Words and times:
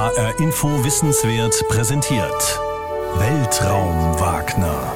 HR 0.00 0.40
Info 0.40 0.82
Wissenswert 0.82 1.62
präsentiert. 1.68 2.58
Weltraum 3.16 4.18
Wagner. 4.18 4.94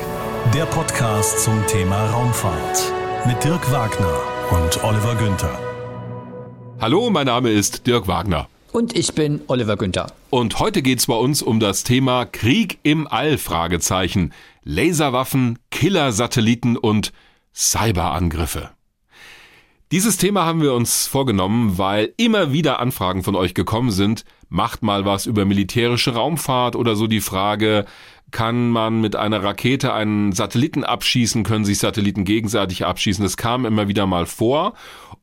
Der 0.54 0.64
Podcast 0.64 1.44
zum 1.44 1.62
Thema 1.66 2.06
Raumfahrt. 2.06 2.90
Mit 3.26 3.44
Dirk 3.44 3.70
Wagner 3.70 4.18
und 4.50 4.82
Oliver 4.82 5.14
Günther. 5.14 5.58
Hallo, 6.80 7.10
mein 7.10 7.26
Name 7.26 7.50
ist 7.50 7.86
Dirk 7.86 8.08
Wagner. 8.08 8.48
Und 8.72 8.96
ich 8.96 9.12
bin 9.12 9.42
Oliver 9.48 9.76
Günther. 9.76 10.06
Und 10.30 10.58
heute 10.58 10.80
geht 10.80 11.00
es 11.00 11.06
bei 11.06 11.16
uns 11.16 11.42
um 11.42 11.60
das 11.60 11.84
Thema 11.84 12.24
Krieg 12.24 12.78
im 12.82 13.06
All, 13.06 13.36
Fragezeichen. 13.36 14.32
Laserwaffen, 14.62 15.58
Killer-Satelliten 15.70 16.78
und 16.78 17.12
Cyberangriffe. 17.54 18.70
Dieses 19.92 20.16
Thema 20.16 20.46
haben 20.46 20.62
wir 20.62 20.72
uns 20.72 21.06
vorgenommen, 21.06 21.76
weil 21.76 22.14
immer 22.16 22.52
wieder 22.54 22.80
Anfragen 22.80 23.22
von 23.22 23.36
euch 23.36 23.52
gekommen 23.52 23.90
sind. 23.90 24.24
Macht 24.48 24.82
mal 24.82 25.04
was 25.04 25.26
über 25.26 25.44
militärische 25.44 26.14
Raumfahrt 26.14 26.76
oder 26.76 26.96
so 26.96 27.06
die 27.06 27.20
Frage, 27.20 27.84
kann 28.30 28.70
man 28.70 29.00
mit 29.00 29.14
einer 29.14 29.42
Rakete 29.44 29.92
einen 29.92 30.32
Satelliten 30.32 30.82
abschießen, 30.82 31.44
können 31.44 31.64
sich 31.64 31.78
Satelliten 31.78 32.24
gegenseitig 32.24 32.84
abschießen. 32.84 33.22
Das 33.22 33.36
kam 33.36 33.64
immer 33.64 33.86
wieder 33.86 34.06
mal 34.06 34.26
vor. 34.26 34.74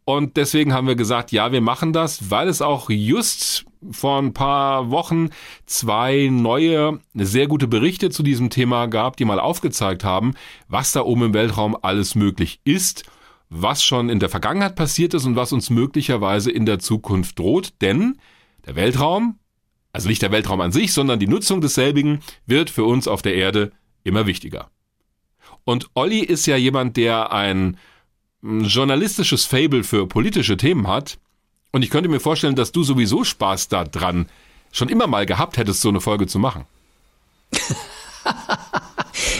Und 0.05 0.37
deswegen 0.37 0.73
haben 0.73 0.87
wir 0.87 0.95
gesagt, 0.95 1.31
ja, 1.31 1.51
wir 1.51 1.61
machen 1.61 1.91
das, 1.91 2.31
weil 2.31 2.47
es 2.47 2.61
auch 2.61 2.89
just 2.89 3.65
vor 3.91 4.17
ein 4.19 4.33
paar 4.33 4.91
Wochen 4.91 5.29
zwei 5.65 6.29
neue, 6.31 6.99
sehr 7.13 7.47
gute 7.47 7.67
Berichte 7.67 8.11
zu 8.11 8.23
diesem 8.23 8.49
Thema 8.49 8.87
gab, 8.87 9.17
die 9.17 9.25
mal 9.25 9.39
aufgezeigt 9.39 10.03
haben, 10.03 10.33
was 10.69 10.93
da 10.93 11.01
oben 11.01 11.23
im 11.23 11.33
Weltraum 11.33 11.77
alles 11.81 12.15
möglich 12.15 12.61
ist 12.63 13.03
was 13.53 13.83
schon 13.83 14.09
in 14.09 14.19
der 14.19 14.29
Vergangenheit 14.29 14.75
passiert 14.75 15.13
ist 15.13 15.25
und 15.25 15.35
was 15.35 15.51
uns 15.51 15.69
möglicherweise 15.69 16.49
in 16.49 16.65
der 16.65 16.79
Zukunft 16.79 17.37
droht, 17.37 17.73
denn 17.81 18.17
der 18.65 18.75
Weltraum, 18.75 19.39
also 19.93 20.07
nicht 20.07 20.21
der 20.21 20.31
Weltraum 20.31 20.61
an 20.61 20.71
sich, 20.71 20.93
sondern 20.93 21.19
die 21.19 21.27
Nutzung 21.27 21.61
desselbigen 21.61 22.21
wird 22.45 22.69
für 22.69 22.83
uns 22.83 23.07
auf 23.07 23.21
der 23.21 23.35
Erde 23.35 23.71
immer 24.03 24.25
wichtiger. 24.25 24.69
Und 25.63 25.89
Olli 25.93 26.19
ist 26.19 26.45
ja 26.45 26.57
jemand, 26.57 26.97
der 26.97 27.31
ein 27.31 27.77
journalistisches 28.41 29.45
Fable 29.45 29.83
für 29.83 30.07
politische 30.07 30.57
Themen 30.57 30.87
hat. 30.87 31.19
Und 31.71 31.83
ich 31.83 31.89
könnte 31.89 32.09
mir 32.09 32.19
vorstellen, 32.19 32.55
dass 32.55 32.71
du 32.71 32.83
sowieso 32.83 33.23
Spaß 33.23 33.67
daran 33.67 34.27
schon 34.71 34.89
immer 34.89 35.07
mal 35.07 35.25
gehabt 35.25 35.57
hättest, 35.57 35.81
so 35.81 35.89
eine 35.89 36.01
Folge 36.01 36.27
zu 36.27 36.39
machen. 36.39 36.65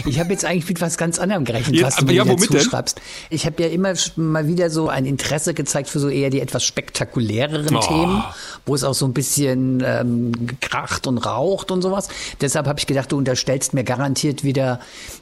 Ich 0.06 0.20
habe 0.20 0.32
jetzt 0.32 0.46
eigentlich 0.46 0.68
mit 0.68 0.82
was 0.82 0.98
ganz 0.98 1.20
anderem 1.20 1.46
gerechnet, 1.46 1.76
ja, 1.76 1.88
was 1.88 1.98
du 1.98 2.06
mir 2.06 2.14
ja, 2.14 2.26
dazu 2.26 2.60
schreibst. 2.60 3.02
Ich 3.30 3.46
habe 3.46 3.62
ja 3.64 3.70
immer 3.70 3.94
mal 4.16 4.48
wieder 4.48 4.70
so 4.70 4.90
ein 4.90 5.06
Interesse 5.06 5.54
gezeigt 5.54 5.90
für 5.90 6.00
so 6.00 6.10
eher 6.10 6.30
die 6.30 6.42
etwas 6.42 6.64
spektakuläreren 6.64 7.76
oh. 7.76 7.80
Themen, 7.80 8.24
wo 8.66 8.76
es 8.76 8.84
auch 8.84 8.94
so 8.94 9.06
ein 9.06 9.14
bisschen 9.14 9.84
ähm, 9.86 10.32
kracht 10.60 11.08
und 11.08 11.18
raucht 11.20 11.72
und 11.72 11.82
sowas. 11.82 12.10
Deshalb 12.42 12.68
habe 12.68 12.80
ich 12.80 12.88
gedacht, 12.88 13.12
du 13.12 13.18
unterstellst 13.18 13.74
mir 13.74 13.84
garantiert 13.84 14.44
wieder 14.44 14.80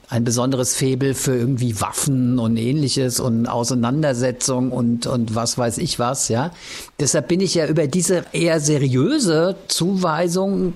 ein 0.09 0.23
besonderes 0.23 0.75
Faible 0.75 1.13
für 1.13 1.35
irgendwie 1.35 1.79
Waffen 1.81 2.39
und 2.39 2.57
ähnliches 2.57 3.19
und 3.19 3.47
Auseinandersetzung 3.47 4.71
und, 4.71 5.05
und 5.05 5.35
was 5.35 5.57
weiß 5.57 5.77
ich 5.77 5.99
was, 5.99 6.29
ja. 6.29 6.51
Deshalb 6.99 7.27
bin 7.27 7.41
ich 7.41 7.53
ja 7.55 7.67
über 7.67 7.87
diese 7.87 8.25
eher 8.33 8.59
seriöse 8.59 9.55
Zuweisung 9.67 10.73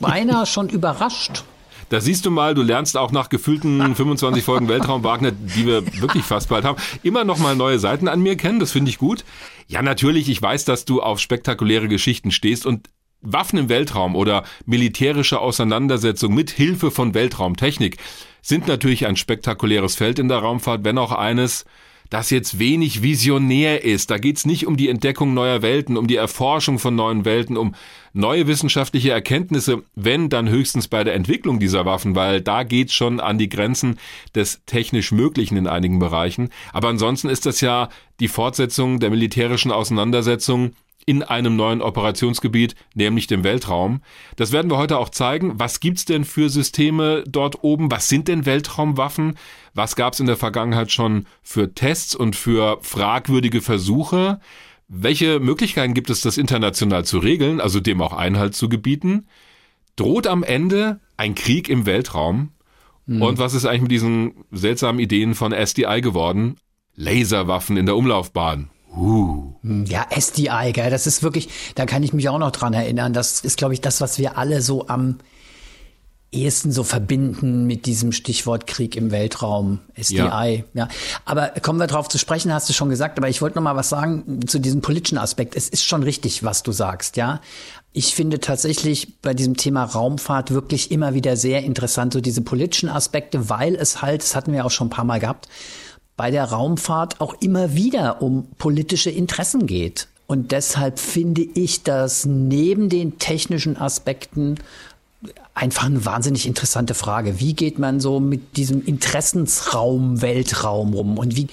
beinahe 0.00 0.46
schon 0.46 0.68
überrascht. 0.68 1.44
Da 1.88 2.00
siehst 2.00 2.26
du 2.26 2.30
mal, 2.30 2.54
du 2.54 2.62
lernst 2.62 2.96
auch 2.96 3.12
nach 3.12 3.28
gefühlten 3.28 3.94
25 3.94 4.42
Folgen 4.42 4.68
Weltraum 4.68 5.04
Wagner, 5.04 5.32
die 5.32 5.66
wir 5.66 5.84
wirklich 6.00 6.24
fast 6.24 6.48
bald 6.48 6.64
haben, 6.64 6.80
immer 7.02 7.24
noch 7.24 7.38
mal 7.38 7.56
neue 7.56 7.78
Seiten 7.78 8.08
an 8.08 8.20
mir 8.20 8.36
kennen. 8.36 8.60
Das 8.60 8.72
finde 8.72 8.90
ich 8.90 8.98
gut. 8.98 9.24
Ja, 9.68 9.82
natürlich, 9.82 10.28
ich 10.28 10.40
weiß, 10.40 10.64
dass 10.64 10.84
du 10.84 11.02
auf 11.02 11.20
spektakuläre 11.20 11.88
Geschichten 11.88 12.30
stehst 12.30 12.66
und 12.66 12.88
Waffen 13.22 13.58
im 13.58 13.68
Weltraum 13.68 14.14
oder 14.14 14.44
militärische 14.66 15.40
Auseinandersetzung 15.40 16.34
mit 16.34 16.50
Hilfe 16.50 16.90
von 16.90 17.14
Weltraumtechnik 17.14 17.96
sind 18.42 18.68
natürlich 18.68 19.06
ein 19.06 19.16
spektakuläres 19.16 19.96
Feld 19.96 20.18
in 20.18 20.28
der 20.28 20.38
Raumfahrt, 20.38 20.84
wenn 20.84 20.98
auch 20.98 21.10
eines, 21.10 21.64
das 22.10 22.30
jetzt 22.30 22.58
wenig 22.58 23.02
visionär 23.02 23.84
ist. 23.84 24.10
Da 24.10 24.18
geht's 24.18 24.46
nicht 24.46 24.66
um 24.66 24.76
die 24.76 24.88
Entdeckung 24.88 25.34
neuer 25.34 25.62
Welten, 25.62 25.96
um 25.96 26.06
die 26.06 26.16
Erforschung 26.16 26.78
von 26.78 26.94
neuen 26.94 27.24
Welten, 27.24 27.56
um 27.56 27.74
neue 28.12 28.46
wissenschaftliche 28.46 29.10
Erkenntnisse, 29.10 29.82
wenn 29.94 30.28
dann 30.28 30.48
höchstens 30.48 30.88
bei 30.88 31.04
der 31.04 31.14
Entwicklung 31.14 31.58
dieser 31.58 31.84
Waffen, 31.84 32.14
weil 32.14 32.40
da 32.40 32.62
geht's 32.62 32.94
schon 32.94 33.20
an 33.20 33.38
die 33.38 33.48
Grenzen 33.48 33.98
des 34.34 34.62
technisch 34.66 35.12
Möglichen 35.12 35.56
in 35.56 35.66
einigen 35.66 35.98
Bereichen. 35.98 36.50
Aber 36.72 36.88
ansonsten 36.88 37.28
ist 37.28 37.46
das 37.46 37.60
ja 37.60 37.88
die 38.20 38.28
Fortsetzung 38.28 39.00
der 39.00 39.10
militärischen 39.10 39.70
Auseinandersetzung 39.70 40.72
in 41.06 41.22
einem 41.22 41.54
neuen 41.54 41.80
Operationsgebiet, 41.80 42.74
nämlich 42.94 43.28
dem 43.28 43.44
Weltraum. 43.44 44.02
Das 44.34 44.50
werden 44.50 44.70
wir 44.70 44.76
heute 44.76 44.98
auch 44.98 45.08
zeigen. 45.08 45.58
Was 45.58 45.78
gibt's 45.78 46.04
denn 46.04 46.24
für 46.24 46.50
Systeme 46.50 47.22
dort 47.28 47.62
oben? 47.62 47.90
Was 47.92 48.08
sind 48.08 48.26
denn 48.26 48.44
Weltraumwaffen? 48.44 49.36
Was 49.72 49.94
gab's 49.94 50.18
in 50.18 50.26
der 50.26 50.36
Vergangenheit 50.36 50.90
schon 50.90 51.26
für 51.42 51.72
Tests 51.74 52.16
und 52.16 52.34
für 52.34 52.78
fragwürdige 52.82 53.62
Versuche? 53.62 54.40
Welche 54.88 55.38
Möglichkeiten 55.38 55.94
gibt 55.94 56.10
es, 56.10 56.20
das 56.20 56.38
international 56.38 57.04
zu 57.04 57.18
regeln, 57.18 57.60
also 57.60 57.78
dem 57.78 58.02
auch 58.02 58.12
Einhalt 58.12 58.56
zu 58.56 58.68
gebieten? 58.68 59.26
Droht 59.94 60.26
am 60.26 60.42
Ende 60.42 61.00
ein 61.16 61.36
Krieg 61.36 61.68
im 61.68 61.86
Weltraum? 61.86 62.50
Mhm. 63.06 63.22
Und 63.22 63.38
was 63.38 63.54
ist 63.54 63.64
eigentlich 63.64 63.82
mit 63.82 63.90
diesen 63.92 64.44
seltsamen 64.50 65.00
Ideen 65.00 65.36
von 65.36 65.52
SDI 65.52 66.00
geworden? 66.00 66.56
Laserwaffen 66.96 67.76
in 67.76 67.86
der 67.86 67.96
Umlaufbahn. 67.96 68.70
Uh. 68.96 69.52
Ja, 69.62 70.06
SDI, 70.10 70.72
gell, 70.72 70.90
das 70.90 71.06
ist 71.06 71.22
wirklich, 71.22 71.48
da 71.74 71.86
kann 71.86 72.02
ich 72.02 72.12
mich 72.12 72.28
auch 72.28 72.38
noch 72.38 72.50
dran 72.50 72.72
erinnern. 72.72 73.12
Das 73.12 73.40
ist, 73.40 73.58
glaube 73.58 73.74
ich, 73.74 73.80
das, 73.80 74.00
was 74.00 74.18
wir 74.18 74.38
alle 74.38 74.62
so 74.62 74.88
am 74.88 75.18
ehesten 76.32 76.72
so 76.72 76.84
verbinden 76.84 77.66
mit 77.66 77.86
diesem 77.86 78.12
Stichwort 78.12 78.66
Krieg 78.66 78.96
im 78.96 79.10
Weltraum, 79.10 79.80
SDI. 79.94 80.18
Ja. 80.18 80.54
ja. 80.74 80.88
Aber 81.24 81.48
kommen 81.62 81.78
wir 81.78 81.86
drauf 81.86 82.08
zu 82.08 82.18
sprechen, 82.18 82.52
hast 82.52 82.68
du 82.68 82.72
schon 82.72 82.88
gesagt, 82.88 83.18
aber 83.18 83.28
ich 83.28 83.40
wollte 83.42 83.56
noch 83.56 83.62
mal 83.62 83.76
was 83.76 83.88
sagen 83.88 84.40
zu 84.46 84.58
diesem 84.58 84.80
politischen 84.80 85.18
Aspekt. 85.18 85.56
Es 85.56 85.68
ist 85.68 85.84
schon 85.84 86.02
richtig, 86.02 86.44
was 86.44 86.62
du 86.62 86.72
sagst, 86.72 87.16
ja. 87.16 87.40
Ich 87.92 88.14
finde 88.14 88.40
tatsächlich 88.40 89.20
bei 89.22 89.32
diesem 89.32 89.56
Thema 89.56 89.84
Raumfahrt 89.84 90.50
wirklich 90.50 90.90
immer 90.90 91.14
wieder 91.14 91.36
sehr 91.36 91.62
interessant, 91.62 92.12
so 92.12 92.20
diese 92.20 92.42
politischen 92.42 92.90
Aspekte, 92.90 93.48
weil 93.48 93.74
es 93.74 94.02
halt, 94.02 94.22
das 94.22 94.36
hatten 94.36 94.52
wir 94.52 94.66
auch 94.66 94.70
schon 94.70 94.88
ein 94.88 94.90
paar 94.90 95.06
Mal 95.06 95.20
gehabt, 95.20 95.48
bei 96.16 96.30
der 96.30 96.44
Raumfahrt 96.44 97.20
auch 97.20 97.34
immer 97.40 97.74
wieder 97.74 98.22
um 98.22 98.46
politische 98.58 99.10
Interessen 99.10 99.66
geht. 99.66 100.08
Und 100.26 100.50
deshalb 100.52 100.98
finde 100.98 101.42
ich, 101.42 101.82
dass 101.82 102.24
neben 102.24 102.88
den 102.88 103.18
technischen 103.18 103.76
Aspekten 103.76 104.56
einfach 105.54 105.86
eine 105.86 106.04
wahnsinnig 106.04 106.46
interessante 106.46 106.94
Frage. 106.94 107.40
Wie 107.40 107.54
geht 107.54 107.78
man 107.78 108.00
so 108.00 108.20
mit 108.20 108.56
diesem 108.56 108.84
Interessensraum 108.84 110.20
Weltraum 110.20 110.94
um? 110.94 111.18
Und 111.18 111.36
wie 111.36 111.46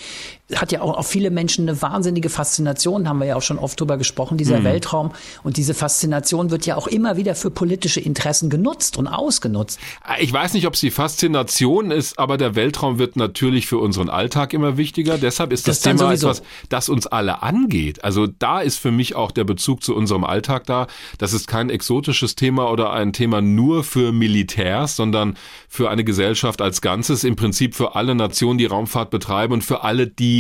hat 0.54 0.74
ja 0.74 0.82
auch 0.82 0.98
auf 0.98 1.08
viele 1.08 1.32
Menschen 1.32 1.68
eine 1.68 1.82
wahnsinnige 1.82 2.30
Faszination, 2.30 3.08
haben 3.08 3.20
wir 3.20 3.28
ja 3.28 3.36
auch 3.38 3.42
schon 3.42 3.58
oft 3.58 3.80
drüber 3.80 3.98
gesprochen, 3.98 4.38
dieser 4.38 4.60
mhm. 4.60 4.66
Weltraum. 4.66 5.12
Und 5.44 5.56
diese 5.56 5.74
Faszination 5.74 6.52
wird 6.52 6.66
ja 6.66 6.76
auch 6.76 6.88
immer 6.88 7.16
wieder 7.16 7.34
für 7.36 7.50
politische 7.50 8.02
Interessen 8.02 8.50
genutzt 8.50 8.98
und 8.98 9.08
ausgenutzt. 9.08 9.80
Ich 10.20 10.34
weiß 10.34 10.54
nicht, 10.54 10.68
ob 10.68 10.74
es 10.74 10.82
die 10.82 10.92
Faszination 10.92 11.92
ist, 11.92 12.20
aber 12.20 12.38
der 12.38 12.56
Weltraum 12.56 13.00
wird 13.00 13.16
natürlich 13.16 13.68
für 13.68 13.78
unseren 13.78 14.10
Alltag 14.10 14.54
immer 14.54 14.76
wichtiger. 14.76 15.18
Deshalb 15.18 15.54
ist 15.54 15.68
das, 15.68 15.80
das 15.80 15.98
Thema 15.98 16.12
etwas, 16.12 16.44
das 16.68 16.90
uns 16.90 17.08
alle 17.08 17.42
angeht. 17.42 18.04
Also 18.04 18.28
da 18.28 18.60
ist 18.60 18.78
für 18.78 18.92
mich 18.92 19.16
auch 19.16 19.32
der 19.32 19.46
Bezug 19.46 19.82
zu 19.82 19.96
unserem 19.96 20.26
Alltag 20.26 20.66
da. 20.66 20.88
Das 21.20 21.32
ist 21.32 21.48
kein 21.48 21.70
exotisches 21.70 22.36
Thema 22.36 22.70
oder 22.70 22.92
ein 22.92 23.14
Thema 23.14 23.42
nur 23.42 23.86
für 23.86 24.12
Militärs, 24.12 24.98
sondern 24.98 25.38
für 25.70 25.90
eine 25.90 26.04
Gesellschaft 26.04 26.62
als 26.62 26.82
Ganzes, 26.82 27.24
im 27.24 27.38
Prinzip 27.38 27.76
für 27.76 27.96
alle 27.96 28.14
Nationen, 28.14 28.58
die 28.58 28.66
Raumfahrt 28.66 29.10
betreiben 29.10 29.54
und 29.54 29.64
für 29.64 29.84
alle, 29.84 30.08
die 30.08 30.33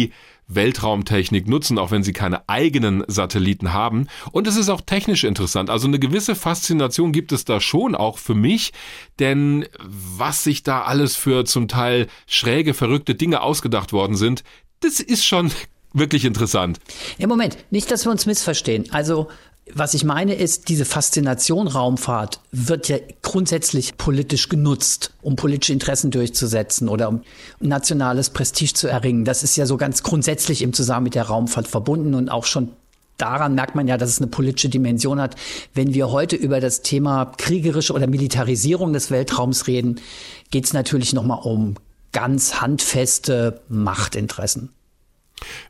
Weltraumtechnik 0.47 1.47
nutzen, 1.47 1.77
auch 1.79 1.91
wenn 1.91 2.03
sie 2.03 2.13
keine 2.13 2.47
eigenen 2.47 3.03
Satelliten 3.07 3.73
haben. 3.73 4.07
Und 4.31 4.47
es 4.47 4.55
ist 4.55 4.69
auch 4.69 4.81
technisch 4.81 5.23
interessant. 5.23 5.69
Also 5.69 5.87
eine 5.87 5.99
gewisse 5.99 6.35
Faszination 6.35 7.11
gibt 7.11 7.31
es 7.31 7.45
da 7.45 7.59
schon 7.59 7.95
auch 7.95 8.17
für 8.17 8.35
mich, 8.35 8.73
denn 9.19 9.65
was 9.79 10.43
sich 10.43 10.63
da 10.63 10.83
alles 10.83 11.15
für 11.15 11.45
zum 11.45 11.67
Teil 11.67 12.07
schräge, 12.27 12.73
verrückte 12.73 13.15
Dinge 13.15 13.41
ausgedacht 13.41 13.93
worden 13.93 14.15
sind, 14.15 14.43
das 14.81 14.99
ist 14.99 15.25
schon 15.25 15.51
wirklich 15.93 16.25
interessant. 16.25 16.79
Im 17.17 17.29
Moment, 17.29 17.57
nicht, 17.71 17.89
dass 17.91 18.05
wir 18.05 18.11
uns 18.11 18.25
missverstehen. 18.25 18.91
Also 18.91 19.29
was 19.71 19.93
ich 19.93 20.03
meine 20.03 20.33
ist, 20.35 20.67
diese 20.67 20.83
Faszination 20.83 21.67
Raumfahrt 21.67 22.41
wird 22.51 22.89
ja 22.89 22.97
grundsätzlich 23.21 23.95
politisch 23.97 24.49
genutzt, 24.49 25.13
um 25.21 25.35
politische 25.35 25.71
Interessen 25.71 26.11
durchzusetzen 26.11 26.89
oder 26.89 27.07
um 27.07 27.21
nationales 27.59 28.29
Prestige 28.29 28.73
zu 28.73 28.87
erringen. 28.87 29.23
Das 29.23 29.41
ist 29.41 29.55
ja 29.55 29.65
so 29.65 29.77
ganz 29.77 30.03
grundsätzlich 30.03 30.61
im 30.61 30.73
Zusammenhang 30.73 31.03
mit 31.03 31.15
der 31.15 31.23
Raumfahrt 31.23 31.67
verbunden 31.67 32.13
und 32.13 32.29
auch 32.29 32.45
schon 32.45 32.69
daran 33.17 33.55
merkt 33.55 33.75
man 33.75 33.87
ja, 33.87 33.97
dass 33.97 34.09
es 34.09 34.17
eine 34.19 34.27
politische 34.27 34.69
Dimension 34.69 35.21
hat. 35.21 35.35
Wenn 35.73 35.93
wir 35.93 36.11
heute 36.11 36.35
über 36.35 36.59
das 36.59 36.81
Thema 36.81 37.25
kriegerische 37.37 37.93
oder 37.93 38.07
Militarisierung 38.07 38.91
des 38.91 39.11
Weltraums 39.11 39.67
reden, 39.67 40.01
geht 40.51 40.65
es 40.65 40.73
natürlich 40.73 41.13
nochmal 41.13 41.39
um 41.43 41.75
ganz 42.11 42.61
handfeste 42.61 43.61
Machtinteressen. 43.69 44.69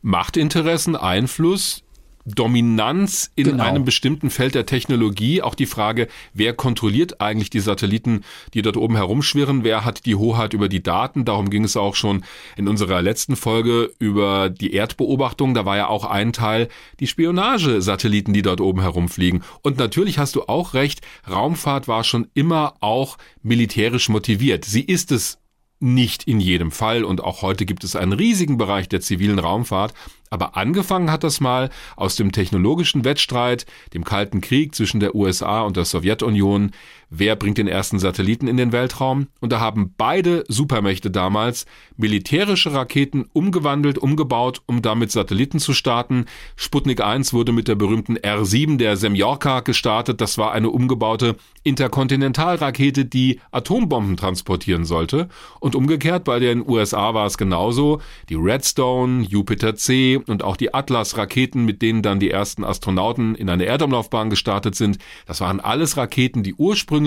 Machtinteressen, 0.02 0.96
Einfluss, 0.96 1.83
Dominanz 2.26 3.32
in 3.36 3.46
genau. 3.46 3.64
einem 3.64 3.86
bestimmten 3.86 4.30
Feld 4.30 4.56
der 4.56 4.66
Technologie. 4.66 5.42
Auch 5.42 5.56
die 5.56 5.66
Frage, 5.66 6.08
wer 6.34 6.54
kontrolliert 6.54 7.20
eigentlich 7.22 7.50
die 7.50 7.60
Satelliten, 7.60 8.24
die 8.54 8.62
dort 8.62 8.78
oben 8.78 8.96
herumschwirren? 8.96 9.64
Wer 9.64 9.86
hat 9.86 10.06
die 10.06 10.16
Hoheit 10.16 10.54
über 10.54 10.70
die 10.70 10.82
Daten? 10.82 11.26
Darum 11.26 11.50
ging 11.50 11.64
es 11.64 11.76
auch 11.76 11.96
schon 11.96 12.24
in 12.56 12.68
unserer 12.68 13.02
letzten 13.02 13.36
Folge 13.36 13.92
über 14.00 14.50
die 14.50 14.74
Erdbeobachtung. 14.74 15.54
Da 15.54 15.66
war 15.66 15.78
ja 15.78 15.88
auch 15.88 16.06
ein 16.06 16.34
Teil 16.34 16.70
die 17.00 17.08
Spionagesatelliten, 17.08 18.34
die 18.34 18.42
dort 18.42 18.62
oben 18.62 18.82
herumfliegen. 18.82 19.44
Und 19.62 19.78
natürlich 19.78 20.18
hast 20.18 20.36
du 20.36 20.44
auch 20.44 20.74
recht, 20.74 21.02
Raumfahrt 21.30 21.88
war 21.88 22.04
schon 22.04 22.28
immer 22.34 22.76
auch 22.80 23.18
militärisch 23.42 24.10
motiviert. 24.10 24.66
Sie 24.66 24.82
ist 24.82 25.12
es 25.12 25.40
nicht 25.84 26.24
in 26.24 26.40
jedem 26.40 26.72
Fall 26.72 27.04
und 27.04 27.22
auch 27.22 27.42
heute 27.42 27.66
gibt 27.66 27.84
es 27.84 27.98
einen 27.98 28.14
riesigen 28.14 28.58
Bereich 28.58 28.88
der 28.88 29.02
zivilen 29.02 29.38
Raumfahrt, 29.38 29.94
aber 30.34 30.58
angefangen 30.58 31.12
hat 31.12 31.24
das 31.24 31.40
mal 31.40 31.70
aus 31.96 32.16
dem 32.16 32.32
technologischen 32.32 33.06
Wettstreit, 33.06 33.68
dem 33.94 34.04
Kalten 34.04 34.42
Krieg 34.42 34.74
zwischen 34.74 35.00
der 35.00 35.14
USA 35.14 35.62
und 35.62 35.78
der 35.78 35.86
Sowjetunion. 35.86 36.72
Wer 37.10 37.36
bringt 37.36 37.58
den 37.58 37.68
ersten 37.68 38.00
Satelliten 38.00 38.48
in 38.48 38.58
den 38.58 38.72
Weltraum? 38.72 39.28
Und 39.40 39.52
da 39.52 39.60
haben 39.60 39.94
beide 39.98 40.44
Supermächte 40.48 41.12
damals 41.12 41.66
militärische 41.96 42.74
Raketen 42.74 43.26
umgewandelt, 43.34 43.98
umgebaut, 43.98 44.62
um 44.66 44.82
damit 44.82 45.12
Satelliten 45.12 45.60
zu 45.60 45.74
starten. 45.74 46.26
Sputnik 46.56 47.02
1 47.02 47.34
wurde 47.34 47.52
mit 47.52 47.68
der 47.68 47.76
berühmten 47.76 48.18
R7 48.18 48.78
der 48.78 48.98
Semyorka 48.98 49.60
gestartet. 49.60 50.22
Das 50.22 50.38
war 50.38 50.52
eine 50.52 50.70
umgebaute 50.70 51.36
Interkontinentalrakete, 51.64 53.06
die 53.06 53.40
Atombomben 53.52 54.18
transportieren 54.18 54.86
sollte. 54.86 55.30
Und 55.60 55.76
umgekehrt 55.76 56.24
bei 56.24 56.40
den 56.40 56.68
USA 56.68 57.14
war 57.14 57.28
es 57.28 57.38
genauso. 57.38 58.02
Die 58.30 58.36
Redstone, 58.36 59.24
Jupiter 59.24 59.76
C 59.76 60.20
und 60.28 60.44
auch 60.44 60.58
die 60.58 60.74
Atlas-Raketen, 60.74 61.64
mit 61.64 61.82
denen 61.82 62.02
dann 62.02 62.20
die 62.20 62.32
ersten 62.32 62.64
Astronauten 62.64 63.36
in 63.36 63.50
eine 63.50 63.66
Erdumlaufbahn 63.66 64.30
gestartet 64.30 64.76
sind, 64.76 64.98
das 65.26 65.42
waren 65.42 65.60
alles 65.60 65.98
Raketen, 65.98 66.44
die 66.44 66.56
ursprünglich 66.56 67.03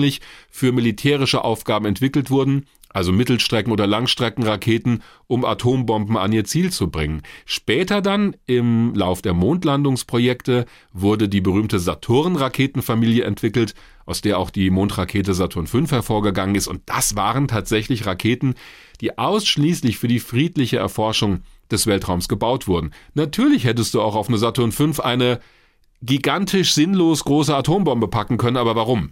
für 0.49 0.71
militärische 0.71 1.43
Aufgaben 1.43 1.85
entwickelt 1.85 2.29
wurden, 2.29 2.65
also 2.89 3.11
Mittelstrecken- 3.11 3.71
oder 3.71 3.85
Langstreckenraketen, 3.85 5.03
um 5.27 5.45
Atombomben 5.45 6.17
an 6.17 6.31
ihr 6.31 6.45
Ziel 6.45 6.71
zu 6.71 6.89
bringen. 6.89 7.21
Später 7.45 8.01
dann, 8.01 8.35
im 8.45 8.95
Lauf 8.95 9.21
der 9.21 9.33
Mondlandungsprojekte, 9.33 10.65
wurde 10.93 11.29
die 11.29 11.41
berühmte 11.41 11.79
Saturn-Raketenfamilie 11.79 13.23
entwickelt, 13.23 13.75
aus 14.05 14.21
der 14.21 14.39
auch 14.39 14.49
die 14.49 14.69
Mondrakete 14.69 15.33
Saturn 15.33 15.67
V 15.67 15.85
hervorgegangen 15.87 16.55
ist. 16.55 16.67
Und 16.67 16.81
das 16.85 17.15
waren 17.15 17.47
tatsächlich 17.47 18.05
Raketen, 18.05 18.55
die 19.01 19.17
ausschließlich 19.17 19.97
für 19.97 20.07
die 20.07 20.19
friedliche 20.19 20.77
Erforschung 20.77 21.41
des 21.69 21.85
Weltraums 21.85 22.27
gebaut 22.27 22.67
wurden. 22.67 22.93
Natürlich 23.13 23.65
hättest 23.65 23.93
du 23.93 24.01
auch 24.01 24.15
auf 24.15 24.29
eine 24.29 24.37
Saturn 24.37 24.71
V 24.71 25.03
eine 25.03 25.39
gigantisch 26.01 26.73
sinnlos 26.73 27.23
große 27.25 27.55
Atombombe 27.55 28.07
packen 28.07 28.37
können, 28.37 28.57
aber 28.57 28.75
warum? 28.75 29.11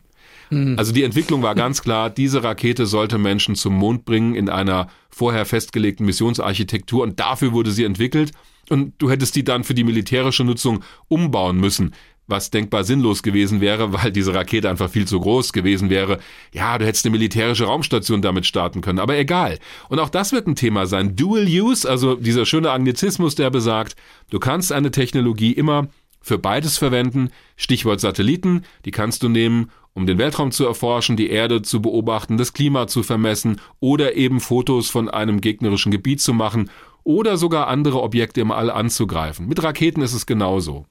Mhm. 0.50 0.77
Also 0.77 0.92
die 0.92 1.03
Entwicklung 1.03 1.42
war 1.42 1.56
ganz 1.56 1.81
klar, 1.81 2.09
diese 2.09 2.44
Rakete 2.44 2.86
sollte 2.86 3.18
Menschen 3.18 3.56
zum 3.56 3.75
Mond 3.75 4.06
bringen 4.06 4.36
in 4.36 4.50
einer 4.50 4.88
vorher 5.09 5.45
festgelegten 5.45 6.06
Missionsarchitektur 6.06 7.03
und 7.03 7.19
dafür 7.19 7.53
wurde 7.53 7.71
sie 7.71 7.83
entwickelt 7.83 8.31
und 8.69 8.94
du 8.97 9.09
hättest 9.09 9.36
die 9.36 9.44
dann 9.44 9.63
für 9.63 9.74
die 9.74 9.83
militärische 9.83 10.44
Nutzung 10.44 10.83
umbauen 11.07 11.57
müssen 11.59 11.94
was 12.27 12.50
denkbar 12.50 12.83
sinnlos 12.83 13.24
gewesen 13.24 13.62
wäre, 13.62 13.94
weil 14.03 14.12
diese 14.12 14.33
Rakete 14.33 14.69
einfach 14.69 14.89
viel 14.89 15.07
zu 15.07 15.19
groß 15.19 15.53
gewesen 15.53 15.89
wäre. 15.89 16.19
Ja, 16.53 16.77
du 16.77 16.86
hättest 16.86 17.06
eine 17.06 17.12
militärische 17.12 17.65
Raumstation 17.65 18.21
damit 18.21 18.45
starten 18.45 18.81
können, 18.81 19.00
aber 19.00 19.18
egal. 19.18 19.59
Und 19.89 20.00
auch 20.00 20.09
das 20.09 20.31
wird 20.31 20.47
ein 20.47 20.56
Thema 20.56 20.86
sein. 20.86 21.15
Dual 21.15 21.45
Use, 21.45 21.89
also 21.89 22.15
dieser 22.15 22.45
schöne 22.45 22.71
Anglizismus, 22.71 23.36
der 23.36 23.50
besagt, 23.50 23.95
du 24.30 24.39
kannst 24.39 24.71
eine 24.71 24.92
Technologie 24.92 25.51
immer 25.51 25.88
für 26.21 26.39
beides 26.39 26.77
verwenden. 26.77 27.30
Stichwort 27.56 28.00
Satelliten, 28.00 28.63
die 28.86 28.92
kannst 28.92 29.21
du 29.21 29.30
nehmen, 29.30 29.69
um 29.95 30.06
den 30.06 30.19
Weltraum 30.19 30.51
zu 30.51 30.65
erforschen, 30.65 31.18
die 31.18 31.30
Erde 31.30 31.62
zu 31.63 31.81
beobachten, 31.81 32.38
das 32.38 32.53
Klima 32.53 32.86
zu 32.86 33.01
vermessen 33.01 33.59
oder 33.80 34.15
eben 34.15 34.39
Fotos 34.39 34.89
von 34.89 35.09
einem 35.09 35.42
gegnerischen 35.42 35.92
Gebiet 35.92 36.21
zu 36.21 36.33
machen 36.33 36.69
oder 37.03 37.38
sogar 37.38 37.68
andere 37.68 38.01
Objekte 38.01 38.42
im 38.42 38.51
All 38.51 38.69
anzugreifen. 38.69 39.47
Mit 39.47 39.63
Raketen 39.63 40.01
ist 40.01 40.13
es 40.13 40.25
genauso. 40.25 40.86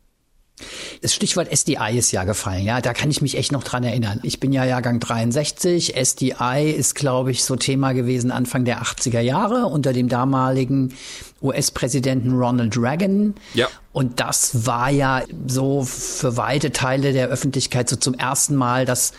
Das 1.03 1.12
Stichwort 1.12 1.55
SDI 1.55 1.99
ist 1.99 2.12
ja 2.12 2.23
gefallen, 2.25 2.65
ja, 2.65 2.81
da 2.81 2.93
kann 2.93 3.11
ich 3.11 3.21
mich 3.21 3.37
echt 3.37 3.51
noch 3.51 3.65
dran 3.65 3.83
erinnern. 3.83 4.21
Ich 4.23 4.39
bin 4.39 4.53
ja 4.53 4.65
Jahrgang 4.65 5.01
63, 5.01 5.95
SDI 5.97 6.71
ist, 6.71 6.95
glaube 6.95 7.33
ich, 7.33 7.43
so 7.43 7.56
Thema 7.56 7.93
gewesen 7.93 8.31
Anfang 8.31 8.65
der 8.65 8.81
80er 8.81 9.21
Jahre 9.21 9.67
unter 9.67 9.93
dem 9.93 10.09
damaligen 10.09 10.95
US-Präsidenten 11.43 12.33
Ronald 12.33 12.79
Reagan. 12.79 13.35
Ja. 13.55 13.69
Und 13.94 14.19
das 14.19 14.67
war 14.67 14.91
ja 14.91 15.23
so 15.46 15.85
für 15.85 16.37
weite 16.37 16.73
Teile 16.73 17.12
der 17.12 17.29
Öffentlichkeit 17.29 17.88
so 17.88 17.94
zum 17.94 18.14
ersten 18.14 18.56
Mal, 18.56 18.87
dass 18.87 19.12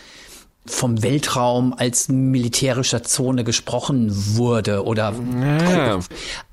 vom 0.66 1.02
Weltraum 1.02 1.72
als 1.72 2.08
militärischer 2.10 3.02
Zone 3.02 3.42
gesprochen 3.42 4.10
wurde 4.36 4.84
oder 4.84 5.14
ja. 5.40 6.00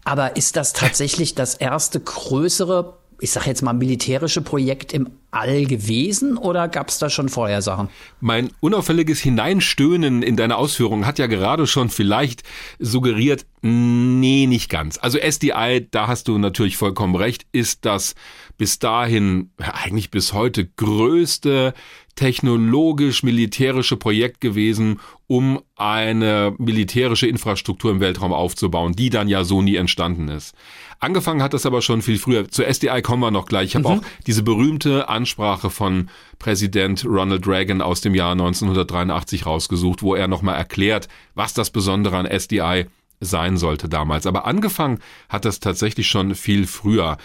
aber 0.05 0.37
ist 0.37 0.55
das 0.55 0.71
tatsächlich 0.71 1.35
das 1.35 1.55
erste 1.55 1.99
größere 1.99 2.93
ich 3.19 3.31
sage 3.31 3.47
jetzt 3.47 3.61
mal, 3.61 3.73
militärische 3.73 4.41
Projekt 4.41 4.93
im 4.93 5.09
All 5.31 5.65
gewesen 5.65 6.37
oder 6.37 6.67
gab 6.67 6.89
es 6.89 6.99
da 6.99 7.09
schon 7.09 7.27
vorher 7.27 7.61
Sachen? 7.61 7.89
Mein 8.19 8.51
unauffälliges 8.59 9.19
Hineinstöhnen 9.19 10.21
in 10.21 10.35
deine 10.35 10.57
Ausführungen 10.57 11.07
hat 11.07 11.17
ja 11.17 11.25
gerade 11.25 11.65
schon 11.65 11.89
vielleicht 11.89 12.43
suggeriert, 12.77 13.45
nee, 13.61 14.45
nicht 14.45 14.69
ganz. 14.69 14.99
Also 15.01 15.17
SDI, 15.17 15.87
da 15.89 16.07
hast 16.07 16.27
du 16.27 16.37
natürlich 16.37 16.77
vollkommen 16.77 17.15
recht, 17.15 17.47
ist 17.51 17.85
das 17.85 18.13
bis 18.57 18.77
dahin, 18.77 19.49
eigentlich 19.57 20.11
bis 20.11 20.33
heute 20.33 20.67
größte 20.67 21.73
technologisch-militärische 22.15 23.97
Projekt 23.97 24.39
gewesen, 24.39 24.99
um 25.27 25.61
eine 25.75 26.53
militärische 26.59 27.25
Infrastruktur 27.25 27.91
im 27.91 27.99
Weltraum 27.99 28.33
aufzubauen, 28.33 28.93
die 28.93 29.09
dann 29.09 29.27
ja 29.27 29.43
so 29.43 29.61
nie 29.61 29.77
entstanden 29.77 30.27
ist. 30.27 30.53
Angefangen 31.03 31.43
hat 31.43 31.53
das 31.53 31.65
aber 31.65 31.81
schon 31.81 32.01
viel 32.01 32.17
früher. 32.17 32.47
Zur 32.47 32.65
SDI 32.65 33.01
kommen 33.01 33.21
wir 33.21 33.29
noch 33.29 33.45
gleich. 33.45 33.65
Ich 33.65 33.75
habe 33.75 33.89
mhm. 33.89 33.99
auch 33.99 34.01
diese 34.25 34.41
berühmte 34.41 35.09
Ansprache 35.09 35.69
von 35.69 36.09
Präsident 36.39 37.03
Ronald 37.03 37.45
Reagan 37.45 37.81
aus 37.81 37.99
dem 37.99 38.15
Jahr 38.15 38.31
1983 38.31 39.45
rausgesucht, 39.45 40.01
wo 40.01 40.15
er 40.15 40.29
nochmal 40.29 40.55
erklärt, 40.55 41.09
was 41.35 41.53
das 41.53 41.71
Besondere 41.71 42.15
an 42.15 42.25
SDI 42.25 42.85
sein 43.19 43.57
sollte 43.57 43.89
damals. 43.89 44.25
Aber 44.25 44.45
angefangen 44.45 44.99
hat 45.27 45.43
das 45.43 45.59
tatsächlich 45.59 46.07
schon 46.07 46.35
viel 46.35 46.67
früher. 46.67 47.17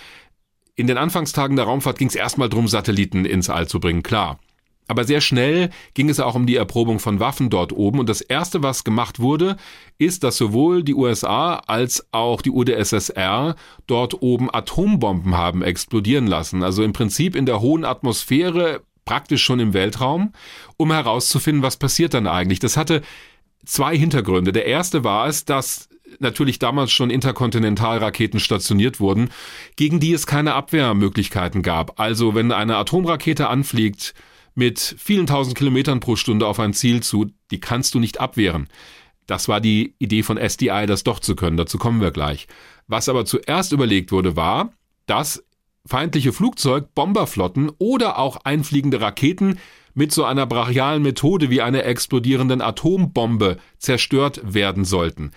In 0.74 0.88
den 0.88 0.98
Anfangstagen 0.98 1.54
der 1.54 1.66
Raumfahrt 1.66 1.98
ging 1.98 2.08
es 2.08 2.16
erstmal 2.16 2.48
darum, 2.48 2.66
Satelliten 2.66 3.24
ins 3.24 3.48
All 3.48 3.69
zu 3.69 3.78
bringen, 3.78 4.02
klar. 4.02 4.40
Aber 4.88 5.05
sehr 5.05 5.20
schnell 5.20 5.70
ging 5.94 6.08
es 6.08 6.19
auch 6.19 6.35
um 6.35 6.46
die 6.46 6.56
Erprobung 6.56 6.98
von 6.98 7.20
Waffen 7.20 7.51
dort 7.51 7.72
oben. 7.72 8.01
Und 8.01 8.08
das 8.08 8.22
Erste, 8.22 8.62
was 8.62 8.84
gemacht 8.84 9.20
wurde, 9.20 9.56
ist, 9.98 10.24
dass 10.24 10.36
sowohl 10.39 10.82
die 10.82 10.94
USA 10.94 11.56
als 11.67 12.06
auch 12.10 12.43
die 12.43 12.51
UdSSR 12.51 13.55
dort 13.86 14.22
oben 14.22 14.53
Atombomben 14.53 15.36
haben 15.36 15.62
explodieren 15.62 16.27
lassen. 16.27 16.62
Also 16.62 16.82
im 16.82 16.94
Prinzip 16.94 17.36
in 17.36 17.46
der 17.46 17.60
hohen 17.60 17.84
Atmosphäre, 17.84 18.81
praktisch 19.05 19.44
schon 19.44 19.60
im 19.60 19.74
Weltraum, 19.74 20.32
um 20.77 20.91
herauszufinden, 20.91 21.62
was 21.62 21.77
passiert 21.77 22.15
dann 22.15 22.27
eigentlich. 22.27 22.58
Das 22.58 22.77
hatte 22.77 23.03
zwei 23.65 23.96
Hintergründe. 23.96 24.53
Der 24.53 24.67
erste 24.67 25.05
war 25.05 25.27
es, 25.29 25.44
dass 25.44 25.89
natürlich 26.19 26.58
damals 26.58 26.93
schon 26.93 27.10
Interkontinentalraketen 27.10 28.41
stationiert 28.41 29.01
wurden, 29.01 29.29
gegen 29.77 30.01
die 30.01 30.12
es 30.12 30.27
keine 30.27 30.55
Abwehrmöglichkeiten 30.55 31.62
gab. 31.62 32.01
Also 32.01 32.34
wenn 32.34 32.53
eine 32.53 32.77
Atomrakete 32.77 33.48
anfliegt, 33.48 34.15
mit 34.58 34.96
vielen 34.98 35.29
tausend 35.29 35.56
Kilometern 35.56 36.00
pro 36.00 36.17
Stunde 36.17 36.48
auf 36.48 36.58
ein 36.58 36.74
Ziel 36.74 37.00
zu, 37.00 37.31
die 37.53 37.60
kannst 37.60 37.94
du 37.94 38.00
nicht 38.00 38.20
abwehren. 38.20 38.67
Das 39.29 39.46
war 39.46 39.60
die 39.60 39.94
Idee 40.00 40.24
von 40.24 40.36
SDI, 40.36 40.84
das 40.86 41.05
doch 41.05 41.20
zu 41.20 41.36
können, 41.36 41.56
dazu 41.56 41.79
kommen 41.79 42.00
wir 42.00 42.10
gleich. 42.10 42.48
Was 42.88 43.08
aber 43.08 43.24
zuerst 43.24 43.70
überlegt 43.70 44.10
wurde, 44.10 44.34
war, 44.34 44.72
dass 45.06 45.44
feindliche 45.86 46.32
Flugzeug, 46.32 46.93
Bomberflotten 46.96 47.70
oder 47.79 48.19
auch 48.19 48.38
einfliegende 48.43 49.00
Raketen 49.00 49.60
mit 49.94 50.10
so 50.10 50.24
einer 50.24 50.44
brachialen 50.44 51.05
Methode 51.05 51.50
wie 51.50 51.62
einer 51.62 51.84
explodierenden 51.84 52.60
Atombombe 52.60 53.58
zerstört 53.79 54.41
werden 54.43 54.84
sollten. 54.84 55.31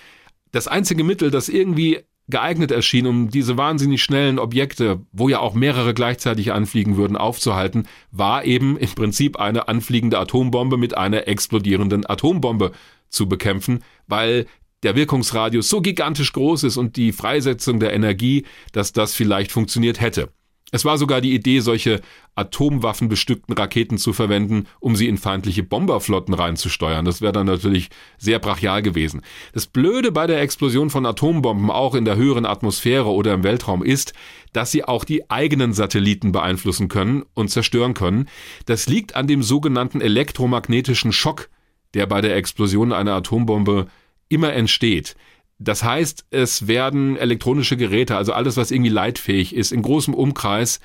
Das 0.52 0.68
einzige 0.68 1.04
Mittel, 1.04 1.30
das 1.30 1.48
irgendwie 1.48 2.00
geeignet 2.30 2.72
erschien, 2.72 3.08
um 3.08 3.30
diese 3.30 3.58
wahnsinnig 3.58 4.02
schnellen 4.02 4.40
Objekte, 4.40 5.02
wo 5.12 5.30
ja 5.30 5.40
auch 5.40 5.54
mehrere 5.54 5.94
gleichzeitig 5.94 6.52
anfliegen 6.54 6.98
würden, 6.98 7.18
aufzuhalten, 7.18 7.88
war 8.12 8.46
eben 8.46 8.78
im 8.78 8.90
Prinzip 8.90 9.38
eine 9.38 9.68
anfliegende 9.68 10.18
Atombombe 10.20 10.78
mit 10.78 10.98
einer 10.98 11.28
explodierenden 11.28 12.06
Atombombe 12.06 12.72
zu 13.10 13.28
bekämpfen, 13.28 13.84
weil 14.08 14.46
der 14.84 14.96
Wirkungsradius 14.96 15.70
so 15.70 15.82
gigantisch 15.82 16.34
groß 16.34 16.64
ist 16.64 16.78
und 16.78 16.96
die 16.96 17.12
Freisetzung 17.12 17.80
der 17.80 17.94
Energie, 17.94 18.46
dass 18.72 18.94
das 18.94 19.14
vielleicht 19.14 19.52
funktioniert 19.52 20.02
hätte. 20.02 20.30
Es 20.72 20.86
war 20.86 20.98
sogar 20.98 21.20
die 21.20 21.34
Idee, 21.34 21.60
solche 21.60 22.00
atomwaffenbestückten 22.36 23.54
Raketen 23.54 23.98
zu 23.98 24.14
verwenden, 24.14 24.68
um 24.80 24.96
sie 24.96 25.10
in 25.10 25.18
feindliche 25.18 25.64
Bomberflotten 25.64 26.34
reinzusteuern. 26.34 27.04
Das 27.04 27.22
wäre 27.22 27.34
dann 27.34 27.46
natürlich 27.46 27.90
sehr 28.18 28.40
brachial 28.40 28.82
gewesen. 28.82 29.22
Das 29.54 29.68
Blöde 29.68 30.14
bei 30.14 30.28
der 30.28 30.42
Explosion 30.42 30.90
von 30.90 31.06
Atombomben 31.06 31.70
auch 31.70 31.94
in 31.94 32.06
der 32.06 32.16
höheren 32.16 32.46
Atmosphäre 32.46 33.10
oder 33.10 33.34
im 33.34 33.44
Weltraum 33.44 33.84
ist, 33.84 34.14
dass 34.54 34.72
sie 34.72 34.86
auch 34.86 35.04
die 35.04 35.30
eigenen 35.30 35.74
Satelliten 35.74 36.32
beeinflussen 36.32 36.88
können 36.88 37.24
und 37.34 37.50
zerstören 37.50 37.94
können. 37.94 38.30
Das 38.66 38.88
liegt 38.88 39.16
an 39.16 39.28
dem 39.28 39.44
sogenannten 39.44 40.00
elektromagnetischen 40.00 41.12
Schock, 41.12 41.50
der 41.94 42.06
bei 42.06 42.22
der 42.22 42.38
Explosion 42.38 42.94
einer 42.94 43.16
Atombombe 43.16 43.88
immer 44.30 44.54
entsteht. 44.54 45.18
Das 45.64 45.84
heißt, 45.84 46.26
es 46.32 46.68
werden 46.68 47.18
elektronische 47.18 47.78
Geräte, 47.78 48.18
also 48.18 48.34
alles, 48.34 48.58
was 48.58 48.72
irgendwie 48.72 48.90
leitfähig 48.90 49.56
ist, 49.56 49.72
in 49.72 49.84
großem 49.84 50.16
Umkreis 50.16 50.80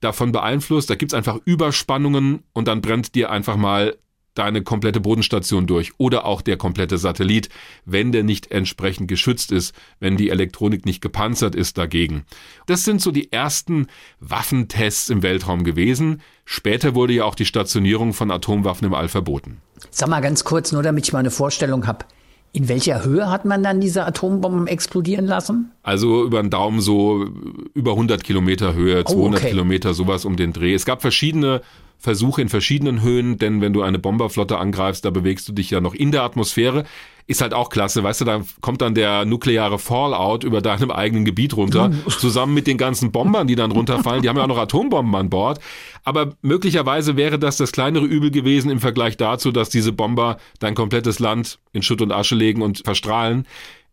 davon 0.00 0.32
beeinflusst. 0.32 0.88
Da 0.88 0.94
gibt's 0.94 1.12
einfach 1.12 1.38
Überspannungen 1.44 2.42
und 2.54 2.66
dann 2.66 2.80
brennt 2.80 3.14
dir 3.14 3.30
einfach 3.30 3.56
mal 3.56 3.98
deine 4.34 4.62
komplette 4.62 5.00
Bodenstation 5.00 5.66
durch 5.66 5.92
oder 5.98 6.24
auch 6.24 6.40
der 6.40 6.56
komplette 6.56 6.96
Satellit, 6.96 7.50
wenn 7.84 8.10
der 8.12 8.22
nicht 8.22 8.50
entsprechend 8.50 9.06
geschützt 9.08 9.52
ist, 9.52 9.74
wenn 10.00 10.16
die 10.16 10.30
Elektronik 10.30 10.86
nicht 10.86 11.02
gepanzert 11.02 11.54
ist 11.54 11.76
dagegen. 11.76 12.24
Das 12.64 12.84
sind 12.84 13.02
so 13.02 13.10
die 13.10 13.30
ersten 13.30 13.88
Waffentests 14.18 15.10
im 15.10 15.22
Weltraum 15.22 15.62
gewesen. 15.62 16.22
Später 16.46 16.94
wurde 16.94 17.12
ja 17.12 17.24
auch 17.24 17.34
die 17.34 17.44
Stationierung 17.44 18.14
von 18.14 18.30
Atomwaffen 18.30 18.86
im 18.86 18.94
All 18.94 19.08
verboten. 19.08 19.60
Sag 19.90 20.08
mal 20.08 20.20
ganz 20.20 20.44
kurz, 20.44 20.72
nur 20.72 20.82
damit 20.82 21.06
ich 21.06 21.12
mal 21.12 21.18
eine 21.18 21.30
Vorstellung 21.30 21.86
habe. 21.86 22.06
In 22.54 22.68
welcher 22.68 23.02
Höhe 23.04 23.30
hat 23.30 23.46
man 23.46 23.62
dann 23.62 23.80
diese 23.80 24.04
Atombomben 24.04 24.66
explodieren 24.66 25.26
lassen? 25.26 25.72
Also 25.82 26.24
über 26.24 26.42
den 26.42 26.50
Daumen 26.50 26.80
so 26.80 27.26
über 27.72 27.92
100 27.92 28.22
Kilometer 28.22 28.74
Höhe, 28.74 29.04
200 29.04 29.16
oh, 29.16 29.36
okay. 29.36 29.50
Kilometer, 29.50 29.94
sowas 29.94 30.26
um 30.26 30.36
den 30.36 30.52
Dreh. 30.52 30.74
Es 30.74 30.84
gab 30.84 31.00
verschiedene 31.00 31.62
Versuche 31.98 32.42
in 32.42 32.50
verschiedenen 32.50 33.00
Höhen, 33.00 33.38
denn 33.38 33.60
wenn 33.62 33.72
du 33.72 33.82
eine 33.82 33.98
Bomberflotte 33.98 34.58
angreifst, 34.58 35.04
da 35.04 35.10
bewegst 35.10 35.48
du 35.48 35.52
dich 35.52 35.70
ja 35.70 35.80
noch 35.80 35.94
in 35.94 36.12
der 36.12 36.24
Atmosphäre. 36.24 36.84
Ist 37.26 37.40
halt 37.40 37.54
auch 37.54 37.68
klasse, 37.68 38.02
weißt 38.02 38.22
du, 38.22 38.24
da 38.24 38.42
kommt 38.60 38.82
dann 38.82 38.94
der 38.94 39.24
nukleare 39.24 39.78
Fallout 39.78 40.44
über 40.44 40.60
deinem 40.60 40.90
eigenen 40.90 41.24
Gebiet 41.24 41.56
runter, 41.56 41.90
zusammen 42.08 42.54
mit 42.54 42.66
den 42.66 42.78
ganzen 42.78 43.12
Bombern, 43.12 43.46
die 43.46 43.54
dann 43.54 43.70
runterfallen. 43.70 44.22
Die 44.22 44.28
haben 44.28 44.36
ja 44.36 44.44
auch 44.44 44.48
noch 44.48 44.58
Atombomben 44.58 45.14
an 45.14 45.30
Bord. 45.30 45.60
Aber 46.04 46.34
möglicherweise 46.42 47.16
wäre 47.16 47.38
das 47.38 47.56
das 47.56 47.72
kleinere 47.72 48.04
Übel 48.04 48.30
gewesen 48.30 48.70
im 48.70 48.80
Vergleich 48.80 49.16
dazu, 49.16 49.52
dass 49.52 49.68
diese 49.68 49.92
Bomber 49.92 50.38
dein 50.58 50.74
komplettes 50.74 51.20
Land 51.20 51.58
in 51.72 51.82
Schutt 51.82 52.02
und 52.02 52.12
Asche 52.12 52.34
legen 52.34 52.62
und 52.62 52.82
verstrahlen. 52.84 53.46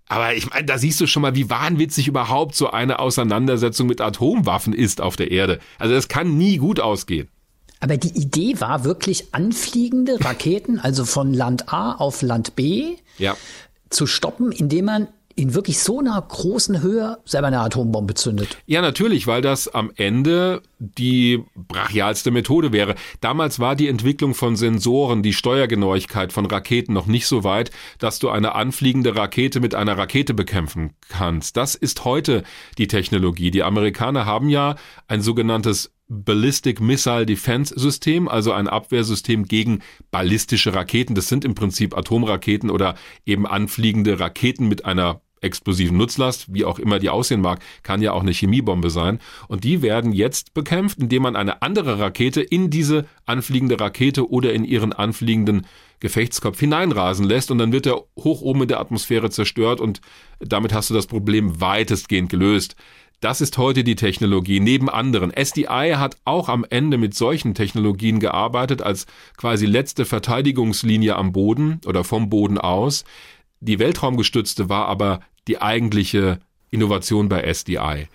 Aber 0.09 0.33
ich 0.33 0.49
meine, 0.49 0.65
da 0.65 0.79
siehst 0.79 0.99
du 0.99 1.05
schon 1.05 1.21
mal, 1.21 1.35
wie 1.35 1.51
wahnwitzig 1.51 2.07
überhaupt 2.07 2.55
so 2.55 2.71
eine 2.71 2.97
Auseinandersetzung 2.97 3.87
mit 3.87 4.01
Atomwaffen 4.01 4.73
ist 4.73 5.01
auf 5.01 5.15
der 5.15 5.29
Erde. 5.29 5.59
Also 5.77 5.93
das 5.93 6.07
kann 6.07 6.35
nie 6.37 6.57
gut 6.57 6.79
ausgehen. 6.79 7.29
Aber 7.79 7.97
die 7.97 8.17
Idee 8.19 8.59
war 8.59 8.83
wirklich 8.83 9.33
anfliegende 9.33 10.23
Raketen, 10.23 10.79
also 10.79 11.05
von 11.05 11.33
Land 11.33 11.71
A 11.71 11.93
auf 11.93 12.21
Land 12.21 12.55
B, 12.55 12.95
ja. 13.17 13.37
zu 13.89 14.05
stoppen, 14.05 14.51
indem 14.51 14.85
man 14.85 15.07
in 15.39 15.53
wirklich 15.53 15.79
so 15.79 15.99
einer 15.99 16.21
großen 16.21 16.81
Höhe 16.81 17.17
selber 17.23 17.47
eine 17.47 17.61
Atombombe 17.61 18.13
zündet. 18.13 18.57
Ja, 18.65 18.81
natürlich, 18.81 19.25
weil 19.25 19.41
das 19.41 19.69
am 19.69 19.89
Ende 19.95 20.61
die 20.79 21.45
brachialste 21.55 22.29
Methode 22.29 22.73
wäre. 22.73 22.95
Damals 23.21 23.57
war 23.57 23.77
die 23.77 23.87
Entwicklung 23.87 24.33
von 24.33 24.57
Sensoren, 24.57 25.23
die 25.23 25.31
Steuergenauigkeit 25.31 26.33
von 26.33 26.45
Raketen 26.45 26.91
noch 26.91 27.05
nicht 27.05 27.25
so 27.25 27.45
weit, 27.45 27.71
dass 27.99 28.19
du 28.19 28.29
eine 28.29 28.53
anfliegende 28.55 29.15
Rakete 29.15 29.61
mit 29.61 29.75
einer 29.75 29.97
Rakete 29.97 30.33
bekämpfen 30.33 30.91
kannst. 31.07 31.55
Das 31.55 31.73
ist 31.73 32.03
heute 32.03 32.43
die 32.77 32.87
Technologie. 32.87 33.49
Die 33.49 33.63
Amerikaner 33.63 34.25
haben 34.25 34.49
ja 34.49 34.75
ein 35.07 35.21
sogenanntes 35.21 35.91
Ballistic 36.09 36.81
Missile 36.81 37.25
Defense 37.25 37.73
System, 37.77 38.27
also 38.27 38.51
ein 38.51 38.67
Abwehrsystem 38.67 39.45
gegen 39.45 39.79
ballistische 40.11 40.73
Raketen. 40.73 41.15
Das 41.15 41.27
sind 41.27 41.45
im 41.45 41.55
Prinzip 41.55 41.95
Atomraketen 41.95 42.69
oder 42.71 42.95
eben 43.25 43.45
anfliegende 43.45 44.19
Raketen 44.19 44.67
mit 44.67 44.85
einer 44.85 45.21
explosiven 45.41 45.97
Nutzlast, 45.97 46.53
wie 46.53 46.65
auch 46.65 46.79
immer 46.79 46.99
die 46.99 47.09
aussehen 47.09 47.41
mag, 47.41 47.59
kann 47.83 48.01
ja 48.01 48.13
auch 48.13 48.21
eine 48.21 48.31
Chemiebombe 48.31 48.89
sein. 48.89 49.19
Und 49.47 49.63
die 49.63 49.81
werden 49.81 50.11
jetzt 50.11 50.53
bekämpft, 50.53 50.99
indem 50.99 51.23
man 51.23 51.35
eine 51.35 51.61
andere 51.61 51.99
Rakete 51.99 52.41
in 52.41 52.69
diese 52.69 53.05
anfliegende 53.25 53.79
Rakete 53.79 54.29
oder 54.29 54.53
in 54.53 54.65
ihren 54.65 54.93
anfliegenden 54.93 55.65
Gefechtskopf 55.99 56.59
hineinrasen 56.59 57.25
lässt 57.25 57.51
und 57.51 57.57
dann 57.57 57.73
wird 57.73 57.85
er 57.85 58.01
hoch 58.17 58.41
oben 58.41 58.63
in 58.63 58.67
der 58.69 58.79
Atmosphäre 58.79 59.29
zerstört 59.29 59.81
und 59.81 59.99
damit 60.39 60.73
hast 60.73 60.89
du 60.89 60.93
das 60.93 61.07
Problem 61.07 61.59
weitestgehend 61.59 62.29
gelöst. 62.29 62.75
Das 63.21 63.41
ist 63.41 63.57
heute 63.57 63.83
die 63.83 63.95
Technologie 63.95 64.61
neben 64.61 64.89
anderen. 64.89 65.33
SDI 65.35 65.95
hat 65.97 66.15
auch 66.23 66.47
am 66.47 66.65
Ende 66.69 66.97
mit 66.97 67.13
solchen 67.13 67.53
Technologien 67.53 68.21
gearbeitet 68.21 68.81
als 68.81 69.07
quasi 69.35 69.65
letzte 69.65 70.05
Verteidigungslinie 70.05 71.17
am 71.17 71.33
Boden 71.33 71.81
oder 71.85 72.05
vom 72.05 72.29
Boden 72.29 72.57
aus. 72.57 73.03
Die 73.61 73.79
Weltraumgestützte 73.79 74.69
war 74.69 74.87
aber 74.87 75.21
die 75.47 75.61
eigentliche 75.61 76.39
Innovation 76.71 77.29
bei 77.29 77.41
SDI. 77.41 78.07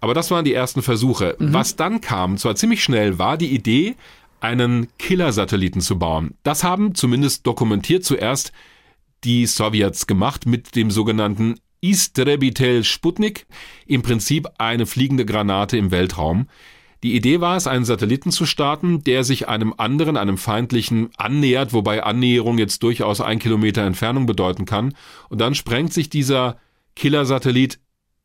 Aber 0.00 0.14
das 0.14 0.30
waren 0.30 0.44
die 0.44 0.52
ersten 0.52 0.82
Versuche. 0.82 1.36
Mhm. 1.38 1.54
Was 1.54 1.76
dann 1.76 2.00
kam, 2.00 2.36
zwar 2.36 2.56
ziemlich 2.56 2.82
schnell, 2.82 3.18
war 3.18 3.38
die 3.38 3.54
Idee, 3.54 3.96
einen 4.40 4.88
Killer-Satelliten 4.98 5.80
zu 5.80 5.98
bauen. 5.98 6.34
Das 6.42 6.62
haben 6.62 6.94
zumindest 6.94 7.46
dokumentiert 7.46 8.04
zuerst 8.04 8.52
die 9.24 9.46
Sowjets 9.46 10.06
gemacht 10.06 10.44
mit 10.44 10.76
dem 10.76 10.90
sogenannten 10.90 11.58
Istrebitel 11.80 12.84
Sputnik, 12.84 13.46
im 13.86 14.02
Prinzip 14.02 14.48
eine 14.58 14.84
fliegende 14.84 15.24
Granate 15.24 15.78
im 15.78 15.90
Weltraum. 15.90 16.48
Die 17.04 17.14
Idee 17.14 17.42
war 17.42 17.54
es, 17.58 17.66
einen 17.66 17.84
Satelliten 17.84 18.32
zu 18.32 18.46
starten, 18.46 19.04
der 19.04 19.24
sich 19.24 19.46
einem 19.46 19.74
anderen, 19.76 20.16
einem 20.16 20.38
feindlichen 20.38 21.10
annähert, 21.18 21.74
wobei 21.74 22.02
Annäherung 22.02 22.56
jetzt 22.56 22.82
durchaus 22.82 23.20
ein 23.20 23.38
Kilometer 23.38 23.82
Entfernung 23.82 24.24
bedeuten 24.24 24.64
kann. 24.64 24.94
Und 25.28 25.38
dann 25.42 25.54
sprengt 25.54 25.92
sich 25.92 26.08
dieser 26.08 26.56
Killer-Satellit 26.96 27.78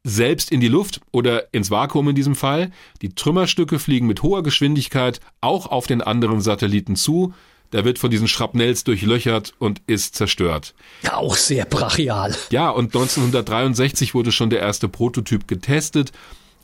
selbst 0.06 0.50
in 0.50 0.62
die 0.62 0.70
Luft 0.70 1.02
oder 1.12 1.54
ins 1.54 1.70
Vakuum 1.70 2.08
in 2.08 2.16
diesem 2.16 2.36
Fall. 2.36 2.72
Die 3.02 3.14
Trümmerstücke 3.14 3.80
fliegen 3.80 4.08
mit 4.08 4.24
hoher 4.24 4.44
Geschwindigkeit 4.44 5.20
auch 5.42 5.66
auf 5.66 5.86
den 5.86 6.02
anderen 6.02 6.40
Satelliten 6.40 6.96
zu. 6.96 7.34
Der 7.74 7.84
wird 7.84 8.00
von 8.00 8.10
diesen 8.10 8.30
Schrapnells 8.30 8.86
durchlöchert 8.86 9.56
und 9.60 9.82
ist 9.88 10.16
zerstört. 10.16 10.74
Auch 11.12 11.36
sehr 11.36 11.66
brachial. 11.66 12.34
Ja, 12.50 12.70
und 12.70 12.96
1963 12.96 14.16
wurde 14.16 14.32
schon 14.32 14.50
der 14.50 14.62
erste 14.62 14.88
Prototyp 14.88 15.50
getestet. 15.50 16.14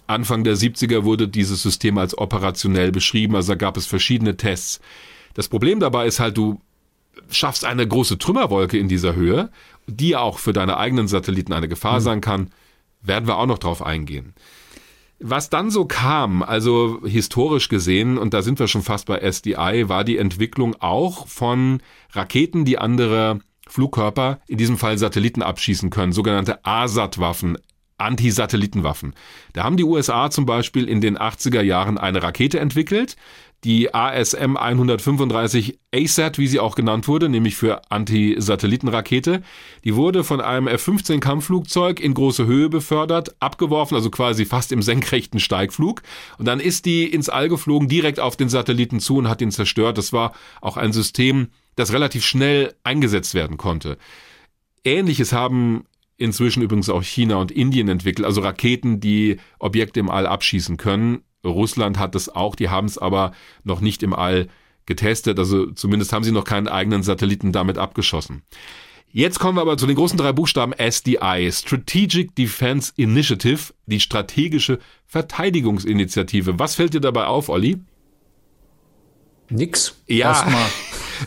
Anfang 0.08 0.44
der 0.44 0.56
70er 0.56 1.04
wurde 1.04 1.28
dieses 1.28 1.62
System 1.62 1.98
als 1.98 2.18
operationell 2.18 2.92
beschrieben, 2.92 3.36
also 3.36 3.54
da 3.54 3.56
gab 3.56 3.78
es 3.78 3.86
verschiedene 3.86 4.38
Tests. 4.38 4.80
Das 5.34 5.48
Problem 5.50 5.80
dabei 5.80 6.08
ist 6.08 6.20
halt, 6.20 6.38
du 6.38 6.62
schaffst 7.30 7.66
eine 7.66 7.88
große 7.88 8.18
Trümmerwolke 8.18 8.78
in 8.78 8.88
dieser 8.88 9.16
Höhe, 9.16 9.50
die 9.88 10.16
auch 10.16 10.40
für 10.40 10.54
deine 10.54 10.78
eigenen 10.78 11.08
Satelliten 11.08 11.54
eine 11.54 11.68
Gefahr 11.68 12.00
mhm. 12.00 12.04
sein 12.04 12.22
kann. 12.22 12.52
Werden 13.02 13.28
wir 13.28 13.38
auch 13.38 13.46
noch 13.46 13.60
drauf 13.60 13.82
eingehen. 13.82 14.34
Was 15.20 15.50
dann 15.50 15.72
so 15.72 15.86
kam, 15.86 16.44
also 16.44 17.00
historisch 17.06 17.70
gesehen, 17.70 18.18
und 18.18 18.34
da 18.34 18.42
sind 18.42 18.60
wir 18.60 18.68
schon 18.68 18.82
fast 18.82 19.06
bei 19.06 19.20
SDI, 19.20 19.88
war 19.88 20.04
die 20.04 20.18
Entwicklung 20.18 20.76
auch 20.80 21.28
von 21.28 21.82
Raketen, 22.12 22.66
die 22.66 22.78
andere 22.78 23.40
Flugkörper, 23.68 24.40
in 24.48 24.58
diesem 24.58 24.78
Fall 24.78 24.98
Satelliten 24.98 25.42
abschießen 25.42 25.90
können, 25.90 26.12
sogenannte 26.12 26.64
ASAT-Waffen, 26.66 27.58
Anti-Satellitenwaffen. 27.98 29.14
Da 29.54 29.64
haben 29.64 29.78
die 29.78 29.84
USA 29.84 30.30
zum 30.30 30.46
Beispiel 30.46 30.88
in 30.90 31.02
den 31.02 31.18
80er 31.18 31.62
Jahren 31.62 31.98
eine 31.98 32.22
Rakete 32.22 32.60
entwickelt, 32.60 33.16
die 33.66 33.96
ASM 33.96 34.58
135 34.58 35.80
ASAT, 35.92 36.38
wie 36.38 36.46
sie 36.46 36.60
auch 36.60 36.75
genannt 36.75 37.08
wurde, 37.08 37.30
nämlich 37.30 37.56
für 37.56 37.82
Anti-Satellitenrakete. 37.90 39.42
Die 39.84 39.96
wurde 39.96 40.24
von 40.24 40.40
einem 40.40 40.68
F-15 40.68 41.20
Kampfflugzeug 41.20 42.00
in 42.00 42.14
große 42.14 42.46
Höhe 42.46 42.70
befördert, 42.70 43.36
abgeworfen, 43.40 43.96
also 43.96 44.12
quasi 44.12 44.46
fast 44.46 44.72
im 44.72 44.84
senkrechten 44.84 45.40
Steigflug. 45.40 46.04
Und 46.38 46.46
dann 46.46 46.60
ist 46.60 46.86
die 46.86 47.06
ins 47.06 47.28
All 47.28 47.50
geflogen, 47.50 47.90
direkt 47.90 48.20
auf 48.20 48.38
den 48.38 48.50
Satelliten 48.50 49.00
zu 49.00 49.18
und 49.18 49.30
hat 49.30 49.42
ihn 49.42 49.52
zerstört. 49.52 49.98
Das 49.98 50.14
war 50.14 50.34
auch 50.62 50.78
ein 50.78 50.94
System, 50.94 51.48
das 51.75 51.92
relativ 51.92 52.24
schnell 52.24 52.75
eingesetzt 52.84 53.34
werden 53.34 53.58
konnte. 53.58 53.98
Ähnliches 54.84 55.34
haben 55.34 55.86
inzwischen 56.17 56.62
übrigens 56.62 56.89
auch 56.89 57.03
China 57.03 57.36
und 57.36 57.51
Indien 57.51 57.88
entwickelt, 57.89 58.25
also 58.25 58.41
Raketen, 58.41 59.00
die 59.00 59.38
Objekte 59.60 60.00
im 60.00 60.10
All 60.10 60.27
abschießen 60.27 60.77
können. 60.77 61.22
Russland 61.45 62.00
hat 62.00 62.15
es 62.15 62.29
auch, 62.29 62.55
die 62.55 62.69
haben 62.69 62.88
es 62.88 62.98
aber 62.98 63.31
noch 63.63 63.81
nicht 63.81 64.03
im 64.03 64.13
All 64.13 64.48
getestet, 64.86 65.39
also 65.39 65.72
zumindest 65.72 66.13
haben 66.13 66.24
sie 66.24 66.31
noch 66.31 66.43
keinen 66.43 66.67
eigenen 66.67 67.03
Satelliten 67.03 67.51
damit 67.51 67.77
abgeschossen. 67.77 68.43
Jetzt 69.10 69.39
kommen 69.39 69.57
wir 69.57 69.62
aber 69.62 69.77
zu 69.77 69.88
den 69.88 69.95
großen 69.95 70.17
drei 70.17 70.34
Buchstaben 70.34 70.74
SDI, 70.74 71.50
Strategic 71.51 72.36
Defense 72.36 72.91
Initiative, 72.98 73.74
die 73.86 74.01
strategische 74.01 74.79
Verteidigungsinitiative. 75.05 76.60
Was 76.60 76.75
fällt 76.75 76.93
dir 76.93 77.00
dabei 77.00 77.25
auf, 77.25 77.48
Olli? 77.48 77.77
Nix. 79.50 79.95
Ja, 80.07 80.29
Erstmal. 80.29 80.65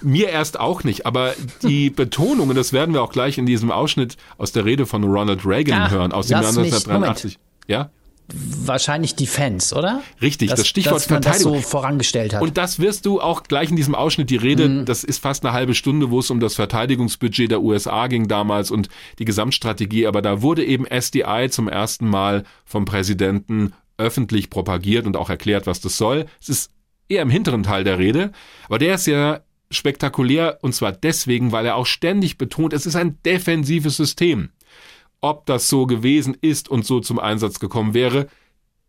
Mir 0.03 0.29
erst 0.29 0.59
auch 0.59 0.85
nicht, 0.85 1.07
aber 1.07 1.35
die 1.63 1.91
Betonung, 1.99 2.49
und 2.49 2.57
das 2.57 2.73
werden 2.73 2.95
wir 2.95 3.03
auch 3.03 3.13
gleich 3.13 3.39
in 3.39 3.47
diesem 3.47 3.71
Ausschnitt 3.71 4.17
aus 4.37 4.53
der 4.53 4.65
Rede 4.65 4.87
von 4.87 5.05
Ronald 5.05 5.45
Reagan 5.45 5.83
Ach, 5.83 5.91
hören, 5.91 6.13
aus 6.13 6.29
dem 6.29 6.41
Jahr 6.41 6.49
1983. 6.49 7.39
Ja? 7.67 7.91
wahrscheinlich 8.31 9.15
Defense, 9.15 9.75
oder? 9.75 10.03
Richtig, 10.21 10.51
das, 10.51 10.61
das 10.61 10.69
Stichwort 10.69 10.97
dass 10.97 11.11
man 11.11 11.23
Verteidigung. 11.23 11.55
Das 11.55 11.63
so 11.63 11.69
vorangestellt 11.69 12.35
hat. 12.35 12.43
Und 12.43 12.59
das 12.59 12.79
wirst 12.79 13.07
du 13.07 13.21
auch 13.21 13.45
gleich 13.45 13.71
in 13.71 13.77
diesem 13.77 13.95
Ausschnitt 13.95 14.31
die 14.31 14.37
Rede, 14.37 14.69
mhm. 14.69 14.85
das 14.85 15.05
ist 15.05 15.23
fast 15.23 15.45
eine 15.45 15.55
halbe 15.55 15.75
Stunde, 15.75 16.11
wo 16.11 16.19
es 16.19 16.31
um 16.31 16.41
das 16.41 16.55
Verteidigungsbudget 16.55 17.51
der 17.51 17.63
USA 17.63 18.07
ging 18.07 18.29
damals 18.29 18.71
und 18.71 18.89
die 19.19 19.25
Gesamtstrategie, 19.25 20.07
aber 20.07 20.23
da 20.23 20.43
wurde 20.43 20.65
eben 20.65 20.85
SDI 20.85 21.49
zum 21.51 21.69
ersten 21.69 22.09
Mal 22.09 22.45
vom 22.65 22.85
Präsidenten 22.85 23.73
öffentlich 23.97 24.51
propagiert 24.51 25.07
und 25.07 25.17
auch 25.17 25.31
erklärt, 25.31 25.67
was 25.67 25.81
das 25.81 25.97
soll. 25.97 26.27
Es 26.41 26.49
ist 26.49 26.71
eher 27.09 27.23
im 27.23 27.31
hinteren 27.31 27.63
Teil 27.63 27.85
der 27.85 27.99
Rede, 27.99 28.33
aber 28.67 28.79
der 28.79 28.95
ist 28.95 29.07
ja 29.07 29.41
spektakulär 29.71 30.59
und 30.63 30.75
zwar 30.75 30.93
deswegen, 30.93 31.53
weil 31.53 31.67
er 31.67 31.77
auch 31.77 31.87
ständig 31.87 32.39
betont, 32.39 32.73
es 32.73 32.87
ist 32.87 32.97
ein 32.97 33.19
defensives 33.25 33.97
System. 33.97 34.51
Ob 35.21 35.47
das 35.47 35.69
so 35.69 35.87
gewesen 35.87 36.37
ist 36.41 36.69
und 36.69 36.87
so 36.87 37.01
zum 37.01 37.19
Einsatz 37.19 37.59
gekommen 37.59 37.93
wäre, 37.93 38.29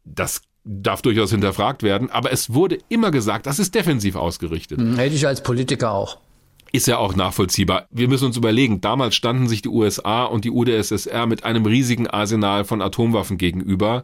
das 0.05 0.41
darf 0.63 1.01
durchaus 1.01 1.31
hinterfragt 1.31 1.83
werden, 1.83 2.09
aber 2.09 2.31
es 2.31 2.53
wurde 2.53 2.77
immer 2.89 3.11
gesagt, 3.11 3.45
das 3.45 3.59
ist 3.59 3.73
defensiv 3.75 4.15
ausgerichtet. 4.15 4.79
Hm, 4.79 4.97
hätte 4.97 5.15
ich 5.15 5.25
als 5.25 5.41
Politiker 5.41 5.91
auch. 5.91 6.17
Ist 6.71 6.87
ja 6.87 6.97
auch 6.97 7.15
nachvollziehbar. 7.15 7.87
Wir 7.89 8.07
müssen 8.07 8.25
uns 8.25 8.37
überlegen, 8.37 8.79
damals 8.79 9.15
standen 9.15 9.47
sich 9.47 9.63
die 9.63 9.69
USA 9.69 10.25
und 10.25 10.45
die 10.45 10.51
UdSSR 10.51 11.25
mit 11.25 11.43
einem 11.43 11.65
riesigen 11.65 12.07
Arsenal 12.07 12.63
von 12.63 12.81
Atomwaffen 12.81 13.39
gegenüber. 13.39 14.03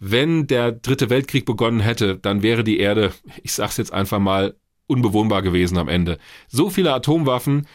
Wenn 0.00 0.46
der 0.46 0.72
dritte 0.72 1.08
Weltkrieg 1.08 1.46
begonnen 1.46 1.80
hätte, 1.80 2.18
dann 2.18 2.42
wäre 2.42 2.62
die 2.62 2.78
Erde, 2.78 3.12
ich 3.42 3.54
sag's 3.54 3.78
jetzt 3.78 3.92
einfach 3.92 4.18
mal, 4.18 4.54
unbewohnbar 4.86 5.42
gewesen 5.42 5.78
am 5.78 5.88
Ende. 5.88 6.18
So 6.48 6.70
viele 6.70 6.92
Atomwaffen, 6.92 7.66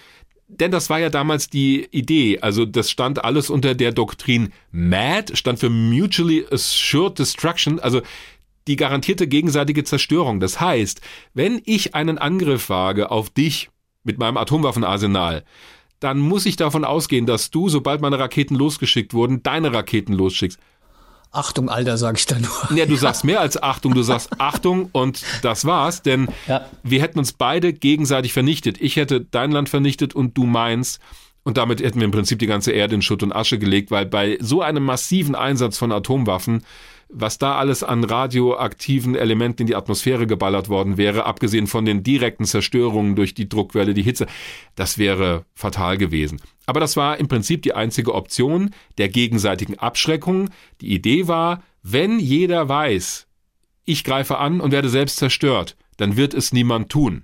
denn 0.48 0.72
das 0.72 0.90
war 0.90 1.00
ja 1.00 1.10
damals 1.10 1.50
die 1.50 1.88
Idee. 1.92 2.40
Also 2.40 2.66
das 2.66 2.90
stand 2.90 3.24
alles 3.24 3.50
unter 3.50 3.76
der 3.76 3.92
Doktrin 3.92 4.52
MAD, 4.72 5.38
stand 5.38 5.60
für 5.60 5.70
Mutually 5.70 6.46
Assured 6.50 7.20
Destruction, 7.20 7.80
also 7.80 8.02
die 8.68 8.76
garantierte 8.76 9.28
gegenseitige 9.28 9.84
Zerstörung. 9.84 10.40
Das 10.40 10.60
heißt, 10.60 11.02
wenn 11.34 11.62
ich 11.66 11.96
einen 11.96 12.18
Angriff 12.18 12.70
wage 12.70 13.12
auf 13.12 13.30
dich 13.30 13.70
mit 14.04 14.18
meinem 14.18 14.38
Atomwaffenarsenal, 14.38 15.44
dann 16.00 16.20
muss 16.20 16.46
ich 16.46 16.56
davon 16.56 16.86
ausgehen, 16.86 17.26
dass 17.26 17.52
du, 17.52 17.70
sobald 17.70 18.02
meine 18.02 18.20
Raketen 18.20 18.56
losgeschickt 18.56 19.14
wurden, 19.14 19.44
deine 19.44 19.74
Raketen 19.74 20.14
losschickst. 20.14 20.60
Achtung, 21.32 21.70
Alter, 21.70 21.98
sag 21.98 22.18
ich 22.18 22.26
da 22.26 22.38
nur. 22.40 22.78
Ja, 22.78 22.86
du 22.86 22.96
sagst 22.98 23.24
mehr 23.24 23.40
als 23.40 23.62
Achtung, 23.62 23.94
du 23.94 24.02
sagst 24.02 24.40
Achtung 24.40 24.90
und 24.92 25.24
das 25.44 25.66
war's, 25.66 26.02
denn 26.02 26.28
ja. 26.48 26.66
wir 26.84 27.02
hätten 27.02 27.20
uns 27.20 27.34
beide 27.34 27.72
gegenseitig 27.74 28.34
vernichtet. 28.34 28.82
Ich 28.82 28.96
hätte 28.96 29.22
dein 29.22 29.52
Land 29.52 29.70
vernichtet 29.70 30.16
und 30.16 30.38
du 30.38 30.46
meins. 30.46 31.00
Und 31.44 31.58
damit 31.58 31.82
hätten 31.82 32.00
wir 32.00 32.06
im 32.06 32.12
Prinzip 32.12 32.40
die 32.40 32.48
ganze 32.48 32.72
Erde 32.72 32.96
in 32.96 33.02
Schutt 33.02 33.24
und 33.24 33.32
Asche 33.32 33.58
gelegt, 33.58 33.92
weil 33.92 34.06
bei 34.06 34.38
so 34.42 34.62
einem 34.62 34.84
massiven 34.84 35.36
Einsatz 35.36 35.78
von 35.78 35.92
Atomwaffen 35.92 36.64
was 37.10 37.40
da 37.40 37.56
alles 37.56 37.84
an 37.84 38.04
radioaktiven 38.04 39.16
Elementen 39.16 39.64
in 39.64 39.68
die 39.68 39.76
Atmosphäre 39.76 40.28
geballert 40.28 40.70
worden 40.70 40.98
wäre, 40.98 41.26
abgesehen 41.26 41.68
von 41.68 41.84
den 41.84 42.04
direkten 42.04 42.46
Zerstörungen 42.46 43.16
durch 43.16 43.34
die 43.34 43.50
Druckwelle, 43.50 43.96
die 43.96 44.04
Hitze, 44.04 44.28
das 44.76 44.98
wäre 44.98 45.46
fatal 45.56 45.98
gewesen. 45.98 46.40
Aber 46.68 46.80
das 46.80 46.96
war 46.96 47.18
im 47.18 47.28
Prinzip 47.28 47.64
die 47.64 47.74
einzige 47.74 48.14
Option 48.14 48.70
der 49.00 49.10
gegenseitigen 49.10 49.80
Abschreckung. 49.80 50.50
Die 50.82 50.94
Idee 50.94 51.28
war, 51.28 51.64
wenn 51.82 52.20
jeder 52.20 52.70
weiß, 52.70 53.28
ich 53.86 54.04
greife 54.04 54.38
an 54.38 54.62
und 54.62 54.72
werde 54.72 54.90
selbst 54.90 55.18
zerstört, 55.18 55.76
dann 55.98 56.16
wird 56.16 56.36
es 56.36 56.54
niemand 56.54 56.90
tun. 56.90 57.24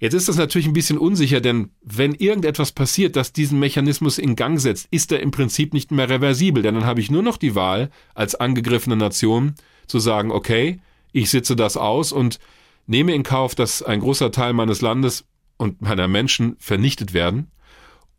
Jetzt 0.00 0.14
ist 0.14 0.28
das 0.28 0.36
natürlich 0.36 0.68
ein 0.68 0.74
bisschen 0.74 0.98
unsicher, 0.98 1.40
denn 1.40 1.70
wenn 1.82 2.14
irgendetwas 2.14 2.70
passiert, 2.70 3.16
das 3.16 3.32
diesen 3.32 3.58
Mechanismus 3.58 4.18
in 4.18 4.36
Gang 4.36 4.60
setzt, 4.60 4.86
ist 4.92 5.10
er 5.10 5.20
im 5.20 5.32
Prinzip 5.32 5.74
nicht 5.74 5.90
mehr 5.90 6.08
reversibel, 6.08 6.62
denn 6.62 6.76
dann 6.76 6.86
habe 6.86 7.00
ich 7.00 7.10
nur 7.10 7.22
noch 7.22 7.36
die 7.36 7.56
Wahl, 7.56 7.90
als 8.14 8.36
angegriffene 8.36 8.96
Nation 8.96 9.54
zu 9.88 9.98
sagen, 9.98 10.30
okay, 10.30 10.80
ich 11.12 11.30
sitze 11.30 11.56
das 11.56 11.76
aus 11.76 12.12
und 12.12 12.38
nehme 12.86 13.12
in 13.12 13.24
Kauf, 13.24 13.56
dass 13.56 13.82
ein 13.82 14.00
großer 14.00 14.30
Teil 14.30 14.52
meines 14.52 14.82
Landes 14.82 15.24
und 15.56 15.82
meiner 15.82 16.06
Menschen 16.06 16.54
vernichtet 16.60 17.12
werden, 17.12 17.50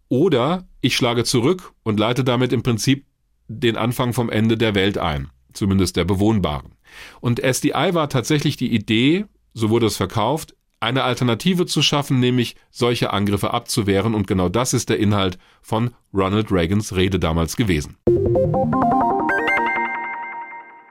oder 0.10 0.68
ich 0.82 0.96
schlage 0.96 1.24
zurück 1.24 1.74
und 1.84 2.00
leite 2.00 2.24
damit 2.24 2.52
im 2.52 2.64
Prinzip 2.64 3.06
den 3.48 3.78
Anfang 3.78 4.14
vom 4.14 4.30
Ende 4.30 4.58
der 4.58 4.76
Welt 4.76 4.98
ein, 4.98 5.30
zumindest 5.54 5.96
der 5.96 6.04
bewohnbaren. 6.04 6.74
Und 7.22 7.40
SDI 7.40 7.94
war 7.94 8.10
tatsächlich 8.10 8.58
die 8.58 8.74
Idee, 8.74 9.26
so 9.54 9.70
wurde 9.70 9.86
es 9.86 9.98
verkauft, 9.98 10.56
eine 10.80 11.04
Alternative 11.04 11.66
zu 11.66 11.82
schaffen, 11.82 12.20
nämlich 12.20 12.56
solche 12.72 13.12
Angriffe 13.12 13.54
abzuwehren. 13.54 14.16
Und 14.16 14.28
genau 14.28 14.50
das 14.50 14.74
ist 14.74 14.90
der 14.90 15.00
Inhalt 15.00 15.38
von 15.62 15.92
Ronald 16.14 16.52
Reagans 16.52 16.96
Rede 16.96 17.20
damals 17.20 17.56
gewesen. 17.56 17.98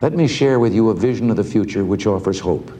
Let 0.00 0.14
me 0.14 0.28
share 0.28 0.60
with 0.60 0.72
you 0.72 0.90
a 0.90 0.94
vision 0.94 1.30
of 1.30 1.36
the 1.36 1.42
future 1.42 1.84
which 1.84 2.06
offers 2.06 2.40
hope. 2.40 2.72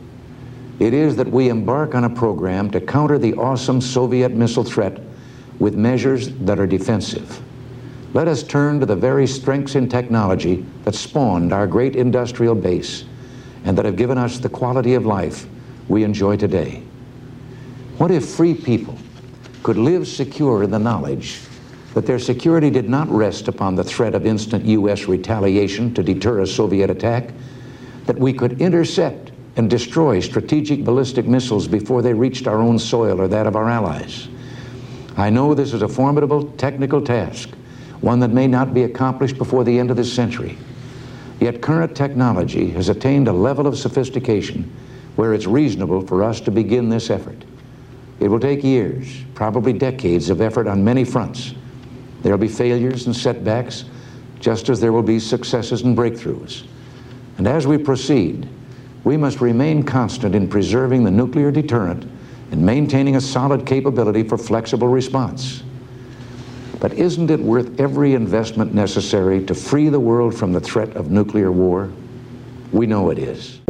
It 0.79 0.95
is 0.95 1.17
that 1.17 1.27
we 1.27 1.49
embark 1.49 1.97
on 1.97 2.05
a 2.05 2.09
program 2.09 2.71
to 2.71 2.81
counter 2.81 3.19
the 3.19 3.35
awesome 3.35 3.81
Soviet 3.81 4.33
missile 4.33 4.63
threat 4.63 5.01
with 5.59 5.75
measures 5.75 6.31
that 6.47 6.61
are 6.61 6.67
defensive. 6.69 7.41
Let 8.15 8.29
us 8.29 8.45
turn 8.45 8.79
to 8.79 8.87
the 8.87 8.95
very 8.95 9.27
strengths 9.27 9.75
in 9.75 9.89
technology 9.89 10.65
that 10.85 10.95
spawned 10.95 11.53
our 11.53 11.67
great 11.67 11.97
industrial 11.97 12.55
base 12.55 13.05
and 13.65 13.77
that 13.77 13.85
have 13.85 13.97
given 13.97 14.17
us 14.17 14.39
the 14.39 14.49
quality 14.49 14.95
of 14.95 15.05
life 15.05 15.47
we 15.89 16.05
enjoy 16.05 16.37
today. 16.37 16.85
What 17.99 18.13
if 18.13 18.25
free 18.25 18.55
people 18.55 18.97
could 19.65 19.77
live 19.77 20.07
secure 20.07 20.63
in 20.63 20.71
the 20.71 20.79
knowledge 20.79 21.41
that 21.95 22.07
their 22.07 22.21
security 22.21 22.71
did 22.71 22.89
not 22.89 23.11
rest 23.11 23.49
upon 23.49 23.75
the 23.75 23.83
threat 23.83 24.15
of 24.15 24.25
instant 24.25 24.65
U.S. 24.67 25.09
retaliation 25.09 25.93
to 25.95 26.05
deter 26.05 26.39
a 26.39 26.47
Soviet 26.47 26.91
attack, 26.91 27.33
that 28.07 28.17
we 28.17 28.33
could 28.33 28.63
intercept 28.63 29.33
and 29.57 29.69
destroy 29.69 30.21
strategic 30.21 30.85
ballistic 30.85 31.27
missiles 31.27 31.67
before 31.67 32.01
they 32.01 32.15
reached 32.15 32.47
our 32.47 32.61
own 32.61 32.79
soil 32.79 33.21
or 33.21 33.27
that 33.27 33.49
of 33.49 33.57
our 33.57 33.69
allies? 33.69 34.29
I 35.17 35.31
know 35.31 35.53
this 35.53 35.73
is 35.73 35.83
a 35.83 35.89
formidable 35.89 36.53
technical 36.53 37.03
task, 37.03 37.49
one 38.01 38.21
that 38.21 38.31
may 38.31 38.47
not 38.47 38.73
be 38.73 38.85
accomplished 38.85 39.39
before 39.39 39.65
the 39.65 39.77
end 39.77 39.91
of 39.91 39.97
this 39.97 40.13
century. 40.13 40.57
Yet 41.41 41.63
current 41.63 41.97
technology 41.97 42.71
has 42.71 42.89
attained 42.89 43.27
a 43.27 43.33
level 43.33 43.67
of 43.67 43.77
sophistication 43.77 44.73
where 45.17 45.35
it's 45.35 45.47
reasonable 45.47 46.07
for 46.07 46.23
us 46.23 46.41
to 46.43 46.53
begin 46.53 46.91
this 46.91 47.11
effort. 47.11 47.45
It 48.21 48.29
will 48.29 48.41
take 48.41 48.65
years, 48.65 49.23
probably 49.35 49.73
decades 49.73 50.31
of 50.31 50.41
effort 50.41 50.67
on 50.67 50.85
many 50.85 51.05
fronts. 51.05 51.55
There 52.23 52.33
will 52.33 52.39
be 52.39 52.49
failures 52.49 53.07
and 53.07 53.15
setbacks, 53.15 53.85
just 54.41 54.69
as 54.69 54.81
there 54.81 54.93
will 54.93 55.03
be 55.03 55.21
successes 55.21 55.83
and 55.83 55.97
breakthroughs. 55.97 56.65
And 57.39 57.47
as 57.47 57.67
we 57.67 57.79
proceed, 57.79 58.49
we 59.05 59.17
must 59.17 59.41
remain 59.41 59.85
constant 59.85 60.35
in 60.35 60.49
preserving 60.49 61.05
the 61.05 61.11
nuclear 61.11 61.51
deterrent 61.51 62.05
and 62.51 62.65
maintaining 62.65 63.17
a 63.17 63.21
solid 63.21 63.67
capability 63.67 64.23
for 64.23 64.37
flexible 64.37 64.89
response. 64.89 65.63
But 66.81 66.95
isn't 66.95 67.31
it 67.31 67.41
worth 67.41 67.79
every 67.81 68.15
investment 68.15 68.75
necessary 68.75 69.45
to 69.47 69.55
free 69.55 69.89
the 69.89 70.01
world 70.01 70.35
from 70.35 70.53
the 70.53 70.61
threat 70.61 70.97
of 70.97 71.11
nuclear 71.11 71.53
war? 71.53 71.91
We 72.73 72.87
know 72.87 73.11
it 73.11 73.19
is. 73.19 73.61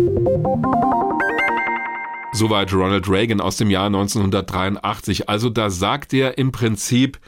Soweit 2.39 2.73
Ronald 2.73 3.09
Reagan 3.09 3.41
aus 3.41 3.57
dem 3.57 3.69
Jahr 3.69 3.87
1983. 3.87 5.29
Also 5.29 5.51
da 5.51 5.71
sagt 5.71 6.15
er 6.15 6.39
im 6.39 6.53
Prinzip 6.53 7.19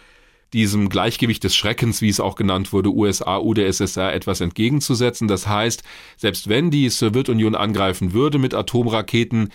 diesem 0.52 0.88
Gleichgewicht 0.88 1.42
des 1.42 1.56
Schreckens, 1.56 2.00
wie 2.00 2.08
es 2.08 2.20
auch 2.20 2.36
genannt 2.36 2.72
wurde, 2.72 2.90
USA, 2.90 3.38
UdSSR 3.38 4.14
etwas 4.14 4.40
entgegenzusetzen. 4.40 5.26
Das 5.26 5.48
heißt, 5.48 5.82
selbst 6.16 6.48
wenn 6.48 6.70
die 6.70 6.88
Sowjetunion 6.88 7.56
angreifen 7.56 8.12
würde 8.12 8.38
mit 8.38 8.54
Atomraketen, 8.54 9.48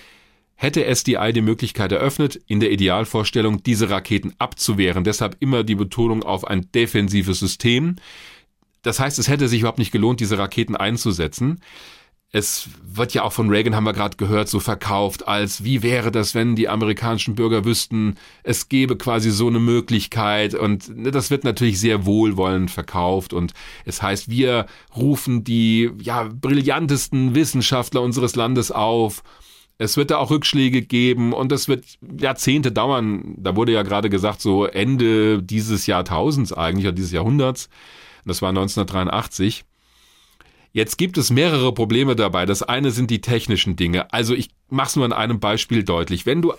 hätte 0.56 0.84
SDI 0.94 1.32
die 1.32 1.40
Möglichkeit 1.40 1.94
eröffnet, 1.94 2.38
in 2.48 2.60
der 2.60 2.72
Idealvorstellung 2.72 3.64
diese 3.64 3.90
Raketen 3.90 4.34
abzuwehren. 4.38 5.06
Deshalb 5.06 5.38
immer 5.40 5.64
die 5.64 5.76
Betonung 5.76 6.24
auf 6.24 6.46
ein 6.46 6.70
defensives 6.74 7.40
System. 7.40 7.96
Das 8.82 9.00
heißt, 9.00 9.20
es 9.20 9.30
hätte 9.30 9.48
sich 9.48 9.62
überhaupt 9.62 9.80
nicht 9.80 9.94
gelohnt, 9.94 10.20
diese 10.20 10.38
Raketen 10.38 10.76
einzusetzen. 10.76 11.62
Es 12.36 12.68
wird 12.84 13.14
ja 13.14 13.24
auch 13.24 13.32
von 13.32 13.50
Reagan, 13.50 13.78
haben 13.78 13.86
wir 13.86 13.94
gerade 13.94 14.18
gehört, 14.18 14.50
so 14.50 14.60
verkauft 14.60 15.26
als, 15.26 15.64
wie 15.64 15.84
wäre 15.84 16.12
das, 16.12 16.36
wenn 16.36 16.58
die 16.58 16.68
amerikanischen 16.68 17.34
Bürger 17.34 17.64
wüssten, 17.64 18.16
es 18.44 18.68
gäbe 18.68 18.98
quasi 18.98 19.32
so 19.32 19.48
eine 19.48 19.62
Möglichkeit. 19.62 20.54
Und 20.54 20.98
ne, 20.98 21.12
das 21.12 21.32
wird 21.32 21.46
natürlich 21.46 21.80
sehr 21.80 22.06
wohlwollend 22.06 22.72
verkauft. 22.72 23.32
Und 23.32 23.54
es 23.86 24.02
heißt, 24.02 24.30
wir 24.30 24.66
rufen 24.94 25.46
die 25.46 25.90
ja, 26.02 26.24
brillantesten 26.30 27.36
Wissenschaftler 27.36 28.02
unseres 28.02 28.36
Landes 28.36 28.70
auf. 28.70 29.24
Es 29.78 29.96
wird 29.96 30.12
da 30.12 30.18
auch 30.18 30.30
Rückschläge 30.30 30.82
geben 30.82 31.32
und 31.32 31.54
es 31.54 31.70
wird 31.70 31.86
Jahrzehnte 32.20 32.74
dauern. 32.74 33.36
Da 33.38 33.56
wurde 33.56 33.72
ja 33.72 33.84
gerade 33.84 34.10
gesagt, 34.10 34.42
so 34.42 34.66
Ende 34.66 35.42
dieses 35.42 35.88
Jahrtausends 35.88 36.52
eigentlich, 36.52 36.86
oder 36.86 36.96
dieses 36.96 37.14
Jahrhunderts. 37.14 37.70
Das 38.26 38.42
war 38.42 38.50
1983. 38.50 39.64
Jetzt 40.76 40.98
gibt 40.98 41.18
es 41.18 41.30
mehrere 41.30 41.74
Probleme 41.74 42.18
dabei. 42.18 42.46
Das 42.46 42.62
eine 42.62 42.92
sind 42.92 43.10
die 43.10 43.22
technischen 43.22 43.78
Dinge. 43.78 44.12
Also 44.12 44.34
ich 44.34 44.50
mache 44.70 44.90
es 44.90 44.96
nur 44.98 45.06
an 45.06 45.14
einem 45.14 45.40
Beispiel 45.40 45.86
deutlich. 45.86 46.26
Wenn 46.26 46.42
du 46.42 46.52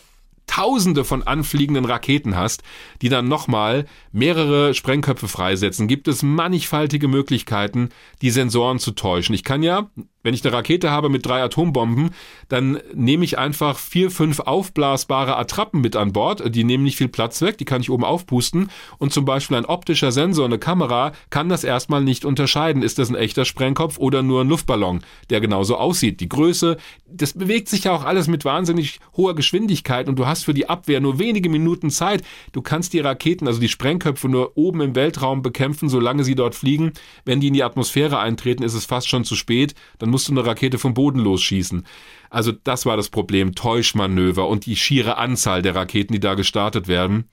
tausende 0.46 1.04
von 1.04 1.22
anfliegenden 1.22 1.84
Raketen 1.84 2.34
hast, 2.34 2.62
die 3.02 3.10
dann 3.10 3.28
nochmal 3.28 3.84
mehrere 4.12 4.72
Sprengköpfe 4.72 5.28
freisetzen, 5.28 5.86
gibt 5.86 6.08
es 6.08 6.22
mannigfaltige 6.22 7.08
Möglichkeiten, 7.08 7.90
die 8.22 8.30
Sensoren 8.30 8.78
zu 8.78 8.92
täuschen. 8.92 9.34
Ich 9.34 9.44
kann 9.44 9.62
ja 9.62 9.90
wenn 10.26 10.34
ich 10.34 10.44
eine 10.44 10.52
Rakete 10.52 10.90
habe 10.90 11.08
mit 11.08 11.24
drei 11.24 11.40
Atombomben, 11.40 12.10
dann 12.48 12.80
nehme 12.92 13.24
ich 13.24 13.38
einfach 13.38 13.78
vier, 13.78 14.10
fünf 14.10 14.40
aufblasbare 14.40 15.36
Attrappen 15.36 15.80
mit 15.80 15.94
an 15.94 16.12
Bord. 16.12 16.52
Die 16.52 16.64
nehmen 16.64 16.82
nicht 16.82 16.96
viel 16.96 17.06
Platz 17.06 17.40
weg, 17.42 17.58
die 17.58 17.64
kann 17.64 17.80
ich 17.80 17.90
oben 17.90 18.02
aufpusten. 18.02 18.68
Und 18.98 19.12
zum 19.12 19.24
Beispiel 19.24 19.56
ein 19.56 19.66
optischer 19.66 20.10
Sensor, 20.10 20.46
eine 20.46 20.58
Kamera, 20.58 21.12
kann 21.30 21.48
das 21.48 21.62
erstmal 21.62 22.02
nicht 22.02 22.24
unterscheiden. 22.24 22.82
Ist 22.82 22.98
das 22.98 23.08
ein 23.08 23.14
echter 23.14 23.44
Sprengkopf 23.44 23.98
oder 23.98 24.24
nur 24.24 24.40
ein 24.40 24.48
Luftballon, 24.48 25.04
der 25.30 25.40
genauso 25.40 25.76
aussieht? 25.76 26.18
Die 26.18 26.28
Größe, 26.28 26.76
das 27.08 27.34
bewegt 27.34 27.68
sich 27.68 27.84
ja 27.84 27.92
auch 27.92 28.02
alles 28.02 28.26
mit 28.26 28.44
wahnsinnig 28.44 28.98
hoher 29.16 29.36
Geschwindigkeit 29.36 30.08
und 30.08 30.18
du 30.18 30.26
hast 30.26 30.44
für 30.44 30.54
die 30.54 30.68
Abwehr 30.68 31.00
nur 31.00 31.20
wenige 31.20 31.48
Minuten 31.48 31.88
Zeit. 31.90 32.24
Du 32.50 32.62
kannst 32.62 32.94
die 32.94 33.00
Raketen, 33.00 33.46
also 33.46 33.60
die 33.60 33.68
Sprengköpfe, 33.68 34.28
nur 34.28 34.56
oben 34.56 34.80
im 34.80 34.96
Weltraum 34.96 35.42
bekämpfen, 35.42 35.88
solange 35.88 36.24
sie 36.24 36.34
dort 36.34 36.56
fliegen. 36.56 36.94
Wenn 37.24 37.38
die 37.38 37.46
in 37.46 37.54
die 37.54 37.62
Atmosphäre 37.62 38.18
eintreten, 38.18 38.64
ist 38.64 38.74
es 38.74 38.86
fast 38.86 39.08
schon 39.08 39.24
zu 39.24 39.36
spät. 39.36 39.76
Dann 40.00 40.15
musst 40.16 40.28
du 40.28 40.32
eine 40.32 40.46
Rakete 40.46 40.78
vom 40.78 40.94
Boden 40.94 41.18
losschießen. 41.18 41.86
Also 42.30 42.50
das 42.50 42.86
war 42.86 42.96
das 42.96 43.10
Problem, 43.10 43.54
Täuschmanöver 43.54 44.48
und 44.48 44.64
die 44.64 44.74
schiere 44.74 45.18
Anzahl 45.18 45.60
der 45.60 45.74
Raketen, 45.74 46.14
die 46.14 46.20
da 46.20 46.32
gestartet 46.32 46.88
werden. 46.88 47.28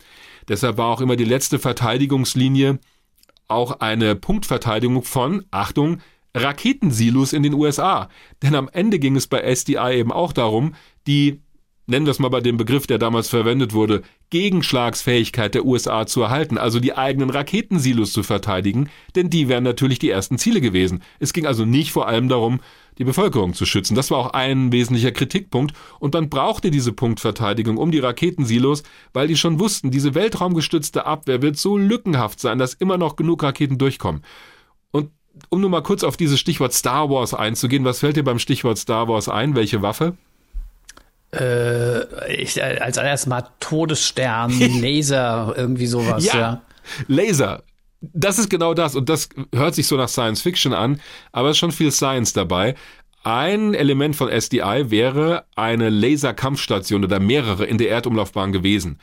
Deshalb 0.49 0.77
war 0.77 0.87
auch 0.87 0.99
immer 0.99 1.15
die 1.15 1.23
letzte 1.23 1.59
Verteidigungslinie 1.59 2.79
auch 3.47 3.79
eine 3.79 4.17
Punktverteidigung 4.17 5.01
von, 5.03 5.45
Achtung, 5.49 6.01
Raketensilos 6.35 7.31
in 7.31 7.43
den 7.43 7.53
USA. 7.53 8.09
Denn 8.41 8.53
am 8.53 8.67
Ende 8.67 8.99
ging 8.99 9.15
es 9.15 9.27
bei 9.27 9.39
SDI 9.55 9.99
eben 9.99 10.11
auch 10.11 10.33
darum, 10.33 10.75
die 11.07 11.39
nennen 11.85 12.05
wir 12.05 12.11
es 12.11 12.19
mal 12.19 12.29
bei 12.29 12.41
dem 12.41 12.57
Begriff, 12.57 12.87
der 12.87 12.97
damals 12.97 13.29
verwendet 13.29 13.73
wurde, 13.73 14.01
Gegenschlagsfähigkeit 14.29 15.53
der 15.53 15.65
USA 15.65 16.05
zu 16.05 16.21
erhalten, 16.21 16.57
also 16.57 16.79
die 16.79 16.95
eigenen 16.95 17.29
Raketensilos 17.29 18.13
zu 18.13 18.23
verteidigen, 18.23 18.89
denn 19.15 19.29
die 19.29 19.47
wären 19.49 19.63
natürlich 19.63 19.99
die 19.99 20.09
ersten 20.09 20.37
Ziele 20.37 20.61
gewesen. 20.61 21.03
Es 21.19 21.33
ging 21.33 21.45
also 21.45 21.65
nicht 21.65 21.91
vor 21.91 22.07
allem 22.07 22.29
darum, 22.29 22.59
die 22.97 23.03
Bevölkerung 23.03 23.53
zu 23.53 23.65
schützen. 23.65 23.95
Das 23.95 24.11
war 24.11 24.19
auch 24.19 24.29
ein 24.31 24.71
wesentlicher 24.71 25.11
Kritikpunkt. 25.11 25.75
Und 25.99 26.13
man 26.13 26.29
brauchte 26.29 26.71
diese 26.71 26.93
Punktverteidigung 26.93 27.77
um 27.77 27.91
die 27.91 27.99
Raketensilos, 27.99 28.83
weil 29.13 29.27
die 29.27 29.35
schon 29.35 29.59
wussten, 29.59 29.91
diese 29.91 30.15
weltraumgestützte 30.15 31.05
Abwehr 31.05 31.41
wird 31.41 31.57
so 31.57 31.77
lückenhaft 31.77 32.39
sein, 32.39 32.59
dass 32.59 32.73
immer 32.73 32.97
noch 32.97 33.15
genug 33.15 33.43
Raketen 33.43 33.77
durchkommen. 33.77 34.21
Und 34.91 35.09
um 35.49 35.61
nur 35.61 35.69
mal 35.69 35.81
kurz 35.81 36.03
auf 36.03 36.17
dieses 36.17 36.39
Stichwort 36.39 36.73
Star 36.73 37.09
Wars 37.09 37.33
einzugehen, 37.33 37.85
was 37.85 37.99
fällt 37.99 38.17
dir 38.17 38.23
beim 38.23 38.39
Stichwort 38.39 38.77
Star 38.77 39.07
Wars 39.07 39.27
ein? 39.27 39.55
Welche 39.55 39.81
Waffe? 39.81 40.15
Äh, 41.33 42.41
ich, 42.41 42.57
äh, 42.57 42.77
als 42.79 42.97
allererstes 42.97 43.27
mal 43.27 43.43
Todesstern, 43.59 44.51
Laser, 44.81 45.53
irgendwie 45.57 45.87
sowas, 45.87 46.25
ja. 46.25 46.39
ja. 46.39 46.61
Laser. 47.07 47.63
Das 48.01 48.37
ist 48.37 48.49
genau 48.49 48.73
das. 48.73 48.95
Und 48.95 49.09
das 49.09 49.29
hört 49.53 49.75
sich 49.75 49.87
so 49.87 49.95
nach 49.95 50.09
Science 50.09 50.41
Fiction 50.41 50.73
an, 50.73 50.99
aber 51.31 51.49
es 51.49 51.53
ist 51.53 51.59
schon 51.59 51.71
viel 51.71 51.91
Science 51.91 52.33
dabei. 52.33 52.75
Ein 53.23 53.73
Element 53.73 54.17
von 54.17 54.29
SDI 54.29 54.91
wäre 54.91 55.45
eine 55.55 55.89
Laserkampfstation 55.89 57.05
oder 57.05 57.21
mehrere 57.21 57.65
in 57.65 57.77
der 57.77 57.89
Erdumlaufbahn 57.89 58.51
gewesen. 58.51 58.99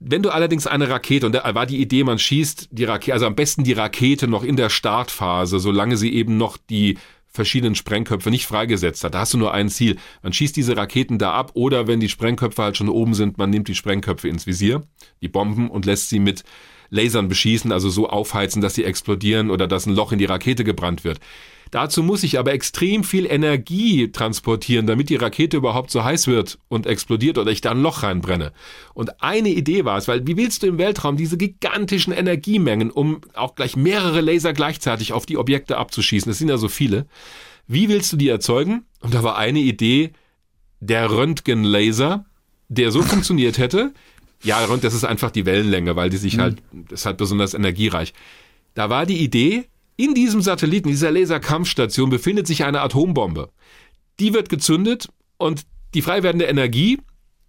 Wenn 0.00 0.22
du 0.22 0.30
allerdings 0.30 0.66
eine 0.66 0.88
Rakete, 0.88 1.26
und 1.26 1.34
da 1.34 1.54
war 1.54 1.66
die 1.66 1.80
Idee, 1.80 2.02
man 2.02 2.18
schießt 2.18 2.68
die 2.70 2.84
Rakete, 2.84 3.12
also 3.12 3.26
am 3.26 3.34
besten 3.34 3.62
die 3.62 3.74
Rakete 3.74 4.26
noch 4.26 4.42
in 4.42 4.56
der 4.56 4.70
Startphase, 4.70 5.60
solange 5.60 5.98
sie 5.98 6.14
eben 6.14 6.38
noch 6.38 6.56
die 6.56 6.98
verschiedenen 7.34 7.74
Sprengköpfe 7.74 8.30
nicht 8.30 8.46
freigesetzt 8.46 9.02
hat. 9.02 9.14
Da 9.14 9.20
hast 9.20 9.34
du 9.34 9.38
nur 9.38 9.52
ein 9.52 9.68
Ziel. 9.68 9.96
Man 10.22 10.32
schießt 10.32 10.56
diese 10.56 10.76
Raketen 10.76 11.18
da 11.18 11.32
ab 11.32 11.50
oder 11.54 11.88
wenn 11.88 11.98
die 11.98 12.08
Sprengköpfe 12.08 12.62
halt 12.62 12.76
schon 12.76 12.88
oben 12.88 13.12
sind, 13.12 13.36
man 13.38 13.50
nimmt 13.50 13.66
die 13.66 13.74
Sprengköpfe 13.74 14.28
ins 14.28 14.46
Visier, 14.46 14.84
die 15.20 15.28
Bomben 15.28 15.68
und 15.68 15.84
lässt 15.84 16.08
sie 16.08 16.20
mit 16.20 16.44
Lasern 16.90 17.28
beschießen, 17.28 17.72
also 17.72 17.90
so 17.90 18.08
aufheizen, 18.08 18.62
dass 18.62 18.74
sie 18.74 18.84
explodieren 18.84 19.50
oder 19.50 19.66
dass 19.66 19.86
ein 19.86 19.94
Loch 19.94 20.12
in 20.12 20.18
die 20.18 20.26
Rakete 20.26 20.62
gebrannt 20.62 21.02
wird. 21.02 21.18
Dazu 21.74 22.04
muss 22.04 22.22
ich 22.22 22.38
aber 22.38 22.52
extrem 22.52 23.02
viel 23.02 23.26
Energie 23.26 24.12
transportieren, 24.12 24.86
damit 24.86 25.08
die 25.10 25.16
Rakete 25.16 25.56
überhaupt 25.56 25.90
so 25.90 26.04
heiß 26.04 26.28
wird 26.28 26.60
und 26.68 26.86
explodiert 26.86 27.36
oder 27.36 27.50
ich 27.50 27.62
da 27.62 27.72
ein 27.72 27.82
Loch 27.82 28.04
reinbrenne. 28.04 28.52
Und 28.94 29.20
eine 29.20 29.48
Idee 29.48 29.84
war 29.84 29.98
es, 29.98 30.06
weil 30.06 30.24
wie 30.24 30.36
willst 30.36 30.62
du 30.62 30.68
im 30.68 30.78
Weltraum 30.78 31.16
diese 31.16 31.36
gigantischen 31.36 32.12
Energiemengen, 32.12 32.92
um 32.92 33.22
auch 33.34 33.56
gleich 33.56 33.74
mehrere 33.74 34.20
Laser 34.20 34.52
gleichzeitig 34.52 35.12
auf 35.12 35.26
die 35.26 35.36
Objekte 35.36 35.76
abzuschießen, 35.76 36.30
das 36.30 36.38
sind 36.38 36.48
ja 36.48 36.58
so 36.58 36.68
viele, 36.68 37.06
wie 37.66 37.88
willst 37.88 38.12
du 38.12 38.16
die 38.16 38.28
erzeugen? 38.28 38.84
Und 39.00 39.12
da 39.12 39.24
war 39.24 39.36
eine 39.36 39.58
Idee, 39.58 40.12
der 40.78 41.10
Röntgenlaser, 41.10 42.24
der 42.68 42.92
so 42.92 43.02
funktioniert 43.02 43.58
hätte, 43.58 43.92
ja, 44.44 44.64
das 44.76 44.94
ist 44.94 45.04
einfach 45.04 45.32
die 45.32 45.44
Wellenlänge, 45.44 45.96
weil 45.96 46.08
die 46.08 46.18
sich 46.18 46.36
mhm. 46.36 46.40
halt, 46.40 46.62
das 46.70 47.00
ist 47.00 47.06
halt 47.06 47.16
besonders 47.16 47.52
energiereich. 47.52 48.14
Da 48.74 48.90
war 48.90 49.06
die 49.06 49.18
Idee, 49.18 49.66
in 49.96 50.14
diesem 50.14 50.42
Satelliten, 50.42 50.88
dieser 50.88 51.10
Laserkampfstation, 51.10 52.10
befindet 52.10 52.46
sich 52.46 52.64
eine 52.64 52.80
Atombombe. 52.80 53.50
Die 54.20 54.34
wird 54.34 54.48
gezündet 54.48 55.08
und 55.36 55.62
die 55.94 56.02
frei 56.02 56.22
werdende 56.22 56.46
Energie 56.46 57.00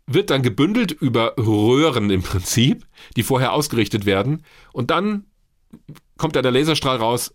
wird 0.07 0.29
dann 0.29 0.43
gebündelt 0.43 0.91
über 0.91 1.33
Röhren 1.37 2.09
im 2.09 2.21
Prinzip, 2.21 2.85
die 3.15 3.23
vorher 3.23 3.53
ausgerichtet 3.53 4.05
werden. 4.05 4.43
Und 4.71 4.91
dann 4.91 5.25
kommt 6.17 6.35
da 6.35 6.41
der 6.41 6.51
Laserstrahl 6.51 6.97
raus. 6.97 7.33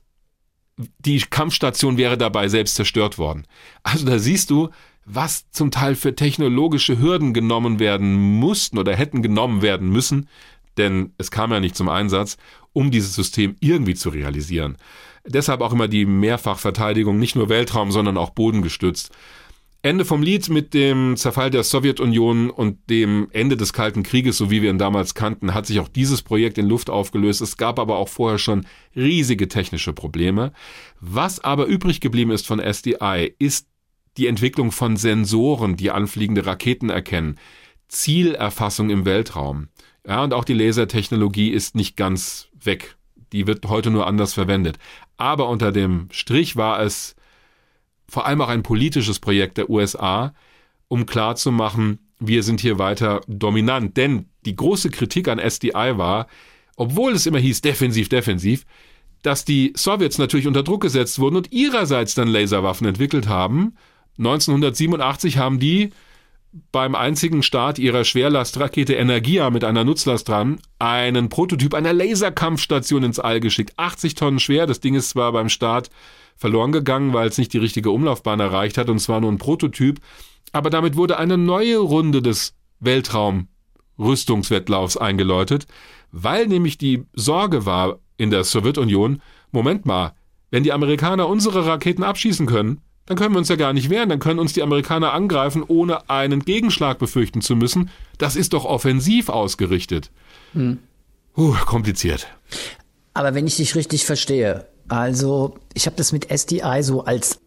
Die 0.99 1.19
Kampfstation 1.19 1.97
wäre 1.97 2.17
dabei 2.17 2.49
selbst 2.49 2.77
zerstört 2.77 3.19
worden. 3.19 3.47
Also 3.83 4.07
da 4.07 4.19
siehst 4.19 4.51
du, 4.51 4.71
was 5.05 5.51
zum 5.51 5.71
Teil 5.71 5.97
für 5.97 6.15
technologische 6.15 6.99
Hürden 6.99 7.35
genommen 7.35 7.81
werden 7.81 8.15
mussten 8.39 8.79
oder 8.79 8.95
hätten 8.95 9.23
genommen 9.23 9.63
werden 9.63 9.91
müssen, 9.91 10.29
denn 10.77 11.13
es 11.19 11.31
kam 11.31 11.51
ja 11.51 11.61
nicht 11.61 11.77
zum 11.77 11.89
Einsatz 11.89 12.37
um 12.73 12.91
dieses 12.91 13.15
System 13.15 13.57
irgendwie 13.61 13.95
zu 13.95 14.11
realisieren. 14.11 14.77
Deshalb 15.27 15.61
auch 15.61 15.73
immer 15.73 15.89
die 15.89 16.07
Mehrfachverteidigung, 16.07 17.19
nicht 17.19 17.37
nur 17.37 17.49
Weltraum, 17.49 17.93
sondern 17.93 18.17
auch 18.17 18.31
bodengestützt. 18.31 19.11
Ende 19.83 20.05
vom 20.05 20.23
Lied 20.23 20.51
mit 20.51 20.75
dem 20.75 21.17
Zerfall 21.17 21.51
der 21.51 21.63
Sowjetunion 21.63 22.51
und 22.51 22.91
dem 22.91 23.29
Ende 23.33 23.57
des 23.57 23.73
Kalten 23.73 24.03
Krieges, 24.03 24.37
so 24.37 24.51
wie 24.51 24.61
wir 24.61 24.69
ihn 24.69 24.77
damals 24.77 25.15
kannten, 25.15 25.55
hat 25.55 25.65
sich 25.65 25.81
auch 25.81 25.89
dieses 25.89 26.21
Projekt 26.21 26.59
in 26.59 26.69
Luft 26.69 26.91
aufgelöst. 26.91 27.41
Es 27.41 27.57
gab 27.57 27.79
aber 27.79 27.97
auch 27.97 28.11
vorher 28.11 28.39
schon 28.39 28.67
riesige 28.95 29.49
technische 29.49 29.95
Probleme. 29.95 30.53
Was 31.01 31.41
aber 31.41 31.65
übrig 31.65 32.03
geblieben 32.03 32.31
ist 32.31 32.47
von 32.47 32.61
SDI, 32.61 33.35
ist 33.39 33.69
die 34.19 34.27
Entwicklung 34.27 34.71
von 34.71 34.99
Sensoren, 34.99 35.77
die 35.77 35.91
anfliegende 35.91 36.45
Raketen 36.45 36.91
erkennen, 36.91 37.39
Zielerfassung 37.89 38.91
im 38.91 39.07
Weltraum. 39.07 39.69
Ja, 40.07 40.23
und 40.25 40.35
auch 40.35 40.45
die 40.45 40.55
Lasertechnologie 40.55 41.49
ist 41.49 41.75
nicht 41.75 41.97
ganz 41.97 42.50
weg. 42.67 42.97
Die 43.33 43.47
wird 43.47 43.67
heute 43.67 43.91
nur 43.91 44.07
anders 44.07 44.35
verwendet. 44.35 44.79
Aber 45.17 45.49
unter 45.49 45.73
dem 45.73 46.09
Strich 46.11 46.57
war 46.57 46.81
es 46.81 47.15
vor 48.09 48.27
allem 48.27 48.41
auch 48.41 48.49
ein 48.49 48.63
politisches 48.63 49.21
Projekt 49.21 49.57
der 49.57 49.71
USA, 49.71 50.35
um 50.89 51.07
klarzumachen, 51.07 52.01
wir 52.19 52.43
sind 52.43 52.61
hier 52.61 52.79
weiter 52.79 53.23
dominant. 53.29 53.97
Denn 53.97 54.27
die 54.45 54.57
große 54.57 54.91
Kritik 54.91 55.29
an 55.29 55.39
SDI 55.39 55.97
war, 55.97 56.27
obwohl 56.77 57.13
es 57.13 57.27
immer 57.27 57.39
hieß 57.39 57.63
defensiv, 57.63 58.09
defensiv, 58.09 58.67
dass 59.23 59.45
die 59.45 59.73
Sowjets 59.77 60.19
natürlich 60.19 60.47
unter 60.47 60.63
Druck 60.63 60.83
gesetzt 60.83 61.19
wurden 61.19 61.37
und 61.37 61.53
ihrerseits 61.53 62.15
dann 62.15 62.29
Laserwaffen 62.29 62.87
entwickelt 62.87 63.29
haben. 63.29 63.77
1987 64.19 65.39
haben 65.39 65.59
die 65.59 65.91
beim 66.73 66.95
einzigen 66.95 67.43
Start 67.43 67.79
ihrer 67.79 68.05
Schwerlastrakete 68.05 68.95
Energia 68.95 69.51
mit 69.51 69.65
einer 69.65 69.85
Nutzlast 69.85 70.29
dran 70.29 70.61
einen 70.79 71.29
Prototyp 71.29 71.75
einer 71.75 71.93
Laserkampfstation 71.93 73.05
ins 73.05 73.21
All 73.21 73.41
geschickt. 73.41 73.75
80 73.77 74.15
Tonnen 74.15 74.41
schwer. 74.41 74.67
Das 74.67 74.81
Ding 74.81 74.95
ist 74.95 75.11
zwar 75.11 75.33
beim 75.33 75.49
Start 75.49 75.91
verloren 76.37 76.73
gegangen, 76.73 77.13
weil 77.13 77.29
es 77.29 77.39
nicht 77.39 77.53
die 77.53 77.59
richtige 77.59 77.91
Umlaufbahn 77.91 78.41
erreicht 78.41 78.79
hat 78.79 78.89
und 78.89 78.99
zwar 78.99 79.21
nur 79.21 79.31
ein 79.31 79.39
Prototyp. 79.39 80.01
Aber 80.53 80.71
damit 80.71 80.97
wurde 80.97 81.19
eine 81.19 81.39
neue 81.39 81.79
Runde 81.79 82.23
des 82.23 82.57
Weltraumrüstungswettlaufs 82.81 84.97
eingeläutet, 84.97 85.69
weil 86.11 86.49
nämlich 86.49 86.79
die 86.79 87.05
Sorge 87.13 87.67
war 87.67 88.01
in 88.17 88.31
der 88.31 88.43
Sowjetunion, 88.43 89.23
Moment 89.53 89.87
mal, 89.87 90.15
wenn 90.51 90.65
die 90.65 90.73
Amerikaner 90.73 91.29
unsere 91.29 91.67
Raketen 91.67 92.03
abschießen 92.03 92.47
können, 92.47 92.81
dann 93.07 93.17
können 93.17 93.35
wir 93.35 93.39
uns 93.39 93.49
ja 93.49 93.57
gar 93.57 93.73
nicht 93.73 93.91
wehren, 93.91 94.09
dann 94.09 94.21
können 94.21 94.39
uns 94.39 94.53
die 94.53 94.63
Amerikaner 94.63 95.13
angreifen, 95.13 95.65
ohne 95.67 96.09
einen 96.09 96.45
Gegenschlag 96.45 96.99
befürchten 96.99 97.41
zu 97.41 97.57
müssen. 97.57 97.91
Das 98.19 98.37
ist 98.37 98.53
doch 98.53 98.65
offensiv 98.65 99.29
ausgerichtet. 99.29 100.11
Hm. 100.53 100.79
Puh, 101.35 101.55
kompliziert. 101.67 102.29
Aber 103.15 103.35
wenn 103.35 103.47
ich 103.47 103.57
dich 103.57 103.75
richtig 103.75 104.05
verstehe, 104.05 104.67
also 104.89 105.59
ich 105.75 105.87
habe 105.87 105.97
das 105.97 106.13
mit 106.13 106.31
SDI 106.31 106.83
so 106.83 107.05
als 107.05 107.41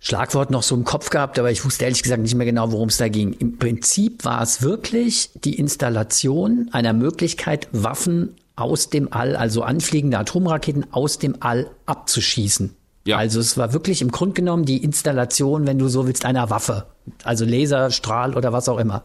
Schlagwort 0.00 0.50
noch 0.50 0.62
so 0.62 0.74
im 0.74 0.84
Kopf 0.84 1.10
gehabt, 1.10 1.38
aber 1.38 1.50
ich 1.50 1.64
wusste 1.64 1.84
ehrlich 1.84 2.02
gesagt 2.02 2.22
nicht 2.22 2.34
mehr 2.34 2.46
genau, 2.46 2.72
worum 2.72 2.88
es 2.88 2.96
da 2.96 3.08
ging. 3.08 3.34
Im 3.34 3.58
Prinzip 3.58 4.24
war 4.24 4.42
es 4.42 4.62
wirklich 4.62 5.30
die 5.34 5.58
Installation 5.58 6.70
einer 6.72 6.92
Möglichkeit, 6.92 7.68
Waffen 7.72 8.36
aus 8.56 8.88
dem 8.88 9.12
All, 9.12 9.36
also 9.36 9.62
anfliegende 9.62 10.18
Atomraketen 10.18 10.86
aus 10.92 11.18
dem 11.18 11.36
All 11.40 11.70
abzuschießen. 11.86 12.74
Ja. 13.04 13.16
Also 13.16 13.40
es 13.40 13.56
war 13.56 13.72
wirklich 13.72 14.02
im 14.02 14.10
Grunde 14.10 14.34
genommen 14.34 14.64
die 14.64 14.82
Installation, 14.82 15.66
wenn 15.66 15.78
du 15.78 15.88
so 15.88 16.06
willst, 16.06 16.24
einer 16.24 16.50
Waffe. 16.50 16.86
Also 17.24 17.44
Laserstrahl 17.44 18.36
oder 18.36 18.52
was 18.52 18.68
auch 18.68 18.78
immer. 18.78 19.04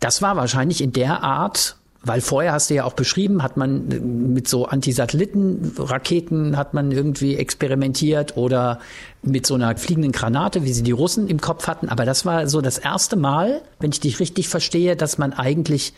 Das 0.00 0.22
war 0.22 0.36
wahrscheinlich 0.36 0.80
in 0.80 0.92
der 0.92 1.22
Art 1.22 1.78
weil 2.02 2.20
vorher 2.20 2.52
hast 2.52 2.70
du 2.70 2.74
ja 2.74 2.84
auch 2.84 2.92
beschrieben, 2.92 3.42
hat 3.42 3.56
man 3.56 3.90
äh, 3.90 3.98
mit 3.98 4.48
so 4.48 4.66
Antisatellitenraketen 4.66 6.56
hat 6.56 6.74
man 6.74 6.92
irgendwie 6.92 7.36
experimentiert 7.36 8.36
oder 8.36 8.80
mit 9.22 9.46
so 9.46 9.54
einer 9.54 9.76
fliegenden 9.76 10.12
Granate, 10.12 10.64
wie 10.64 10.72
sie 10.72 10.82
die 10.82 10.92
Russen 10.92 11.28
im 11.28 11.40
Kopf 11.40 11.66
hatten. 11.66 11.88
Aber 11.88 12.04
das 12.04 12.24
war 12.24 12.46
so 12.46 12.60
das 12.60 12.78
erste 12.78 13.16
Mal, 13.16 13.62
wenn 13.80 13.90
ich 13.90 14.00
dich 14.00 14.20
richtig 14.20 14.48
verstehe, 14.48 14.96
dass 14.96 15.18
man 15.18 15.32
eigentlich 15.32 15.92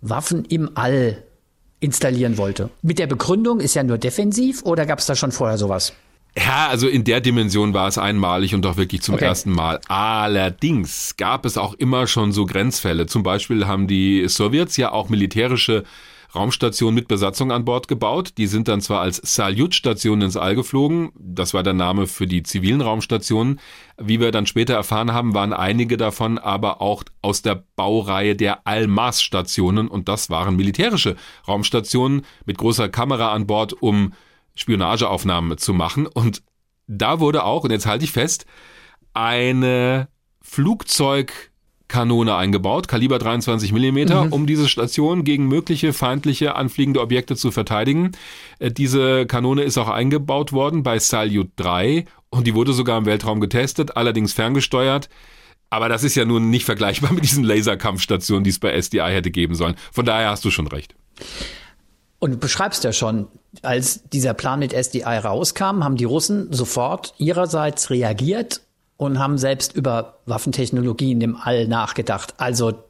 Waffen 0.00 0.44
im 0.44 0.70
All 0.74 1.22
installieren 1.80 2.36
wollte. 2.36 2.70
Mit 2.82 2.98
der 2.98 3.06
Begründung 3.06 3.60
ist 3.60 3.74
ja 3.74 3.84
nur 3.84 3.98
defensiv 3.98 4.64
oder 4.64 4.86
gab 4.86 4.98
es 4.98 5.06
da 5.06 5.14
schon 5.14 5.30
vorher 5.30 5.58
sowas? 5.58 5.92
Ja, 6.36 6.68
also 6.68 6.88
in 6.88 7.04
der 7.04 7.20
Dimension 7.20 7.74
war 7.74 7.88
es 7.88 7.98
einmalig 7.98 8.54
und 8.54 8.64
auch 8.66 8.76
wirklich 8.76 9.02
zum 9.02 9.16
okay. 9.16 9.24
ersten 9.24 9.50
Mal. 9.50 9.80
Allerdings 9.88 11.16
gab 11.16 11.44
es 11.44 11.58
auch 11.58 11.74
immer 11.74 12.06
schon 12.06 12.32
so 12.32 12.46
Grenzfälle. 12.46 13.06
Zum 13.06 13.22
Beispiel 13.22 13.66
haben 13.66 13.86
die 13.86 14.28
Sowjets 14.28 14.76
ja 14.76 14.92
auch 14.92 15.08
militärische 15.08 15.84
Raumstationen 16.34 16.94
mit 16.94 17.08
Besatzung 17.08 17.52
an 17.52 17.64
Bord 17.64 17.88
gebaut. 17.88 18.34
Die 18.36 18.46
sind 18.46 18.68
dann 18.68 18.80
zwar 18.80 19.00
als 19.00 19.16
Salyut-Stationen 19.16 20.22
ins 20.22 20.36
All 20.36 20.54
geflogen, 20.54 21.10
das 21.18 21.54
war 21.54 21.62
der 21.62 21.72
Name 21.72 22.06
für 22.06 22.26
die 22.26 22.42
zivilen 22.42 22.82
Raumstationen. 22.82 23.60
Wie 23.96 24.20
wir 24.20 24.30
dann 24.30 24.46
später 24.46 24.74
erfahren 24.74 25.12
haben, 25.12 25.34
waren 25.34 25.52
einige 25.52 25.96
davon 25.96 26.38
aber 26.38 26.82
auch 26.82 27.02
aus 27.22 27.42
der 27.42 27.64
Baureihe 27.76 28.36
der 28.36 28.66
Almas-Stationen 28.66 29.88
und 29.88 30.08
das 30.08 30.28
waren 30.28 30.56
militärische 30.56 31.16
Raumstationen 31.46 32.26
mit 32.44 32.58
großer 32.58 32.88
Kamera 32.88 33.32
an 33.32 33.46
Bord, 33.46 33.72
um 33.72 34.12
Spionageaufnahmen 34.58 35.56
zu 35.56 35.72
machen. 35.72 36.06
Und 36.06 36.42
da 36.86 37.20
wurde 37.20 37.44
auch, 37.44 37.64
und 37.64 37.70
jetzt 37.70 37.86
halte 37.86 38.04
ich 38.04 38.12
fest, 38.12 38.44
eine 39.14 40.08
Flugzeugkanone 40.42 42.34
eingebaut, 42.34 42.88
Kaliber 42.88 43.18
23 43.18 43.72
Millimeter, 43.72 44.24
mhm. 44.24 44.32
um 44.32 44.46
diese 44.46 44.68
Station 44.68 45.24
gegen 45.24 45.46
mögliche 45.46 45.92
feindliche 45.92 46.56
anfliegende 46.56 47.00
Objekte 47.00 47.36
zu 47.36 47.50
verteidigen. 47.50 48.12
Äh, 48.58 48.70
diese 48.70 49.26
Kanone 49.26 49.62
ist 49.62 49.78
auch 49.78 49.88
eingebaut 49.88 50.52
worden 50.52 50.82
bei 50.82 50.98
Salyut 50.98 51.50
3 51.56 52.04
und 52.30 52.46
die 52.46 52.54
wurde 52.54 52.72
sogar 52.72 52.98
im 52.98 53.06
Weltraum 53.06 53.40
getestet, 53.40 53.96
allerdings 53.96 54.32
ferngesteuert. 54.32 55.08
Aber 55.70 55.88
das 55.88 56.02
ist 56.02 56.14
ja 56.14 56.24
nun 56.24 56.50
nicht 56.50 56.64
vergleichbar 56.64 57.12
mit 57.14 57.24
diesen 57.24 57.44
Laserkampfstationen, 57.44 58.44
die 58.44 58.50
es 58.50 58.58
bei 58.58 58.80
SDI 58.80 59.10
hätte 59.10 59.30
geben 59.30 59.54
sollen. 59.54 59.76
Von 59.92 60.04
daher 60.04 60.30
hast 60.30 60.44
du 60.44 60.50
schon 60.50 60.66
recht. 60.66 60.94
Und 62.18 62.32
du 62.32 62.36
beschreibst 62.36 62.84
ja 62.84 62.92
schon, 62.92 63.28
als 63.62 64.02
dieser 64.08 64.34
Plan 64.34 64.58
mit 64.58 64.72
SDI 64.72 65.18
rauskam, 65.18 65.84
haben 65.84 65.96
die 65.96 66.04
Russen 66.04 66.52
sofort 66.52 67.14
ihrerseits 67.18 67.90
reagiert 67.90 68.62
und 68.96 69.18
haben 69.18 69.38
selbst 69.38 69.74
über 69.74 70.18
Waffentechnologien 70.26 71.20
im 71.20 71.36
All 71.36 71.68
nachgedacht. 71.68 72.34
Also 72.38 72.82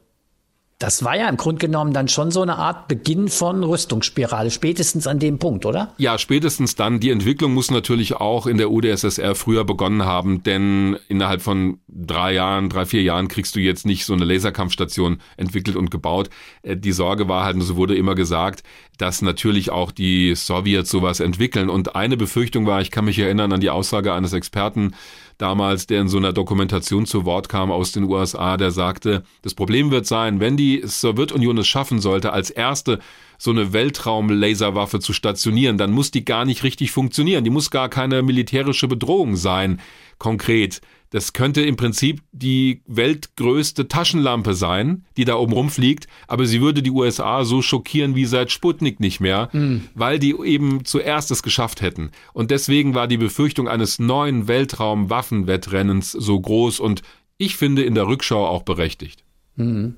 das 0.79 1.03
war 1.03 1.17
ja 1.17 1.27
im 1.27 1.35
Grunde 1.35 1.59
genommen 1.59 1.91
dann 1.91 2.07
schon 2.07 2.31
so 2.31 2.41
eine 2.41 2.57
Art 2.57 2.87
Beginn 2.87 3.27
von 3.27 3.65
Rüstungsspirale, 3.65 4.49
spätestens 4.49 5.07
an 5.07 5.19
dem 5.19 5.37
Punkt, 5.37 5.65
oder? 5.65 5.93
Ja, 5.97 6.17
spätestens 6.17 6.75
dann. 6.75 7.01
Die 7.01 7.09
Entwicklung 7.09 7.53
muss 7.53 7.69
natürlich 7.69 8.15
auch 8.15 8.47
in 8.47 8.57
der 8.57 8.71
UdSSR 8.71 9.35
früher 9.35 9.65
begonnen 9.65 10.05
haben, 10.05 10.41
denn 10.41 10.97
innerhalb 11.09 11.41
von 11.41 11.79
drei 11.89 12.33
Jahren, 12.33 12.69
drei, 12.69 12.85
vier 12.85 13.03
Jahren 13.03 13.27
kriegst 13.27 13.57
du 13.57 13.59
jetzt 13.59 13.85
nicht 13.85 14.05
so 14.05 14.13
eine 14.13 14.23
Laserkampfstation 14.23 15.19
entwickelt 15.35 15.75
und 15.75 15.91
gebaut. 15.91 16.29
Äh, 16.61 16.77
die 16.77 16.93
Sorge 16.93 17.27
war 17.27 17.43
halt, 17.43 17.55
und 17.55 17.61
so 17.61 17.75
wurde 17.75 17.97
immer 17.97 18.15
gesagt, 18.15 18.63
dass 18.99 19.21
natürlich 19.21 19.71
auch 19.71 19.91
die 19.91 20.35
Sowjets 20.35 20.91
sowas 20.91 21.21
entwickeln. 21.21 21.69
Und 21.69 21.95
eine 21.95 22.17
Befürchtung 22.17 22.67
war, 22.67 22.81
ich 22.81 22.91
kann 22.91 23.05
mich 23.05 23.17
erinnern 23.17 23.51
an 23.51 23.61
die 23.61 23.69
Aussage 23.69 24.13
eines 24.13 24.33
Experten, 24.33 24.93
damals, 25.37 25.87
der 25.87 26.01
in 26.01 26.09
so 26.09 26.17
einer 26.17 26.33
Dokumentation 26.33 27.05
zu 27.05 27.25
Wort 27.25 27.49
kam 27.49 27.71
aus 27.71 27.93
den 27.93 28.03
USA, 28.03 28.57
der 28.57 28.71
sagte, 28.71 29.23
das 29.41 29.55
Problem 29.55 29.89
wird 29.89 30.05
sein, 30.05 30.41
wenn 30.41 30.57
die 30.57 30.81
Sowjetunion 30.85 31.57
es 31.57 31.67
schaffen 31.67 31.99
sollte, 32.01 32.33
als 32.33 32.49
erste 32.49 32.99
so 33.37 33.51
eine 33.51 33.71
Weltraumlaserwaffe 33.71 34.99
zu 34.99 35.13
stationieren, 35.13 35.77
dann 35.77 35.91
muss 35.91 36.11
die 36.11 36.25
gar 36.25 36.43
nicht 36.43 36.63
richtig 36.63 36.91
funktionieren. 36.91 37.45
Die 37.45 37.49
muss 37.49 37.71
gar 37.71 37.87
keine 37.87 38.21
militärische 38.21 38.89
Bedrohung 38.89 39.37
sein, 39.37 39.79
konkret. 40.17 40.81
Das 41.11 41.33
könnte 41.33 41.61
im 41.61 41.75
Prinzip 41.75 42.21
die 42.31 42.83
weltgrößte 42.85 43.87
Taschenlampe 43.87 44.53
sein, 44.53 45.05
die 45.17 45.25
da 45.25 45.35
oben 45.35 45.53
rumfliegt, 45.53 46.07
aber 46.27 46.45
sie 46.45 46.61
würde 46.61 46.83
die 46.83 46.91
USA 46.91 47.43
so 47.43 47.61
schockieren 47.61 48.15
wie 48.15 48.25
seit 48.25 48.51
Sputnik 48.51 48.99
nicht 48.99 49.19
mehr, 49.19 49.49
mhm. 49.51 49.87
weil 49.95 50.19
die 50.19 50.35
eben 50.39 50.85
zuerst 50.85 51.31
es 51.31 51.41
geschafft 51.41 51.81
hätten. 51.81 52.11
Und 52.33 52.51
deswegen 52.51 52.93
war 52.93 53.07
die 53.07 53.17
Befürchtung 53.17 53.67
eines 53.67 53.97
neuen 53.97 54.47
Weltraumwaffenwettrennens 54.47 56.11
so 56.11 56.39
groß 56.39 56.79
und 56.79 57.01
ich 57.37 57.55
finde 57.55 57.83
in 57.83 57.95
der 57.95 58.07
Rückschau 58.07 58.45
auch 58.45 58.63
berechtigt. 58.63 59.23
Mhm. 59.55 59.95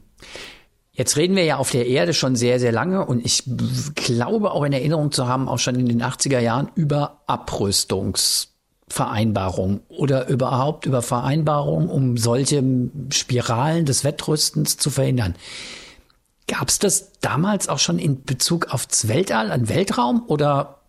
Jetzt 0.94 1.18
reden 1.18 1.36
wir 1.36 1.46
ja 1.46 1.58
auf 1.58 1.72
der 1.72 1.88
Erde 1.88 2.14
schon 2.14 2.36
sehr, 2.36 2.60
sehr 2.60 2.72
lange 2.72 3.06
und 3.06 3.26
ich 3.26 3.44
glaube 3.96 4.52
auch 4.52 4.64
in 4.64 4.74
Erinnerung 4.74 5.12
zu 5.12 5.28
haben, 5.28 5.48
auch 5.48 5.58
schon 5.58 5.76
in 5.76 5.88
den 5.88 6.04
80er 6.04 6.40
Jahren 6.40 6.70
über 6.76 7.24
Abrüstungs 7.28 8.51
Vereinbarung 8.92 9.82
oder 9.88 10.28
überhaupt 10.28 10.86
über 10.86 11.02
Vereinbarungen, 11.02 11.90
um 11.90 12.18
solche 12.18 12.64
Spiralen 13.10 13.86
des 13.86 14.04
Wettrüstens 14.04 14.78
zu 14.78 14.90
verhindern. 14.90 15.36
Gab 16.48 16.68
es 16.70 16.80
das 16.80 17.14
damals 17.22 17.70
auch 17.70 17.80
schon 17.80 18.00
in 18.00 18.24
Bezug 18.24 18.68
aufs 18.74 19.08
Weltall, 19.08 19.52
an 19.52 19.70
Weltraum 19.70 20.24
oder 20.28 20.80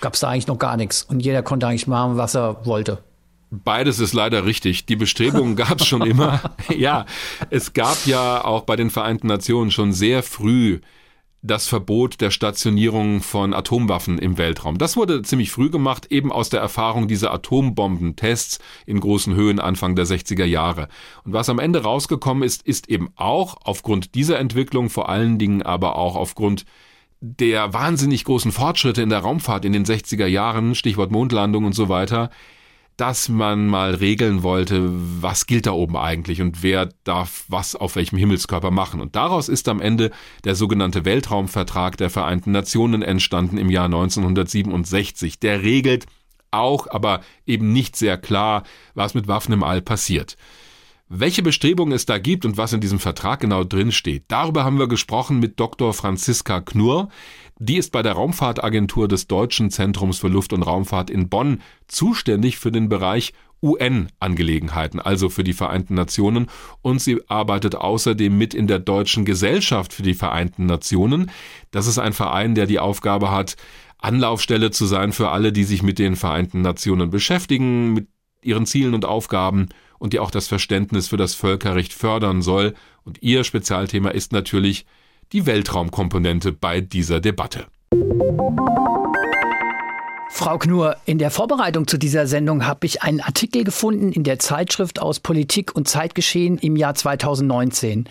gab 0.00 0.14
es 0.14 0.20
da 0.20 0.30
eigentlich 0.30 0.46
noch 0.46 0.58
gar 0.58 0.76
nichts 0.76 1.02
und 1.02 1.20
jeder 1.20 1.42
konnte 1.42 1.66
eigentlich 1.66 1.86
machen, 1.86 2.16
was 2.16 2.34
er 2.34 2.64
wollte? 2.64 3.02
Beides 3.50 4.00
ist 4.00 4.14
leider 4.14 4.46
richtig. 4.46 4.86
Die 4.86 4.96
Bestrebungen 4.96 5.54
gab 5.56 5.80
es 5.80 5.86
schon 5.86 6.02
immer. 6.02 6.40
ja, 6.74 7.04
es 7.50 7.72
gab 7.72 8.06
ja 8.06 8.44
auch 8.44 8.62
bei 8.62 8.76
den 8.76 8.90
Vereinten 8.90 9.26
Nationen 9.26 9.70
schon 9.70 9.92
sehr 9.92 10.22
früh 10.22 10.80
das 11.44 11.68
Verbot 11.68 12.22
der 12.22 12.30
Stationierung 12.30 13.20
von 13.20 13.52
Atomwaffen 13.52 14.18
im 14.18 14.38
Weltraum. 14.38 14.78
Das 14.78 14.96
wurde 14.96 15.20
ziemlich 15.20 15.50
früh 15.50 15.68
gemacht, 15.68 16.06
eben 16.10 16.32
aus 16.32 16.48
der 16.48 16.60
Erfahrung 16.60 17.06
dieser 17.06 17.34
Atombombentests 17.34 18.58
in 18.86 18.98
großen 18.98 19.34
Höhen 19.34 19.60
Anfang 19.60 19.94
der 19.94 20.06
60er 20.06 20.46
Jahre. 20.46 20.88
Und 21.22 21.34
was 21.34 21.50
am 21.50 21.58
Ende 21.58 21.82
rausgekommen 21.82 22.42
ist, 22.42 22.66
ist 22.66 22.88
eben 22.88 23.10
auch 23.16 23.58
aufgrund 23.62 24.14
dieser 24.14 24.38
Entwicklung, 24.38 24.88
vor 24.88 25.10
allen 25.10 25.38
Dingen 25.38 25.62
aber 25.62 25.96
auch 25.96 26.16
aufgrund 26.16 26.64
der 27.20 27.74
wahnsinnig 27.74 28.24
großen 28.24 28.50
Fortschritte 28.50 29.02
in 29.02 29.10
der 29.10 29.20
Raumfahrt 29.20 29.66
in 29.66 29.74
den 29.74 29.84
60er 29.84 30.26
Jahren, 30.26 30.74
Stichwort 30.74 31.10
Mondlandung 31.10 31.64
und 31.64 31.74
so 31.74 31.90
weiter, 31.90 32.30
dass 32.96 33.28
man 33.28 33.66
mal 33.66 33.94
regeln 33.94 34.42
wollte, 34.42 34.88
was 34.90 35.46
gilt 35.46 35.66
da 35.66 35.72
oben 35.72 35.96
eigentlich 35.96 36.40
und 36.40 36.62
wer 36.62 36.90
darf 37.04 37.44
was 37.48 37.74
auf 37.74 37.96
welchem 37.96 38.18
Himmelskörper 38.18 38.70
machen. 38.70 39.00
Und 39.00 39.16
daraus 39.16 39.48
ist 39.48 39.68
am 39.68 39.80
Ende 39.80 40.10
der 40.44 40.54
sogenannte 40.54 41.04
Weltraumvertrag 41.04 41.96
der 41.96 42.10
Vereinten 42.10 42.52
Nationen 42.52 43.02
entstanden 43.02 43.58
im 43.58 43.70
Jahr 43.70 43.86
1967. 43.86 45.40
Der 45.40 45.62
regelt 45.62 46.06
auch, 46.52 46.86
aber 46.88 47.20
eben 47.46 47.72
nicht 47.72 47.96
sehr 47.96 48.16
klar, 48.16 48.62
was 48.94 49.14
mit 49.14 49.26
Waffen 49.26 49.52
im 49.52 49.64
All 49.64 49.82
passiert. 49.82 50.36
Welche 51.16 51.42
Bestrebungen 51.42 51.94
es 51.94 52.06
da 52.06 52.18
gibt 52.18 52.44
und 52.44 52.56
was 52.56 52.72
in 52.72 52.80
diesem 52.80 52.98
Vertrag 52.98 53.38
genau 53.38 53.62
drin 53.62 53.92
steht, 53.92 54.24
darüber 54.26 54.64
haben 54.64 54.80
wir 54.80 54.88
gesprochen 54.88 55.38
mit 55.38 55.60
Dr. 55.60 55.94
Franziska 55.94 56.60
Knurr. 56.60 57.08
Die 57.60 57.76
ist 57.76 57.92
bei 57.92 58.02
der 58.02 58.14
Raumfahrtagentur 58.14 59.06
des 59.06 59.28
Deutschen 59.28 59.70
Zentrums 59.70 60.18
für 60.18 60.26
Luft- 60.26 60.52
und 60.52 60.64
Raumfahrt 60.64 61.10
in 61.10 61.28
Bonn 61.28 61.62
zuständig 61.86 62.58
für 62.58 62.72
den 62.72 62.88
Bereich 62.88 63.32
UN-Angelegenheiten, 63.62 64.98
also 64.98 65.28
für 65.28 65.44
die 65.44 65.52
Vereinten 65.52 65.94
Nationen, 65.94 66.48
und 66.82 67.00
sie 67.00 67.20
arbeitet 67.28 67.76
außerdem 67.76 68.36
mit 68.36 68.52
in 68.52 68.66
der 68.66 68.80
Deutschen 68.80 69.24
Gesellschaft 69.24 69.92
für 69.92 70.02
die 70.02 70.14
Vereinten 70.14 70.66
Nationen. 70.66 71.30
Das 71.70 71.86
ist 71.86 71.98
ein 71.98 72.12
Verein, 72.12 72.56
der 72.56 72.66
die 72.66 72.80
Aufgabe 72.80 73.30
hat, 73.30 73.54
Anlaufstelle 73.98 74.72
zu 74.72 74.84
sein 74.84 75.12
für 75.12 75.28
alle, 75.28 75.52
die 75.52 75.62
sich 75.62 75.84
mit 75.84 76.00
den 76.00 76.16
Vereinten 76.16 76.60
Nationen 76.60 77.10
beschäftigen, 77.10 77.92
mit 77.92 78.08
ihren 78.42 78.66
Zielen 78.66 78.94
und 78.94 79.04
Aufgaben 79.04 79.68
und 79.98 80.12
die 80.12 80.20
auch 80.20 80.30
das 80.30 80.48
Verständnis 80.48 81.08
für 81.08 81.16
das 81.16 81.34
Völkerrecht 81.34 81.92
fördern 81.92 82.42
soll. 82.42 82.74
Und 83.04 83.22
ihr 83.22 83.44
Spezialthema 83.44 84.10
ist 84.10 84.32
natürlich 84.32 84.86
die 85.32 85.46
Weltraumkomponente 85.46 86.52
bei 86.52 86.80
dieser 86.80 87.20
Debatte. 87.20 87.66
Frau 90.30 90.58
Knur, 90.58 90.96
in 91.04 91.18
der 91.18 91.30
Vorbereitung 91.30 91.86
zu 91.86 91.96
dieser 91.96 92.26
Sendung 92.26 92.66
habe 92.66 92.86
ich 92.86 93.02
einen 93.02 93.20
Artikel 93.20 93.62
gefunden 93.62 94.10
in 94.10 94.24
der 94.24 94.40
Zeitschrift 94.40 95.00
aus 95.00 95.20
Politik 95.20 95.76
und 95.76 95.88
Zeitgeschehen 95.88 96.58
im 96.58 96.74
Jahr 96.74 96.94
2019. 96.94 98.08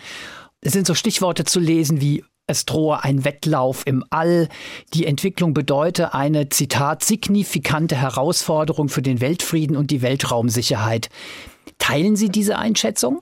Es 0.62 0.72
sind 0.72 0.88
so 0.88 0.96
Stichworte 0.96 1.44
zu 1.44 1.60
lesen 1.60 2.00
wie 2.00 2.24
es 2.46 2.66
drohe 2.66 3.04
ein 3.04 3.24
Wettlauf 3.24 3.84
im 3.86 4.04
All. 4.10 4.50
Die 4.94 5.06
Entwicklung 5.06 5.54
bedeute 5.54 6.14
eine, 6.14 6.50
Zitat, 6.50 7.04
signifikante 7.04 7.96
Herausforderung 7.96 8.90
für 8.90 9.02
den 9.02 9.22
Weltfrieden 9.22 9.78
und 9.78 9.92
die 9.92 10.02
Weltraumsicherheit. 10.02 11.10
Teilen 11.84 12.16
Sie 12.16 12.30
diese 12.30 12.58
Einschätzung? 12.58 13.22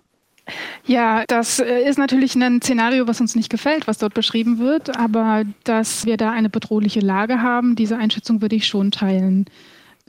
Ja, 0.85 1.23
das 1.25 1.57
äh, 1.57 1.81
ist 1.81 1.97
natürlich 1.97 2.35
ein 2.35 2.61
Szenario, 2.61 3.07
was 3.07 3.19
uns 3.19 3.35
nicht 3.35 3.49
gefällt, 3.49 3.87
was 3.87 3.97
dort 3.97 4.13
beschrieben 4.13 4.59
wird, 4.59 4.95
aber 4.95 5.45
dass 5.63 6.05
wir 6.05 6.15
da 6.15 6.29
eine 6.29 6.49
bedrohliche 6.49 6.99
Lage 6.99 7.41
haben, 7.41 7.75
diese 7.75 7.97
Einschätzung 7.97 8.39
würde 8.39 8.55
ich 8.55 8.67
schon 8.67 8.91
teilen. 8.91 9.45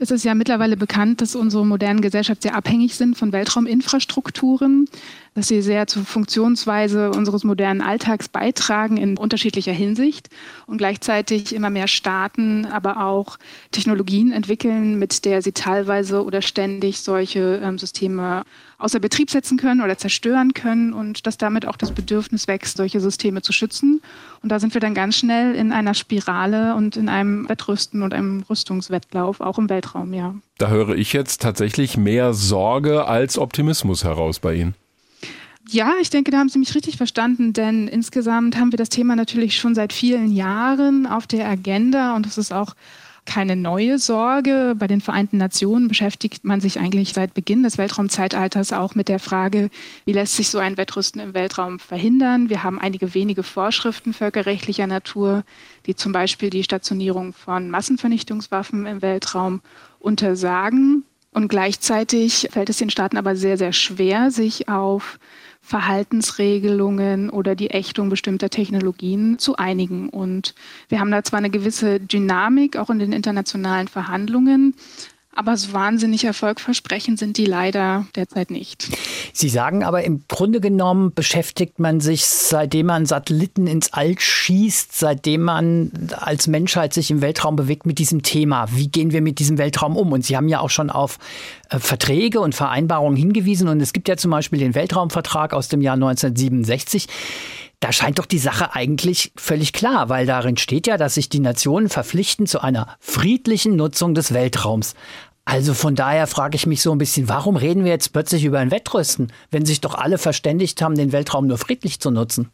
Es 0.03 0.11
ist 0.11 0.25
ja 0.25 0.35
mittlerweile 0.35 0.75
bekannt, 0.75 1.21
dass 1.21 1.33
unsere 1.33 1.65
modernen 1.65 2.01
Gesellschaft 2.01 2.41
sehr 2.41 2.55
abhängig 2.55 2.95
sind 2.95 3.17
von 3.17 3.31
Weltrauminfrastrukturen, 3.31 4.89
dass 5.33 5.47
sie 5.47 5.61
sehr 5.61 5.87
zur 5.87 6.03
Funktionsweise 6.03 7.09
unseres 7.09 7.45
modernen 7.45 7.79
Alltags 7.79 8.27
beitragen 8.27 8.97
in 8.97 9.15
unterschiedlicher 9.15 9.71
Hinsicht 9.71 10.27
und 10.67 10.77
gleichzeitig 10.77 11.55
immer 11.55 11.69
mehr 11.69 11.87
Staaten, 11.87 12.65
aber 12.65 13.05
auch 13.05 13.37
Technologien 13.71 14.33
entwickeln, 14.33 14.99
mit 14.99 15.23
der 15.23 15.41
sie 15.41 15.53
teilweise 15.53 16.25
oder 16.25 16.41
ständig 16.41 16.99
solche 16.99 17.61
ähm, 17.63 17.79
Systeme 17.79 18.43
außer 18.83 18.99
Betrieb 18.99 19.29
setzen 19.29 19.57
können 19.57 19.81
oder 19.81 19.97
zerstören 19.97 20.53
können 20.53 20.93
und 20.93 21.25
dass 21.25 21.37
damit 21.37 21.65
auch 21.65 21.77
das 21.77 21.91
Bedürfnis 21.91 22.47
wächst, 22.47 22.77
solche 22.77 22.99
Systeme 22.99 23.41
zu 23.41 23.53
schützen. 23.53 24.01
Und 24.41 24.51
da 24.51 24.59
sind 24.59 24.73
wir 24.73 24.81
dann 24.81 24.93
ganz 24.93 25.15
schnell 25.15 25.55
in 25.55 25.71
einer 25.71 25.93
Spirale 25.93 26.75
und 26.75 26.97
in 26.97 27.07
einem 27.07 27.47
Wettrüsten 27.47 28.03
und 28.03 28.13
einem 28.13 28.43
Rüstungswettlauf, 28.49 29.39
auch 29.39 29.57
im 29.57 29.69
Weltraum, 29.69 30.13
ja. 30.13 30.35
Da 30.57 30.67
höre 30.67 30.95
ich 30.95 31.13
jetzt 31.13 31.41
tatsächlich 31.41 31.97
mehr 31.97 32.33
Sorge 32.33 33.07
als 33.07 33.37
Optimismus 33.37 34.03
heraus 34.03 34.39
bei 34.39 34.55
Ihnen. 34.55 34.75
Ja, 35.69 35.93
ich 36.01 36.09
denke, 36.09 36.29
da 36.31 36.39
haben 36.39 36.49
Sie 36.49 36.59
mich 36.59 36.75
richtig 36.75 36.97
verstanden, 36.97 37.53
denn 37.53 37.87
insgesamt 37.87 38.57
haben 38.57 38.73
wir 38.73 38.77
das 38.77 38.89
Thema 38.89 39.15
natürlich 39.15 39.55
schon 39.55 39.75
seit 39.75 39.93
vielen 39.93 40.31
Jahren 40.31 41.07
auf 41.07 41.25
der 41.25 41.47
Agenda 41.47 42.15
und 42.15 42.25
es 42.25 42.37
ist 42.37 42.51
auch 42.51 42.75
keine 43.25 43.55
neue 43.55 43.99
Sorge. 43.99 44.75
Bei 44.77 44.87
den 44.87 45.01
Vereinten 45.01 45.37
Nationen 45.37 45.87
beschäftigt 45.87 46.43
man 46.43 46.61
sich 46.61 46.79
eigentlich 46.79 47.13
seit 47.13 47.33
Beginn 47.33 47.63
des 47.63 47.77
Weltraumzeitalters 47.77 48.73
auch 48.73 48.95
mit 48.95 49.07
der 49.07 49.19
Frage, 49.19 49.69
wie 50.05 50.13
lässt 50.13 50.35
sich 50.35 50.49
so 50.49 50.59
ein 50.59 50.77
Wettrüsten 50.77 51.21
im 51.21 51.33
Weltraum 51.33 51.79
verhindern. 51.79 52.49
Wir 52.49 52.63
haben 52.63 52.79
einige 52.79 53.13
wenige 53.13 53.43
Vorschriften 53.43 54.13
völkerrechtlicher 54.13 54.87
Natur, 54.87 55.43
die 55.85 55.95
zum 55.95 56.11
Beispiel 56.11 56.49
die 56.49 56.63
Stationierung 56.63 57.33
von 57.33 57.69
Massenvernichtungswaffen 57.69 58.85
im 58.85 59.01
Weltraum 59.01 59.61
untersagen. 59.99 61.03
Und 61.31 61.47
gleichzeitig 61.47 62.49
fällt 62.51 62.69
es 62.69 62.77
den 62.77 62.91
Staaten 62.91 63.17
aber 63.17 63.35
sehr, 63.35 63.57
sehr 63.57 63.73
schwer, 63.73 64.29
sich 64.29 64.69
auf 64.69 65.17
Verhaltensregelungen 65.73 67.31
oder 67.31 67.55
die 67.55 67.71
Ächtung 67.71 68.09
bestimmter 68.09 68.51
Technologien 68.51 69.39
zu 69.39 69.55
einigen. 69.55 70.07
Und 70.07 70.53
wir 70.87 70.99
haben 70.99 71.09
da 71.09 71.23
zwar 71.23 71.39
eine 71.39 71.49
gewisse 71.49 71.99
Dynamik 71.99 72.77
auch 72.77 72.91
in 72.91 72.99
den 72.99 73.11
internationalen 73.11 73.87
Verhandlungen, 73.87 74.75
aber 75.35 75.57
so 75.57 75.73
wahnsinnig 75.73 76.23
erfolgversprechend 76.25 77.17
sind 77.19 77.37
die 77.37 77.45
leider 77.45 78.05
derzeit 78.15 78.51
nicht. 78.51 78.87
Sie 79.33 79.49
sagen 79.49 79.83
aber, 79.83 80.03
im 80.03 80.23
Grunde 80.27 80.61
genommen 80.61 81.13
beschäftigt 81.13 81.79
man 81.79 81.99
sich, 81.99 82.25
seitdem 82.25 82.87
man 82.87 83.05
Satelliten 83.05 83.67
ins 83.67 83.93
All 83.93 84.17
schießt, 84.17 84.97
seitdem 84.97 85.41
man 85.41 85.91
als 86.15 86.47
Menschheit 86.47 86.93
sich 86.93 87.09
im 87.09 87.21
Weltraum 87.21 87.55
bewegt, 87.55 87.85
mit 87.85 87.99
diesem 87.99 88.21
Thema. 88.21 88.67
Wie 88.71 88.89
gehen 88.89 89.11
wir 89.11 89.21
mit 89.21 89.39
diesem 89.39 89.57
Weltraum 89.57 89.97
um? 89.97 90.11
Und 90.11 90.25
Sie 90.25 90.37
haben 90.37 90.47
ja 90.47 90.59
auch 90.59 90.69
schon 90.69 90.89
auf 90.89 91.17
äh, 91.69 91.79
Verträge 91.79 92.39
und 92.39 92.53
Vereinbarungen 92.53 93.17
hingewiesen. 93.17 93.67
Und 93.67 93.81
es 93.81 93.93
gibt 93.93 94.07
ja 94.07 94.17
zum 94.17 94.31
Beispiel 94.31 94.59
den 94.59 94.75
Weltraumvertrag 94.75 95.53
aus 95.53 95.67
dem 95.67 95.81
Jahr 95.81 95.95
1967 95.95 97.07
da 97.83 97.91
scheint 97.91 98.17
doch 98.17 98.25
die 98.25 98.39
Sache 98.39 98.73
eigentlich 98.73 99.33
völlig 99.35 99.73
klar, 99.73 100.07
weil 100.07 100.25
darin 100.25 100.55
steht 100.55 100.87
ja, 100.87 100.95
dass 100.95 101.15
sich 101.15 101.27
die 101.27 101.41
Nationen 101.41 101.89
verpflichten 101.89 102.47
zu 102.47 102.61
einer 102.61 102.95
friedlichen 103.01 103.75
Nutzung 103.75 104.15
des 104.15 104.33
Weltraums. 104.33 104.95
Also 105.43 105.73
von 105.73 105.93
daher 105.93 106.27
frage 106.27 106.55
ich 106.55 106.65
mich 106.65 106.81
so 106.81 106.93
ein 106.93 106.97
bisschen, 106.97 107.27
warum 107.27 107.57
reden 107.57 107.83
wir 107.83 107.91
jetzt 107.91 108.13
plötzlich 108.13 108.45
über 108.45 108.59
ein 108.59 108.71
Wettrüsten, 108.71 109.33
wenn 109.51 109.65
sich 109.65 109.81
doch 109.81 109.95
alle 109.95 110.17
verständigt 110.17 110.81
haben, 110.81 110.95
den 110.95 111.11
Weltraum 111.11 111.45
nur 111.45 111.57
friedlich 111.57 111.99
zu 111.99 112.09
nutzen? 112.09 112.51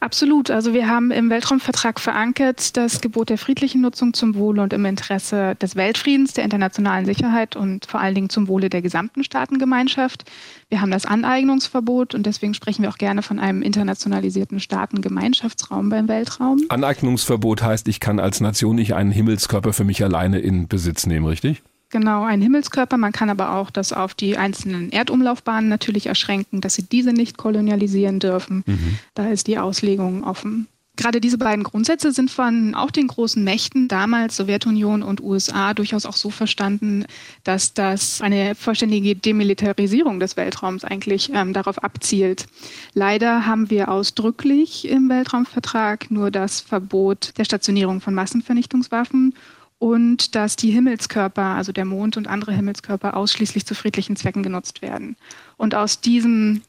Absolut. 0.00 0.50
Also 0.50 0.74
wir 0.74 0.88
haben 0.88 1.10
im 1.10 1.30
Weltraumvertrag 1.30 1.98
verankert 1.98 2.76
das 2.76 3.00
Gebot 3.00 3.30
der 3.30 3.38
friedlichen 3.38 3.80
Nutzung 3.80 4.12
zum 4.12 4.34
Wohle 4.34 4.62
und 4.62 4.72
im 4.72 4.84
Interesse 4.84 5.54
des 5.56 5.76
Weltfriedens, 5.76 6.34
der 6.34 6.44
internationalen 6.44 7.06
Sicherheit 7.06 7.56
und 7.56 7.86
vor 7.86 8.00
allen 8.00 8.14
Dingen 8.14 8.28
zum 8.28 8.48
Wohle 8.48 8.68
der 8.68 8.82
gesamten 8.82 9.24
Staatengemeinschaft. 9.24 10.24
Wir 10.68 10.80
haben 10.80 10.90
das 10.90 11.06
Aneignungsverbot 11.06 12.14
und 12.14 12.26
deswegen 12.26 12.54
sprechen 12.54 12.82
wir 12.82 12.90
auch 12.90 12.98
gerne 12.98 13.22
von 13.22 13.38
einem 13.38 13.62
internationalisierten 13.62 14.60
Staatengemeinschaftsraum 14.60 15.88
beim 15.88 16.08
Weltraum. 16.08 16.62
Aneignungsverbot 16.68 17.62
heißt, 17.62 17.88
ich 17.88 18.00
kann 18.00 18.20
als 18.20 18.40
Nation 18.40 18.76
nicht 18.76 18.94
einen 18.94 19.10
Himmelskörper 19.10 19.72
für 19.72 19.84
mich 19.84 20.04
alleine 20.04 20.38
in 20.38 20.68
Besitz 20.68 21.06
nehmen, 21.06 21.26
richtig? 21.26 21.62
Genau, 21.90 22.24
ein 22.24 22.42
Himmelskörper. 22.42 22.96
Man 22.96 23.12
kann 23.12 23.30
aber 23.30 23.54
auch 23.54 23.70
das 23.70 23.92
auf 23.92 24.14
die 24.14 24.36
einzelnen 24.36 24.90
Erdumlaufbahnen 24.90 25.68
natürlich 25.68 26.06
erschränken, 26.06 26.60
dass 26.60 26.74
sie 26.74 26.82
diese 26.82 27.12
nicht 27.12 27.36
kolonialisieren 27.36 28.18
dürfen. 28.18 28.64
Mhm. 28.66 28.98
Da 29.14 29.28
ist 29.28 29.46
die 29.46 29.58
Auslegung 29.58 30.24
offen. 30.24 30.66
Gerade 30.96 31.20
diese 31.20 31.36
beiden 31.36 31.62
Grundsätze 31.62 32.10
sind 32.10 32.30
von 32.30 32.74
auch 32.74 32.90
den 32.90 33.06
großen 33.06 33.44
Mächten, 33.44 33.86
damals 33.86 34.36
Sowjetunion 34.36 35.02
und 35.02 35.20
USA, 35.20 35.74
durchaus 35.74 36.06
auch 36.06 36.16
so 36.16 36.30
verstanden, 36.30 37.04
dass 37.44 37.74
das 37.74 38.22
eine 38.22 38.54
vollständige 38.54 39.14
Demilitarisierung 39.14 40.20
des 40.20 40.38
Weltraums 40.38 40.84
eigentlich 40.84 41.30
ähm, 41.34 41.52
darauf 41.52 41.84
abzielt. 41.84 42.46
Leider 42.94 43.44
haben 43.44 43.68
wir 43.68 43.90
ausdrücklich 43.90 44.88
im 44.88 45.10
Weltraumvertrag 45.10 46.10
nur 46.10 46.30
das 46.30 46.62
Verbot 46.62 47.34
der 47.36 47.44
Stationierung 47.44 48.00
von 48.00 48.14
Massenvernichtungswaffen 48.14 49.34
und 49.78 50.34
dass 50.34 50.56
die 50.56 50.70
Himmelskörper, 50.70 51.42
also 51.42 51.72
der 51.72 51.84
Mond 51.84 52.16
und 52.16 52.28
andere 52.28 52.52
Himmelskörper, 52.52 53.16
ausschließlich 53.16 53.66
zu 53.66 53.74
friedlichen 53.74 54.16
Zwecken 54.16 54.42
genutzt 54.42 54.82
werden. 54.82 55.16
Und 55.56 55.74
aus 55.74 56.00
diesem 56.00 56.62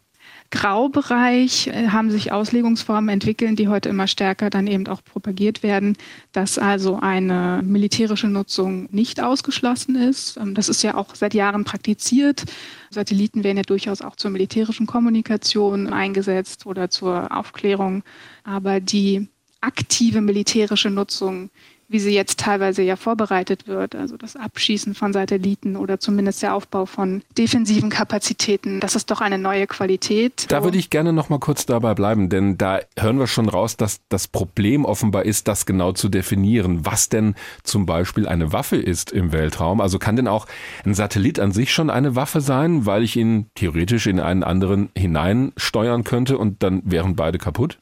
Graubereich 0.49 1.67
äh, 1.67 1.89
haben 1.89 2.09
sich 2.09 2.31
Auslegungsformen 2.31 3.09
entwickelt, 3.09 3.59
die 3.59 3.67
heute 3.67 3.89
immer 3.89 4.07
stärker 4.07 4.49
dann 4.49 4.67
eben 4.67 4.87
auch 4.87 5.03
propagiert 5.03 5.61
werden, 5.61 5.97
dass 6.31 6.57
also 6.57 6.99
eine 6.99 7.61
militärische 7.63 8.27
Nutzung 8.27 8.87
nicht 8.91 9.21
ausgeschlossen 9.21 9.95
ist. 9.95 10.37
Ähm, 10.37 10.53
das 10.53 10.69
ist 10.69 10.83
ja 10.83 10.95
auch 10.95 11.15
seit 11.15 11.33
Jahren 11.33 11.65
praktiziert. 11.65 12.45
Satelliten 12.89 13.43
werden 13.43 13.57
ja 13.57 13.63
durchaus 13.63 14.01
auch 14.01 14.15
zur 14.15 14.31
militärischen 14.31 14.85
Kommunikation 14.85 15.91
eingesetzt 15.91 16.65
oder 16.65 16.89
zur 16.89 17.35
Aufklärung. 17.35 18.03
Aber 18.45 18.79
die 18.79 19.27
aktive 19.59 20.21
militärische 20.21 20.89
Nutzung 20.89 21.49
wie 21.89 21.99
sie 21.99 22.13
jetzt 22.13 22.39
teilweise 22.39 22.81
ja 22.81 22.95
vorbereitet 22.95 23.67
wird, 23.67 23.95
also 23.95 24.17
das 24.17 24.35
Abschießen 24.35 24.93
von 24.93 25.13
Satelliten 25.13 25.75
oder 25.77 25.99
zumindest 25.99 26.43
der 26.43 26.53
Aufbau 26.53 26.85
von 26.85 27.21
defensiven 27.37 27.89
Kapazitäten, 27.89 28.79
das 28.79 28.95
ist 28.95 29.09
doch 29.09 29.21
eine 29.21 29.37
neue 29.37 29.67
Qualität. 29.67 30.45
Da 30.49 30.63
würde 30.63 30.77
ich 30.77 30.89
gerne 30.89 31.13
noch 31.13 31.29
mal 31.29 31.39
kurz 31.39 31.65
dabei 31.65 31.93
bleiben, 31.93 32.29
denn 32.29 32.57
da 32.57 32.79
hören 32.99 33.19
wir 33.19 33.27
schon 33.27 33.47
raus, 33.47 33.77
dass 33.77 34.01
das 34.09 34.27
Problem 34.27 34.83
offenbar 34.83 35.25
ist, 35.25 35.47
das 35.47 35.65
genau 35.65 35.93
zu 35.93 36.09
definieren, 36.09 36.85
was 36.85 37.09
denn 37.09 37.35
zum 37.63 37.85
Beispiel 37.85 38.27
eine 38.27 38.51
Waffe 38.51 38.75
ist 38.75 39.11
im 39.11 39.31
Weltraum. 39.31 39.79
Also 39.79 39.97
kann 39.99 40.17
denn 40.17 40.27
auch 40.27 40.45
ein 40.85 40.93
Satellit 40.93 41.39
an 41.39 41.51
sich 41.51 41.71
schon 41.71 41.89
eine 41.89 42.15
Waffe 42.15 42.41
sein, 42.41 42.85
weil 42.85 43.03
ich 43.03 43.15
ihn 43.15 43.49
theoretisch 43.55 44.07
in 44.07 44.19
einen 44.19 44.43
anderen 44.43 44.89
hineinsteuern 44.97 46.03
könnte 46.03 46.37
und 46.37 46.63
dann 46.63 46.81
wären 46.85 47.15
beide 47.15 47.37
kaputt? 47.37 47.79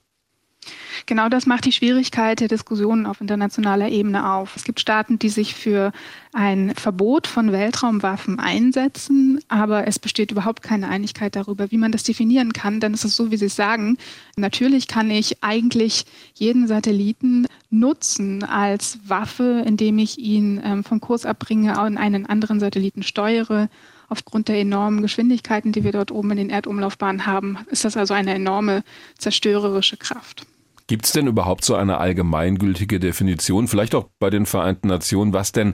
Genau 1.06 1.30
das 1.30 1.46
macht 1.46 1.66
die 1.66 1.72
Schwierigkeit 1.72 2.40
der 2.40 2.48
Diskussionen 2.48 3.06
auf 3.06 3.22
internationaler 3.22 3.90
Ebene 3.90 4.32
auf. 4.32 4.56
Es 4.56 4.64
gibt 4.64 4.80
Staaten, 4.80 5.20
die 5.20 5.30
sich 5.30 5.56
für 5.56 5.92
ein 6.34 6.74
Verbot 6.76 7.28
von 7.28 7.52
Weltraumwaffen 7.52 8.40
einsetzen, 8.40 9.40
aber 9.48 9.88
es 9.88 10.00
besteht 10.00 10.32
überhaupt 10.32 10.62
keine 10.62 10.90
Einigkeit 10.90 11.36
darüber, 11.36 11.72
wie 11.72 11.78
man 11.78 11.92
das 11.92 12.04
definieren 12.04 12.54
kann. 12.54 12.80
Denn 12.80 12.94
es 12.94 13.06
ist 13.06 13.16
so, 13.16 13.32
wie 13.32 13.38
Sie 13.38 13.46
es 13.46 13.56
sagen. 13.56 13.98
Natürlich 14.36 14.88
kann 14.88 15.10
ich 15.12 15.44
eigentlich 15.44 16.06
jeden 16.34 16.68
Satelliten 16.68 17.48
nutzen 17.70 18.44
als 18.44 19.00
Waffe, 19.06 19.64
indem 19.66 20.00
ich 20.00 20.18
ihn 20.18 20.62
ähm, 20.64 20.84
vom 20.84 21.02
Kurs 21.02 21.26
abbringe 21.26 21.82
und 21.82 21.98
einen 21.98 22.26
anderen 22.26 22.60
Satelliten 22.60 23.04
steuere 23.04 23.70
aufgrund 24.08 24.48
der 24.48 24.60
enormen 24.60 25.02
Geschwindigkeiten, 25.02 25.72
die 25.72 25.84
wir 25.84 25.92
dort 25.92 26.12
oben 26.12 26.32
in 26.32 26.38
den 26.38 26.50
Erdumlaufbahnen 26.50 27.26
haben, 27.26 27.58
ist 27.70 27.86
das 27.86 27.98
also 27.98 28.14
eine 28.14 28.34
enorme 28.34 28.84
zerstörerische 29.18 29.98
Kraft. 29.98 30.46
Gibt 30.88 31.06
es 31.06 31.13
denn 31.13 31.28
überhaupt 31.28 31.65
so 31.65 31.76
eine 31.76 31.98
allgemeingültige 31.98 33.00
Definition, 33.00 33.67
vielleicht 33.67 33.95
auch 33.95 34.10
bei 34.19 34.30
den 34.30 34.45
Vereinten 34.45 34.88
Nationen, 34.88 35.34
was 35.34 35.52
denn 35.52 35.74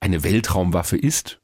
eine 0.00 0.24
Weltraumwaffe 0.24 0.96
ist? 0.96 1.40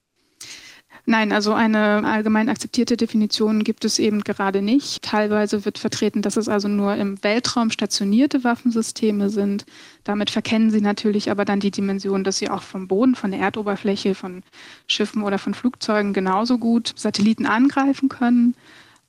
Nein, 1.04 1.32
also 1.32 1.52
eine 1.52 2.04
allgemein 2.04 2.48
akzeptierte 2.48 2.96
Definition 2.96 3.64
gibt 3.64 3.84
es 3.84 3.98
eben 3.98 4.20
gerade 4.20 4.62
nicht. 4.62 5.02
Teilweise 5.02 5.64
wird 5.64 5.78
vertreten, 5.78 6.22
dass 6.22 6.36
es 6.36 6.48
also 6.48 6.68
nur 6.68 6.94
im 6.94 7.22
Weltraum 7.24 7.70
stationierte 7.70 8.44
Waffensysteme 8.44 9.28
sind. 9.28 9.66
Damit 10.04 10.30
verkennen 10.30 10.70
sie 10.70 10.80
natürlich 10.80 11.28
aber 11.28 11.44
dann 11.44 11.58
die 11.58 11.72
Dimension, 11.72 12.22
dass 12.22 12.38
sie 12.38 12.48
auch 12.48 12.62
vom 12.62 12.86
Boden, 12.86 13.16
von 13.16 13.32
der 13.32 13.40
Erdoberfläche, 13.40 14.14
von 14.14 14.44
Schiffen 14.86 15.24
oder 15.24 15.38
von 15.38 15.54
Flugzeugen 15.54 16.12
genauso 16.12 16.58
gut 16.58 16.92
Satelliten 16.94 17.46
angreifen 17.46 18.08
können. 18.08 18.54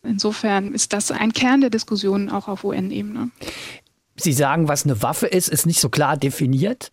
Insofern 0.02 0.74
ist 0.74 0.94
das 0.94 1.12
ein 1.12 1.32
Kern 1.32 1.62
der 1.62 1.70
Diskussion 1.70 2.30
auch 2.30 2.48
auf 2.48 2.64
UN-Ebene. 2.64 3.30
Sie 4.16 4.34
sagen, 4.34 4.68
was 4.68 4.86
eine 4.86 5.02
Waffe 5.02 5.28
ist, 5.28 5.50
ist 5.50 5.66
nicht 5.66 5.80
so 5.80 5.90
klar 5.90 6.18
definiert. 6.18 6.92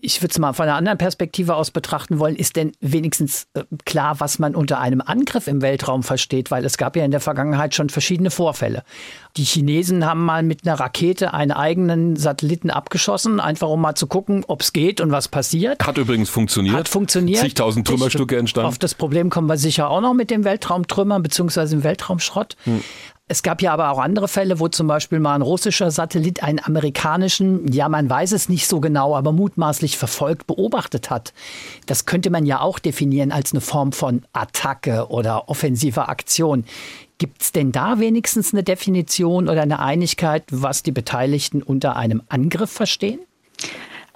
ich 0.00 0.22
würde 0.22 0.32
es 0.32 0.38
mal 0.38 0.52
von 0.52 0.66
einer 0.66 0.76
anderen 0.76 0.98
Perspektive 0.98 1.54
aus 1.54 1.70
betrachten 1.70 2.18
wollen, 2.18 2.36
ist 2.36 2.56
denn 2.56 2.72
wenigstens 2.80 3.48
äh, 3.54 3.64
klar, 3.84 4.20
was 4.20 4.38
man 4.38 4.54
unter 4.54 4.78
einem 4.78 5.00
Angriff 5.00 5.46
im 5.46 5.62
Weltraum 5.62 6.02
versteht, 6.02 6.50
weil 6.50 6.64
es 6.64 6.76
gab 6.76 6.96
ja 6.96 7.04
in 7.04 7.10
der 7.10 7.20
Vergangenheit 7.20 7.74
schon 7.74 7.88
verschiedene 7.88 8.30
Vorfälle. 8.30 8.84
Die 9.36 9.44
Chinesen 9.44 10.06
haben 10.06 10.24
mal 10.24 10.42
mit 10.42 10.66
einer 10.66 10.78
Rakete 10.78 11.34
einen 11.34 11.52
eigenen 11.52 12.16
Satelliten 12.16 12.70
abgeschossen, 12.70 13.40
einfach 13.40 13.68
um 13.68 13.80
mal 13.80 13.94
zu 13.94 14.06
gucken, 14.06 14.44
ob 14.46 14.62
es 14.62 14.72
geht 14.72 15.00
und 15.00 15.10
was 15.10 15.28
passiert. 15.28 15.84
Hat 15.84 15.98
übrigens 15.98 16.30
funktioniert. 16.30 16.76
Hat 16.76 16.88
funktioniert. 16.88 17.40
Zigtausend 17.40 17.86
Trümmerstücke 17.86 18.36
entstanden. 18.36 18.68
Auf 18.68 18.78
das 18.78 18.94
Problem 18.94 19.30
kommen 19.30 19.48
wir 19.48 19.58
sicher 19.58 19.90
auch 19.90 20.00
noch 20.00 20.14
mit 20.14 20.30
dem 20.30 20.44
Weltraumtrümmern 20.44 21.22
bzw. 21.22 21.66
dem 21.66 21.84
Weltraumschrott. 21.84 22.56
Hm. 22.64 22.82
Es 23.28 23.42
gab 23.42 23.60
ja 23.60 23.72
aber 23.72 23.90
auch 23.90 23.98
andere 23.98 24.28
Fälle, 24.28 24.60
wo 24.60 24.68
zum 24.68 24.86
Beispiel 24.86 25.18
mal 25.18 25.34
ein 25.34 25.42
russischer 25.42 25.90
Satellit 25.90 26.44
einen 26.44 26.60
amerikanischen, 26.60 27.72
ja, 27.72 27.88
man 27.88 28.08
weiß 28.08 28.30
es 28.30 28.48
nicht 28.48 28.68
so 28.68 28.78
genau, 28.78 29.16
aber 29.16 29.32
mutmaßlich 29.32 29.98
verfolgt 29.98 30.46
beobachtet 30.46 31.10
hat. 31.10 31.32
Das 31.86 32.06
könnte 32.06 32.30
man 32.30 32.46
ja 32.46 32.60
auch 32.60 32.78
definieren 32.78 33.32
als 33.32 33.52
eine 33.52 33.60
Form 33.60 33.90
von 33.90 34.24
Attacke 34.32 35.08
oder 35.08 35.48
offensiver 35.48 36.08
Aktion. 36.08 36.64
Gibt 37.18 37.42
es 37.42 37.50
denn 37.50 37.72
da 37.72 37.98
wenigstens 37.98 38.52
eine 38.52 38.62
Definition 38.62 39.48
oder 39.48 39.62
eine 39.62 39.80
Einigkeit, 39.80 40.44
was 40.52 40.84
die 40.84 40.92
Beteiligten 40.92 41.62
unter 41.62 41.96
einem 41.96 42.22
Angriff 42.28 42.70
verstehen? 42.70 43.18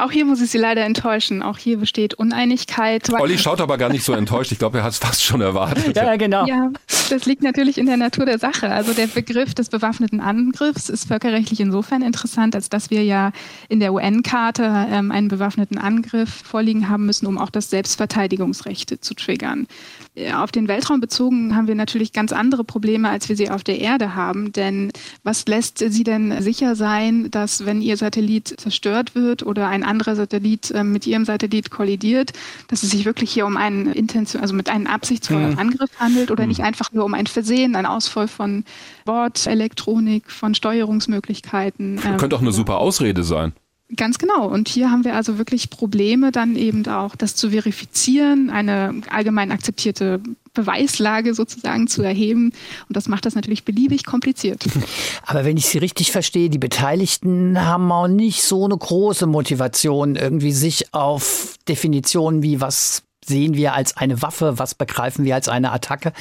Auch 0.01 0.11
hier 0.11 0.24
muss 0.24 0.40
ich 0.40 0.51
Sie 0.51 0.59
leider 0.59 0.84
enttäuschen. 0.84 1.42
Auch 1.42 1.59
hier 1.59 1.78
besteht 1.78 2.14
Uneinigkeit. 2.14 3.11
Olli 3.12 3.38
schaut 3.38 3.61
aber 3.61 3.76
gar 3.78 3.90
nicht 3.90 4.05
so 4.05 4.12
enttäuscht. 4.12 4.51
Ich 4.53 4.59
glaube, 4.59 4.78
er 4.78 4.84
hat 4.84 4.92
es 4.92 4.98
fast 4.98 5.22
schon 5.22 5.40
erwartet. 5.40 5.96
Ja, 5.96 6.16
genau. 6.16 6.46
Ja, 6.46 6.70
das 7.11 7.26
liegt 7.26 7.42
natürlich 7.42 7.76
in 7.76 7.86
der 7.86 7.96
Natur 7.96 8.24
der 8.24 8.38
Sache. 8.38 8.70
Also 8.70 8.94
der 8.94 9.07
Begriff 9.07 9.55
des 9.55 9.68
bewaffneten 9.68 10.20
Angriffs 10.20 10.88
ist 10.88 11.09
völkerrechtlich 11.09 11.61
insofern 11.61 12.03
interessant, 12.03 12.55
als 12.55 12.68
dass 12.68 12.90
wir 12.90 13.05
ja 13.05 13.32
in 13.68 13.80
der 13.80 13.92
UN-Karte 13.92 14.86
ähm, 14.90 15.11
einen 15.11 15.28
bewaffneten 15.28 15.78
Angriff 15.78 16.30
vorliegen 16.30 16.88
haben 16.88 17.07
müssen, 17.07 17.26
um 17.26 17.38
auch 17.38 17.51
das 17.51 17.70
Selbstverteidigungsrecht 17.70 19.05
zu 19.05 19.14
triggern. 19.14 19.66
Äh, 20.14 20.32
auf 20.32 20.52
den 20.52 20.68
Weltraum 20.68 21.00
bezogen 21.00 21.54
haben 21.54 21.68
wir 21.68 21.74
natürlich 21.74 22.12
ganz 22.12 22.32
andere 22.32 22.64
Probleme, 22.64 23.08
als 23.08 23.28
wir 23.28 23.36
sie 23.36 23.50
auf 23.50 23.64
der 23.64 23.80
Erde 23.80 24.14
haben. 24.14 24.52
Denn 24.52 24.92
was 25.22 25.46
lässt 25.46 25.78
Sie 25.78 26.04
denn 26.04 26.42
sicher 26.42 26.76
sein, 26.76 27.30
dass 27.30 27.66
wenn 27.66 27.80
Ihr 27.80 27.96
Satellit 27.96 28.48
zerstört 28.61 29.14
wird 29.14 29.44
oder 29.44 29.68
ein 29.68 29.82
anderer 29.82 30.16
Satellit 30.16 30.70
äh, 30.70 30.84
mit 30.84 31.06
ihrem 31.06 31.24
Satellit 31.24 31.70
kollidiert, 31.70 32.32
dass 32.68 32.82
es 32.82 32.90
sich 32.90 33.04
wirklich 33.04 33.30
hier 33.30 33.46
um 33.46 33.56
einen 33.56 33.92
Intention, 33.92 34.42
also 34.42 34.54
mit 34.54 34.68
einem 34.68 34.86
absichtsvollen 34.86 35.52
mhm. 35.52 35.58
Angriff 35.58 35.90
handelt 35.98 36.30
oder 36.30 36.44
mhm. 36.44 36.48
nicht 36.48 36.61
einfach 36.61 36.92
nur 36.92 37.04
um 37.04 37.14
ein 37.14 37.26
Versehen, 37.26 37.76
ein 37.76 37.86
Ausfall 37.86 38.28
von 38.28 38.64
Bordelektronik, 39.04 40.30
von 40.30 40.54
Steuerungsmöglichkeiten. 40.54 42.00
Ähm, 42.04 42.16
könnte 42.16 42.36
auch 42.36 42.42
eine 42.42 42.52
super 42.52 42.78
Ausrede 42.78 43.22
sein. 43.22 43.52
Ganz 43.97 44.18
genau. 44.18 44.47
Und 44.47 44.68
hier 44.68 44.91
haben 44.91 45.05
wir 45.05 45.16
also 45.16 45.38
wirklich 45.38 45.68
Probleme, 45.68 46.30
dann 46.30 46.55
eben 46.55 46.86
auch 46.86 47.16
das 47.16 47.34
zu 47.34 47.51
verifizieren, 47.51 48.49
eine 48.51 49.01
allgemein 49.11 49.51
akzeptierte 49.51 50.20
Beweislage 50.55 51.34
sozusagen 51.34 51.88
zu 51.88 52.03
erheben. 52.03 52.53
Und 52.88 52.97
das 52.97 53.09
macht 53.09 53.26
das 53.26 53.34
natürlich 53.34 53.64
beliebig 53.64 54.05
kompliziert. 54.05 54.64
Aber 55.26 55.45
wenn 55.45 55.57
ich 55.57 55.66
Sie 55.66 55.78
richtig 55.78 56.12
verstehe, 56.12 56.51
die 56.51 56.59
Beteiligten 56.59 57.64
haben 57.64 57.91
auch 57.91 58.09
nicht 58.09 58.43
so 58.43 58.64
eine 58.64 58.76
große 58.76 59.26
Motivation, 59.26 60.16
irgendwie 60.16 60.53
sich 60.53 60.95
auf 60.95 61.57
Definitionen 61.68 62.43
wie 62.43 62.61
was 62.61 63.03
sehen 63.24 63.54
wir 63.54 63.74
als 63.74 63.96
eine 63.96 64.22
Waffe, 64.22 64.58
was 64.58 64.74
begreifen 64.74 65.24
wir 65.24 65.34
als 65.34 65.48
eine 65.48 65.72
Attacke. 65.72 66.12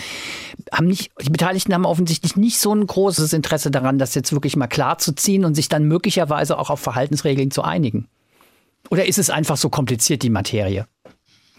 Haben 0.72 0.88
nicht, 0.88 1.12
die 1.22 1.30
Beteiligten 1.30 1.74
haben 1.74 1.86
offensichtlich 1.86 2.36
nicht 2.36 2.60
so 2.60 2.74
ein 2.74 2.86
großes 2.86 3.34
Interesse 3.34 3.72
daran, 3.72 3.98
das 3.98 4.16
jetzt 4.16 4.34
wirklich 4.34 4.56
mal 4.56 4.68
klar 4.68 4.98
zu 4.98 5.14
ziehen 5.14 5.46
und 5.46 5.56
sich 5.56 5.70
dann 5.70 5.86
möglicherweise 5.86 6.58
auch 6.58 6.70
auf 6.70 6.80
Verhaltensregeln 6.80 7.52
zu 7.52 7.64
einigen. 7.64 8.08
Oder 8.90 9.06
ist 9.06 9.18
es 9.18 9.30
einfach 9.30 9.58
so 9.58 9.70
kompliziert, 9.70 10.24
die 10.24 10.30
Materie? 10.30 10.88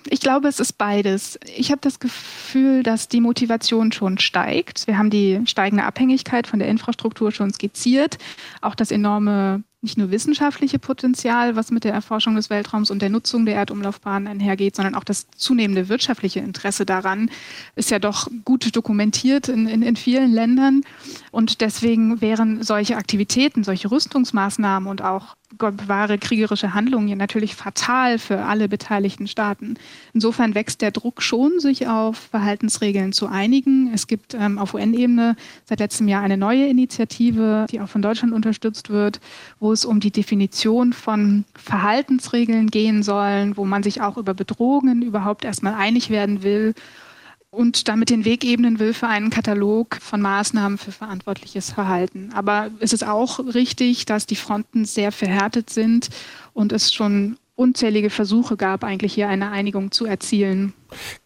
Ich 0.08 0.20
glaube, 0.20 0.48
es 0.48 0.60
ist 0.60 0.78
beides. 0.78 1.38
Ich 1.56 1.70
habe 1.70 1.80
das 1.82 2.00
Gefühl, 2.00 2.82
dass 2.82 3.08
die 3.08 3.20
Motivation 3.20 3.92
schon 3.92 4.18
steigt. 4.18 4.86
Wir 4.86 4.96
haben 4.96 5.10
die 5.10 5.40
steigende 5.44 5.84
Abhängigkeit 5.84 6.46
von 6.46 6.58
der 6.58 6.68
Infrastruktur 6.68 7.32
schon 7.32 7.52
skizziert. 7.52 8.16
Auch 8.62 8.74
das 8.74 8.90
enorme 8.90 9.62
nicht 9.82 9.96
nur 9.96 10.10
wissenschaftliche 10.10 10.78
Potenzial, 10.78 11.56
was 11.56 11.70
mit 11.70 11.84
der 11.84 11.94
Erforschung 11.94 12.34
des 12.34 12.50
Weltraums 12.50 12.90
und 12.90 13.00
der 13.00 13.08
Nutzung 13.08 13.46
der 13.46 13.54
Erdumlaufbahn 13.54 14.26
einhergeht, 14.26 14.76
sondern 14.76 14.94
auch 14.94 15.04
das 15.04 15.26
zunehmende 15.36 15.88
wirtschaftliche 15.88 16.40
Interesse 16.40 16.84
daran 16.84 17.30
ist 17.76 17.90
ja 17.90 17.98
doch 17.98 18.28
gut 18.44 18.76
dokumentiert 18.76 19.48
in, 19.48 19.66
in, 19.66 19.82
in 19.82 19.96
vielen 19.96 20.32
Ländern. 20.32 20.82
Und 21.30 21.62
deswegen 21.62 22.20
wären 22.20 22.62
solche 22.62 22.96
Aktivitäten, 22.96 23.64
solche 23.64 23.90
Rüstungsmaßnahmen 23.90 24.88
und 24.88 25.02
auch 25.02 25.36
Gott 25.58 25.76
bewahre 25.76 26.16
kriegerische 26.16 26.74
Handlungen 26.74 27.08
ja 27.08 27.16
natürlich 27.16 27.56
fatal 27.56 28.18
für 28.18 28.44
alle 28.44 28.68
beteiligten 28.68 29.26
Staaten. 29.26 29.74
Insofern 30.14 30.54
wächst 30.54 30.80
der 30.80 30.92
Druck 30.92 31.22
schon, 31.22 31.58
sich 31.58 31.88
auf 31.88 32.16
Verhaltensregeln 32.30 33.12
zu 33.12 33.26
einigen. 33.26 33.90
Es 33.92 34.06
gibt 34.06 34.34
ähm, 34.34 34.58
auf 34.58 34.74
UN-Ebene 34.74 35.36
seit 35.64 35.80
letztem 35.80 36.08
Jahr 36.08 36.22
eine 36.22 36.36
neue 36.36 36.66
Initiative, 36.66 37.66
die 37.70 37.80
auch 37.80 37.88
von 37.88 38.02
Deutschland 38.02 38.32
unterstützt 38.32 38.90
wird, 38.90 39.20
wo 39.58 39.72
es 39.72 39.84
um 39.84 39.98
die 39.98 40.12
Definition 40.12 40.92
von 40.92 41.44
Verhaltensregeln 41.56 42.68
gehen 42.68 43.02
soll, 43.02 43.52
wo 43.56 43.64
man 43.64 43.82
sich 43.82 44.00
auch 44.02 44.16
über 44.16 44.34
Bedrohungen 44.34 45.02
überhaupt 45.02 45.44
erstmal 45.44 45.74
einig 45.74 46.10
werden 46.10 46.42
will 46.42 46.74
und 47.50 47.88
damit 47.88 48.10
den 48.10 48.24
Weg 48.24 48.44
ebnen 48.44 48.78
will 48.78 48.94
für 48.94 49.08
einen 49.08 49.30
Katalog 49.30 49.98
von 50.00 50.20
Maßnahmen 50.20 50.78
für 50.78 50.92
verantwortliches 50.92 51.72
Verhalten. 51.72 52.30
Aber 52.32 52.70
es 52.78 52.92
ist 52.92 53.06
auch 53.06 53.40
richtig, 53.40 54.06
dass 54.06 54.26
die 54.26 54.36
Fronten 54.36 54.84
sehr 54.84 55.12
verhärtet 55.12 55.70
sind 55.70 56.10
und 56.52 56.72
es 56.72 56.92
schon 56.92 57.36
unzählige 57.56 58.08
Versuche 58.08 58.56
gab, 58.56 58.84
eigentlich 58.84 59.12
hier 59.12 59.28
eine 59.28 59.50
Einigung 59.50 59.90
zu 59.90 60.06
erzielen. 60.06 60.72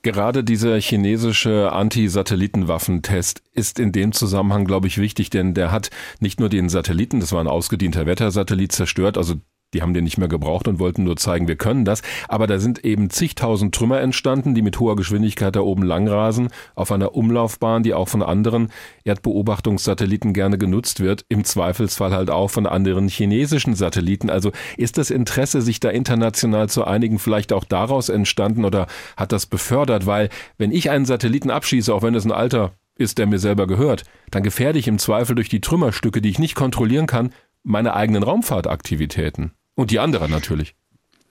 Gerade 0.02 0.42
dieser 0.42 0.80
chinesische 0.80 1.70
Anti-Satellitenwaffentest 1.72 3.40
ist 3.52 3.78
in 3.78 3.92
dem 3.92 4.10
Zusammenhang, 4.12 4.64
glaube 4.64 4.88
ich, 4.88 4.98
wichtig, 4.98 5.30
denn 5.30 5.54
der 5.54 5.70
hat 5.70 5.90
nicht 6.18 6.40
nur 6.40 6.48
den 6.48 6.68
Satelliten, 6.68 7.20
das 7.20 7.32
war 7.32 7.40
ein 7.40 7.46
ausgedienter 7.46 8.06
Wettersatellit, 8.06 8.72
zerstört, 8.72 9.16
also 9.16 9.36
die 9.74 9.82
haben 9.82 9.92
den 9.92 10.04
nicht 10.04 10.18
mehr 10.18 10.28
gebraucht 10.28 10.68
und 10.68 10.78
wollten 10.78 11.04
nur 11.04 11.16
zeigen, 11.16 11.48
wir 11.48 11.56
können 11.56 11.84
das. 11.84 12.02
Aber 12.28 12.46
da 12.46 12.58
sind 12.58 12.84
eben 12.84 13.10
zigtausend 13.10 13.74
Trümmer 13.74 14.00
entstanden, 14.00 14.54
die 14.54 14.62
mit 14.62 14.80
hoher 14.80 14.96
Geschwindigkeit 14.96 15.54
da 15.56 15.60
oben 15.60 15.82
langrasen, 15.82 16.48
auf 16.74 16.92
einer 16.92 17.14
Umlaufbahn, 17.14 17.82
die 17.82 17.94
auch 17.94 18.08
von 18.08 18.22
anderen 18.22 18.68
Erdbeobachtungssatelliten 19.04 20.32
gerne 20.32 20.56
genutzt 20.56 21.00
wird, 21.00 21.24
im 21.28 21.44
Zweifelsfall 21.44 22.12
halt 22.12 22.30
auch 22.30 22.48
von 22.48 22.66
anderen 22.66 23.08
chinesischen 23.08 23.74
Satelliten. 23.74 24.30
Also 24.30 24.52
ist 24.76 24.96
das 24.96 25.10
Interesse, 25.10 25.60
sich 25.60 25.80
da 25.80 25.90
international 25.90 26.68
zu 26.68 26.84
einigen, 26.84 27.18
vielleicht 27.18 27.52
auch 27.52 27.64
daraus 27.64 28.08
entstanden 28.08 28.64
oder 28.64 28.86
hat 29.16 29.32
das 29.32 29.46
befördert? 29.46 30.06
Weil 30.06 30.28
wenn 30.56 30.72
ich 30.72 30.90
einen 30.90 31.04
Satelliten 31.04 31.50
abschieße, 31.50 31.92
auch 31.92 32.02
wenn 32.02 32.14
es 32.14 32.24
ein 32.24 32.32
alter 32.32 32.72
ist, 32.96 33.18
der 33.18 33.26
mir 33.26 33.38
selber 33.38 33.66
gehört, 33.66 34.04
dann 34.30 34.42
gefährde 34.42 34.78
ich 34.78 34.88
im 34.88 34.98
Zweifel 34.98 35.34
durch 35.34 35.48
die 35.48 35.60
Trümmerstücke, 35.60 36.20
die 36.20 36.30
ich 36.30 36.38
nicht 36.38 36.54
kontrollieren 36.54 37.06
kann, 37.06 37.30
meine 37.64 37.94
eigenen 37.94 38.22
Raumfahrtaktivitäten. 38.22 39.52
Und 39.74 39.90
die 39.90 39.98
anderen 39.98 40.30
natürlich. 40.30 40.74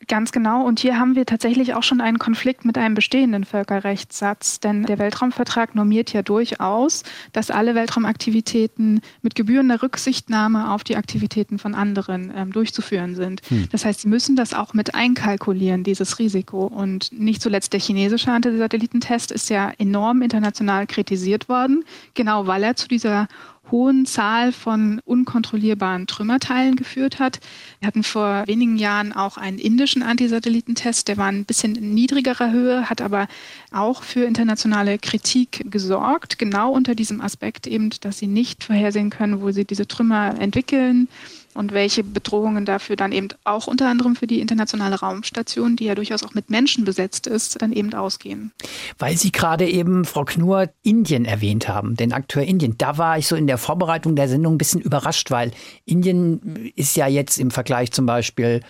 Ganz 0.08 0.32
genau. 0.32 0.66
Und 0.66 0.80
hier 0.80 1.00
haben 1.00 1.16
wir 1.16 1.26
tatsächlich 1.26 1.74
auch 1.76 1.84
schon 1.84 2.02
einen 2.02 2.20
Konflikt 2.20 2.66
mit 2.66 2.78
einem 2.78 2.96
bestehenden 2.96 3.46
Völkerrechtssatz. 3.46 4.60
Denn 4.60 4.84
der 4.84 5.00
Weltraumvertrag 5.00 5.76
normiert 5.76 6.12
ja 6.14 6.22
durchaus, 6.22 7.04
dass 7.32 7.52
alle 7.52 7.76
Weltraumaktivitäten 7.76 9.02
mit 9.22 9.36
gebührender 9.36 9.82
Rücksichtnahme 9.82 10.72
auf 10.72 10.84
die 10.84 10.98
Aktivitäten 10.98 11.60
von 11.60 11.76
anderen 11.76 12.34
ähm, 12.36 12.52
durchzuführen 12.52 13.16
sind. 13.16 13.42
Hm. 13.48 13.68
Das 13.72 13.86
heißt, 13.86 14.02
sie 14.02 14.08
müssen 14.08 14.36
das 14.36 14.54
auch 14.54 14.74
mit 14.74 14.96
einkalkulieren, 14.96 15.84
dieses 15.84 16.20
Risiko. 16.20 16.66
Und 16.66 17.12
nicht 17.18 17.42
zuletzt 17.42 17.74
der 17.74 17.80
chinesische 17.80 18.32
Antisatellitentest 18.32 19.32
ist 19.32 19.50
ja 19.50 19.72
enorm 19.78 20.22
international 20.22 20.88
kritisiert 20.88 21.48
worden, 21.50 21.86
genau 22.14 22.48
weil 22.48 22.64
er 22.64 22.76
zu 22.76 22.88
dieser 22.88 23.28
hohen 23.72 24.06
Zahl 24.06 24.52
von 24.52 25.00
unkontrollierbaren 25.06 26.08
Trümmerteilen 26.08 26.76
geführt 26.76 27.20
hat. 27.20 27.40
Wir 27.80 27.88
hatten 27.88 28.04
vor 28.04 28.44
wenigen 28.46 28.78
Jahren 28.78 29.14
auch 29.14 29.38
einen 29.38 29.58
indischen 29.58 30.04
Antisatellitentest, 30.04 31.08
der 31.08 31.18
war 31.18 31.28
ein 31.28 31.46
bisschen 31.46 31.76
in 31.76 31.94
niedrigerer 31.94 32.52
Höhe, 32.52 32.90
hat 32.90 33.02
aber 33.02 33.28
auch 33.72 34.04
für 34.04 34.26
internationale 34.26 35.00
Kritik 35.00 35.72
gesorgt, 35.72 36.38
genau 36.38 36.72
unter 36.72 36.96
diesem 36.96 37.22
Aspekt 37.22 37.68
eben, 37.68 37.90
dass 38.02 38.20
sie 38.20 38.28
nicht 38.28 38.64
vorhersehen 38.64 39.10
können, 39.10 39.42
wo 39.42 39.52
sie 39.52 39.66
diese 39.66 39.88
Trümmer 39.88 40.40
entwickeln 40.40 41.08
und 41.56 41.74
welche 41.74 42.04
Bedrohungen 42.04 42.66
dafür 42.66 42.96
dann 42.96 43.12
eben 43.12 43.30
auch 43.44 43.68
unter 43.68 43.88
anderem 43.90 44.16
für 44.16 44.28
die 44.28 44.40
internationale 44.40 45.00
Raumstation, 45.00 45.76
die 45.76 45.86
ja 45.86 45.96
durchaus 45.96 46.24
auch 46.24 46.34
mit 46.34 46.50
Menschen 46.50 46.86
besetzt 46.86 47.28
ist, 47.28 47.62
dann 47.62 47.72
eben 47.72 47.94
ausgehen. 47.94 48.52
Weil 48.98 49.18
Sie 49.18 49.32
gerade 49.32 49.68
eben, 49.68 50.06
Frau 50.06 50.26
Knur, 50.26 50.70
Indien 50.84 51.26
erwähnt 51.26 51.68
haben, 51.68 51.96
den 51.96 52.14
Akteur 52.14 52.44
Indien. 52.44 52.76
Da 52.78 52.98
war 52.98 53.18
ich 53.18 53.28
so 53.28 53.36
in 53.36 53.48
der 53.48 53.58
Vorbereitung 53.58 54.16
der 54.16 54.28
Sendung 54.28 54.56
ein 54.56 54.58
bisschen 54.58 54.82
überrascht, 54.82 55.32
weil 55.32 55.52
Indien 55.86 56.72
ist 56.76 56.96
ja 56.96 57.08
jetzt 57.08 57.38
im 57.38 57.52
Vergleich 57.52 57.92
zum 57.92 58.06
Beispiel 58.06 58.62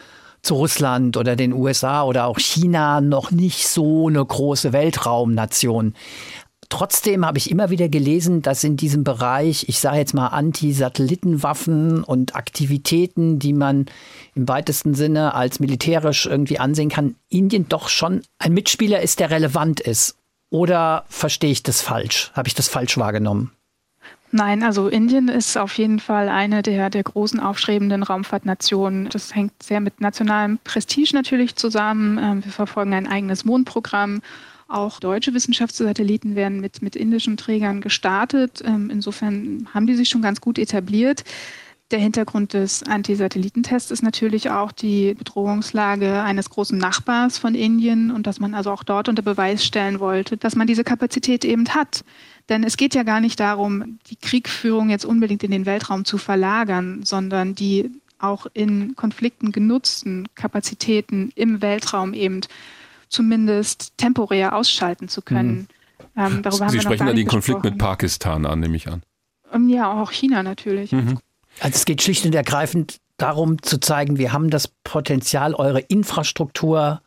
zu 0.43 0.55
Russland 0.55 1.15
oder 1.15 1.37
den 1.37 1.53
USA 1.53 2.03
oder 2.03 2.25
auch 2.25 2.37
China 2.37 2.99
noch 2.99 3.31
nicht 3.31 3.67
so 3.67 4.09
eine 4.09 4.23
große 4.23 4.73
Weltraumnation. 4.73 5.95
Trotzdem 6.73 7.23
habe 7.23 7.37
ich 7.37 7.51
immer 7.51 7.69
wieder 7.69 7.87
gelesen, 7.87 8.41
dass 8.41 8.63
in 8.63 8.77
diesem 8.77 9.03
Bereich, 9.03 9.69
ich 9.69 9.79
sage 9.79 9.97
jetzt 9.97 10.15
mal 10.15 10.29
Anti-Satellitenwaffen 10.29 12.03
und 12.03 12.35
Aktivitäten, 12.35 13.37
die 13.37 13.53
man 13.53 13.85
im 14.33 14.47
weitesten 14.47 14.95
Sinne 14.95 15.35
als 15.35 15.59
militärisch 15.59 16.25
irgendwie 16.25 16.57
ansehen 16.57 16.89
kann, 16.89 17.13
Indien 17.29 17.69
doch 17.69 17.89
schon 17.89 18.23
ein 18.39 18.55
Mitspieler 18.55 19.03
ist, 19.03 19.19
der 19.19 19.29
relevant 19.29 19.81
ist. 19.81 20.17
Oder 20.49 21.05
verstehe 21.09 21.51
ich 21.51 21.61
das 21.61 21.83
falsch? 21.83 22.31
Habe 22.33 22.47
ich 22.47 22.55
das 22.55 22.69
falsch 22.69 22.97
wahrgenommen? 22.97 23.51
Nein, 24.31 24.63
also 24.63 24.87
Indien 24.87 25.27
ist 25.27 25.55
auf 25.59 25.77
jeden 25.77 25.99
Fall 25.99 26.27
eine 26.27 26.63
der, 26.63 26.89
der 26.89 27.03
großen 27.03 27.39
aufstrebenden 27.39 28.01
Raumfahrtnationen. 28.01 29.09
Das 29.09 29.35
hängt 29.35 29.61
sehr 29.61 29.79
mit 29.79 30.01
nationalem 30.01 30.57
Prestige 30.63 31.13
natürlich 31.13 31.55
zusammen. 31.55 32.17
Ähm, 32.17 32.43
wir 32.43 32.51
verfolgen 32.51 32.95
ein 32.95 33.07
eigenes 33.07 33.45
Mondprogramm. 33.45 34.23
Auch 34.73 34.99
deutsche 34.99 35.35
Wissenschaftssatelliten 35.35 36.35
werden 36.35 36.59
mit, 36.59 36.81
mit 36.81 36.95
indischen 36.95 37.37
Trägern 37.37 37.79
gestartet. 37.79 38.63
Ähm, 38.65 38.89
insofern 38.89 39.67
haben 39.71 39.85
die 39.85 39.93
sich 39.93 40.09
schon 40.09 40.23
ganz 40.23 40.41
gut 40.41 40.57
etabliert. 40.57 41.23
Der 41.91 41.99
Hintergrund 41.99 42.53
des 42.53 42.81
Anti-Satellitentests 42.81 43.91
ist 43.91 44.01
natürlich 44.01 44.49
auch 44.49 44.71
die 44.71 45.13
Bedrohungslage 45.13 46.23
eines 46.23 46.49
großen 46.49 46.75
Nachbars 46.75 47.37
von 47.37 47.53
Indien 47.53 48.09
und 48.09 48.25
dass 48.25 48.39
man 48.39 48.55
also 48.55 48.71
auch 48.71 48.83
dort 48.83 49.09
unter 49.09 49.21
Beweis 49.21 49.63
stellen 49.63 49.99
wollte, 49.99 50.37
dass 50.37 50.55
man 50.55 50.65
diese 50.65 50.83
Kapazität 50.83 51.45
eben 51.45 51.69
hat. 51.69 52.03
Denn 52.49 52.63
es 52.63 52.75
geht 52.75 52.95
ja 52.95 53.03
gar 53.03 53.19
nicht 53.19 53.39
darum, 53.39 53.99
die 54.09 54.15
Kriegführung 54.15 54.89
jetzt 54.89 55.05
unbedingt 55.05 55.43
in 55.43 55.51
den 55.51 55.67
Weltraum 55.67 56.03
zu 56.03 56.17
verlagern, 56.17 57.01
sondern 57.03 57.53
die 57.53 57.91
auch 58.17 58.47
in 58.55 58.95
Konflikten 58.95 59.51
genutzten 59.51 60.29
Kapazitäten 60.33 61.31
im 61.35 61.61
Weltraum 61.61 62.15
eben 62.15 62.41
zumindest 63.13 63.97
temporär 63.97 64.55
ausschalten 64.55 65.07
zu 65.07 65.21
können. 65.21 65.55
Mhm. 65.55 65.67
Ähm, 66.15 66.41
darüber 66.43 66.69
Sie 66.69 66.77
haben 66.77 66.81
sprechen 66.81 67.07
da 67.07 67.13
den 67.13 67.27
Konflikt 67.27 67.63
mit 67.63 67.77
Pakistan 67.77 68.45
an, 68.45 68.59
nehme 68.59 68.75
ich 68.75 68.87
an. 68.87 69.03
Ähm, 69.53 69.69
ja, 69.69 69.91
auch 69.91 70.11
China 70.11 70.43
natürlich. 70.43 70.91
Mhm. 70.91 71.19
Also 71.59 71.75
es 71.75 71.85
geht 71.85 72.01
schlicht 72.01 72.25
und 72.25 72.35
ergreifend 72.35 72.97
darum 73.17 73.61
zu 73.61 73.79
zeigen, 73.79 74.17
wir 74.17 74.33
haben 74.33 74.49
das 74.49 74.67
Potenzial, 74.67 75.53
eure 75.53 75.79
Infrastruktur 75.79 77.01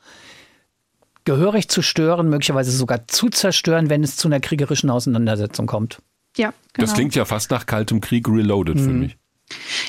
gehörig 1.24 1.68
zu 1.68 1.82
stören, 1.82 2.28
möglicherweise 2.28 2.70
sogar 2.70 3.08
zu 3.08 3.28
zerstören, 3.28 3.90
wenn 3.90 4.04
es 4.04 4.16
zu 4.16 4.28
einer 4.28 4.38
kriegerischen 4.38 4.90
Auseinandersetzung 4.90 5.66
kommt. 5.66 5.98
Ja, 6.36 6.52
genau. 6.72 6.86
Das 6.86 6.94
klingt 6.94 7.14
ja 7.16 7.24
fast 7.24 7.50
nach 7.50 7.66
kaltem 7.66 8.00
Krieg 8.00 8.28
reloaded 8.28 8.76
mhm. 8.76 8.84
für 8.84 8.90
mich. 8.90 9.16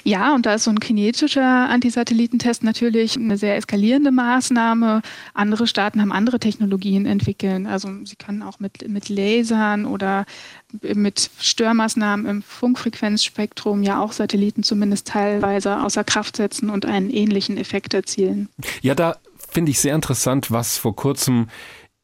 Ja, 0.04 0.36
und 0.36 0.46
da 0.46 0.54
ist 0.56 0.66
so 0.66 0.72
ein 0.72 0.80
kinetischer 0.80 1.70
Antisatellitentest 1.70 2.64
natürlich 2.64 3.16
eine 3.16 3.38
sehr 3.38 3.56
eskalierende 3.56 4.12
Maßnahme. 4.12 5.02
Andere 5.34 5.68
Staaten 5.68 6.00
haben 6.02 6.12
andere 6.12 6.40
Technologien 6.40 7.06
entwickelt. 7.06 7.66
Also 7.66 7.90
sie 8.04 8.16
können 8.16 8.44
auch 8.44 8.60
mit, 8.60 8.88
mit 8.88 9.10
Lasern 9.10 9.86
oder 9.86 10.26
mit 10.82 11.30
Störmaßnahmen 11.40 12.26
im 12.26 12.42
Funkfrequenzspektrum 12.44 13.84
ja 13.84 14.00
auch 14.00 14.12
Satelliten 14.12 14.64
zumindest 14.64 15.08
teilweise 15.08 15.82
außer 15.82 16.04
Kraft 16.04 16.38
setzen 16.38 16.70
und 16.70 16.86
einen 16.86 17.10
ähnlichen 17.10 17.58
Effekt 17.58 17.94
erzielen. 17.94 18.50
Ja, 18.82 18.94
da 18.96 19.18
finde 19.50 19.72
ich 19.72 19.80
sehr 19.80 19.96
interessant, 19.96 20.52
was 20.52 20.78
vor 20.78 20.96
kurzem 20.96 21.48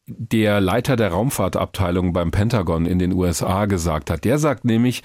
der 0.06 0.60
Leiter 0.60 0.96
der 0.96 1.08
Raumfahrtabteilung 1.08 2.12
beim 2.12 2.30
Pentagon 2.30 2.84
in 2.84 2.98
den 2.98 3.12
USA 3.12 3.64
gesagt 3.66 4.10
hat. 4.10 4.24
Der 4.24 4.38
sagt 4.38 4.64
nämlich, 4.64 5.02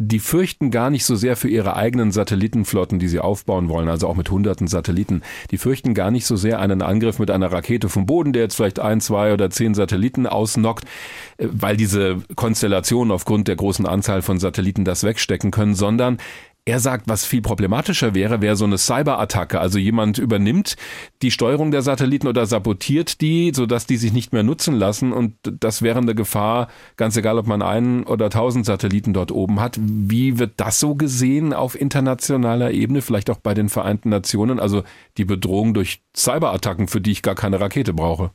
die 0.00 0.20
fürchten 0.20 0.70
gar 0.70 0.90
nicht 0.90 1.04
so 1.04 1.16
sehr 1.16 1.34
für 1.34 1.48
ihre 1.48 1.74
eigenen 1.74 2.12
Satellitenflotten, 2.12 3.00
die 3.00 3.08
sie 3.08 3.18
aufbauen 3.18 3.68
wollen, 3.68 3.88
also 3.88 4.06
auch 4.06 4.14
mit 4.14 4.30
hunderten 4.30 4.68
Satelliten. 4.68 5.22
Die 5.50 5.58
fürchten 5.58 5.92
gar 5.92 6.12
nicht 6.12 6.24
so 6.24 6.36
sehr 6.36 6.60
einen 6.60 6.82
Angriff 6.82 7.18
mit 7.18 7.32
einer 7.32 7.50
Rakete 7.50 7.88
vom 7.88 8.06
Boden, 8.06 8.32
der 8.32 8.42
jetzt 8.42 8.54
vielleicht 8.54 8.78
ein, 8.78 9.00
zwei 9.00 9.32
oder 9.32 9.50
zehn 9.50 9.74
Satelliten 9.74 10.28
ausnockt, 10.28 10.84
äh, 11.38 11.48
weil 11.50 11.76
diese 11.76 12.18
Konstellationen 12.36 13.10
aufgrund 13.10 13.48
der 13.48 13.56
großen 13.56 13.86
Anzahl 13.86 14.22
von 14.22 14.38
Satelliten 14.38 14.84
das 14.84 15.02
wegstecken 15.02 15.50
können, 15.50 15.74
sondern 15.74 16.18
er 16.68 16.80
sagt, 16.80 17.08
was 17.08 17.24
viel 17.24 17.40
problematischer 17.40 18.14
wäre, 18.14 18.42
wäre 18.42 18.54
so 18.54 18.66
eine 18.66 18.76
Cyberattacke. 18.76 19.58
Also 19.58 19.78
jemand 19.78 20.18
übernimmt 20.18 20.76
die 21.22 21.30
Steuerung 21.30 21.70
der 21.70 21.80
Satelliten 21.80 22.28
oder 22.28 22.44
sabotiert 22.44 23.22
die, 23.22 23.52
sodass 23.54 23.86
die 23.86 23.96
sich 23.96 24.12
nicht 24.12 24.34
mehr 24.34 24.42
nutzen 24.42 24.74
lassen. 24.74 25.14
Und 25.14 25.34
das 25.42 25.80
wäre 25.80 25.98
eine 25.98 26.14
Gefahr, 26.14 26.68
ganz 26.98 27.16
egal, 27.16 27.38
ob 27.38 27.46
man 27.46 27.62
einen 27.62 28.04
oder 28.04 28.28
tausend 28.28 28.66
Satelliten 28.66 29.14
dort 29.14 29.32
oben 29.32 29.60
hat. 29.60 29.78
Wie 29.80 30.38
wird 30.38 30.52
das 30.58 30.78
so 30.78 30.94
gesehen 30.94 31.54
auf 31.54 31.80
internationaler 31.80 32.70
Ebene, 32.72 33.00
vielleicht 33.00 33.30
auch 33.30 33.38
bei 33.38 33.54
den 33.54 33.70
Vereinten 33.70 34.10
Nationen? 34.10 34.60
Also 34.60 34.82
die 35.16 35.24
Bedrohung 35.24 35.72
durch 35.72 36.02
Cyberattacken, 36.14 36.86
für 36.86 37.00
die 37.00 37.12
ich 37.12 37.22
gar 37.22 37.34
keine 37.34 37.60
Rakete 37.60 37.94
brauche 37.94 38.30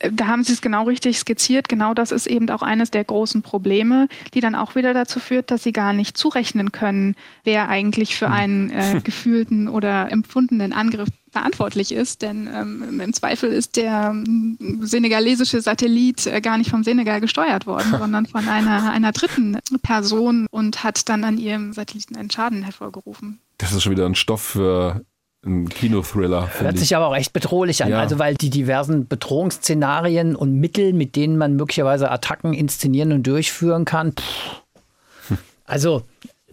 da 0.00 0.26
haben 0.26 0.44
Sie 0.44 0.52
es 0.52 0.62
genau 0.62 0.84
richtig 0.84 1.18
skizziert. 1.18 1.68
Genau 1.68 1.94
das 1.94 2.10
ist 2.10 2.26
eben 2.26 2.48
auch 2.50 2.62
eines 2.62 2.90
der 2.90 3.04
großen 3.04 3.42
Probleme, 3.42 4.08
die 4.34 4.40
dann 4.40 4.54
auch 4.54 4.74
wieder 4.74 4.94
dazu 4.94 5.20
führt, 5.20 5.50
dass 5.50 5.62
Sie 5.62 5.72
gar 5.72 5.92
nicht 5.92 6.16
zurechnen 6.16 6.72
können, 6.72 7.16
wer 7.44 7.68
eigentlich 7.68 8.16
für 8.16 8.26
hm. 8.26 8.32
einen 8.32 8.70
äh, 8.70 9.00
gefühlten 9.04 9.68
oder 9.68 10.10
empfundenen 10.10 10.72
Angriff 10.72 11.08
verantwortlich 11.30 11.92
ist. 11.92 12.22
Denn 12.22 12.48
ähm, 12.52 13.00
im 13.00 13.12
Zweifel 13.12 13.52
ist 13.52 13.76
der 13.76 14.10
ähm, 14.12 14.58
senegalesische 14.80 15.60
Satellit 15.60 16.26
äh, 16.26 16.40
gar 16.40 16.58
nicht 16.58 16.70
vom 16.70 16.82
Senegal 16.82 17.20
gesteuert 17.20 17.66
worden, 17.66 17.94
sondern 17.98 18.26
von 18.26 18.48
einer, 18.48 18.90
einer 18.90 19.12
dritten 19.12 19.58
Person 19.82 20.46
und 20.50 20.82
hat 20.82 21.08
dann 21.08 21.24
an 21.24 21.38
ihrem 21.38 21.72
Satelliten 21.72 22.16
einen 22.16 22.30
Schaden 22.30 22.62
hervorgerufen. 22.62 23.40
Das 23.58 23.72
ist 23.72 23.82
schon 23.82 23.92
wieder 23.92 24.06
ein 24.06 24.14
Stoff 24.14 24.40
für 24.40 25.04
ein 25.44 25.68
Kinothriller. 25.68 26.50
Hört 26.58 26.78
sich 26.78 26.94
aber 26.94 27.06
auch 27.06 27.16
echt 27.16 27.32
bedrohlich 27.32 27.82
an, 27.82 27.90
ja. 27.90 28.00
also 28.00 28.18
weil 28.18 28.34
die 28.34 28.50
diversen 28.50 29.08
Bedrohungsszenarien 29.08 30.36
und 30.36 30.54
Mittel, 30.54 30.92
mit 30.92 31.16
denen 31.16 31.38
man 31.38 31.56
möglicherweise 31.56 32.10
Attacken 32.10 32.52
inszenieren 32.52 33.12
und 33.12 33.26
durchführen 33.26 33.84
kann, 33.84 34.12
pff, 34.12 34.62
also 35.64 36.02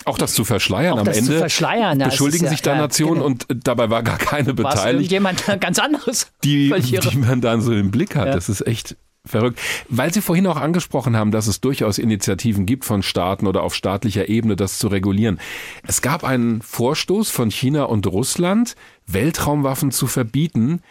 auch 0.06 0.18
das 0.18 0.34
zu 0.34 0.46
verschleiern 0.46 1.00
am 1.00 1.06
das 1.06 1.18
Ende. 1.18 1.34
Zu 1.34 1.38
verschleiern, 1.40 2.00
beschuldigen 2.00 2.46
ja, 2.46 2.52
sich 2.52 2.62
da 2.62 2.76
ja, 2.76 2.78
Nationen 2.78 3.16
genau. 3.16 3.26
und 3.26 3.46
dabei 3.68 3.90
war 3.90 4.04
gar 4.04 4.18
keine 4.18 4.54
beteiligt. 4.54 5.12
jemand 5.12 5.44
ganz 5.60 5.80
anderes. 5.80 6.32
Die, 6.46 6.74
die 6.80 7.18
man 7.18 7.42
dann 7.42 7.62
so 7.62 7.74
im 7.74 7.92
Blick 7.92 8.16
hat. 8.16 8.28
Das 8.30 8.48
ist 8.48 8.66
echt 8.66 8.96
Verrückt. 9.28 9.60
Weil 9.90 10.14
Sie 10.14 10.22
vorhin 10.22 10.48
auch 10.48 10.58
angesprochen 10.58 11.16
haben, 11.16 11.32
dass 11.32 11.48
es 11.48 11.62
durchaus 11.62 11.98
Initiativen 11.98 12.66
gibt 12.66 12.86
von 12.86 13.04
Staaten 13.04 13.48
oder 13.48 13.64
auf 13.64 13.76
staatlicher 13.76 14.30
Ebene, 14.30 14.56
das 14.56 14.80
zu 14.80 14.88
regulieren. 14.88 15.40
Es 15.86 16.02
gab 16.02 16.24
einen 16.24 16.62
Vorstoß 16.62 17.30
von 17.30 17.52
China 17.52 17.84
und 17.84 18.08
Russland, 18.08 18.76
Weltraumwaffen 19.06 19.92
zu 19.92 20.08
verbieten. 20.08 20.82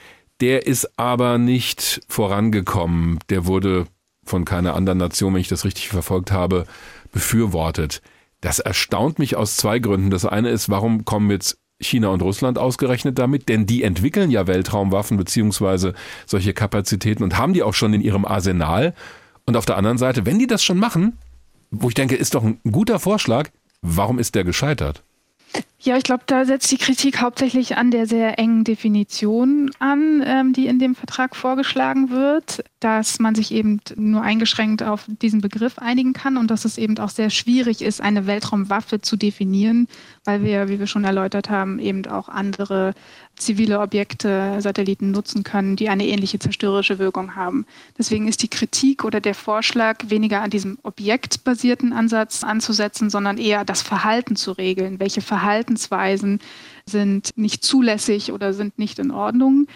Der 0.41 0.67
ist 0.67 0.99
aber 0.99 1.39
nicht 1.39 2.03
vorangekommen. 2.09 3.19
Der 3.31 3.47
wurde 3.47 3.87
von 4.25 4.45
keiner 4.45 4.75
anderen 4.75 4.99
Nation, 4.99 5.35
wenn 5.35 5.41
ich 5.41 5.49
das 5.49 5.65
richtig 5.65 5.89
verfolgt 5.89 6.33
habe, 6.33 6.67
befürwortet. 7.13 8.03
Das 8.41 8.59
erstaunt 8.59 9.19
mich 9.19 9.37
aus 9.37 9.57
zwei 9.57 9.79
Gründen. 9.79 10.11
Das 10.11 10.27
eine 10.27 10.51
ist, 10.51 10.69
warum 10.69 11.05
kommen 11.05 11.31
jetzt 11.31 11.59
China 11.81 12.09
und 12.09 12.23
Russland 12.23 12.59
ausgerechnet 12.59 13.19
damit, 13.19 13.49
denn 13.49 13.67
die 13.67 13.83
entwickeln 13.83 14.31
ja 14.31 14.47
Weltraumwaffen 14.47 15.17
beziehungsweise 15.17 15.95
solche 16.25 16.55
Kapazitäten 16.55 17.23
und 17.23 17.37
haben 17.37 17.53
die 17.53 17.63
auch 17.63 17.75
schon 17.75 17.93
in 17.93 18.01
ihrem 18.01 18.25
Arsenal. 18.25 18.95
Und 19.45 19.57
auf 19.57 19.67
der 19.67 19.77
anderen 19.77 19.99
Seite, 19.99 20.27
wenn 20.27 20.39
die 20.39 20.47
das 20.47 20.65
schon 20.65 20.79
machen, 20.79 21.19
wo 21.71 21.89
ich 21.89 21.95
denke, 21.95 22.17
ist 22.17 22.35
doch 22.35 22.43
ein 22.43 22.61
guter 22.71 22.99
Vorschlag, 22.99 23.51
warum 23.83 24.19
ist 24.19 24.35
der 24.35 24.45
gescheitert? 24.45 25.03
Ja, 25.87 25.97
ich 25.97 26.03
glaube, 26.03 26.25
da 26.27 26.45
setzt 26.45 26.73
die 26.73 26.79
Kritik 26.79 27.21
hauptsächlich 27.21 27.77
an 27.77 27.93
der 27.93 28.09
sehr 28.09 28.41
engen 28.41 28.65
Definition 28.65 29.71
an, 29.79 30.21
ähm, 30.27 30.53
die 30.53 30.67
in 30.67 30.81
dem 30.81 30.97
Vertrag 30.97 31.37
vorgeschlagen 31.37 32.11
wird, 32.11 32.65
dass 32.81 33.21
man 33.21 33.37
sich 33.37 33.53
eben 33.53 33.81
nur 33.95 34.23
eingeschränkt 34.23 34.83
auf 34.83 35.05
diesen 35.07 35.41
Begriff 35.41 35.79
einigen 35.79 36.13
kann 36.13 36.39
und 36.39 36.51
dass 36.51 36.65
es 36.65 36.77
eben 36.77 36.99
auch 36.99 37.11
sehr 37.11 37.31
schwierig 37.31 37.83
ist, 37.83 38.01
eine 38.01 38.27
Weltraumwaffe 38.27 39.01
zu 39.01 39.17
definieren, 39.17 39.87
weil 40.25 40.43
wir, 40.43 40.69
wie 40.69 40.81
wir 40.81 40.89
schon 40.89 41.05
erläutert 41.05 41.51
haben, 41.51 41.79
eben 41.79 42.05
auch 42.07 42.29
andere 42.29 42.93
zivile 43.37 43.81
Objekte, 43.81 44.61
Satelliten 44.61 45.11
nutzen 45.11 45.45
können, 45.45 45.77
die 45.77 45.89
eine 45.89 46.07
ähnliche 46.07 46.39
zerstörerische 46.39 46.99
Wirkung 46.99 47.37
haben. 47.37 47.67
Deswegen 47.99 48.29
ist 48.29 48.43
die 48.43 48.49
Kritik 48.49 49.05
oder 49.05 49.21
der 49.21 49.35
Vorschlag, 49.35 49.99
weniger 50.09 50.43
an 50.43 50.51
diesem 50.51 50.79
objektbasierten 50.83 51.93
Ansatz 51.93 52.43
anzusetzen, 52.43 53.11
sondern 53.11 53.39
eher 53.39 53.65
das 53.65 53.83
Verhalten 53.83 54.37
zu 54.37 54.53
regeln. 54.53 55.01
Welche 55.01 55.21
Verhaltensweisen 55.21 56.41
sind 56.89 57.31
nicht 57.37 57.65
zulässig 57.65 58.33
oder 58.33 58.53
sind 58.53 58.79
nicht 58.79 58.99
in 58.99 59.11
Ordnung. 59.11 59.67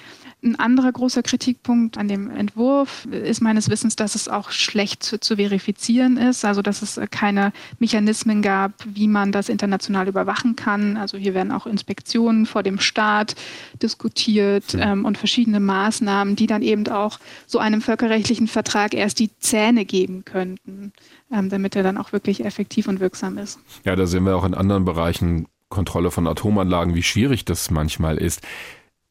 Ein 0.43 0.57
anderer 0.57 0.91
großer 0.91 1.23
Kritikpunkt 1.23 1.99
an 1.99 2.09
dem 2.09 2.31
Entwurf 2.31 3.07
ist 3.07 3.43
meines 3.43 3.69
Wissens, 3.69 3.97
dass 3.97 4.15
es 4.15 4.29
auch 4.29 4.51
schlecht 4.51 5.03
zu, 5.03 5.21
zu, 5.21 5.37
verifizieren 5.37 6.17
ist, 6.17 6.45
also 6.45 6.63
dass 6.63 6.81
es 6.83 7.01
keine 7.11 7.53
Mechanismen 7.79 8.41
gab, 8.41 8.73
wie 8.87 9.09
man 9.09 9.33
das 9.33 9.49
international 9.49 10.09
überwachen 10.09 10.57
kann. 10.57 10.97
Also 10.97 11.19
hier 11.19 11.35
werden 11.35 11.53
auch 11.53 11.67
Inspektionen 11.67 12.47
vor 12.47 12.63
dem 12.63 12.81
Staat 12.81 13.37
diskutiert 13.83 14.77
ähm, 14.79 15.05
und 15.05 15.19
verschiedene 15.19 15.61
Maßnahmen, 15.61 16.37
die 16.37 16.47
dann 16.47 16.63
eben 16.63 16.87
auch 16.89 17.19
so 17.47 17.59
einem 17.59 17.83
völkerrechtlichen 17.83 18.49
Vertrag 18.49 18.95
erst 18.95 19.19
die 19.19 19.31
Zähne 19.41 19.85
geben 19.85 20.25
könnten, 20.25 20.93
ähm, 21.31 21.51
damit 21.51 21.77
er 21.77 21.83
dann 21.83 21.99
auch 21.99 22.13
wirklich 22.13 22.45
effektiv 22.45 22.89
und 22.89 23.01
wirksam 23.01 23.37
ist. 23.37 23.59
Ja, 23.85 23.95
da 23.95 24.07
sehen 24.07 24.25
wir 24.25 24.37
auch 24.37 24.45
in 24.45 24.55
anderen 24.55 24.85
Bereichen 24.85 25.47
Kontrolle 25.71 26.11
von 26.11 26.27
Atomanlagen, 26.27 26.95
wie 26.95 27.03
schwierig 27.03 27.45
das 27.45 27.71
manchmal 27.71 28.19
ist. 28.19 28.43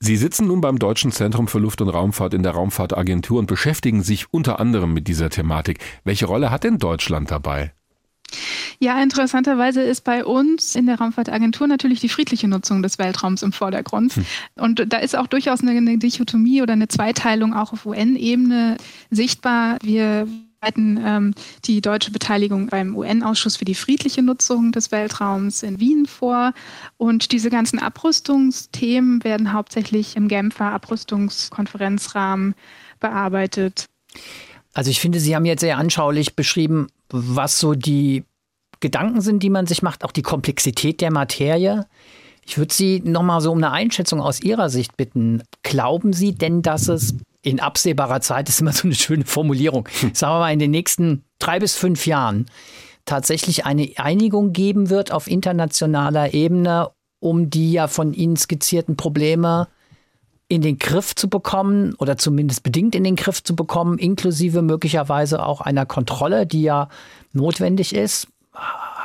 Sie 0.01 0.15
sitzen 0.15 0.47
nun 0.47 0.61
beim 0.61 0.79
Deutschen 0.79 1.11
Zentrum 1.11 1.49
für 1.49 1.59
Luft- 1.59 1.81
und 1.81 1.89
Raumfahrt 1.89 2.33
in 2.33 2.41
der 2.41 2.53
Raumfahrtagentur 2.53 3.37
und 3.37 3.47
beschäftigen 3.47 4.01
sich 4.01 4.33
unter 4.33 4.59
anderem 4.59 4.93
mit 4.93 5.09
dieser 5.09 5.29
Thematik. 5.29 5.79
Welche 6.05 6.25
Rolle 6.25 6.51
hat 6.51 6.63
denn 6.63 6.77
Deutschland 6.77 7.31
dabei? 7.31 7.73
Ja, 8.79 9.01
interessanterweise 9.03 9.81
ist 9.81 10.05
bei 10.05 10.23
uns 10.23 10.75
in 10.75 10.85
der 10.85 10.99
Raumfahrtagentur 10.99 11.67
natürlich 11.67 11.99
die 11.99 12.07
friedliche 12.07 12.47
Nutzung 12.47 12.81
des 12.81 12.97
Weltraums 12.97 13.43
im 13.43 13.51
Vordergrund. 13.51 14.15
Hm. 14.15 14.25
Und 14.55 14.93
da 14.93 14.99
ist 14.99 15.17
auch 15.17 15.27
durchaus 15.27 15.61
eine, 15.61 15.71
eine 15.71 15.97
Dichotomie 15.97 16.61
oder 16.61 16.73
eine 16.73 16.87
Zweiteilung 16.87 17.53
auch 17.53 17.73
auf 17.73 17.85
UN-Ebene 17.85 18.77
sichtbar. 19.09 19.79
Wir 19.83 20.27
ähm, 20.61 21.33
die 21.65 21.81
deutsche 21.81 22.11
Beteiligung 22.11 22.67
beim 22.67 22.95
UN-Ausschuss 22.95 23.57
für 23.57 23.65
die 23.65 23.75
friedliche 23.75 24.21
Nutzung 24.21 24.71
des 24.71 24.91
Weltraums 24.91 25.63
in 25.63 25.79
Wien 25.79 26.05
vor. 26.05 26.53
Und 26.97 27.31
diese 27.31 27.49
ganzen 27.49 27.79
Abrüstungsthemen 27.79 29.23
werden 29.23 29.53
hauptsächlich 29.53 30.15
im 30.15 30.27
Genfer 30.27 30.71
Abrüstungskonferenzrahmen 30.71 32.55
bearbeitet. 32.99 33.85
Also 34.73 34.91
ich 34.91 34.99
finde, 34.99 35.19
Sie 35.19 35.35
haben 35.35 35.45
jetzt 35.45 35.61
sehr 35.61 35.77
anschaulich 35.77 36.35
beschrieben, 36.35 36.87
was 37.09 37.59
so 37.59 37.73
die 37.73 38.23
Gedanken 38.79 39.21
sind, 39.21 39.43
die 39.43 39.49
man 39.49 39.65
sich 39.65 39.81
macht, 39.81 40.03
auch 40.05 40.11
die 40.11 40.21
Komplexität 40.21 41.01
der 41.01 41.11
Materie. 41.11 41.85
Ich 42.45 42.57
würde 42.57 42.73
Sie 42.73 43.01
nochmal 43.01 43.41
so 43.41 43.51
um 43.51 43.57
eine 43.57 43.71
Einschätzung 43.71 44.21
aus 44.21 44.41
Ihrer 44.41 44.69
Sicht 44.69 44.97
bitten. 44.97 45.43
Glauben 45.63 46.13
Sie 46.13 46.33
denn, 46.33 46.61
dass 46.61 46.87
es 46.87 47.15
in 47.41 47.59
absehbarer 47.59 48.21
Zeit, 48.21 48.49
ist 48.49 48.61
immer 48.61 48.73
so 48.73 48.87
eine 48.87 48.95
schöne 48.95 49.25
Formulierung, 49.25 49.87
sagen 50.13 50.33
wir 50.33 50.39
mal 50.39 50.53
in 50.53 50.59
den 50.59 50.71
nächsten 50.71 51.23
drei 51.39 51.59
bis 51.59 51.75
fünf 51.75 52.05
Jahren, 52.05 52.45
tatsächlich 53.05 53.65
eine 53.65 53.91
Einigung 53.97 54.53
geben 54.53 54.89
wird 54.89 55.11
auf 55.11 55.27
internationaler 55.27 56.33
Ebene, 56.33 56.89
um 57.19 57.49
die 57.49 57.71
ja 57.71 57.87
von 57.87 58.13
Ihnen 58.13 58.35
skizzierten 58.35 58.97
Probleme 58.97 59.67
in 60.47 60.61
den 60.61 60.79
Griff 60.79 61.15
zu 61.15 61.29
bekommen 61.29 61.93
oder 61.95 62.17
zumindest 62.17 62.63
bedingt 62.63 62.95
in 62.95 63.03
den 63.03 63.15
Griff 63.15 63.43
zu 63.43 63.55
bekommen, 63.55 63.99
inklusive 63.99 64.61
möglicherweise 64.61 65.45
auch 65.45 65.61
einer 65.61 65.85
Kontrolle, 65.85 66.47
die 66.47 66.63
ja 66.63 66.89
notwendig 67.33 67.93
ist. 67.93 68.27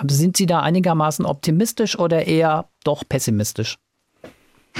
Sind 0.08 0.36
Sie 0.36 0.46
da 0.46 0.60
einigermaßen 0.60 1.26
optimistisch 1.26 1.98
oder 1.98 2.26
eher 2.26 2.68
doch 2.82 3.04
pessimistisch? 3.06 3.78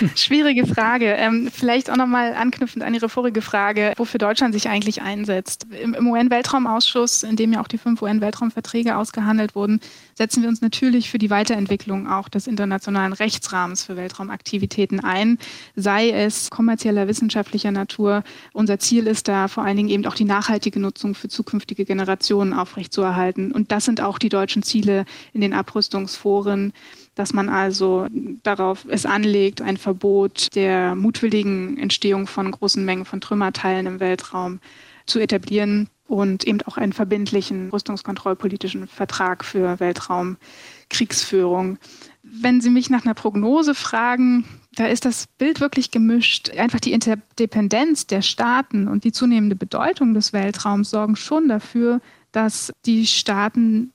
Schwierige 0.16 0.66
Frage. 0.66 1.12
Ähm, 1.12 1.48
vielleicht 1.52 1.90
auch 1.90 1.96
nochmal 1.96 2.34
anknüpfend 2.34 2.84
an 2.84 2.94
Ihre 2.94 3.08
vorige 3.08 3.42
Frage, 3.42 3.92
wofür 3.96 4.18
Deutschland 4.18 4.54
sich 4.54 4.68
eigentlich 4.68 5.02
einsetzt. 5.02 5.66
Im, 5.82 5.94
im 5.94 6.06
UN-Weltraumausschuss, 6.08 7.22
in 7.22 7.36
dem 7.36 7.52
ja 7.52 7.60
auch 7.60 7.68
die 7.68 7.78
fünf 7.78 8.02
UN-Weltraumverträge 8.02 8.96
ausgehandelt 8.96 9.54
wurden, 9.54 9.80
setzen 10.14 10.42
wir 10.42 10.48
uns 10.48 10.60
natürlich 10.60 11.10
für 11.10 11.18
die 11.18 11.30
Weiterentwicklung 11.30 12.08
auch 12.08 12.28
des 12.28 12.46
internationalen 12.46 13.12
Rechtsrahmens 13.12 13.84
für 13.84 13.96
Weltraumaktivitäten 13.96 15.00
ein, 15.00 15.38
sei 15.74 16.10
es 16.10 16.50
kommerzieller, 16.50 17.08
wissenschaftlicher 17.08 17.70
Natur. 17.70 18.22
Unser 18.52 18.78
Ziel 18.78 19.06
ist 19.06 19.28
da 19.28 19.48
vor 19.48 19.64
allen 19.64 19.76
Dingen 19.76 19.88
eben 19.88 20.06
auch 20.06 20.14
die 20.14 20.24
nachhaltige 20.24 20.80
Nutzung 20.80 21.14
für 21.14 21.28
zukünftige 21.28 21.84
Generationen 21.84 22.52
aufrechtzuerhalten. 22.52 23.52
Und 23.52 23.72
das 23.72 23.84
sind 23.84 24.00
auch 24.00 24.18
die 24.18 24.28
deutschen 24.28 24.62
Ziele 24.62 25.04
in 25.32 25.40
den 25.40 25.52
Abrüstungsforen 25.52 26.72
dass 27.16 27.32
man 27.32 27.48
also 27.48 28.06
darauf 28.44 28.86
es 28.88 29.04
anlegt, 29.06 29.60
ein 29.62 29.78
Verbot 29.78 30.54
der 30.54 30.94
mutwilligen 30.94 31.76
Entstehung 31.78 32.28
von 32.28 32.48
großen 32.52 32.84
Mengen 32.84 33.06
von 33.06 33.20
Trümmerteilen 33.20 33.86
im 33.86 33.98
Weltraum 34.00 34.60
zu 35.06 35.18
etablieren 35.18 35.88
und 36.06 36.44
eben 36.44 36.62
auch 36.62 36.76
einen 36.76 36.92
verbindlichen 36.92 37.70
rüstungskontrollpolitischen 37.70 38.86
Vertrag 38.86 39.44
für 39.44 39.80
Weltraumkriegsführung. 39.80 41.78
Wenn 42.22 42.60
Sie 42.60 42.70
mich 42.70 42.90
nach 42.90 43.04
einer 43.04 43.14
Prognose 43.14 43.74
fragen, 43.74 44.44
da 44.74 44.86
ist 44.86 45.06
das 45.06 45.26
Bild 45.38 45.60
wirklich 45.60 45.90
gemischt. 45.90 46.50
Einfach 46.50 46.80
die 46.80 46.92
Interdependenz 46.92 48.06
der 48.06 48.20
Staaten 48.20 48.88
und 48.88 49.04
die 49.04 49.12
zunehmende 49.12 49.56
Bedeutung 49.56 50.12
des 50.12 50.32
Weltraums 50.34 50.90
sorgen 50.90 51.16
schon 51.16 51.48
dafür, 51.48 52.00
dass 52.30 52.72
die 52.84 53.06
Staaten 53.06 53.92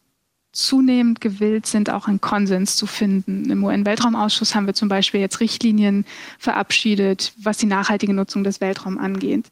zunehmend 0.53 1.21
gewillt 1.21 1.65
sind, 1.65 1.89
auch 1.89 2.07
einen 2.07 2.19
Konsens 2.21 2.75
zu 2.75 2.85
finden. 2.85 3.49
Im 3.49 3.63
UN-Weltraumausschuss 3.63 4.53
haben 4.53 4.67
wir 4.67 4.73
zum 4.73 4.89
Beispiel 4.89 5.21
jetzt 5.21 5.39
Richtlinien 5.39 6.05
verabschiedet, 6.39 7.33
was 7.41 7.57
die 7.57 7.67
nachhaltige 7.67 8.13
Nutzung 8.13 8.43
des 8.43 8.61
Weltraums 8.61 8.99
angeht 8.99 9.45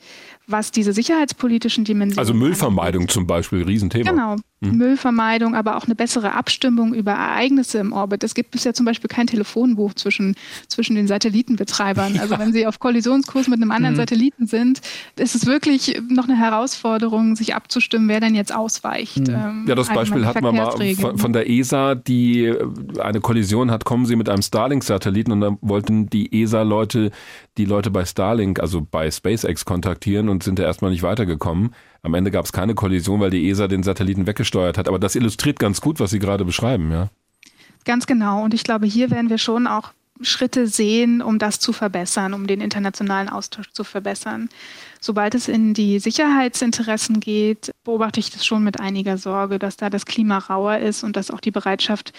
was 0.51 0.71
diese 0.71 0.93
sicherheitspolitischen 0.93 1.83
Dimensionen. 1.83 2.19
Also 2.19 2.33
Müllvermeidung 2.33 3.03
angeht. 3.03 3.13
zum 3.13 3.27
Beispiel, 3.27 3.63
Riesenthema. 3.63 4.09
Genau. 4.09 4.35
Mhm. 4.61 4.77
Müllvermeidung, 4.77 5.55
aber 5.55 5.77
auch 5.77 5.85
eine 5.85 5.95
bessere 5.95 6.33
Abstimmung 6.33 6.93
über 6.93 7.11
Ereignisse 7.11 7.77
im 7.77 7.93
Orbit. 7.93 8.25
Es 8.25 8.35
gibt 8.35 8.51
bisher 8.51 8.73
zum 8.73 8.85
Beispiel 8.85 9.07
kein 9.07 9.25
Telefonbuch 9.25 9.93
zwischen, 9.93 10.35
zwischen 10.67 10.95
den 10.95 11.07
Satellitenbetreibern. 11.07 12.15
Ja. 12.15 12.21
Also 12.21 12.37
wenn 12.37 12.51
sie 12.51 12.67
auf 12.67 12.79
Kollisionskurs 12.79 13.47
mit 13.47 13.61
einem 13.61 13.71
anderen 13.71 13.95
mhm. 13.95 13.99
Satelliten 13.99 14.47
sind, 14.47 14.81
ist 15.15 15.35
es 15.35 15.45
wirklich 15.45 16.01
noch 16.09 16.25
eine 16.25 16.37
Herausforderung, 16.37 17.37
sich 17.37 17.55
abzustimmen, 17.55 18.09
wer 18.09 18.19
denn 18.19 18.35
jetzt 18.35 18.53
ausweicht. 18.53 19.29
Mhm. 19.29 19.33
Ähm, 19.33 19.65
ja, 19.67 19.75
das 19.75 19.87
Beispiel 19.87 20.25
hatten 20.25 20.43
wir 20.43 20.51
mal 20.51 20.71
von, 20.95 21.17
von, 21.17 21.33
der 21.33 21.49
ESA, 21.49 21.95
die 21.95 22.45
äh, 22.45 22.67
eine 22.99 23.21
Kollision 23.21 23.71
hat, 23.71 23.85
kommen 23.85 24.05
sie 24.05 24.17
mit 24.17 24.27
einem 24.27 24.41
Starlink-Satelliten 24.41 25.31
und 25.31 25.41
dann 25.41 25.57
wollten 25.61 26.09
die 26.09 26.41
ESA-Leute 26.41 27.11
die 27.57 27.65
Leute 27.65 27.91
bei 27.91 28.05
Starlink, 28.05 28.59
also 28.59 28.85
bei 28.89 29.09
SpaceX 29.11 29.65
kontaktieren 29.65 30.29
und 30.29 30.43
sind 30.43 30.59
da 30.59 30.63
erstmal 30.63 30.91
nicht 30.91 31.03
weitergekommen. 31.03 31.71
Am 32.01 32.13
Ende 32.13 32.31
gab 32.31 32.45
es 32.45 32.51
keine 32.51 32.75
Kollision, 32.75 33.19
weil 33.19 33.29
die 33.29 33.49
ESA 33.49 33.67
den 33.67 33.83
Satelliten 33.83 34.27
weggesteuert 34.27 34.77
hat. 34.77 34.87
Aber 34.87 34.99
das 34.99 35.15
illustriert 35.15 35.59
ganz 35.59 35.81
gut, 35.81 35.99
was 35.99 36.11
Sie 36.11 36.19
gerade 36.19 36.45
beschreiben, 36.45 36.91
ja? 36.91 37.09
Ganz 37.85 38.07
genau. 38.07 38.43
Und 38.43 38.53
ich 38.53 38.63
glaube, 38.63 38.85
hier 38.85 39.09
werden 39.09 39.29
wir 39.29 39.37
schon 39.37 39.67
auch 39.67 39.91
Schritte 40.21 40.67
sehen, 40.67 41.21
um 41.21 41.39
das 41.39 41.59
zu 41.59 41.71
verbessern, 41.71 42.33
um 42.33 42.45
den 42.45 42.59
internationalen 42.59 43.29
Austausch 43.29 43.71
zu 43.71 43.83
verbessern. 43.83 44.49
Sobald 44.99 45.33
es 45.33 45.47
in 45.47 45.73
die 45.73 45.99
Sicherheitsinteressen 45.99 47.21
geht, 47.21 47.71
beobachte 47.85 48.19
ich 48.19 48.29
das 48.29 48.45
schon 48.45 48.63
mit 48.63 48.79
einiger 48.81 49.17
Sorge, 49.17 49.59
dass 49.59 49.77
da 49.77 49.89
das 49.89 50.05
Klima 50.05 50.37
rauer 50.37 50.79
ist 50.79 51.03
und 51.03 51.15
dass 51.15 51.31
auch 51.31 51.39
die 51.39 51.51
Bereitschaft 51.51 52.11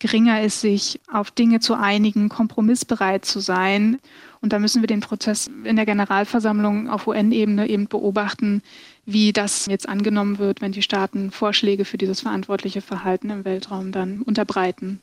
geringer 0.00 0.42
ist, 0.42 0.60
sich 0.60 1.00
auf 1.12 1.30
Dinge 1.30 1.60
zu 1.60 1.74
einigen, 1.74 2.28
kompromissbereit 2.28 3.24
zu 3.24 3.38
sein. 3.38 4.00
Und 4.40 4.52
da 4.52 4.58
müssen 4.58 4.82
wir 4.82 4.88
den 4.88 5.00
Prozess 5.00 5.48
in 5.62 5.76
der 5.76 5.86
Generalversammlung 5.86 6.90
auf 6.90 7.06
UN-Ebene 7.06 7.68
eben 7.68 7.86
beobachten, 7.86 8.62
wie 9.06 9.32
das 9.32 9.66
jetzt 9.66 9.88
angenommen 9.88 10.38
wird, 10.38 10.60
wenn 10.60 10.72
die 10.72 10.82
Staaten 10.82 11.30
Vorschläge 11.30 11.84
für 11.84 11.98
dieses 11.98 12.20
verantwortliche 12.20 12.80
Verhalten 12.80 13.30
im 13.30 13.44
Weltraum 13.44 13.92
dann 13.92 14.22
unterbreiten. 14.22 15.00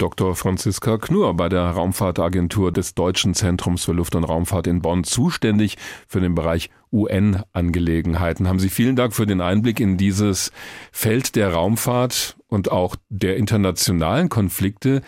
Dr. 0.00 0.34
Franziska 0.34 0.96
Knur 0.96 1.34
bei 1.34 1.50
der 1.50 1.60
Raumfahrtagentur 1.60 2.72
des 2.72 2.94
Deutschen 2.94 3.34
Zentrums 3.34 3.84
für 3.84 3.92
Luft- 3.92 4.14
und 4.14 4.24
Raumfahrt 4.24 4.66
in 4.66 4.80
Bonn 4.80 5.04
zuständig 5.04 5.76
für 6.08 6.20
den 6.20 6.34
Bereich 6.34 6.70
UN-Angelegenheiten. 6.90 8.48
Haben 8.48 8.58
Sie 8.58 8.70
vielen 8.70 8.96
Dank 8.96 9.14
für 9.14 9.26
den 9.26 9.42
Einblick 9.42 9.78
in 9.78 9.98
dieses 9.98 10.52
Feld 10.90 11.36
der 11.36 11.52
Raumfahrt 11.52 12.38
und 12.46 12.72
auch 12.72 12.96
der 13.10 13.36
internationalen 13.36 14.30
Konflikte, 14.30 15.02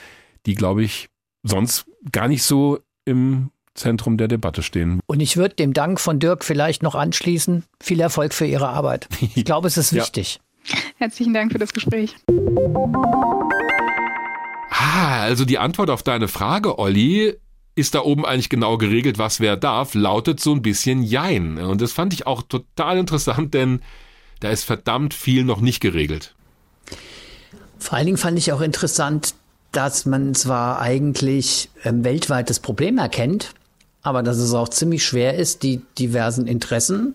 die, 0.45 0.55
glaube 0.55 0.83
ich, 0.83 1.09
sonst 1.43 1.87
gar 2.13 2.29
nicht 2.29 2.43
so 2.43 2.79
im 3.07 3.51
Zentrum 3.75 4.17
der 4.17 4.29
Debatte 4.29 4.63
stehen. 4.63 5.01
Und 5.07 5.21
ich 5.21 5.37
würde 5.37 5.55
dem 5.55 5.73
Dank 5.73 6.01
von 6.01 6.19
Dirk 6.19 6.45
vielleicht 6.45 6.83
noch 6.83 6.95
anschließen. 6.95 7.65
Viel 7.81 8.01
Erfolg 8.01 8.35
für 8.35 8.47
Ihre 8.47 8.69
Arbeit. 8.69 9.09
Ich 9.35 9.45
glaube, 9.45 9.69
es 9.69 9.77
ist 9.77 9.93
wichtig. 9.95 10.41
Ja. 10.65 10.77
Herzlichen 10.99 11.35
Dank 11.35 11.53
für 11.53 11.59
das 11.59 11.73
Gespräch. 11.73 12.15
Ah, 14.71 15.23
also 15.23 15.45
die 15.45 15.59
Antwort 15.59 15.91
auf 15.91 16.03
deine 16.03 16.29
Frage, 16.29 16.79
Olli, 16.79 17.35
ist 17.75 17.95
da 17.95 18.01
oben 18.01 18.25
eigentlich 18.25 18.49
genau 18.49 18.77
geregelt, 18.77 19.19
was 19.19 19.41
wer 19.41 19.57
darf, 19.57 19.95
lautet 19.95 20.41
so 20.41 20.53
ein 20.53 20.63
bisschen 20.63 21.03
Jein. 21.03 21.59
Und 21.59 21.81
das 21.81 21.93
fand 21.93 22.13
ich 22.13 22.27
auch 22.27 22.43
total 22.43 22.99
interessant, 22.99 23.55
denn 23.55 23.81
da 24.41 24.51
ist 24.51 24.65
verdammt 24.65 25.15
viel 25.15 25.45
noch 25.45 25.61
nicht 25.61 25.81
geregelt. 25.81 26.35
Vor 27.79 27.97
allen 27.97 28.07
Dingen 28.07 28.19
fand 28.19 28.39
ich 28.39 28.53
auch 28.53 28.61
interessant, 28.61 29.35
dass 29.73 30.05
man 30.05 30.35
zwar 30.35 30.81
eigentlich 30.81 31.71
ähm, 31.85 32.05
weltweit 32.05 32.51
das 32.51 32.61
Problem 32.61 32.99
erkennt, 32.99 33.55
aber 34.03 34.23
dass 34.23 34.39
es 34.39 34.55
auch 34.55 34.69
ziemlich 34.69 35.05
schwer 35.05 35.37
ist, 35.37 35.63
die 35.63 35.83
diversen 35.99 36.47
Interessen, 36.47 37.15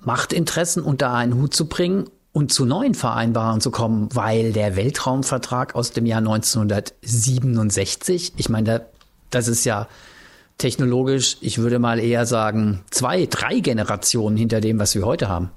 Machtinteressen 0.00 0.82
unter 0.82 1.12
einen 1.12 1.34
Hut 1.34 1.54
zu 1.54 1.66
bringen 1.66 2.08
und 2.32 2.52
zu 2.52 2.64
neuen 2.64 2.94
Vereinbarungen 2.94 3.60
zu 3.60 3.70
kommen, 3.70 4.08
weil 4.12 4.52
der 4.52 4.76
Weltraumvertrag 4.76 5.74
aus 5.74 5.90
dem 5.92 6.06
Jahr 6.06 6.18
1967, 6.18 8.32
ich 8.36 8.48
meine, 8.48 8.86
das 9.30 9.48
ist 9.48 9.64
ja 9.64 9.88
technologisch, 10.58 11.38
ich 11.40 11.58
würde 11.58 11.78
mal 11.78 11.98
eher 11.98 12.26
sagen, 12.26 12.84
zwei, 12.90 13.26
drei 13.26 13.60
Generationen 13.60 14.36
hinter 14.36 14.60
dem, 14.60 14.78
was 14.78 14.94
wir 14.94 15.04
heute 15.04 15.28
haben. 15.28 15.50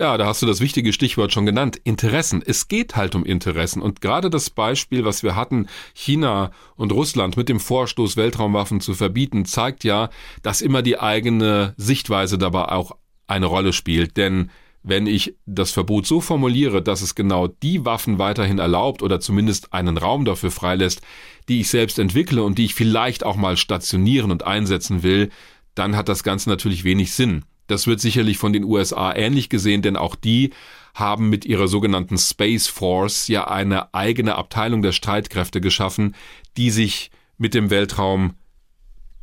Ja, 0.00 0.16
da 0.16 0.24
hast 0.24 0.40
du 0.40 0.46
das 0.46 0.60
wichtige 0.60 0.94
Stichwort 0.94 1.30
schon 1.30 1.44
genannt. 1.44 1.78
Interessen. 1.84 2.42
Es 2.42 2.68
geht 2.68 2.96
halt 2.96 3.14
um 3.14 3.22
Interessen. 3.22 3.82
Und 3.82 4.00
gerade 4.00 4.30
das 4.30 4.48
Beispiel, 4.48 5.04
was 5.04 5.22
wir 5.22 5.36
hatten, 5.36 5.66
China 5.92 6.52
und 6.74 6.90
Russland 6.90 7.36
mit 7.36 7.50
dem 7.50 7.60
Vorstoß, 7.60 8.16
Weltraumwaffen 8.16 8.80
zu 8.80 8.94
verbieten, 8.94 9.44
zeigt 9.44 9.84
ja, 9.84 10.08
dass 10.42 10.62
immer 10.62 10.80
die 10.80 10.98
eigene 10.98 11.74
Sichtweise 11.76 12.38
dabei 12.38 12.72
auch 12.72 12.92
eine 13.26 13.44
Rolle 13.44 13.74
spielt. 13.74 14.16
Denn 14.16 14.50
wenn 14.82 15.06
ich 15.06 15.36
das 15.44 15.70
Verbot 15.70 16.06
so 16.06 16.22
formuliere, 16.22 16.80
dass 16.80 17.02
es 17.02 17.14
genau 17.14 17.48
die 17.48 17.84
Waffen 17.84 18.18
weiterhin 18.18 18.58
erlaubt 18.58 19.02
oder 19.02 19.20
zumindest 19.20 19.74
einen 19.74 19.98
Raum 19.98 20.24
dafür 20.24 20.50
freilässt, 20.50 21.02
die 21.50 21.60
ich 21.60 21.68
selbst 21.68 21.98
entwickle 21.98 22.42
und 22.42 22.56
die 22.56 22.64
ich 22.64 22.74
vielleicht 22.74 23.22
auch 23.22 23.36
mal 23.36 23.58
stationieren 23.58 24.30
und 24.30 24.46
einsetzen 24.46 25.02
will, 25.02 25.28
dann 25.74 25.94
hat 25.94 26.08
das 26.08 26.22
Ganze 26.22 26.48
natürlich 26.48 26.84
wenig 26.84 27.12
Sinn. 27.12 27.44
Das 27.70 27.86
wird 27.86 28.00
sicherlich 28.00 28.38
von 28.38 28.52
den 28.52 28.64
USA 28.64 29.14
ähnlich 29.14 29.48
gesehen, 29.48 29.82
denn 29.82 29.96
auch 29.96 30.16
die 30.16 30.50
haben 30.94 31.30
mit 31.30 31.44
ihrer 31.44 31.68
sogenannten 31.68 32.18
Space 32.18 32.66
Force 32.66 33.28
ja 33.28 33.46
eine 33.46 33.94
eigene 33.94 34.34
Abteilung 34.34 34.82
der 34.82 34.92
Streitkräfte 34.92 35.60
geschaffen, 35.60 36.14
die 36.56 36.70
sich 36.70 37.10
mit 37.38 37.54
dem 37.54 37.70
Weltraum 37.70 38.34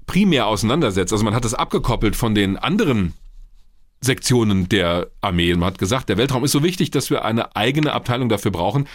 primär 0.06 0.48
auseinandersetzt. 0.48 1.12
Also 1.12 1.26
man 1.26 1.36
hat 1.36 1.46
es 1.46 1.54
abgekoppelt 1.54 2.16
von 2.16 2.34
den 2.34 2.58
anderen 2.58 3.14
Sektionen 4.00 4.70
der 4.70 5.08
Armee. 5.22 5.54
Man 5.56 5.68
hat 5.68 5.78
gesagt, 5.78 6.10
der 6.10 6.18
Weltraum 6.18 6.44
ist 6.46 6.52
so 6.52 6.64
wichtig, 6.64 6.92
dass 6.92 7.10
wir 7.10 7.26
eine 7.26 7.56
eigene 7.56 7.92
Abteilung 7.92 8.30
dafür 8.30 8.52
brauchen. 8.52 8.88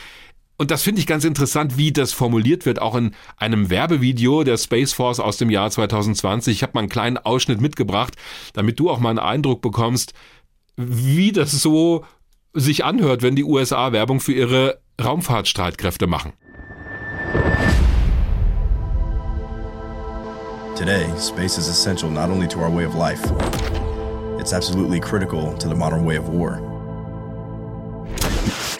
Und 0.62 0.70
das 0.70 0.84
finde 0.84 1.00
ich 1.00 1.08
ganz 1.08 1.24
interessant, 1.24 1.76
wie 1.76 1.90
das 1.90 2.12
formuliert 2.12 2.66
wird, 2.66 2.80
auch 2.80 2.94
in 2.94 3.16
einem 3.36 3.68
Werbevideo 3.68 4.44
der 4.44 4.56
Space 4.56 4.92
Force 4.92 5.18
aus 5.18 5.36
dem 5.36 5.50
Jahr 5.50 5.68
2020. 5.68 6.54
Ich 6.54 6.62
habe 6.62 6.74
mal 6.74 6.82
einen 6.82 6.88
kleinen 6.88 7.18
Ausschnitt 7.18 7.60
mitgebracht, 7.60 8.14
damit 8.52 8.78
du 8.78 8.88
auch 8.88 9.00
mal 9.00 9.10
einen 9.10 9.18
Eindruck 9.18 9.60
bekommst, 9.60 10.12
wie 10.76 11.32
das 11.32 11.50
so 11.50 12.04
sich 12.52 12.84
anhört, 12.84 13.22
wenn 13.22 13.34
die 13.34 13.42
USA 13.42 13.90
Werbung 13.90 14.20
für 14.20 14.34
ihre 14.34 14.78
Raumfahrtstreitkräfte 15.02 16.06
machen. 16.06 16.32
Today, 20.76 21.06
space 21.18 21.58
is 21.58 21.68
essential 21.68 22.08
not 22.08 22.30
only 22.30 22.46
to 22.46 22.60
our 22.60 22.72
way 22.72 22.86
of 22.86 22.94
life, 22.94 23.20
it's 24.38 24.52
absolutely 24.52 25.00
critical 25.00 25.58
to 25.58 25.68
the 25.68 25.74
modern 25.74 26.06
way 26.06 26.16
of 26.16 26.28
war. 26.28 26.60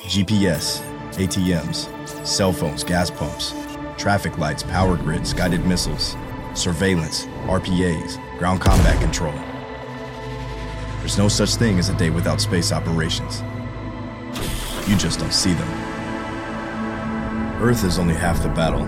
GPS, 0.07 0.81
ATMs, 1.17 2.27
cell 2.27 2.53
phones, 2.53 2.83
gas 2.83 3.11
pumps, 3.11 3.55
traffic 3.99 4.39
lights, 4.39 4.63
power 4.63 4.97
grids, 4.97 5.33
guided 5.33 5.65
missiles, 5.67 6.17
surveillance, 6.55 7.27
RPAs, 7.47 8.19
ground 8.39 8.61
combat 8.61 9.01
control. 9.01 9.35
There's 11.01 11.19
no 11.19 11.29
such 11.29 11.57
thing 11.57 11.79
as 11.79 11.89
a 11.89 11.95
day 11.95 12.11
without 12.11 12.41
space 12.41 12.73
operations. 12.73 13.43
You 14.89 14.97
just 14.97 15.19
don't 15.19 15.33
see 15.33 15.53
them. 15.53 15.69
Earth 17.63 17.85
is 17.85 17.99
only 17.99 18.15
half 18.15 18.43
the 18.43 18.49
battle. 18.49 18.87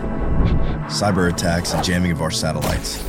Cyber 0.88 1.32
attacks 1.32 1.72
and 1.74 1.84
jamming 1.84 2.12
of 2.12 2.22
our 2.22 2.30
satellites. 2.30 3.02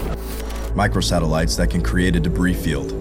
Microsatellites 0.74 1.57
that 1.57 1.70
can 1.70 1.82
create 1.82 2.16
a 2.16 2.20
debris 2.20 2.53
field. 2.53 2.93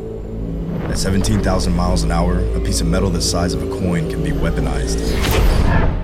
At 0.91 0.99
17,000 0.99 1.75
miles 1.75 2.03
an 2.03 2.13
hour, 2.13 2.39
a 2.55 2.61
piece 2.61 2.81
of 2.81 2.87
metal 2.87 3.11
the 3.11 3.21
size 3.21 3.53
of 3.53 3.63
a 3.63 3.81
coin 3.81 4.09
can 4.09 4.23
be 4.23 4.31
weaponized. 4.31 6.04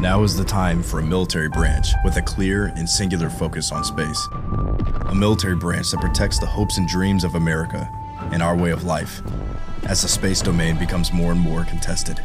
Now 0.00 0.22
is 0.22 0.34
the 0.34 0.44
time 0.44 0.82
for 0.82 1.00
a 1.00 1.02
military 1.02 1.50
branch 1.50 1.88
with 2.04 2.16
a 2.16 2.22
clear 2.22 2.72
and 2.74 2.88
singular 2.88 3.28
focus 3.28 3.70
on 3.70 3.84
space. 3.84 4.28
A 5.10 5.14
military 5.14 5.56
branch 5.56 5.90
that 5.90 6.00
protects 6.00 6.38
the 6.38 6.46
hopes 6.46 6.78
and 6.78 6.88
dreams 6.88 7.22
of 7.22 7.34
America 7.34 7.86
and 8.32 8.42
our 8.42 8.56
way 8.56 8.70
of 8.70 8.84
life 8.84 9.20
as 9.84 10.00
the 10.00 10.08
space 10.08 10.40
domain 10.40 10.78
becomes 10.78 11.12
more 11.12 11.32
and 11.32 11.40
more 11.40 11.64
contested. 11.64 12.18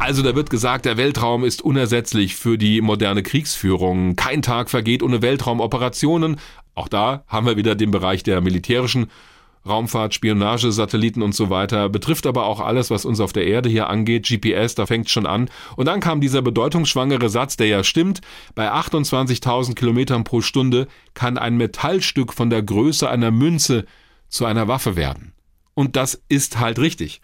Also 0.00 0.22
da 0.22 0.34
wird 0.34 0.50
gesagt, 0.50 0.86
der 0.86 0.96
Weltraum 0.96 1.44
ist 1.44 1.62
unersetzlich 1.62 2.34
für 2.34 2.58
die 2.58 2.80
moderne 2.80 3.22
Kriegsführung. 3.22 4.16
Kein 4.16 4.42
Tag 4.42 4.68
vergeht 4.68 5.04
ohne 5.04 5.22
Weltraumoperationen. 5.22 6.36
Auch 6.74 6.88
da 6.88 7.22
haben 7.28 7.46
wir 7.46 7.56
wieder 7.56 7.76
den 7.76 7.92
Bereich 7.92 8.24
der 8.24 8.40
militärischen 8.40 9.06
Raumfahrt, 9.66 10.14
Spionage, 10.14 10.72
Satelliten 10.72 11.22
und 11.22 11.34
so 11.34 11.50
weiter, 11.50 11.88
betrifft 11.88 12.26
aber 12.26 12.46
auch 12.46 12.60
alles, 12.60 12.90
was 12.90 13.04
uns 13.04 13.20
auf 13.20 13.32
der 13.32 13.46
Erde 13.46 13.68
hier 13.68 13.90
angeht. 13.90 14.26
GPS, 14.26 14.74
da 14.74 14.86
fängt 14.86 15.10
schon 15.10 15.26
an. 15.26 15.50
Und 15.76 15.86
dann 15.86 16.00
kam 16.00 16.20
dieser 16.20 16.42
bedeutungsschwangere 16.42 17.28
Satz, 17.28 17.56
der 17.56 17.66
ja 17.66 17.84
stimmt. 17.84 18.20
Bei 18.54 18.72
28.000 18.72 19.74
Kilometern 19.74 20.24
pro 20.24 20.40
Stunde 20.40 20.88
kann 21.14 21.36
ein 21.36 21.56
Metallstück 21.56 22.32
von 22.32 22.48
der 22.48 22.62
Größe 22.62 23.08
einer 23.08 23.30
Münze 23.30 23.84
zu 24.28 24.46
einer 24.46 24.66
Waffe 24.68 24.96
werden. 24.96 25.34
Und 25.74 25.96
das 25.96 26.22
ist 26.28 26.58
halt 26.58 26.78
richtig. 26.78 27.20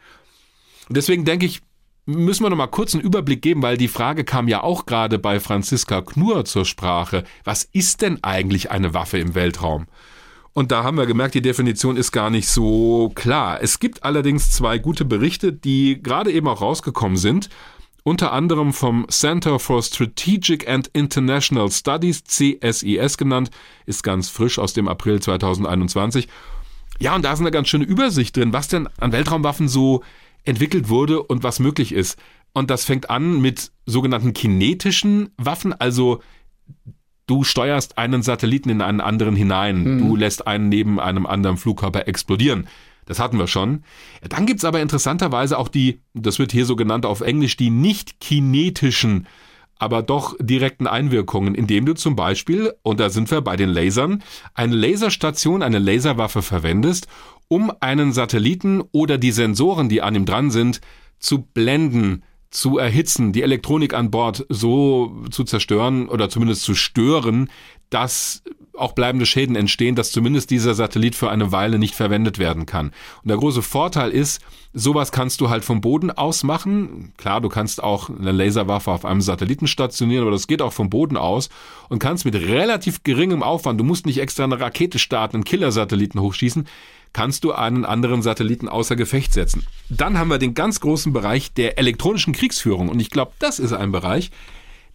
deswegen 0.89 1.25
denke 1.25 1.47
ich, 1.47 1.63
müssen 2.07 2.45
wir 2.45 2.51
noch 2.51 2.57
mal 2.57 2.69
kurz 2.69 2.95
einen 2.95 3.03
Überblick 3.03 3.43
geben, 3.43 3.63
weil 3.63 3.77
die 3.77 3.89
Frage 3.89 4.25
kam 4.25 4.47
ja 4.47 4.63
auch 4.63 4.87
gerade 4.87 5.19
bei 5.19 5.41
Franziska 5.41 6.03
Knur 6.03 6.45
zur 6.45 6.65
Sprache. 6.65 7.25
Was 7.45 7.65
ist 7.65 8.03
denn 8.03 8.23
eigentlich 8.23 8.71
eine 8.71 8.95
Waffe 8.95 9.19
im 9.19 9.35
Weltraum? 9.35 9.87
Und 10.57 10.73
da 10.73 10.85
haben 10.85 10.97
wir 10.97 11.05
gemerkt, 11.05 11.35
die 11.35 11.43
Definition 11.43 11.99
ist 11.99 12.13
gar 12.13 12.31
nicht 12.31 12.49
so 12.49 13.13
klar. 13.15 13.63
Es 13.63 13.79
gibt 13.79 14.05
allerdings 14.05 14.53
zwei 14.53 14.79
gute 14.79 15.05
Berichte, 15.05 15.53
die 15.53 16.03
gerade 16.03 16.33
eben 16.33 16.49
auch 16.49 16.63
rausgekommen 16.63 17.19
sind. 17.19 17.51
Unter 18.05 18.33
anderem 18.33 18.73
vom 18.73 19.07
Center 19.11 19.59
for 19.59 19.83
Strategic 19.83 20.67
and 20.67 20.89
International 20.95 21.71
Studies, 21.71 22.25
CSIS 22.25 23.19
genannt, 23.19 23.51
ist 23.85 24.03
ganz 24.03 24.31
frisch 24.31 24.59
aus 24.59 24.73
dem 24.73 24.89
April 24.89 25.21
2021. 25.21 26.27
Ja, 27.01 27.15
und 27.15 27.23
da 27.27 27.35
ist 27.35 27.41
eine 27.41 27.51
ganz 27.51 27.69
schöne 27.69 27.85
Übersicht 27.85 28.35
drin, 28.35 28.55
was 28.55 28.69
denn 28.69 28.89
an 28.97 29.13
Weltraumwaffen 29.13 29.69
so 29.69 30.03
entwickelt 30.45 30.89
wurde 30.89 31.23
und 31.23 31.43
was 31.43 31.59
möglich 31.59 31.93
ist. 31.93 32.19
Und 32.55 32.71
das 32.71 32.87
fängt 32.87 33.11
an 33.11 33.43
mit 33.43 33.73
sogenannten 33.85 34.33
kinetischen 34.33 35.35
Waffen, 35.37 35.75
also 35.75 36.23
Du 37.27 37.43
steuerst 37.43 37.99
einen 37.99 38.23
Satelliten 38.23 38.71
in 38.71 38.81
einen 38.81 39.01
anderen 39.01 39.35
hinein. 39.37 39.85
Hm. 39.85 39.99
Du 39.99 40.17
lässt 40.17 40.47
einen 40.47 40.69
neben 40.69 41.01
einem 41.01 41.27
anderen 41.27 41.57
Flugkörper 41.57 42.07
explodieren. 42.07 42.69
Das 43.07 43.21
hatten 43.21 43.39
wir 43.39 43.47
schon. 43.47 43.85
Dann 44.29 44.47
gibt's 44.47 44.65
aber 44.65 44.81
interessanterweise 44.81 45.59
auch 45.59 45.69
die, 45.69 46.01
das 46.13 46.39
wird 46.39 46.53
hier 46.53 46.67
so 46.67 46.77
genannt 46.77 47.07
auf 47.07 47.21
Englisch, 47.21 47.57
die 47.57 47.71
nicht 47.71 48.21
kinetischen, 48.21 49.27
aber 49.79 50.03
doch 50.03 50.37
direkten 50.41 50.87
Einwirkungen, 50.87 51.55
indem 51.55 51.87
du 51.87 51.95
zum 51.95 52.17
Beispiel, 52.17 52.73
und 52.83 52.99
da 52.99 53.11
sind 53.11 53.31
wir 53.31 53.43
bei 53.43 53.57
den 53.57 53.69
Lasern, 53.69 54.23
eine 54.55 54.75
Laserstation, 54.75 55.63
eine 55.63 55.79
Laserwaffe 55.79 56.43
verwendest, 56.43 57.07
um 57.49 57.73
einen 57.81 58.13
Satelliten 58.13 58.83
oder 58.91 59.19
die 59.19 59.33
Sensoren, 59.33 59.89
die 59.89 60.03
an 60.03 60.15
ihm 60.15 60.27
dran 60.27 60.51
sind, 60.51 60.81
zu 61.19 61.43
blenden, 61.43 62.23
zu 62.57 62.79
erhitzen, 62.79 63.33
die 63.33 63.43
Elektronik 63.43 63.93
an 63.93 64.11
Bord 64.11 64.47
so 64.49 65.15
zu 65.31 65.45
zerstören 65.45 66.09
oder 66.09 66.31
zumindest 66.31 66.63
zu 66.63 66.75
stören, 66.75 67.51
dass 67.91 68.43
auch 68.73 68.93
bleibende 68.93 69.27
Schäden 69.27 69.57
entstehen, 69.57 69.95
dass 69.95 70.11
zumindest 70.11 70.51
dieser 70.51 70.75
Satellit 70.75 71.15
für 71.15 71.31
eine 71.31 71.53
Weile 71.53 71.79
nicht 71.79 71.95
verwendet 71.95 72.39
werden 72.39 72.65
kann. 72.65 72.93
Und 73.23 73.29
der 73.29 73.37
große 73.37 73.61
Vorteil 73.61 74.11
ist, 74.11 74.41
sowas 74.73 75.13
kannst 75.13 75.41
du 75.41 75.51
halt 75.51 75.65
vom 75.65 75.83
Boden 75.83 76.11
aus 76.11 76.45
machen. 76.45 77.13
Klar, 77.19 77.43
du 77.43 77.51
kannst 77.51 77.83
auch 77.83 78.09
eine 78.09 78.33
Laserwaffe 78.33 78.91
auf 78.91 79.05
einem 79.05 79.21
Satelliten 79.21 79.67
stationieren, 79.67 80.23
aber 80.23 80.33
das 80.33 80.47
geht 80.47 80.63
auch 80.63 80.73
vom 80.73 80.89
Boden 80.91 81.19
aus 81.19 81.51
und 81.91 81.99
kannst 81.99 82.25
mit 82.25 82.35
relativ 82.35 83.03
geringem 83.03 83.43
Aufwand, 83.43 83.79
du 83.79 83.85
musst 83.85 84.07
nicht 84.07 84.19
extra 84.19 84.45
eine 84.45 84.61
Rakete 84.61 84.99
starten, 84.99 85.37
einen 85.37 85.45
Killer-Satelliten 85.45 86.21
hochschießen, 86.21 86.67
kannst 87.17 87.45
du 87.45 87.53
einen 87.53 87.87
anderen 87.87 88.21
Satelliten 88.21 88.69
außer 88.69 88.95
Gefecht 88.95 89.33
setzen. 89.33 89.67
Dann 89.89 90.19
haben 90.19 90.29
wir 90.29 90.37
den 90.37 90.53
ganz 90.53 90.81
großen 90.81 91.15
Bereich 91.15 91.51
der 91.55 91.79
elektronischen 91.79 92.35
Kriegsführung 92.35 92.91
und 92.91 93.01
ich 93.01 93.09
glaube, 93.09 93.33
das 93.39 93.59
ist 93.59 93.73
ein 93.73 93.91
Bereich, 93.91 94.31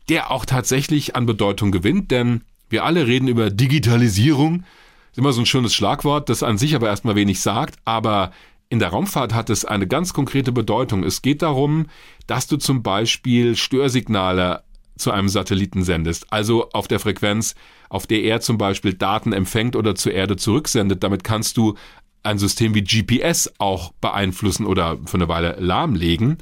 der 0.07 0.29
auch 0.29 0.45
tatsächlich 0.45 1.15
an 1.15 1.25
Bedeutung 1.25 1.71
gewinnt, 1.71 2.11
denn 2.11 2.43
wir 2.69 2.85
alle 2.85 3.07
reden 3.07 3.27
über 3.27 3.49
Digitalisierung. 3.49 4.65
Ist 5.09 5.17
immer 5.17 5.33
so 5.33 5.41
ein 5.41 5.47
schönes 5.47 5.73
Schlagwort, 5.73 6.29
das 6.29 6.43
an 6.43 6.59
sich 6.59 6.75
aber 6.75 6.89
erstmal 6.89 7.15
wenig 7.15 7.41
sagt, 7.41 7.79
aber 7.85 8.31
in 8.69 8.77
der 8.77 8.89
Raumfahrt 8.89 9.33
hat 9.33 9.49
es 9.49 9.65
eine 9.65 9.87
ganz 9.87 10.13
konkrete 10.13 10.51
Bedeutung. 10.51 11.03
Es 11.03 11.23
geht 11.23 11.41
darum, 11.41 11.87
dass 12.27 12.45
du 12.45 12.57
zum 12.57 12.83
Beispiel 12.83 13.55
Störsignale 13.55 14.61
zu 14.95 15.09
einem 15.09 15.27
Satelliten 15.27 15.83
sendest, 15.83 16.31
also 16.31 16.69
auf 16.73 16.87
der 16.87 16.99
Frequenz, 16.99 17.55
auf 17.89 18.07
der 18.07 18.21
er 18.21 18.39
zum 18.39 18.57
Beispiel 18.57 18.93
Daten 18.93 19.33
empfängt 19.33 19.75
oder 19.75 19.95
zur 19.95 20.13
Erde 20.13 20.37
zurücksendet. 20.37 21.03
Damit 21.03 21.23
kannst 21.25 21.57
du 21.57 21.75
ein 22.23 22.37
System 22.37 22.75
wie 22.75 22.83
GPS 22.83 23.51
auch 23.57 23.93
beeinflussen 24.01 24.65
oder 24.65 24.97
für 25.05 25.17
eine 25.17 25.27
Weile 25.27 25.55
lahmlegen. 25.59 26.37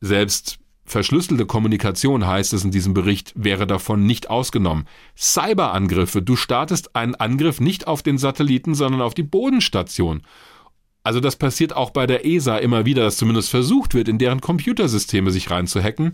Selbst 0.00 0.58
verschlüsselte 0.84 1.46
Kommunikation 1.46 2.26
heißt 2.26 2.52
es 2.52 2.64
in 2.64 2.70
diesem 2.70 2.94
Bericht, 2.94 3.32
wäre 3.34 3.66
davon 3.66 4.06
nicht 4.06 4.30
ausgenommen. 4.30 4.86
Cyberangriffe, 5.16 6.22
du 6.22 6.36
startest 6.36 6.96
einen 6.96 7.14
Angriff 7.14 7.60
nicht 7.60 7.86
auf 7.86 8.02
den 8.02 8.18
Satelliten, 8.18 8.74
sondern 8.74 9.02
auf 9.02 9.14
die 9.14 9.22
Bodenstation. 9.22 10.22
Also 11.02 11.20
das 11.20 11.36
passiert 11.36 11.74
auch 11.74 11.90
bei 11.90 12.06
der 12.06 12.26
ESA 12.26 12.58
immer 12.58 12.84
wieder, 12.84 13.02
dass 13.02 13.16
zumindest 13.16 13.50
versucht 13.50 13.94
wird, 13.94 14.08
in 14.08 14.18
deren 14.18 14.40
Computersysteme 14.40 15.30
sich 15.30 15.50
reinzuhacken, 15.50 16.12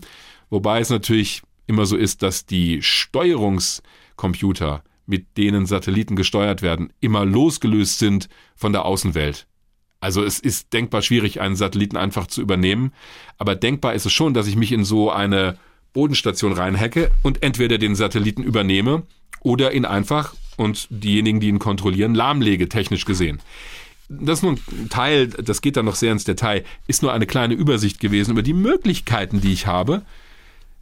wobei 0.49 0.79
es 0.79 0.89
natürlich 0.89 1.41
immer 1.67 1.85
so 1.85 1.97
ist, 1.97 2.21
dass 2.21 2.45
die 2.45 2.81
Steuerungscomputer 2.81 4.83
mit 5.05 5.37
denen 5.37 5.65
Satelliten 5.65 6.15
gesteuert 6.15 6.61
werden, 6.61 6.91
immer 6.99 7.25
losgelöst 7.25 7.99
sind 7.99 8.29
von 8.55 8.73
der 8.73 8.85
Außenwelt. 8.85 9.47
Also 9.99 10.23
es 10.23 10.39
ist 10.39 10.73
denkbar 10.73 11.01
schwierig, 11.01 11.41
einen 11.41 11.55
Satelliten 11.55 11.97
einfach 11.97 12.27
zu 12.27 12.41
übernehmen, 12.41 12.93
aber 13.37 13.55
denkbar 13.55 13.93
ist 13.93 14.05
es 14.05 14.13
schon, 14.13 14.33
dass 14.33 14.47
ich 14.47 14.55
mich 14.55 14.71
in 14.71 14.83
so 14.83 15.11
eine 15.11 15.57
Bodenstation 15.93 16.53
reinhacke 16.53 17.09
und 17.23 17.41
entweder 17.41 17.77
den 17.77 17.95
Satelliten 17.95 18.43
übernehme 18.43 19.03
oder 19.41 19.73
ihn 19.73 19.85
einfach 19.85 20.35
und 20.57 20.87
diejenigen, 20.89 21.39
die 21.39 21.47
ihn 21.47 21.59
kontrollieren, 21.59 22.13
lahmlege, 22.13 22.69
technisch 22.69 23.05
gesehen. 23.05 23.39
das 24.09 24.39
ist 24.39 24.43
nur 24.43 24.53
ein 24.53 24.89
Teil, 24.89 25.27
das 25.27 25.61
geht 25.61 25.77
dann 25.77 25.85
noch 25.85 25.95
sehr 25.95 26.11
ins 26.11 26.23
Detail, 26.23 26.63
ist 26.87 27.01
nur 27.01 27.13
eine 27.13 27.25
kleine 27.25 27.53
Übersicht 27.53 27.99
gewesen 27.99 28.31
über 28.31 28.43
die 28.43 28.53
Möglichkeiten, 28.53 29.41
die 29.41 29.53
ich 29.53 29.65
habe, 29.65 30.03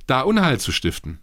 da 0.07 0.21
Unheil 0.21 0.59
zu 0.59 0.71
stiften. 0.71 1.19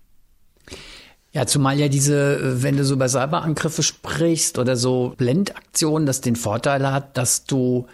Ja, 1.32 1.46
zumal 1.46 1.78
ja 1.78 1.88
diese, 1.88 2.62
wenn 2.62 2.76
du 2.76 2.84
so 2.84 2.94
über 2.94 3.08
Cyberangriffe 3.08 3.82
sprichst 3.82 4.58
oder 4.58 4.76
so 4.76 5.14
Blendaktionen, 5.16 6.06
das 6.06 6.20
den 6.20 6.34
Vorteil 6.34 6.90
hat, 6.90 7.16
dass 7.16 7.44
du 7.44 7.86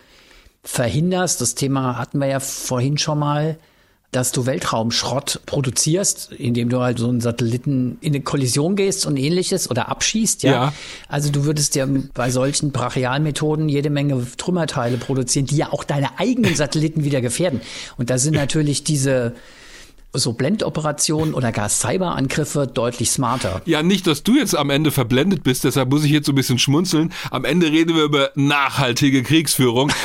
verhinderst, 0.62 1.41
das 1.41 1.55
Thema 1.55 1.99
hatten 1.99 2.18
wir 2.18 2.28
ja 2.28 2.41
vorhin 2.41 2.97
schon 2.97 3.18
mal, 3.18 3.59
dass 4.11 4.32
du 4.32 4.47
Weltraumschrott 4.47 5.41
produzierst, 5.45 6.32
indem 6.32 6.70
du 6.70 6.80
halt 6.80 6.99
so 6.99 7.09
einen 7.09 7.20
Satelliten 7.20 7.99
in 8.01 8.14
eine 8.14 8.22
Kollision 8.22 8.74
gehst 8.74 9.05
und 9.05 9.18
ähnliches 9.18 9.70
oder 9.70 9.89
abschießt, 9.91 10.43
ja. 10.43 10.53
ja. 10.53 10.72
Also 11.09 11.30
du 11.30 11.45
würdest 11.45 11.74
ja 11.74 11.87
bei 12.14 12.30
solchen 12.30 12.72
Brachialmethoden 12.72 13.68
jede 13.68 13.91
Menge 13.91 14.26
Trümmerteile 14.39 14.97
produzieren, 14.97 15.47
die 15.47 15.57
ja 15.57 15.72
auch 15.72 15.84
deine 15.84 16.18
eigenen 16.18 16.55
Satelliten 16.55 17.05
wieder 17.05 17.20
gefährden. 17.20 17.61
Und 17.99 18.09
da 18.09 18.16
sind 18.16 18.34
natürlich 18.34 18.84
diese 18.84 19.34
so 20.19 20.33
Blendoperationen 20.33 21.35
oder 21.35 21.53
gar 21.53 21.69
Cyberangriffe 21.69 22.67
deutlich 22.67 23.11
smarter. 23.11 23.62
Ja, 23.64 23.83
nicht, 23.83 24.07
dass 24.07 24.23
du 24.23 24.37
jetzt 24.37 24.57
am 24.57 24.71
Ende 24.71 24.91
verblendet 24.91 25.43
bist, 25.43 25.64
deshalb 25.64 25.91
muss 25.91 26.05
ich 26.05 26.11
jetzt 26.11 26.27
so 26.27 26.33
ein 26.33 26.37
bisschen 26.37 26.59
schmunzeln. 26.59 27.12
Am 27.31 27.45
Ende 27.45 27.71
reden 27.71 27.97
wir 27.97 28.05
über 28.05 28.31
nachhaltige 28.35 29.23
Kriegsführung. 29.23 29.93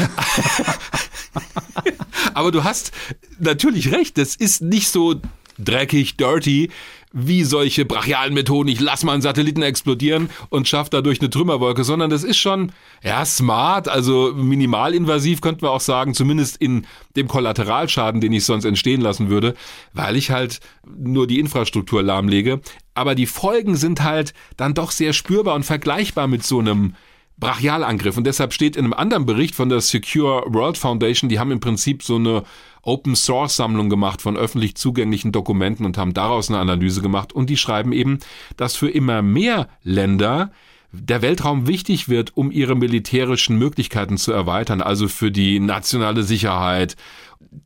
Aber 2.33 2.51
du 2.51 2.63
hast 2.63 2.91
natürlich 3.39 3.91
recht, 3.91 4.17
das 4.17 4.35
ist 4.35 4.61
nicht 4.61 4.89
so 4.89 5.15
dreckig, 5.57 6.17
dirty, 6.17 6.69
wie 7.13 7.43
solche 7.43 7.85
brachialen 7.85 8.33
Methoden, 8.33 8.69
ich 8.69 8.79
lass 8.79 9.03
mal 9.03 9.13
einen 9.13 9.21
Satelliten 9.21 9.61
explodieren 9.61 10.29
und 10.49 10.67
schaff 10.67 10.89
dadurch 10.89 11.19
eine 11.19 11.29
Trümmerwolke, 11.29 11.83
sondern 11.83 12.09
das 12.09 12.23
ist 12.23 12.37
schon, 12.37 12.71
ja, 13.03 13.25
smart, 13.25 13.89
also 13.89 14.33
minimalinvasiv 14.33 15.41
könnten 15.41 15.63
wir 15.63 15.71
auch 15.71 15.81
sagen, 15.81 16.13
zumindest 16.13 16.57
in 16.57 16.85
dem 17.15 17.27
Kollateralschaden, 17.27 18.21
den 18.21 18.31
ich 18.31 18.45
sonst 18.45 18.65
entstehen 18.65 19.01
lassen 19.01 19.29
würde, 19.29 19.55
weil 19.93 20.15
ich 20.15 20.31
halt 20.31 20.59
nur 20.85 21.27
die 21.27 21.39
Infrastruktur 21.39 22.01
lahmlege. 22.01 22.61
Aber 22.93 23.15
die 23.15 23.25
Folgen 23.25 23.75
sind 23.75 24.03
halt 24.03 24.33
dann 24.57 24.73
doch 24.73 24.91
sehr 24.91 25.13
spürbar 25.13 25.55
und 25.55 25.63
vergleichbar 25.63 26.27
mit 26.27 26.43
so 26.43 26.59
einem 26.59 26.95
Brachialangriff. 27.37 28.17
Und 28.17 28.25
deshalb 28.25 28.53
steht 28.53 28.77
in 28.77 28.85
einem 28.85 28.93
anderen 28.93 29.25
Bericht 29.25 29.55
von 29.55 29.67
der 29.67 29.81
Secure 29.81 30.43
World 30.47 30.77
Foundation, 30.77 31.29
die 31.29 31.39
haben 31.39 31.51
im 31.51 31.59
Prinzip 31.59 32.03
so 32.03 32.15
eine 32.15 32.43
Open 32.83 33.15
Source 33.15 33.55
Sammlung 33.55 33.89
gemacht 33.89 34.21
von 34.21 34.37
öffentlich 34.37 34.75
zugänglichen 34.75 35.31
Dokumenten 35.31 35.85
und 35.85 35.97
haben 35.97 36.13
daraus 36.13 36.49
eine 36.49 36.59
Analyse 36.59 37.01
gemacht. 37.01 37.33
Und 37.33 37.49
die 37.49 37.57
schreiben 37.57 37.91
eben, 37.91 38.19
dass 38.57 38.75
für 38.75 38.89
immer 38.89 39.21
mehr 39.21 39.67
Länder 39.83 40.51
der 40.91 41.21
Weltraum 41.21 41.67
wichtig 41.67 42.09
wird, 42.09 42.35
um 42.35 42.51
ihre 42.51 42.75
militärischen 42.75 43.57
Möglichkeiten 43.57 44.17
zu 44.17 44.33
erweitern, 44.33 44.81
also 44.81 45.07
für 45.07 45.31
die 45.31 45.59
nationale 45.59 46.23
Sicherheit, 46.23 46.97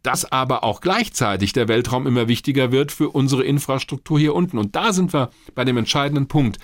dass 0.03 0.31
aber 0.31 0.63
auch 0.63 0.79
gleichzeitig 0.81 1.53
der 1.53 1.67
Weltraum 1.67 2.07
immer 2.07 2.27
wichtiger 2.27 2.71
wird 2.71 2.91
für 2.91 3.09
unsere 3.09 3.43
Infrastruktur 3.43 4.19
hier 4.19 4.35
unten. 4.35 4.57
Und 4.57 4.75
da 4.75 4.93
sind 4.93 5.13
wir 5.13 5.31
bei 5.55 5.65
dem 5.65 5.77
entscheidenden 5.77 6.27
Punkt. 6.27 6.59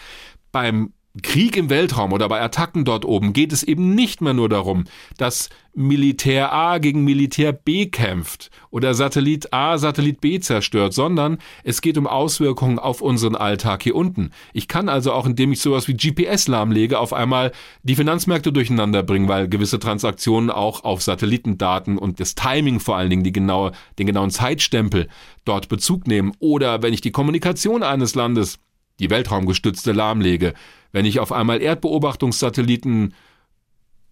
Beim 0.52 0.94
Krieg 1.22 1.58
im 1.58 1.70
Weltraum 1.70 2.14
oder 2.14 2.30
bei 2.30 2.40
Attacken 2.40 2.86
dort 2.86 3.04
oben 3.04 3.34
geht 3.34 3.52
es 3.52 3.64
eben 3.64 3.96
nicht 3.96 4.22
mehr 4.22 4.34
nur 4.34 4.48
darum, 4.48 4.86
dass 5.18 5.50
Militär 5.74 6.54
A 6.54 6.78
gegen 6.78 7.04
Militär 7.04 7.52
B 7.52 7.88
kämpft 7.88 8.50
oder 8.70 8.94
Satellit 8.94 9.54
A 9.54 9.78
Satellit 9.78 10.22
B 10.22 10.40
zerstört, 10.40 10.94
sondern 10.94 11.38
es 11.66 11.82
geht 11.82 11.98
um 11.98 12.08
Auswirkungen 12.08 12.80
auf 12.80 13.02
unseren 13.02 13.36
Alltag 13.36 13.84
hier 13.84 13.96
unten. 13.96 14.32
Ich 14.54 14.70
kann 14.70 14.88
also 14.88 15.12
auch, 15.12 15.26
indem 15.26 15.52
ich 15.52 15.60
sowas 15.60 15.90
wie 15.90 15.96
GPS 15.96 16.48
lahmlege, 16.48 16.98
auf 16.98 17.12
einmal 17.12 17.52
die 17.84 17.96
Finanzmärkte 17.96 18.54
durcheinander 18.54 19.04
bringen, 19.04 19.28
weil 19.28 19.50
gewisse 19.50 19.80
Transaktionen 19.80 20.50
auch 20.50 20.86
auf 20.86 21.02
Satellitendaten 21.02 21.98
und 21.98 22.22
das 22.22 22.36
Timing 22.36 22.80
vor 22.80 22.96
allen 22.96 23.10
Dingen, 23.10 23.24
die 23.24 23.34
genaue, 23.34 23.74
den 24.00 24.08
genauen 24.08 24.30
Zeitstempel 24.30 25.10
dort 25.44 25.68
Bezug 25.68 26.08
nehmen. 26.08 26.34
Oder 26.40 26.84
wenn 26.84 26.94
ich 26.94 27.02
die 27.02 27.12
Kommunikation 27.12 27.84
eines 27.84 28.16
Landes, 28.16 28.60
die 29.02 29.10
Weltraumgestützte 29.10 29.92
lahmlege, 29.92 30.54
wenn 30.92 31.06
ich 31.06 31.20
auf 31.20 31.32
einmal 31.32 31.62
Erdbeobachtungssatelliten 31.62 33.14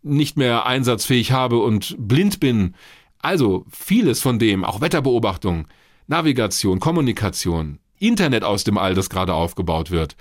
nicht 0.01 0.37
mehr 0.37 0.65
einsatzfähig 0.65 1.31
habe 1.31 1.59
und 1.59 1.95
blind 1.97 2.39
bin. 2.39 2.75
Also 3.19 3.65
vieles 3.69 4.21
von 4.21 4.39
dem, 4.39 4.63
auch 4.63 4.81
Wetterbeobachtung, 4.81 5.67
Navigation, 6.07 6.79
Kommunikation, 6.79 7.79
Internet 7.99 8.43
aus 8.43 8.63
dem 8.63 8.77
All, 8.77 8.95
das 8.95 9.09
gerade 9.09 9.33
aufgebaut 9.33 9.91
wird. 9.91 10.15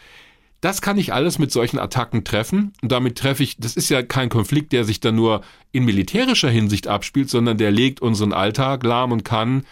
Das 0.60 0.82
kann 0.82 0.98
ich 0.98 1.12
alles 1.12 1.38
mit 1.38 1.52
solchen 1.52 1.78
Attacken 1.78 2.24
treffen. 2.24 2.72
Und 2.82 2.90
damit 2.90 3.16
treffe 3.16 3.44
ich, 3.44 3.58
das 3.58 3.76
ist 3.76 3.88
ja 3.88 4.02
kein 4.02 4.28
Konflikt, 4.28 4.72
der 4.72 4.84
sich 4.84 4.98
dann 4.98 5.14
nur 5.14 5.42
in 5.70 5.84
militärischer 5.84 6.50
Hinsicht 6.50 6.88
abspielt, 6.88 7.30
sondern 7.30 7.58
der 7.58 7.70
legt 7.70 8.00
unseren 8.02 8.32
Alltag 8.32 8.82
lahm 8.82 9.12
und 9.12 9.24
kann 9.24 9.64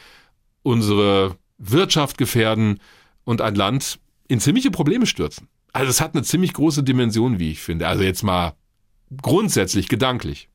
unsere 0.63 1.37
Wirtschaft 1.59 2.19
gefährden 2.19 2.79
und 3.25 3.41
ein 3.41 3.57
Land 3.57 3.99
in 4.29 4.41
ziemliche 4.41 4.71
Probleme 4.71 5.07
stürzen. 5.07 5.49
Also 5.73 5.91
es 5.91 6.01
hat 6.01 6.15
eine 6.15 6.23
ziemlich 6.23 6.53
große 6.53 6.83
Dimension, 6.83 7.39
wie 7.39 7.51
ich 7.53 7.61
finde. 7.61 7.87
Also 7.89 8.03
jetzt 8.03 8.23
mal 8.23 8.55
grundsätzlich, 9.23 9.89
gedanklich. 9.89 10.49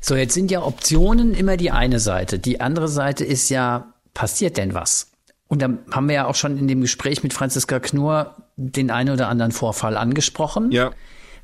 So, 0.00 0.16
jetzt 0.16 0.34
sind 0.34 0.50
ja 0.50 0.62
Optionen 0.62 1.34
immer 1.34 1.56
die 1.56 1.70
eine 1.70 1.98
Seite. 2.00 2.38
Die 2.38 2.60
andere 2.60 2.88
Seite 2.88 3.24
ist 3.24 3.50
ja, 3.50 3.92
passiert 4.14 4.56
denn 4.56 4.74
was? 4.74 5.10
Und 5.48 5.62
da 5.62 5.68
haben 5.90 6.08
wir 6.08 6.14
ja 6.14 6.26
auch 6.26 6.34
schon 6.34 6.56
in 6.58 6.68
dem 6.68 6.80
Gespräch 6.80 7.22
mit 7.22 7.32
Franziska 7.32 7.80
Knur 7.80 8.36
den 8.56 8.90
einen 8.90 9.10
oder 9.10 9.28
anderen 9.28 9.52
Vorfall 9.52 9.96
angesprochen. 9.96 10.70
Ja. 10.70 10.92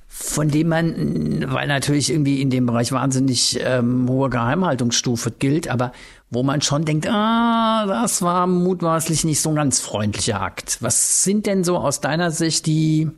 Von 0.07 0.49
dem 0.49 0.69
man, 0.69 1.53
weil 1.53 1.67
natürlich 1.67 2.11
irgendwie 2.11 2.41
in 2.41 2.49
dem 2.49 2.67
Bereich 2.67 2.93
wahnsinnig 2.93 3.59
ähm, 3.61 4.09
hohe 4.09 4.31
Geheimhaltungsstufe 4.31 5.33
gilt, 5.33 5.69
aber 5.69 5.93
wo 6.31 6.43
man 6.43 6.61
schon 6.61 6.85
denkt, 6.85 7.07
ah, 7.07 7.87
das 7.87 8.23
war 8.23 8.47
mutmaßlich 8.47 9.25
nicht 9.25 9.41
so 9.41 9.51
ein 9.51 9.57
ganz 9.57 9.81
freundlicher 9.81 10.41
Akt. 10.41 10.79
Was 10.81 11.23
sind 11.23 11.47
denn 11.47 11.65
so 11.65 11.79
aus 11.79 12.01
deiner 12.01 12.31
Sicht 12.31 12.67
die 12.67 13.11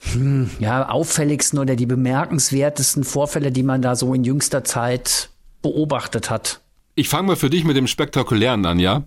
hm, 0.00 0.50
ja, 0.58 0.88
auffälligsten 0.88 1.58
oder 1.58 1.76
die 1.76 1.86
bemerkenswertesten 1.86 3.04
Vorfälle, 3.04 3.52
die 3.52 3.62
man 3.62 3.82
da 3.82 3.96
so 3.96 4.12
in 4.14 4.24
jüngster 4.24 4.64
Zeit 4.64 5.30
beobachtet 5.62 6.28
hat? 6.28 6.60
Ich 6.94 7.08
fange 7.08 7.28
mal 7.28 7.36
für 7.36 7.48
dich 7.48 7.64
mit 7.64 7.76
dem 7.76 7.86
Spektakulären 7.86 8.66
an, 8.66 8.78
ja? 8.78 9.04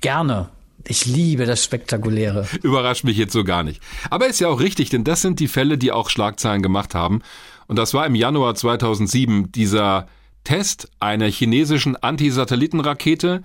Gerne. 0.00 0.48
Ich 0.86 1.04
liebe 1.04 1.44
das 1.44 1.62
Spektakuläre. 1.64 2.46
Überrascht 2.62 3.04
mich 3.04 3.18
jetzt 3.18 3.32
so 3.32 3.44
gar 3.44 3.62
nicht. 3.62 3.82
Aber 4.10 4.28
ist 4.28 4.40
ja 4.40 4.48
auch 4.48 4.60
richtig, 4.60 4.88
denn 4.88 5.04
das 5.04 5.20
sind 5.20 5.40
die 5.40 5.48
Fälle, 5.48 5.76
die 5.76 5.92
auch 5.92 6.08
Schlagzeilen 6.08 6.62
gemacht 6.62 6.94
haben. 6.94 7.20
Und 7.66 7.76
das 7.76 7.92
war 7.92 8.06
im 8.06 8.14
Januar 8.14 8.54
2007 8.54 9.52
dieser 9.52 10.06
Test 10.44 10.90
einer 11.00 11.26
chinesischen 11.26 11.96
Anti-Satelliten-Rakete. 11.96 13.42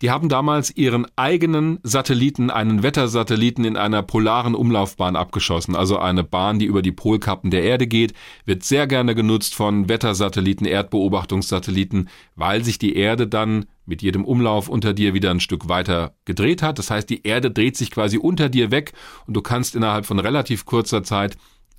Die 0.00 0.10
haben 0.10 0.28
damals 0.28 0.70
ihren 0.76 1.06
eigenen 1.16 1.80
Satelliten, 1.82 2.50
einen 2.50 2.84
Wettersatelliten 2.84 3.64
in 3.64 3.76
einer 3.76 4.02
polaren 4.02 4.54
Umlaufbahn 4.54 5.16
abgeschossen. 5.16 5.74
Also 5.74 5.98
eine 5.98 6.22
Bahn, 6.22 6.60
die 6.60 6.66
über 6.66 6.82
die 6.82 6.92
Polkappen 6.92 7.50
der 7.50 7.64
Erde 7.64 7.88
geht, 7.88 8.14
wird 8.44 8.62
sehr 8.62 8.86
gerne 8.86 9.16
genutzt 9.16 9.56
von 9.56 9.88
Wettersatelliten, 9.88 10.66
Erdbeobachtungssatelliten, 10.66 12.08
weil 12.36 12.62
sich 12.62 12.78
die 12.78 12.94
Erde 12.94 13.26
dann 13.26 13.66
mit 13.86 14.02
jedem 14.02 14.24
Umlauf 14.24 14.68
unter 14.68 14.92
dir 14.92 15.14
wieder 15.14 15.32
ein 15.32 15.40
Stück 15.40 15.68
weiter 15.68 16.14
gedreht 16.24 16.62
hat. 16.62 16.78
Das 16.78 16.90
heißt, 16.92 17.10
die 17.10 17.26
Erde 17.26 17.50
dreht 17.50 17.76
sich 17.76 17.90
quasi 17.90 18.18
unter 18.18 18.48
dir 18.48 18.70
weg 18.70 18.92
und 19.26 19.34
du 19.34 19.42
kannst 19.42 19.74
innerhalb 19.74 20.06
von 20.06 20.20
relativ 20.20 20.64
kurzer 20.64 21.02
Zeit 21.02 21.36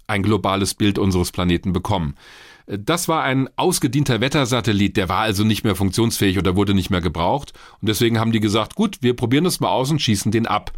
ein 0.08 0.24
globales 0.24 0.74
Bild 0.74 0.98
unseres 0.98 1.32
Planeten 1.32 1.72
bekommen. 1.72 2.16
Das 2.72 3.08
war 3.08 3.24
ein 3.24 3.50
ausgedienter 3.56 4.22
Wettersatellit, 4.22 4.96
der 4.96 5.10
war 5.10 5.22
also 5.22 5.44
nicht 5.44 5.64
mehr 5.64 5.76
funktionsfähig 5.76 6.38
oder 6.38 6.56
wurde 6.56 6.76
nicht 6.76 6.92
mehr 6.92 7.02
gebraucht. 7.02 7.54
Und 7.82 7.90
deswegen 7.90 8.20
haben 8.20 8.32
die 8.32 8.40
gesagt, 8.40 8.76
gut, 8.76 9.00
wir 9.02 9.16
probieren 9.16 9.44
das 9.44 9.60
mal 9.60 9.70
aus 9.70 9.90
und 9.90 10.00
schießen 10.00 10.32
den 10.32 10.46
ab. 10.46 10.72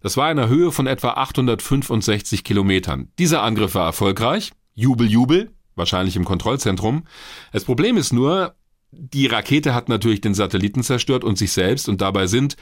Das 0.00 0.16
war 0.16 0.30
in 0.30 0.38
einer 0.38 0.48
Höhe 0.48 0.72
von 0.72 0.86
etwa 0.86 1.10
865 1.10 2.44
Kilometern. 2.44 3.08
Dieser 3.18 3.42
Angriff 3.42 3.74
war 3.74 3.84
erfolgreich. 3.84 4.52
Jubel, 4.74 5.06
Jubel. 5.06 5.50
Wahrscheinlich 5.76 6.16
im 6.16 6.24
Kontrollzentrum. 6.24 7.04
Das 7.52 7.64
Problem 7.64 7.98
ist 7.98 8.12
nur, 8.12 8.54
die 8.90 9.26
Rakete 9.26 9.74
hat 9.74 9.88
natürlich 9.88 10.22
den 10.22 10.34
Satelliten 10.34 10.82
zerstört 10.82 11.24
und 11.24 11.36
sich 11.36 11.52
selbst 11.52 11.88
und 11.88 12.00
dabei 12.00 12.26
sind 12.26 12.56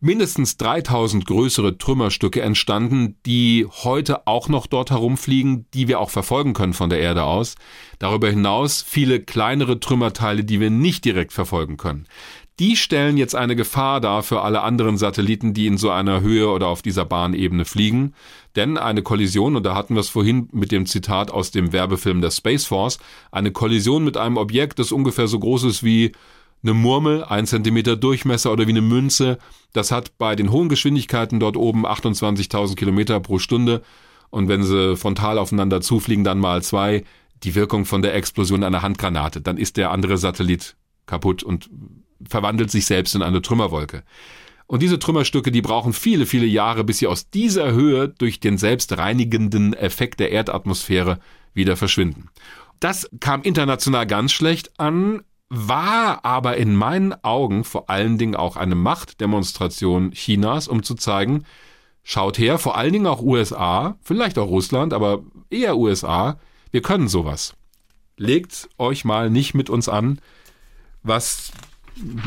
mindestens 0.00 0.56
3000 0.56 1.26
größere 1.26 1.78
Trümmerstücke 1.78 2.40
entstanden, 2.40 3.16
die 3.26 3.66
heute 3.68 4.26
auch 4.26 4.48
noch 4.48 4.66
dort 4.66 4.90
herumfliegen, 4.90 5.66
die 5.74 5.88
wir 5.88 6.00
auch 6.00 6.10
verfolgen 6.10 6.52
können 6.52 6.74
von 6.74 6.90
der 6.90 7.00
Erde 7.00 7.24
aus. 7.24 7.56
Darüber 7.98 8.30
hinaus 8.30 8.82
viele 8.82 9.20
kleinere 9.20 9.80
Trümmerteile, 9.80 10.44
die 10.44 10.60
wir 10.60 10.70
nicht 10.70 11.04
direkt 11.04 11.32
verfolgen 11.32 11.76
können. 11.76 12.06
Die 12.58 12.74
stellen 12.74 13.16
jetzt 13.16 13.36
eine 13.36 13.54
Gefahr 13.54 14.00
dar 14.00 14.24
für 14.24 14.42
alle 14.42 14.62
anderen 14.62 14.98
Satelliten, 14.98 15.54
die 15.54 15.68
in 15.68 15.78
so 15.78 15.90
einer 15.90 16.22
Höhe 16.22 16.48
oder 16.48 16.66
auf 16.66 16.82
dieser 16.82 17.04
Bahnebene 17.04 17.64
fliegen. 17.64 18.14
Denn 18.56 18.76
eine 18.76 19.02
Kollision, 19.02 19.54
und 19.54 19.64
da 19.64 19.76
hatten 19.76 19.94
wir 19.94 20.00
es 20.00 20.08
vorhin 20.08 20.48
mit 20.52 20.72
dem 20.72 20.84
Zitat 20.84 21.30
aus 21.30 21.52
dem 21.52 21.72
Werbefilm 21.72 22.20
der 22.20 22.32
Space 22.32 22.64
Force, 22.64 22.98
eine 23.30 23.52
Kollision 23.52 24.04
mit 24.04 24.16
einem 24.16 24.36
Objekt, 24.36 24.80
das 24.80 24.90
ungefähr 24.90 25.28
so 25.28 25.38
groß 25.38 25.64
ist 25.64 25.84
wie 25.84 26.12
eine 26.62 26.74
Murmel, 26.74 27.24
ein 27.24 27.46
Zentimeter 27.46 27.96
Durchmesser 27.96 28.52
oder 28.52 28.66
wie 28.66 28.72
eine 28.72 28.80
Münze. 28.80 29.38
Das 29.72 29.90
hat 29.90 30.18
bei 30.18 30.36
den 30.36 30.50
hohen 30.50 30.68
Geschwindigkeiten 30.68 31.40
dort 31.40 31.56
oben 31.56 31.86
28.000 31.86 32.74
Kilometer 32.76 33.20
pro 33.20 33.38
Stunde. 33.38 33.82
Und 34.30 34.48
wenn 34.48 34.62
sie 34.62 34.96
frontal 34.96 35.38
aufeinander 35.38 35.80
zufliegen, 35.80 36.24
dann 36.24 36.38
mal 36.38 36.62
zwei. 36.62 37.04
die 37.44 37.54
Wirkung 37.54 37.84
von 37.84 38.02
der 38.02 38.14
Explosion 38.16 38.64
einer 38.64 38.82
Handgranate. 38.82 39.40
Dann 39.40 39.58
ist 39.58 39.76
der 39.76 39.92
andere 39.92 40.18
Satellit 40.18 40.76
kaputt 41.06 41.44
und 41.44 41.70
verwandelt 42.28 42.70
sich 42.70 42.84
selbst 42.86 43.14
in 43.14 43.22
eine 43.22 43.42
Trümmerwolke. 43.42 44.02
Und 44.66 44.82
diese 44.82 44.98
Trümmerstücke, 44.98 45.50
die 45.50 45.62
brauchen 45.62 45.92
viele, 45.92 46.26
viele 46.26 46.46
Jahre, 46.46 46.84
bis 46.84 46.98
sie 46.98 47.06
aus 47.06 47.30
dieser 47.30 47.72
Höhe 47.72 48.08
durch 48.08 48.40
den 48.40 48.58
selbstreinigenden 48.58 49.72
Effekt 49.72 50.20
der 50.20 50.30
Erdatmosphäre 50.30 51.20
wieder 51.54 51.76
verschwinden. 51.76 52.28
Das 52.80 53.08
kam 53.20 53.42
international 53.42 54.06
ganz 54.06 54.32
schlecht 54.32 54.78
an, 54.78 55.22
war 55.50 56.24
aber 56.24 56.56
in 56.56 56.74
meinen 56.74 57.14
Augen 57.24 57.64
vor 57.64 57.88
allen 57.88 58.18
Dingen 58.18 58.36
auch 58.36 58.56
eine 58.56 58.74
Machtdemonstration 58.74 60.12
Chinas, 60.12 60.68
um 60.68 60.82
zu 60.82 60.94
zeigen, 60.94 61.44
schaut 62.02 62.38
her, 62.38 62.58
vor 62.58 62.76
allen 62.76 62.92
Dingen 62.92 63.06
auch 63.06 63.22
USA, 63.22 63.96
vielleicht 64.02 64.38
auch 64.38 64.48
Russland, 64.48 64.92
aber 64.92 65.22
eher 65.50 65.76
USA, 65.76 66.38
wir 66.70 66.82
können 66.82 67.08
sowas. 67.08 67.54
Legt 68.16 68.68
euch 68.78 69.04
mal 69.04 69.30
nicht 69.30 69.54
mit 69.54 69.70
uns 69.70 69.88
an, 69.88 70.20
was 71.02 71.52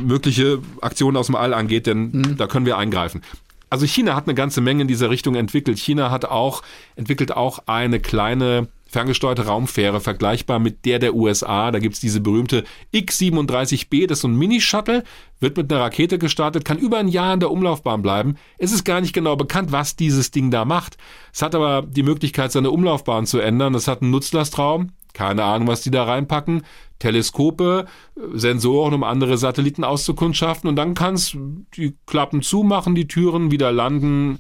mögliche 0.02 0.60
Aktionen 0.82 1.18
aus 1.18 1.28
dem 1.28 1.36
All 1.36 1.54
angeht, 1.54 1.88
denn 1.88 2.12
mhm. 2.12 2.38
da 2.38 2.48
können 2.48 2.66
wir 2.66 2.78
eingreifen. 2.78 3.22
Also 3.70 3.86
China 3.86 4.16
hat 4.16 4.28
eine 4.28 4.36
ganze 4.36 4.62
Menge 4.62 4.82
in 4.82 4.88
dieser 4.88 5.10
Richtung 5.10 5.36
entwickelt. 5.36 5.80
China 5.80 6.12
hat 6.12 6.26
auch, 6.26 6.62
entwickelt 6.96 7.32
auch 7.32 7.60
eine 7.68 8.00
kleine 8.00 8.68
ferngesteuerte 8.92 9.46
Raumfähre, 9.46 10.02
vergleichbar 10.02 10.60
mit 10.60 10.86
der 10.86 11.00
der 11.00 11.16
USA. 11.16 11.72
Da 11.72 11.80
gibt's 11.80 12.02
diese 12.02 12.20
berühmte 12.20 12.66
X-37B, 12.92 14.06
das 14.06 14.18
ist 14.18 14.22
so 14.22 14.28
ein 14.28 14.38
Mini-Shuttle, 14.38 15.04
wird 15.40 15.58
mit 15.58 15.72
einer 15.72 15.82
Rakete 15.82 16.20
gestartet, 16.20 16.66
kann 16.66 16.78
über 16.78 16.98
ein 16.98 17.08
Jahr 17.08 17.34
in 17.34 17.40
der 17.40 17.52
Umlaufbahn 17.52 18.02
bleiben. 18.02 18.36
Es 18.58 18.72
ist 18.74 18.84
gar 18.84 19.00
nicht 19.02 19.14
genau 19.14 19.36
bekannt, 19.38 19.72
was 19.72 19.96
dieses 19.96 20.32
Ding 20.32 20.52
da 20.52 20.66
macht. 20.66 20.98
Es 21.34 21.42
hat 21.42 21.56
aber 21.56 21.84
die 21.84 22.04
Möglichkeit, 22.04 22.52
seine 22.52 22.72
Umlaufbahn 22.72 23.26
zu 23.26 23.40
ändern. 23.40 23.76
Es 23.76 23.88
hat 23.88 24.02
einen 24.02 24.12
Nutzlastraum, 24.12 24.90
keine 25.14 25.44
Ahnung, 25.46 25.68
was 25.68 25.82
die 25.82 25.92
da 25.92 26.04
reinpacken. 26.04 26.64
Teleskope, 27.00 27.86
Sensoren, 28.34 28.94
um 28.94 29.04
andere 29.04 29.38
Satelliten 29.38 29.84
auszukundschaften 29.84 30.70
und 30.70 30.76
dann 30.76 30.94
kannst 30.94 31.36
die 31.76 31.96
Klappen 32.06 32.44
zumachen, 32.44 32.94
die 32.94 33.08
Türen 33.08 33.50
wieder 33.50 33.72
landen 33.72 34.40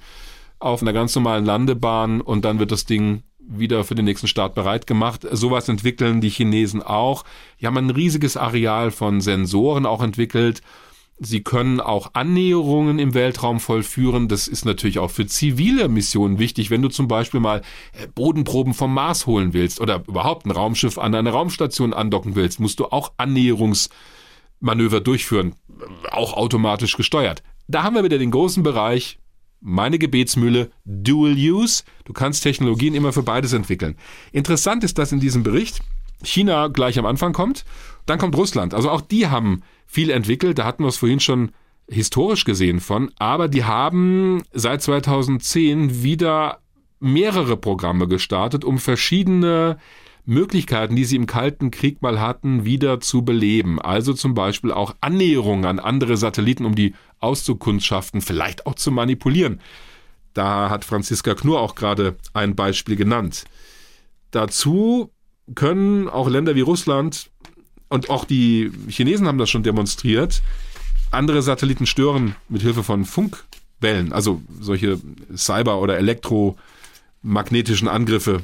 auf 0.59 0.83
einer 0.83 0.93
ganz 0.93 1.15
normalen 1.15 1.43
Landebahn 1.43 2.21
und 2.21 2.45
dann 2.45 2.59
wird 2.59 2.71
das 2.71 2.85
Ding 2.85 3.23
wieder 3.47 3.83
für 3.83 3.95
den 3.95 4.05
nächsten 4.05 4.27
Start 4.27 4.55
bereit 4.55 4.87
gemacht. 4.87 5.27
Sowas 5.31 5.67
entwickeln 5.69 6.21
die 6.21 6.29
Chinesen 6.29 6.81
auch. 6.81 7.23
Die 7.59 7.67
haben 7.67 7.77
ein 7.77 7.89
riesiges 7.89 8.37
Areal 8.37 8.91
von 8.91 9.21
Sensoren 9.21 9.85
auch 9.85 10.01
entwickelt 10.01 10.61
Sie 11.23 11.43
können 11.43 11.79
auch 11.79 12.09
Annäherungen 12.13 12.97
im 12.97 13.13
Weltraum 13.13 13.59
vollführen. 13.59 14.27
Das 14.27 14.47
ist 14.47 14.65
natürlich 14.65 14.97
auch 14.97 15.11
für 15.11 15.27
zivile 15.27 15.87
Missionen 15.87 16.39
wichtig. 16.39 16.71
Wenn 16.71 16.81
du 16.81 16.89
zum 16.89 17.07
Beispiel 17.07 17.39
mal 17.39 17.61
äh, 17.93 18.07
Bodenproben 18.07 18.73
vom 18.73 18.91
Mars 18.91 19.27
holen 19.27 19.53
willst 19.53 19.79
oder 19.79 20.03
überhaupt 20.07 20.47
ein 20.47 20.51
Raumschiff 20.51 20.97
an 20.97 21.13
eine 21.13 21.29
Raumstation 21.29 21.93
andocken 21.93 22.33
willst, 22.33 22.59
musst 22.59 22.79
du 22.79 22.87
auch 22.87 23.11
Annäherungsmanöver 23.17 24.99
durchführen, 24.99 25.53
auch 26.09 26.33
automatisch 26.33 26.97
gesteuert. 26.97 27.43
Da 27.67 27.83
haben 27.83 27.95
wir 27.95 28.03
wieder 28.03 28.17
den 28.17 28.31
großen 28.31 28.63
Bereich, 28.63 29.19
meine 29.61 29.99
Gebetsmühle, 29.99 30.71
Dual 30.85 31.33
Use. 31.33 31.83
Du 32.05 32.13
kannst 32.13 32.43
Technologien 32.43 32.95
immer 32.95 33.13
für 33.13 33.23
beides 33.23 33.53
entwickeln. 33.53 33.95
Interessant 34.31 34.83
ist, 34.83 34.97
dass 34.97 35.11
in 35.11 35.19
diesem 35.19 35.43
Bericht 35.43 35.81
China 36.23 36.67
gleich 36.67 36.99
am 36.99 37.05
Anfang 37.05 37.33
kommt, 37.33 37.65
dann 38.05 38.19
kommt 38.19 38.35
Russland. 38.35 38.73
Also 38.73 38.89
auch 38.89 39.01
die 39.01 39.27
haben 39.27 39.61
viel 39.85 40.09
entwickelt. 40.09 40.59
Da 40.59 40.65
hatten 40.65 40.83
wir 40.83 40.89
es 40.89 40.97
vorhin 40.97 41.19
schon 41.19 41.51
historisch 41.87 42.45
gesehen 42.45 42.79
von. 42.79 43.11
Aber 43.17 43.47
die 43.47 43.63
haben 43.63 44.43
seit 44.51 44.81
2010 44.81 46.03
wieder 46.03 46.59
mehrere 46.99 47.57
Programme 47.57 48.07
gestartet, 48.07 48.63
um 48.63 48.77
verschiedene 48.77 49.77
Möglichkeiten, 50.25 50.95
die 50.95 51.05
sie 51.05 51.15
im 51.15 51.25
Kalten 51.25 51.71
Krieg 51.71 52.01
mal 52.01 52.19
hatten, 52.19 52.65
wieder 52.65 52.99
zu 52.99 53.23
beleben. 53.23 53.81
Also 53.81 54.13
zum 54.13 54.33
Beispiel 54.33 54.71
auch 54.71 54.95
Annäherungen 55.01 55.65
an 55.65 55.79
andere 55.79 56.17
Satelliten, 56.17 56.65
um 56.65 56.75
die 56.75 56.93
auszukundschaften, 57.19 58.21
vielleicht 58.21 58.65
auch 58.65 58.75
zu 58.75 58.91
manipulieren. 58.91 59.59
Da 60.33 60.69
hat 60.69 60.85
Franziska 60.85 61.33
Knur 61.35 61.59
auch 61.59 61.75
gerade 61.75 62.15
ein 62.33 62.55
Beispiel 62.55 62.95
genannt. 62.95 63.45
Dazu 64.31 65.11
können 65.55 66.07
auch 66.07 66.29
Länder 66.29 66.55
wie 66.55 66.61
Russland 66.61 67.29
und 67.89 68.09
auch 68.09 68.23
die 68.23 68.71
Chinesen 68.87 69.27
haben 69.27 69.37
das 69.37 69.49
schon 69.49 69.63
demonstriert, 69.63 70.41
andere 71.11 71.41
Satelliten 71.41 71.85
stören 71.85 72.35
mit 72.47 72.61
Hilfe 72.61 72.83
von 72.83 73.03
Funkwellen, 73.03 74.13
also 74.13 74.41
solche 74.59 74.99
Cyber- 75.35 75.81
oder 75.81 75.97
elektromagnetischen 75.97 77.89
Angriffe, 77.89 78.43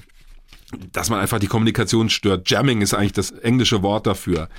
dass 0.91 1.09
man 1.09 1.20
einfach 1.20 1.39
die 1.39 1.47
Kommunikation 1.47 2.09
stört. 2.09 2.49
Jamming 2.49 2.82
ist 2.82 2.93
eigentlich 2.93 3.13
das 3.13 3.32
englische 3.32 3.82
Wort 3.84 4.07
dafür. 4.07 4.49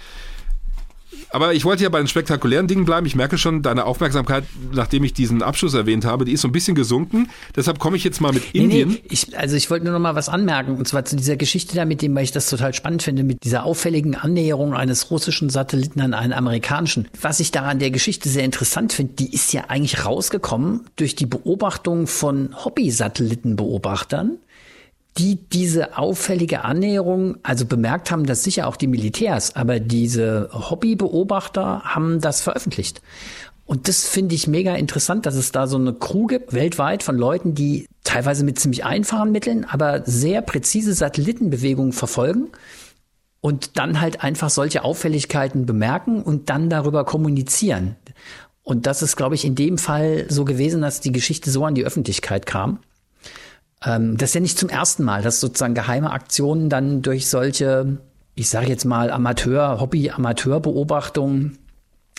Aber 1.30 1.52
ich 1.52 1.64
wollte 1.64 1.82
ja 1.82 1.88
bei 1.88 1.98
den 1.98 2.06
spektakulären 2.06 2.66
Dingen 2.66 2.84
bleiben. 2.84 3.06
Ich 3.06 3.14
merke 3.14 3.36
schon, 3.36 3.62
deine 3.62 3.84
Aufmerksamkeit, 3.84 4.44
nachdem 4.72 5.04
ich 5.04 5.12
diesen 5.12 5.42
Abschluss 5.42 5.74
erwähnt 5.74 6.04
habe, 6.04 6.24
die 6.24 6.32
ist 6.32 6.40
so 6.40 6.48
ein 6.48 6.52
bisschen 6.52 6.74
gesunken. 6.74 7.28
Deshalb 7.54 7.78
komme 7.78 7.96
ich 7.96 8.04
jetzt 8.04 8.20
mal 8.20 8.32
mit 8.32 8.54
Indien. 8.54 8.90
Nee, 8.90 9.02
ich, 9.10 9.36
also 9.38 9.56
ich 9.56 9.70
wollte 9.70 9.84
nur 9.84 9.92
noch 9.92 10.00
mal 10.00 10.14
was 10.14 10.28
anmerken. 10.28 10.76
Und 10.76 10.88
zwar 10.88 11.04
zu 11.04 11.16
dieser 11.16 11.36
Geschichte 11.36 11.74
da 11.76 11.84
mit 11.84 12.00
dem, 12.02 12.14
weil 12.14 12.24
ich 12.24 12.32
das 12.32 12.48
total 12.48 12.72
spannend 12.72 13.02
finde, 13.02 13.24
mit 13.24 13.44
dieser 13.44 13.64
auffälligen 13.64 14.14
Annäherung 14.14 14.74
eines 14.74 15.10
russischen 15.10 15.50
Satelliten 15.50 16.00
an 16.00 16.14
einen 16.14 16.32
amerikanischen. 16.32 17.08
Was 17.20 17.40
ich 17.40 17.50
daran 17.50 17.78
der 17.78 17.90
Geschichte 17.90 18.28
sehr 18.28 18.44
interessant 18.44 18.92
finde, 18.92 19.14
die 19.14 19.32
ist 19.32 19.52
ja 19.52 19.64
eigentlich 19.68 20.06
rausgekommen 20.06 20.86
durch 20.96 21.14
die 21.14 21.26
Beobachtung 21.26 22.06
von 22.06 22.54
Hobby-Satellitenbeobachtern 22.64 24.38
die 25.18 25.36
diese 25.36 25.98
auffällige 25.98 26.64
Annäherung, 26.64 27.38
also 27.42 27.66
bemerkt 27.66 28.10
haben, 28.10 28.26
dass 28.26 28.44
sicher 28.44 28.68
auch 28.68 28.76
die 28.76 28.86
Militärs, 28.86 29.56
aber 29.56 29.80
diese 29.80 30.48
Hobbybeobachter 30.52 31.82
haben 31.84 32.20
das 32.20 32.40
veröffentlicht. 32.40 33.02
Und 33.66 33.86
das 33.86 34.06
finde 34.06 34.34
ich 34.34 34.46
mega 34.46 34.74
interessant, 34.76 35.26
dass 35.26 35.34
es 35.34 35.52
da 35.52 35.66
so 35.66 35.76
eine 35.76 35.92
Crew 35.92 36.26
gibt, 36.26 36.54
weltweit 36.54 37.02
von 37.02 37.18
Leuten, 37.18 37.54
die 37.54 37.86
teilweise 38.02 38.42
mit 38.42 38.58
ziemlich 38.58 38.84
einfachen 38.84 39.30
Mitteln, 39.30 39.66
aber 39.66 40.04
sehr 40.06 40.40
präzise 40.40 40.94
Satellitenbewegungen 40.94 41.92
verfolgen 41.92 42.48
und 43.40 43.76
dann 43.76 44.00
halt 44.00 44.22
einfach 44.22 44.48
solche 44.48 44.84
Auffälligkeiten 44.84 45.66
bemerken 45.66 46.22
und 46.22 46.48
dann 46.48 46.70
darüber 46.70 47.04
kommunizieren. 47.04 47.96
Und 48.62 48.86
das 48.86 49.02
ist, 49.02 49.16
glaube 49.16 49.34
ich, 49.34 49.44
in 49.44 49.54
dem 49.54 49.78
Fall 49.78 50.26
so 50.28 50.44
gewesen, 50.44 50.80
dass 50.80 51.00
die 51.00 51.12
Geschichte 51.12 51.50
so 51.50 51.64
an 51.64 51.74
die 51.74 51.84
Öffentlichkeit 51.84 52.46
kam. 52.46 52.80
Ähm, 53.84 54.16
das 54.16 54.30
ist 54.30 54.34
ja 54.34 54.40
nicht 54.40 54.58
zum 54.58 54.68
ersten 54.68 55.04
Mal, 55.04 55.22
dass 55.22 55.40
sozusagen 55.40 55.74
geheime 55.74 56.10
Aktionen 56.10 56.68
dann 56.68 57.02
durch 57.02 57.28
solche, 57.28 57.98
ich 58.34 58.48
sage 58.48 58.68
jetzt 58.68 58.84
mal, 58.84 59.10
Amateur, 59.10 59.80
Hobby-Amateur-Beobachtungen 59.80 61.58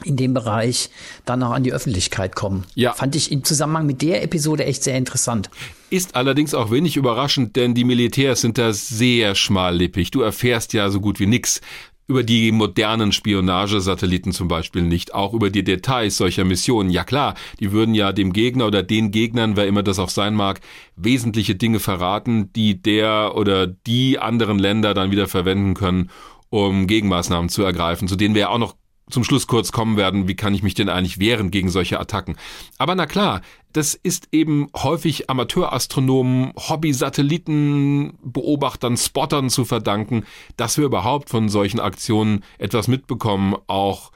in 0.06 0.16
dem 0.16 0.34
Bereich 0.34 0.90
dann 1.26 1.44
auch 1.44 1.52
an 1.52 1.64
die 1.64 1.74
Öffentlichkeit 1.74 2.36
kommen. 2.36 2.66
Ja. 2.76 2.94
Fand 2.94 3.16
ich 3.16 3.32
im 3.32 3.44
Zusammenhang 3.44 3.86
mit 3.86 4.02
der 4.02 4.24
Episode 4.24 4.66
echt 4.66 4.84
sehr 4.84 4.98
interessant. 4.98 5.50
Ist 5.90 6.16
allerdings 6.16 6.54
auch 6.54 6.72
wenig 6.72 6.96
überraschend, 6.96 7.56
denn 7.56 7.74
die 7.74 7.84
Militärs 7.84 8.42
sind 8.42 8.58
da 8.58 8.72
sehr 8.72 9.36
schmallippig. 9.36 10.12
Du 10.12 10.22
erfährst 10.22 10.74
ja 10.74 10.90
so 10.90 11.02
gut 11.02 11.20
wie 11.20 11.26
nix 11.26 11.62
über 12.10 12.24
die 12.24 12.52
modernen 12.52 13.12
Spionagesatelliten 13.12 14.32
zum 14.32 14.48
Beispiel 14.48 14.82
nicht, 14.82 15.14
auch 15.14 15.34
über 15.34 15.52
die 15.52 15.64
Details 15.64 16.18
solcher 16.18 16.44
Missionen. 16.44 16.90
Ja 16.90 17.04
klar, 17.04 17.36
die 17.60 17.72
würden 17.72 17.94
ja 17.94 18.12
dem 18.12 18.34
Gegner 18.34 18.66
oder 18.66 18.82
den 18.82 19.12
Gegnern, 19.12 19.56
wer 19.56 19.68
immer 19.68 19.84
das 19.84 20.00
auch 20.00 20.10
sein 20.10 20.34
mag, 20.34 20.60
wesentliche 20.96 21.54
Dinge 21.54 21.80
verraten, 21.80 22.52
die 22.54 22.82
der 22.82 23.36
oder 23.36 23.68
die 23.68 24.18
anderen 24.18 24.58
Länder 24.58 24.96
dann 24.96 25.12
wieder 25.12 25.28
verwenden 25.28 25.76
können, 25.76 26.10
um 26.50 26.88
Gegenmaßnahmen 26.88 27.48
zu 27.48 27.62
ergreifen, 27.62 28.08
zu 28.08 28.16
denen 28.16 28.34
wir 28.34 28.42
ja 28.42 28.50
auch 28.50 28.58
noch 28.58 28.76
zum 29.10 29.24
Schluss 29.24 29.48
kurz 29.48 29.72
kommen 29.72 29.96
werden, 29.98 30.28
wie 30.28 30.36
kann 30.36 30.54
ich 30.54 30.62
mich 30.64 30.74
denn 30.74 30.90
eigentlich 30.90 31.20
wehren 31.20 31.52
gegen 31.52 31.70
solche 31.70 32.00
Attacken. 32.00 32.36
Aber 32.78 32.96
na 32.96 33.06
klar, 33.06 33.42
das 33.74 33.94
ist 33.94 34.30
eben 34.32 34.70
häufig 34.76 35.30
Amateurastronomen, 35.30 36.54
Hobby-Satellitenbeobachtern, 36.56 38.98
Spottern 38.98 39.50
zu 39.50 39.66
verdanken, 39.66 40.26
dass 40.58 40.78
wir 40.78 40.86
überhaupt 40.86 41.30
von 41.30 41.50
solchen 41.50 41.80
Aktionen 41.80 42.44
etwas 42.58 42.88
mitbekommen, 42.88 43.56
auch 43.68 44.12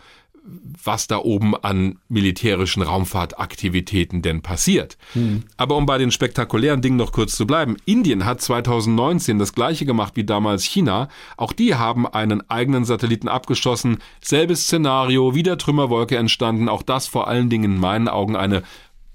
was 0.83 1.07
da 1.07 1.17
oben 1.17 1.55
an 1.55 1.99
militärischen 2.09 2.81
Raumfahrtaktivitäten 2.81 4.21
denn 4.21 4.41
passiert. 4.41 4.97
Hm. 5.13 5.43
Aber 5.55 5.77
um 5.77 5.85
bei 5.85 5.97
den 5.97 6.11
spektakulären 6.11 6.81
Dingen 6.81 6.97
noch 6.97 7.13
kurz 7.13 7.35
zu 7.35 7.47
bleiben, 7.47 7.77
Indien 7.85 8.25
hat 8.25 8.41
2019 8.41 9.39
das 9.39 9.53
gleiche 9.53 9.85
gemacht 9.85 10.13
wie 10.15 10.25
damals 10.25 10.63
China. 10.63 11.07
Auch 11.37 11.53
die 11.53 11.75
haben 11.75 12.05
einen 12.05 12.49
eigenen 12.49 12.83
Satelliten 12.83 13.29
abgeschossen. 13.29 13.99
Selbes 14.21 14.63
Szenario, 14.63 15.33
wieder 15.33 15.57
Trümmerwolke 15.57 16.17
entstanden. 16.17 16.67
Auch 16.67 16.83
das 16.83 17.07
vor 17.07 17.27
allen 17.27 17.49
Dingen 17.49 17.75
in 17.75 17.79
meinen 17.79 18.09
Augen 18.09 18.35
eine 18.35 18.63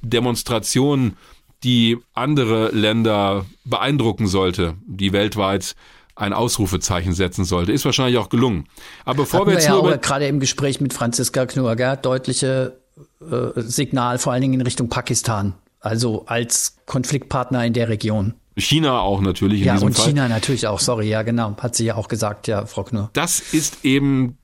Demonstration, 0.01 1.16
die 1.64 1.99
andere 2.14 2.70
Länder 2.70 3.45
beeindrucken 3.64 4.29
sollte, 4.29 4.74
die 4.87 5.12
weltweit 5.12 5.74
ein 6.18 6.32
Ausrufezeichen 6.32 7.12
setzen 7.12 7.44
sollte. 7.44 7.72
Ist 7.72 7.84
wahrscheinlich 7.84 8.18
auch 8.18 8.28
gelungen. 8.28 8.66
Aber 9.04 9.22
bevor 9.22 9.40
Hatten 9.40 9.50
wir 9.50 9.54
jetzt 9.54 9.68
wir 9.68 9.90
ja 9.90 9.96
gerade 9.96 10.26
im 10.26 10.40
Gespräch 10.40 10.80
mit 10.80 10.92
Franziska 10.92 11.46
Knurger 11.46 11.96
deutliche 11.96 12.80
äh, 13.20 13.60
Signal 13.60 14.18
vor 14.18 14.32
allen 14.32 14.42
Dingen 14.42 14.54
in 14.54 14.62
Richtung 14.62 14.88
Pakistan, 14.88 15.54
also 15.80 16.26
als 16.26 16.78
Konfliktpartner 16.86 17.64
in 17.64 17.72
der 17.72 17.88
Region. 17.88 18.34
China 18.56 19.00
auch 19.00 19.20
natürlich 19.20 19.60
in 19.60 19.66
ja, 19.66 19.78
und 19.78 19.94
Fall. 19.94 20.06
China 20.06 20.28
natürlich 20.28 20.66
auch, 20.66 20.80
sorry, 20.80 21.08
ja 21.08 21.22
genau, 21.22 21.56
hat 21.58 21.76
sie 21.76 21.84
ja 21.84 21.94
auch 21.94 22.08
gesagt, 22.08 22.48
ja, 22.48 22.66
Frau 22.66 22.82
Knur. 22.82 23.10
Das 23.12 23.38
ist 23.38 23.84
eben 23.84 24.36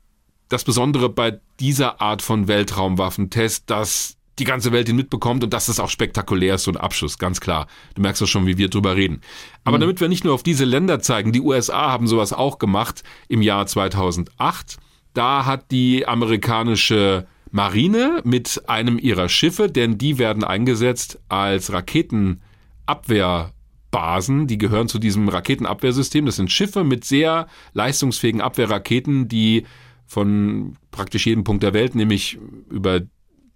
das 0.48 0.62
Besondere 0.62 1.08
bei 1.08 1.40
dieser 1.58 2.00
Art 2.00 2.22
von 2.22 2.46
Weltraumwaffentest, 2.46 3.68
dass 3.68 4.16
die 4.38 4.44
ganze 4.44 4.72
Welt 4.72 4.88
ihn 4.88 4.96
mitbekommt 4.96 5.44
und 5.44 5.52
dass 5.52 5.68
es 5.68 5.78
auch 5.78 5.88
spektakulär 5.88 6.56
ist, 6.56 6.64
so 6.64 6.72
ein 6.72 6.76
Abschuss, 6.76 7.18
ganz 7.18 7.40
klar. 7.40 7.66
Du 7.94 8.02
merkst 8.02 8.20
doch 8.20 8.26
schon, 8.26 8.46
wie 8.46 8.58
wir 8.58 8.68
drüber 8.68 8.96
reden. 8.96 9.20
Aber 9.64 9.78
mhm. 9.78 9.82
damit 9.82 10.00
wir 10.00 10.08
nicht 10.08 10.24
nur 10.24 10.34
auf 10.34 10.42
diese 10.42 10.64
Länder 10.64 10.98
zeigen, 11.00 11.32
die 11.32 11.40
USA 11.40 11.90
haben 11.90 12.06
sowas 12.06 12.32
auch 12.32 12.58
gemacht 12.58 13.02
im 13.28 13.42
Jahr 13.42 13.66
2008. 13.66 14.78
Da 15.12 15.46
hat 15.46 15.70
die 15.70 16.08
amerikanische 16.08 17.26
Marine 17.52 18.20
mit 18.24 18.68
einem 18.68 18.98
ihrer 18.98 19.28
Schiffe, 19.28 19.70
denn 19.70 19.96
die 19.96 20.18
werden 20.18 20.42
eingesetzt 20.42 21.20
als 21.28 21.72
Raketenabwehrbasen. 21.72 24.48
Die 24.48 24.58
gehören 24.58 24.88
zu 24.88 24.98
diesem 24.98 25.28
Raketenabwehrsystem. 25.28 26.26
Das 26.26 26.34
sind 26.34 26.50
Schiffe 26.50 26.82
mit 26.82 27.04
sehr 27.04 27.46
leistungsfähigen 27.72 28.40
Abwehrraketen, 28.40 29.28
die 29.28 29.66
von 30.04 30.76
praktisch 30.90 31.26
jedem 31.26 31.44
Punkt 31.44 31.62
der 31.62 31.74
Welt, 31.74 31.94
nämlich 31.94 32.40
über 32.70 33.02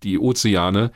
die 0.03 0.19
Ozeane 0.19 0.93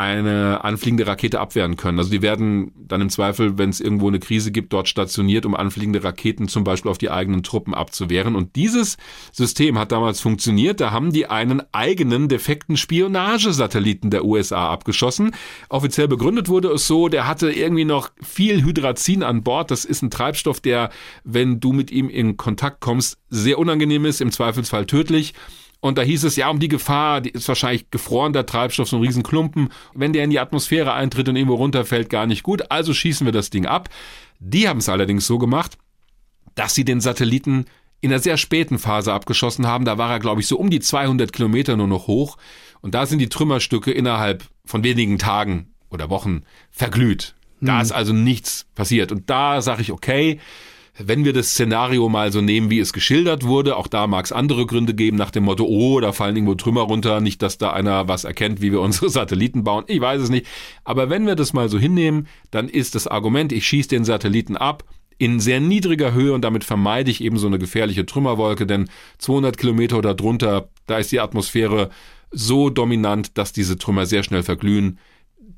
eine 0.00 0.64
anfliegende 0.64 1.06
Rakete 1.06 1.38
abwehren 1.40 1.76
können. 1.76 1.98
Also 1.98 2.10
die 2.10 2.22
werden 2.22 2.72
dann 2.74 3.02
im 3.02 3.10
Zweifel, 3.10 3.58
wenn 3.58 3.68
es 3.68 3.82
irgendwo 3.82 4.08
eine 4.08 4.18
Krise 4.18 4.50
gibt, 4.50 4.72
dort 4.72 4.88
stationiert, 4.88 5.44
um 5.44 5.54
anfliegende 5.54 6.02
Raketen 6.02 6.48
zum 6.48 6.64
Beispiel 6.64 6.90
auf 6.90 6.96
die 6.96 7.10
eigenen 7.10 7.42
Truppen 7.42 7.74
abzuwehren. 7.74 8.34
Und 8.34 8.56
dieses 8.56 8.96
System 9.30 9.78
hat 9.78 9.92
damals 9.92 10.20
funktioniert. 10.20 10.80
Da 10.80 10.90
haben 10.90 11.12
die 11.12 11.26
einen 11.26 11.62
eigenen 11.72 12.28
defekten 12.28 12.78
Spionagesatelliten 12.78 14.08
der 14.08 14.24
USA 14.24 14.72
abgeschossen. 14.72 15.32
Offiziell 15.68 16.08
begründet 16.08 16.48
wurde 16.48 16.68
es 16.68 16.86
so, 16.86 17.08
der 17.08 17.26
hatte 17.26 17.52
irgendwie 17.52 17.84
noch 17.84 18.08
viel 18.22 18.64
Hydrazin 18.64 19.22
an 19.22 19.42
Bord. 19.42 19.70
Das 19.70 19.84
ist 19.84 20.00
ein 20.00 20.10
Treibstoff, 20.10 20.60
der, 20.60 20.88
wenn 21.24 21.60
du 21.60 21.74
mit 21.74 21.90
ihm 21.90 22.08
in 22.08 22.38
Kontakt 22.38 22.80
kommst, 22.80 23.18
sehr 23.28 23.58
unangenehm 23.58 24.06
ist, 24.06 24.22
im 24.22 24.32
Zweifelsfall 24.32 24.86
tödlich. 24.86 25.34
Und 25.80 25.96
da 25.96 26.02
hieß 26.02 26.24
es, 26.24 26.36
ja, 26.36 26.50
um 26.50 26.60
die 26.60 26.68
Gefahr, 26.68 27.22
die 27.22 27.30
ist 27.30 27.48
wahrscheinlich 27.48 27.90
gefrorener 27.90 28.44
Treibstoff, 28.44 28.88
so 28.88 28.96
ein 28.96 29.02
Riesenklumpen. 29.02 29.70
Wenn 29.94 30.12
der 30.12 30.24
in 30.24 30.30
die 30.30 30.38
Atmosphäre 30.38 30.92
eintritt 30.92 31.28
und 31.28 31.36
irgendwo 31.36 31.54
runterfällt, 31.54 32.10
gar 32.10 32.26
nicht 32.26 32.42
gut. 32.42 32.70
Also 32.70 32.92
schießen 32.92 33.26
wir 33.26 33.32
das 33.32 33.50
Ding 33.50 33.64
ab. 33.64 33.88
Die 34.38 34.68
haben 34.68 34.78
es 34.78 34.90
allerdings 34.90 35.26
so 35.26 35.38
gemacht, 35.38 35.78
dass 36.54 36.74
sie 36.74 36.84
den 36.84 37.00
Satelliten 37.00 37.64
in 38.02 38.12
einer 38.12 38.20
sehr 38.20 38.36
späten 38.36 38.78
Phase 38.78 39.12
abgeschossen 39.12 39.66
haben. 39.66 39.84
Da 39.84 39.96
war 39.98 40.10
er, 40.10 40.18
glaube 40.18 40.40
ich, 40.40 40.46
so 40.46 40.58
um 40.58 40.70
die 40.70 40.80
200 40.80 41.32
Kilometer 41.32 41.76
nur 41.76 41.86
noch 41.86 42.06
hoch. 42.06 42.36
Und 42.82 42.94
da 42.94 43.06
sind 43.06 43.18
die 43.18 43.28
Trümmerstücke 43.28 43.90
innerhalb 43.90 44.44
von 44.64 44.84
wenigen 44.84 45.18
Tagen 45.18 45.74
oder 45.90 46.10
Wochen 46.10 46.42
verglüht. 46.70 47.34
Da 47.60 47.76
hm. 47.76 47.82
ist 47.82 47.92
also 47.92 48.12
nichts 48.12 48.66
passiert. 48.74 49.12
Und 49.12 49.28
da 49.28 49.60
sage 49.62 49.82
ich, 49.82 49.92
okay, 49.92 50.40
wenn 51.02 51.24
wir 51.24 51.32
das 51.32 51.50
Szenario 51.50 52.08
mal 52.08 52.32
so 52.32 52.40
nehmen, 52.40 52.70
wie 52.70 52.78
es 52.78 52.92
geschildert 52.92 53.44
wurde, 53.44 53.76
auch 53.76 53.86
da 53.86 54.06
mag 54.06 54.24
es 54.24 54.32
andere 54.32 54.66
Gründe 54.66 54.94
geben, 54.94 55.16
nach 55.16 55.30
dem 55.30 55.44
Motto, 55.44 55.64
oh, 55.64 56.00
da 56.00 56.12
fallen 56.12 56.36
irgendwo 56.36 56.54
Trümmer 56.54 56.82
runter, 56.82 57.20
nicht, 57.20 57.42
dass 57.42 57.58
da 57.58 57.72
einer 57.72 58.08
was 58.08 58.24
erkennt, 58.24 58.60
wie 58.60 58.72
wir 58.72 58.80
unsere 58.82 59.08
Satelliten 59.08 59.64
bauen, 59.64 59.84
ich 59.86 60.00
weiß 60.00 60.20
es 60.20 60.30
nicht. 60.30 60.46
Aber 60.84 61.10
wenn 61.10 61.26
wir 61.26 61.36
das 61.36 61.52
mal 61.52 61.68
so 61.68 61.78
hinnehmen, 61.78 62.26
dann 62.50 62.68
ist 62.68 62.94
das 62.94 63.06
Argument, 63.06 63.52
ich 63.52 63.66
schieße 63.66 63.88
den 63.88 64.04
Satelliten 64.04 64.56
ab, 64.56 64.84
in 65.18 65.38
sehr 65.38 65.60
niedriger 65.60 66.14
Höhe 66.14 66.32
und 66.32 66.42
damit 66.42 66.64
vermeide 66.64 67.10
ich 67.10 67.22
eben 67.22 67.36
so 67.36 67.46
eine 67.46 67.58
gefährliche 67.58 68.06
Trümmerwolke, 68.06 68.66
denn 68.66 68.88
200 69.18 69.58
Kilometer 69.58 69.98
oder 69.98 70.14
drunter, 70.14 70.68
da 70.86 70.98
ist 70.98 71.12
die 71.12 71.20
Atmosphäre 71.20 71.90
so 72.30 72.70
dominant, 72.70 73.36
dass 73.36 73.52
diese 73.52 73.76
Trümmer 73.76 74.06
sehr 74.06 74.22
schnell 74.22 74.42
verglühen. 74.42 74.98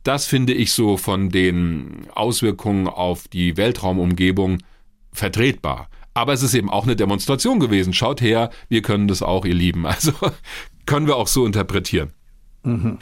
Das 0.02 0.26
finde 0.26 0.52
ich 0.52 0.72
so 0.72 0.96
von 0.96 1.28
den 1.28 2.08
Auswirkungen 2.12 2.88
auf 2.88 3.28
die 3.28 3.56
Weltraumumgebung 3.56 4.58
vertretbar. 5.12 5.88
Aber 6.14 6.32
es 6.32 6.42
ist 6.42 6.54
eben 6.54 6.70
auch 6.70 6.84
eine 6.84 6.96
Demonstration 6.96 7.58
gewesen. 7.58 7.92
Schaut 7.92 8.20
her, 8.20 8.50
wir 8.68 8.82
können 8.82 9.08
das 9.08 9.22
auch, 9.22 9.44
ihr 9.44 9.54
Lieben. 9.54 9.86
Also 9.92 10.12
können 10.84 11.06
wir 11.06 11.16
auch 11.16 11.28
so 11.28 11.46
interpretieren. 11.46 12.12
Mhm. 12.64 12.98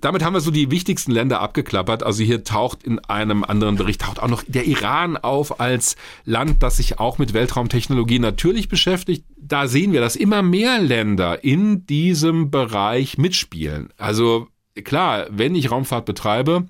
Damit 0.00 0.24
haben 0.24 0.34
wir 0.34 0.40
so 0.40 0.50
die 0.50 0.70
wichtigsten 0.70 1.10
Länder 1.10 1.40
abgeklappert. 1.40 2.02
Also 2.02 2.22
hier 2.22 2.44
taucht 2.44 2.84
in 2.84 2.98
einem 3.00 3.42
anderen 3.42 3.76
Bericht 3.76 4.02
taucht 4.02 4.20
auch 4.20 4.28
noch 4.28 4.44
der 4.46 4.66
Iran 4.66 5.16
auf 5.16 5.60
als 5.60 5.96
Land, 6.24 6.62
das 6.62 6.76
sich 6.76 7.00
auch 7.00 7.18
mit 7.18 7.34
Weltraumtechnologie 7.34 8.20
natürlich 8.20 8.68
beschäftigt. 8.68 9.24
Da 9.36 9.66
sehen 9.66 9.92
wir, 9.92 10.00
dass 10.00 10.16
immer 10.16 10.42
mehr 10.42 10.78
Länder 10.80 11.42
in 11.42 11.86
diesem 11.86 12.50
Bereich 12.50 13.18
mitspielen. 13.18 13.88
Also 13.96 14.48
klar, 14.84 15.26
wenn 15.30 15.54
ich 15.54 15.70
Raumfahrt 15.70 16.04
betreibe, 16.04 16.66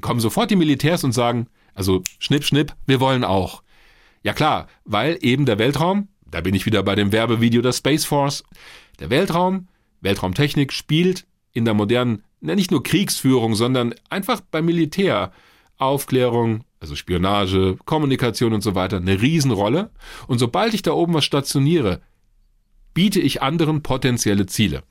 kommen 0.00 0.20
sofort 0.20 0.50
die 0.50 0.56
Militärs 0.56 1.04
und 1.04 1.12
sagen, 1.12 1.48
also 1.74 2.02
schnipp, 2.18 2.44
schnipp, 2.44 2.74
wir 2.86 3.00
wollen 3.00 3.24
auch. 3.24 3.62
Ja 4.22 4.32
klar, 4.32 4.68
weil 4.84 5.18
eben 5.20 5.46
der 5.46 5.58
Weltraum, 5.58 6.08
da 6.30 6.40
bin 6.40 6.54
ich 6.54 6.66
wieder 6.66 6.82
bei 6.82 6.94
dem 6.94 7.12
Werbevideo 7.12 7.62
der 7.62 7.72
Space 7.72 8.04
Force, 8.04 8.44
der 9.00 9.10
Weltraum, 9.10 9.68
Weltraumtechnik 10.00 10.72
spielt 10.72 11.26
in 11.52 11.64
der 11.64 11.74
modernen, 11.74 12.22
nicht 12.40 12.70
nur 12.70 12.82
Kriegsführung, 12.82 13.54
sondern 13.54 13.94
einfach 14.10 14.40
beim 14.40 14.66
Militär, 14.66 15.32
Aufklärung, 15.76 16.64
also 16.80 16.94
Spionage, 16.94 17.76
Kommunikation 17.84 18.52
und 18.52 18.62
so 18.62 18.74
weiter, 18.74 18.98
eine 18.98 19.20
Riesenrolle. 19.20 19.90
Und 20.26 20.38
sobald 20.38 20.74
ich 20.74 20.82
da 20.82 20.92
oben 20.92 21.14
was 21.14 21.24
stationiere, 21.24 22.00
biete 22.94 23.20
ich 23.20 23.42
anderen 23.42 23.82
potenzielle 23.82 24.46
Ziele. 24.46 24.82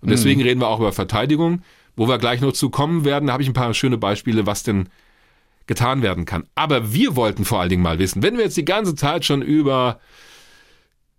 Und 0.00 0.10
deswegen 0.10 0.40
mhm. 0.40 0.46
reden 0.46 0.60
wir 0.60 0.68
auch 0.68 0.80
über 0.80 0.92
Verteidigung, 0.92 1.62
wo 1.96 2.08
wir 2.08 2.18
gleich 2.18 2.40
noch 2.40 2.52
zu 2.52 2.70
kommen 2.70 3.04
werden. 3.04 3.26
Da 3.26 3.32
habe 3.32 3.42
ich 3.42 3.48
ein 3.48 3.54
paar 3.54 3.72
schöne 3.74 3.98
Beispiele, 3.98 4.46
was 4.46 4.62
denn 4.62 4.88
getan 5.66 6.02
werden 6.02 6.24
kann. 6.24 6.44
Aber 6.54 6.92
wir 6.92 7.16
wollten 7.16 7.44
vor 7.44 7.60
allen 7.60 7.70
Dingen 7.70 7.82
mal 7.82 7.98
wissen, 7.98 8.22
wenn 8.22 8.36
wir 8.36 8.44
jetzt 8.44 8.56
die 8.56 8.64
ganze 8.64 8.94
Zeit 8.94 9.24
schon 9.24 9.42
über 9.42 10.00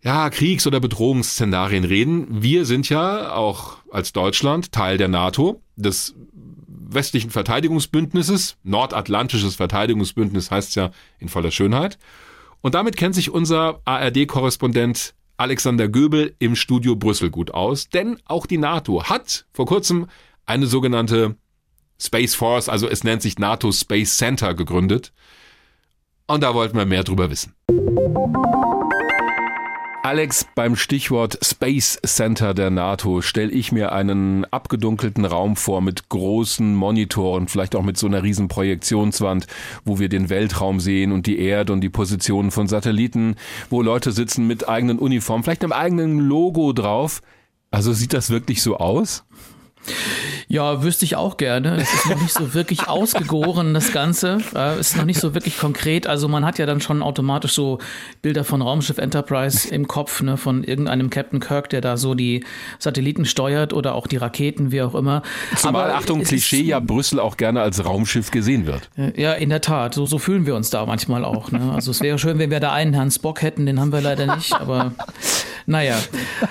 ja, 0.02 0.30
Kriegs- 0.30 0.68
oder 0.68 0.80
Bedrohungsszenarien 0.80 1.84
reden, 1.84 2.28
wir 2.42 2.66
sind 2.66 2.88
ja 2.90 3.34
auch 3.34 3.78
als 3.92 4.14
Deutschland 4.14 4.72
Teil 4.72 4.98
der 4.98 5.08
NATO, 5.08 5.62
des 5.76 6.16
westlichen 6.90 7.30
Verteidigungsbündnisses, 7.30 8.58
nordatlantisches 8.64 9.56
Verteidigungsbündnis 9.56 10.52
heißt 10.52 10.76
ja 10.76 10.92
in 11.20 11.30
voller 11.30 11.52
Schönheit. 11.52 11.98
Und 12.62 12.76
damit 12.76 12.98
kennt 12.98 13.16
sich 13.16 13.30
unser 13.30 13.82
ARD-Korrespondent 13.86 15.14
Alexander 15.38 15.88
Göbel 15.88 16.36
im 16.40 16.56
Studio 16.56 16.96
Brüssel 16.96 17.30
gut 17.30 17.52
aus, 17.52 17.90
denn 17.90 18.18
auch 18.26 18.46
die 18.46 18.58
NATO 18.58 19.04
hat 19.04 19.46
vor 19.54 19.66
kurzem 19.66 20.08
eine 20.46 20.66
sogenannte 20.66 21.36
Space 22.00 22.36
Force, 22.36 22.70
also 22.70 22.88
es 22.88 23.04
nennt 23.04 23.22
sich 23.22 23.40
NATO 23.40 23.72
Space 23.72 24.18
Center 24.18 24.54
gegründet. 24.54 25.14
Und 26.28 26.44
da 26.44 26.54
wollten 26.54 26.78
wir 26.78 26.86
mehr 26.86 27.04
drüber 27.04 27.30
wissen. 27.30 27.54
Alex, 30.08 30.46
beim 30.56 30.78
Stichwort 30.78 31.38
Space 31.42 32.00
Center 32.06 32.54
der 32.54 32.70
NATO 32.70 33.22
stelle 33.22 33.52
ich 33.52 33.74
mir 33.74 33.92
einen 33.92 34.46
abgedunkelten 34.46 35.26
Raum 35.26 35.58
vor 35.58 35.82
mit 35.82 36.08
großen 36.08 36.76
Monitoren, 36.76 37.50
vielleicht 37.50 37.76
auch 37.76 37.84
mit 37.84 37.98
so 37.98 38.08
einer 38.08 38.24
riesen 38.24 38.48
Projektionswand, 38.48 39.48
wo 39.84 40.00
wir 40.00 40.08
den 40.08 40.30
Weltraum 40.30 40.80
sehen 40.80 41.12
und 41.12 41.28
die 41.28 41.40
Erde 41.40 41.74
und 41.74 41.82
die 41.82 41.90
Positionen 41.90 42.52
von 42.52 42.68
Satelliten, 42.70 43.36
wo 43.70 43.82
Leute 43.82 44.14
sitzen 44.14 44.48
mit 44.48 44.70
eigenen 44.70 44.98
Uniformen, 44.98 45.44
vielleicht 45.44 45.64
einem 45.64 45.74
eigenen 45.74 46.20
Logo 46.20 46.72
drauf. 46.72 47.22
Also 47.70 47.92
sieht 47.92 48.14
das 48.14 48.30
wirklich 48.30 48.62
so 48.62 48.78
aus? 48.78 49.26
Ja, 50.48 50.84
wüsste 50.84 51.06
ich 51.06 51.16
auch 51.16 51.38
gerne. 51.38 51.78
Es 51.78 51.94
ist 51.94 52.10
noch 52.10 52.22
nicht 52.22 52.34
so 52.34 52.54
wirklich 52.54 52.88
ausgegoren, 52.88 53.74
das 53.74 53.92
Ganze. 53.92 54.38
Es 54.80 54.92
ist 54.92 54.98
noch 54.98 55.06
nicht 55.06 55.20
so 55.20 55.34
wirklich 55.34 55.58
konkret. 55.58 56.08
Also 56.08 56.28
man 56.28 56.46
hat 56.46 56.58
ja 56.58 56.66
dann 56.66 56.82
schon 56.82 57.02
automatisch 57.02 57.54
so 57.54 57.80
Bilder 58.22 58.44
von 58.44 58.62
Raumschiff 58.62 58.98
Enterprise 58.98 59.68
im 59.70 59.88
Kopf, 59.88 60.22
ne, 60.22 60.38
von 60.38 60.64
irgendeinem 60.64 61.10
Captain 61.10 61.40
Kirk, 61.40 61.70
der 61.70 61.82
da 61.82 61.98
so 61.98 62.16
die 62.16 62.44
Satelliten 62.80 63.26
steuert 63.26 63.74
oder 63.74 63.96
auch 63.96 64.08
die 64.08 64.18
Raketen, 64.18 64.72
wie 64.72 64.82
auch 64.82 64.96
immer. 64.96 65.22
Zumal, 65.56 65.86
Aber 65.86 65.96
Achtung, 65.96 66.24
Klischee, 66.24 66.62
ja 66.62 66.80
Brüssel 66.80 67.20
auch 67.20 67.38
gerne 67.38 67.62
als 67.62 67.84
Raumschiff 67.84 68.32
gesehen 68.32 68.66
wird. 68.66 68.90
Ja, 69.16 69.34
in 69.34 69.50
der 69.50 69.62
Tat. 69.62 69.94
So, 69.94 70.06
so 70.06 70.18
fühlen 70.18 70.46
wir 70.46 70.56
uns 70.56 70.70
da 70.70 70.86
manchmal 70.86 71.26
auch. 71.26 71.52
Ne? 71.52 71.72
Also 71.74 71.92
es 71.92 72.02
wäre 72.02 72.18
schön, 72.18 72.40
wenn 72.40 72.52
wir 72.52 72.60
da 72.60 72.74
einen 72.74 72.94
Herrn 72.94 73.12
Spock 73.12 73.42
hätten, 73.42 73.66
den 73.66 73.80
haben 73.80 73.92
wir 73.92 74.02
leider 74.02 74.36
nicht. 74.36 74.54
Aber 74.54 74.94
naja, 75.66 75.98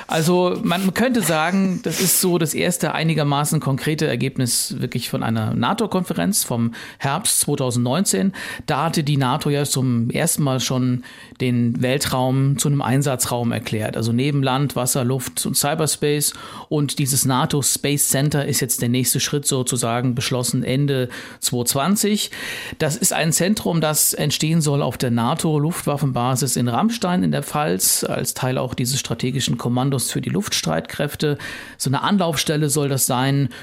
also 0.07 0.59
man 0.62 0.93
könnte 0.93 1.22
sagen, 1.22 1.80
das 1.82 2.01
ist 2.01 2.20
so 2.20 2.39
das 2.39 2.55
erste 2.55 2.93
einigermaßen 3.27 3.61
konkrete 3.61 4.07
Ergebnis 4.07 4.77
wirklich 4.79 5.11
von 5.11 5.22
einer 5.22 5.53
NATO-Konferenz 5.55 6.45
vom 6.45 6.72
Herbst 6.99 7.41
2019. 7.41 8.33
Da 8.66 8.85
hatte 8.85 9.03
die 9.03 9.16
NATO 9.16 9.51
ja 9.51 9.64
zum 9.64 10.11
ersten 10.11 10.43
Mal 10.43 10.61
schon 10.61 11.03
den 11.41 11.83
Weltraum 11.83 12.57
zu 12.59 12.68
einem 12.68 12.83
Einsatzraum 12.83 13.53
erklärt. 13.53 13.97
Also 13.97 14.12
neben 14.12 14.43
Land, 14.43 14.77
Wasser, 14.77 15.05
Luft 15.05 15.45
und 15.45 15.57
Cyberspace. 15.57 16.35
Und 16.68 16.99
dieses 16.99 17.24
NATO 17.24 17.62
Space 17.62 18.09
Center 18.09 18.47
ist 18.47 18.61
jetzt 18.61 18.81
der 18.81 18.89
nächste 18.89 19.18
Schritt 19.18 19.47
sozusagen 19.47 20.14
beschlossen 20.14 20.62
Ende 20.62 21.09
2020. 21.41 22.30
Das 22.79 22.96
ist 22.96 23.13
ein 23.13 23.33
Zentrum, 23.33 23.80
das 23.80 24.14
entstehen 24.14 24.61
soll 24.61 24.83
auf 24.83 24.96
der 24.99 25.11
NATO-Luftwaffenbasis 25.11 26.57
in 26.57 26.68
Rammstein 26.68 27.25
in 27.25 27.33
der 27.33 27.42
Pfalz 27.42 28.05
als 28.05 28.34
Teil 28.34 28.57
auch 28.57 28.75
dieses 28.75 29.01
strategischen 29.01 29.59
Kommandos 29.59 30.13
für 30.13 30.21
die 30.21 30.30
Luftstreitkräfte. 30.30 31.38
So 31.76 31.91
eine 31.91 32.03
Anlaufstelle 32.03 32.68
soll 32.68 32.88
das 32.88 33.07
sein 33.07 33.16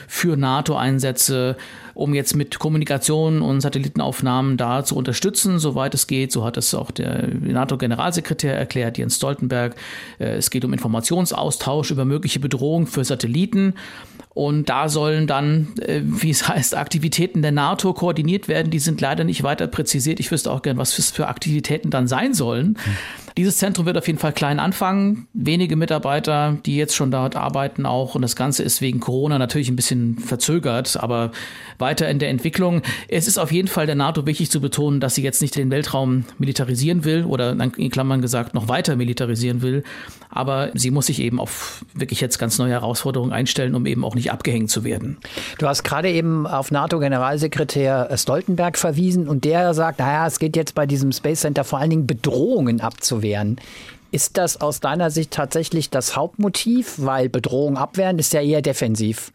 für 0.07 0.38
NATO-Einsätze, 0.38 1.57
um 1.93 2.13
jetzt 2.13 2.35
mit 2.35 2.59
Kommunikation 2.59 3.41
und 3.41 3.61
Satellitenaufnahmen 3.61 4.57
da 4.57 4.84
zu 4.84 4.95
unterstützen, 4.95 5.59
soweit 5.59 5.93
es 5.93 6.07
geht. 6.07 6.31
So 6.31 6.43
hat 6.43 6.57
es 6.57 6.73
auch 6.73 6.91
der 6.91 7.27
NATO-Generalsekretär 7.27 8.57
erklärt, 8.57 8.97
Jens 8.97 9.17
Stoltenberg. 9.17 9.75
Äh, 10.19 10.35
es 10.35 10.49
geht 10.49 10.65
um 10.65 10.73
Informationsaustausch 10.73 11.91
über 11.91 12.05
mögliche 12.05 12.39
Bedrohungen 12.39 12.88
für 12.88 13.03
Satelliten. 13.03 13.75
Und 14.34 14.69
da 14.69 14.89
sollen 14.89 15.27
dann, 15.27 15.67
äh, 15.80 16.01
wie 16.03 16.31
es 16.31 16.47
heißt, 16.47 16.75
Aktivitäten 16.75 17.43
der 17.43 17.51
NATO 17.51 17.93
koordiniert 17.93 18.47
werden. 18.47 18.71
Die 18.71 18.80
sind 18.80 18.99
leider 18.99 19.23
nicht 19.23 19.43
weiter 19.43 19.67
präzisiert. 19.67 20.19
Ich 20.19 20.31
wüsste 20.31 20.51
auch 20.51 20.63
gern, 20.63 20.77
was 20.77 20.93
für 20.93 21.27
Aktivitäten 21.27 21.91
dann 21.91 22.07
sein 22.07 22.34
sollen. 22.34 22.77
Hm. 22.84 22.93
Dieses 23.35 23.57
Zentrum 23.57 23.88
wird 23.88 23.97
auf 23.97 24.05
jeden 24.05 24.19
Fall 24.19 24.31
klein 24.31 24.60
anfangen. 24.60 25.27
Wenige 25.34 25.76
Mitarbeiter, 25.76 26.57
die 26.68 26.76
jetzt 26.76 26.95
schon 26.95 27.10
dort 27.10 27.35
arbeiten 27.35 27.88
auch. 27.88 28.14
Und 28.14 28.22
das 28.22 28.35
Ganze 28.35 28.61
ist 28.61 28.80
wegen 28.80 28.99
Corona 28.99 29.39
natürlich 29.39 29.69
ein 29.69 29.76
bisschen 29.76 30.19
verzögert, 30.19 30.97
aber 31.01 31.31
weiter 31.80 32.07
in 32.10 32.19
der 32.19 32.30
Entwicklung. 32.30 32.84
Es 33.07 33.27
ist 33.27 33.39
auf 33.39 33.51
jeden 33.51 33.68
Fall 33.68 33.88
der 33.88 33.95
NATO 33.95 34.27
wichtig 34.27 34.51
zu 34.51 34.61
betonen, 34.61 34.99
dass 34.99 35.15
sie 35.15 35.23
jetzt 35.23 35.41
nicht 35.41 35.55
den 35.55 35.72
Weltraum 35.72 36.26
militarisieren 36.38 37.05
will 37.05 37.26
oder 37.26 37.57
in 37.77 37.89
Klammern 37.89 38.22
gesagt 38.22 38.53
noch 38.53 38.68
weiter 38.68 38.95
militarisieren 38.95 39.64
will. 39.64 39.84
Aber 40.30 40.69
sie 40.76 40.91
muss 40.91 41.07
sich 41.07 41.19
eben 41.19 41.39
auf 41.39 41.84
wirklich 41.95 42.22
jetzt 42.22 42.38
ganz 42.38 42.60
neue 42.60 42.72
Herausforderungen 42.72 43.34
einstellen, 43.34 43.73
um 43.73 43.88
eben 43.88 44.05
auch 44.05 44.14
nicht 44.14 44.31
abgehängt 44.31 44.69
zu 44.69 44.84
werden. 44.84 45.18
Du 45.57 45.68
hast 45.68 45.84
gerade 45.84 46.11
eben 46.11 46.45
auf 46.45 46.69
NATO-Generalsekretär 46.69 48.15
Stoltenberg 48.15 48.77
verwiesen 48.77 49.27
und 49.27 49.43
der 49.43 49.73
sagt, 49.73 49.99
naja, 49.99 50.27
es 50.27 50.38
geht 50.38 50.55
jetzt 50.55 50.76
bei 50.76 50.85
diesem 50.85 51.11
Space 51.11 51.41
Center 51.41 51.64
vor 51.64 51.80
allen 51.80 51.89
Dingen 51.89 52.07
Bedrohungen 52.07 52.80
abzuwehren 52.80 53.22
abzuwehren. 53.23 53.57
Ist 54.11 54.37
das 54.37 54.61
aus 54.61 54.79
deiner 54.79 55.09
Sicht 55.09 55.31
tatsächlich 55.31 55.89
das 55.89 56.15
Hauptmotiv? 56.15 56.95
Weil 56.97 57.29
Bedrohung 57.29 57.77
abwehren 57.77 58.19
ist 58.19 58.33
ja 58.33 58.41
eher 58.41 58.61
defensiv. 58.61 59.31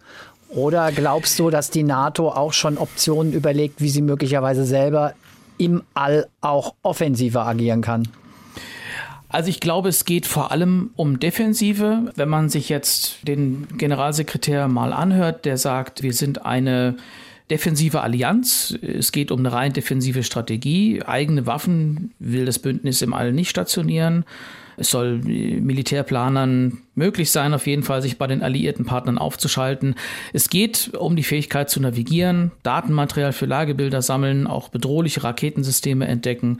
Oder 0.50 0.92
glaubst 0.92 1.38
du, 1.38 1.50
dass 1.50 1.70
die 1.70 1.82
NATO 1.82 2.30
auch 2.30 2.52
schon 2.52 2.78
Optionen 2.78 3.32
überlegt, 3.32 3.80
wie 3.80 3.90
sie 3.90 4.02
möglicherweise 4.02 4.64
selber 4.64 5.14
im 5.58 5.82
All 5.94 6.28
auch 6.40 6.74
offensiver 6.82 7.44
agieren 7.44 7.82
kann? 7.82 8.08
Also 9.28 9.50
ich 9.50 9.60
glaube, 9.60 9.88
es 9.90 10.04
geht 10.04 10.26
vor 10.26 10.52
allem 10.52 10.90
um 10.96 11.20
Defensive. 11.20 12.12
Wenn 12.14 12.28
man 12.28 12.48
sich 12.48 12.70
jetzt 12.70 13.16
den 13.24 13.66
Generalsekretär 13.76 14.68
mal 14.68 14.92
anhört, 14.92 15.44
der 15.44 15.58
sagt, 15.58 16.02
wir 16.02 16.14
sind 16.14 16.46
eine 16.46 16.96
defensive 17.50 18.00
Allianz. 18.00 18.78
Es 18.82 19.12
geht 19.12 19.30
um 19.30 19.40
eine 19.40 19.52
rein 19.52 19.72
defensive 19.72 20.22
Strategie. 20.22 21.02
Eigene 21.02 21.46
Waffen 21.46 22.12
will 22.18 22.44
das 22.44 22.58
Bündnis 22.58 23.02
im 23.02 23.14
All 23.14 23.32
nicht 23.32 23.50
stationieren. 23.50 24.24
Es 24.78 24.90
soll 24.90 25.18
Militärplanern 25.18 26.78
möglich 26.94 27.32
sein, 27.32 27.52
auf 27.52 27.66
jeden 27.66 27.82
Fall 27.82 28.00
sich 28.00 28.16
bei 28.16 28.28
den 28.28 28.42
alliierten 28.42 28.84
Partnern 28.84 29.18
aufzuschalten. 29.18 29.96
Es 30.32 30.50
geht 30.50 30.92
um 30.96 31.16
die 31.16 31.24
Fähigkeit 31.24 31.68
zu 31.68 31.80
navigieren, 31.80 32.52
Datenmaterial 32.62 33.32
für 33.32 33.46
Lagebilder 33.46 34.02
sammeln, 34.02 34.46
auch 34.46 34.68
bedrohliche 34.68 35.24
Raketensysteme 35.24 36.06
entdecken. 36.06 36.58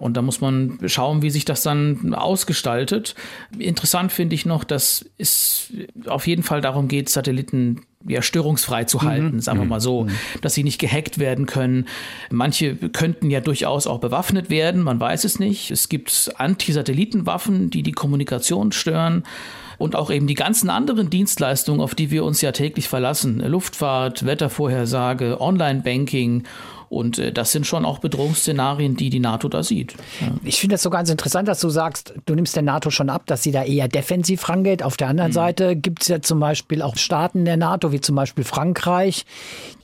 Und 0.00 0.16
da 0.16 0.22
muss 0.22 0.40
man 0.40 0.78
schauen, 0.86 1.22
wie 1.22 1.30
sich 1.30 1.44
das 1.44 1.62
dann 1.62 2.14
ausgestaltet. 2.14 3.14
Interessant 3.58 4.12
finde 4.12 4.34
ich 4.34 4.46
noch, 4.46 4.64
dass 4.64 5.04
es 5.18 5.72
auf 6.06 6.26
jeden 6.26 6.42
Fall 6.42 6.60
darum 6.60 6.88
geht, 6.88 7.08
Satelliten 7.08 7.82
ja, 8.06 8.22
störungsfrei 8.22 8.84
zu 8.84 9.02
halten, 9.02 9.36
mhm. 9.36 9.40
sagen 9.40 9.58
wir 9.58 9.64
mhm. 9.64 9.70
mal 9.70 9.80
so, 9.80 10.04
mhm. 10.04 10.10
dass 10.40 10.54
sie 10.54 10.64
nicht 10.64 10.80
gehackt 10.80 11.18
werden 11.18 11.44
können. 11.44 11.86
Manche 12.30 12.74
könnten 12.76 13.30
ja 13.30 13.40
durchaus 13.40 13.86
auch 13.86 14.00
bewaffnet 14.00 14.48
werden, 14.48 14.82
man 14.82 14.98
weiß 14.98 15.24
es 15.24 15.38
nicht. 15.38 15.70
Es 15.70 15.90
gibt 15.90 16.32
Anti-Satellitenwaffen, 16.36 17.68
die 17.68 17.82
die 17.82 17.92
Kommunikation 17.92 18.72
stören 18.72 19.24
und 19.76 19.96
auch 19.96 20.10
eben 20.10 20.26
die 20.26 20.34
ganzen 20.34 20.70
anderen 20.70 21.10
Dienstleistungen, 21.10 21.80
auf 21.80 21.94
die 21.94 22.10
wir 22.10 22.24
uns 22.24 22.40
ja 22.40 22.52
täglich 22.52 22.88
verlassen. 22.88 23.40
Luftfahrt, 23.40 24.24
Wettervorhersage, 24.24 25.40
Online-Banking 25.40 26.44
und 26.90 27.18
äh, 27.18 27.32
das 27.32 27.52
sind 27.52 27.68
schon 27.68 27.84
auch 27.84 28.00
Bedrohungsszenarien, 28.00 28.96
die 28.96 29.10
die 29.10 29.20
NATO 29.20 29.48
da 29.48 29.62
sieht. 29.62 29.94
Ja. 30.20 30.26
Ich 30.42 30.58
finde 30.58 30.74
das 30.74 30.82
so 30.82 30.90
ganz 30.90 31.08
interessant, 31.08 31.46
dass 31.46 31.60
du 31.60 31.70
sagst, 31.70 32.14
du 32.26 32.34
nimmst 32.34 32.56
der 32.56 32.64
NATO 32.64 32.90
schon 32.90 33.10
ab, 33.10 33.22
dass 33.26 33.44
sie 33.44 33.52
da 33.52 33.62
eher 33.62 33.86
defensiv 33.86 34.48
rangeht. 34.48 34.82
Auf 34.82 34.96
der 34.96 35.06
anderen 35.06 35.30
mhm. 35.30 35.34
Seite 35.34 35.76
gibt 35.76 36.02
es 36.02 36.08
ja 36.08 36.20
zum 36.20 36.40
Beispiel 36.40 36.82
auch 36.82 36.96
Staaten 36.96 37.44
der 37.44 37.56
NATO, 37.56 37.92
wie 37.92 38.00
zum 38.00 38.16
Beispiel 38.16 38.42
Frankreich, 38.42 39.24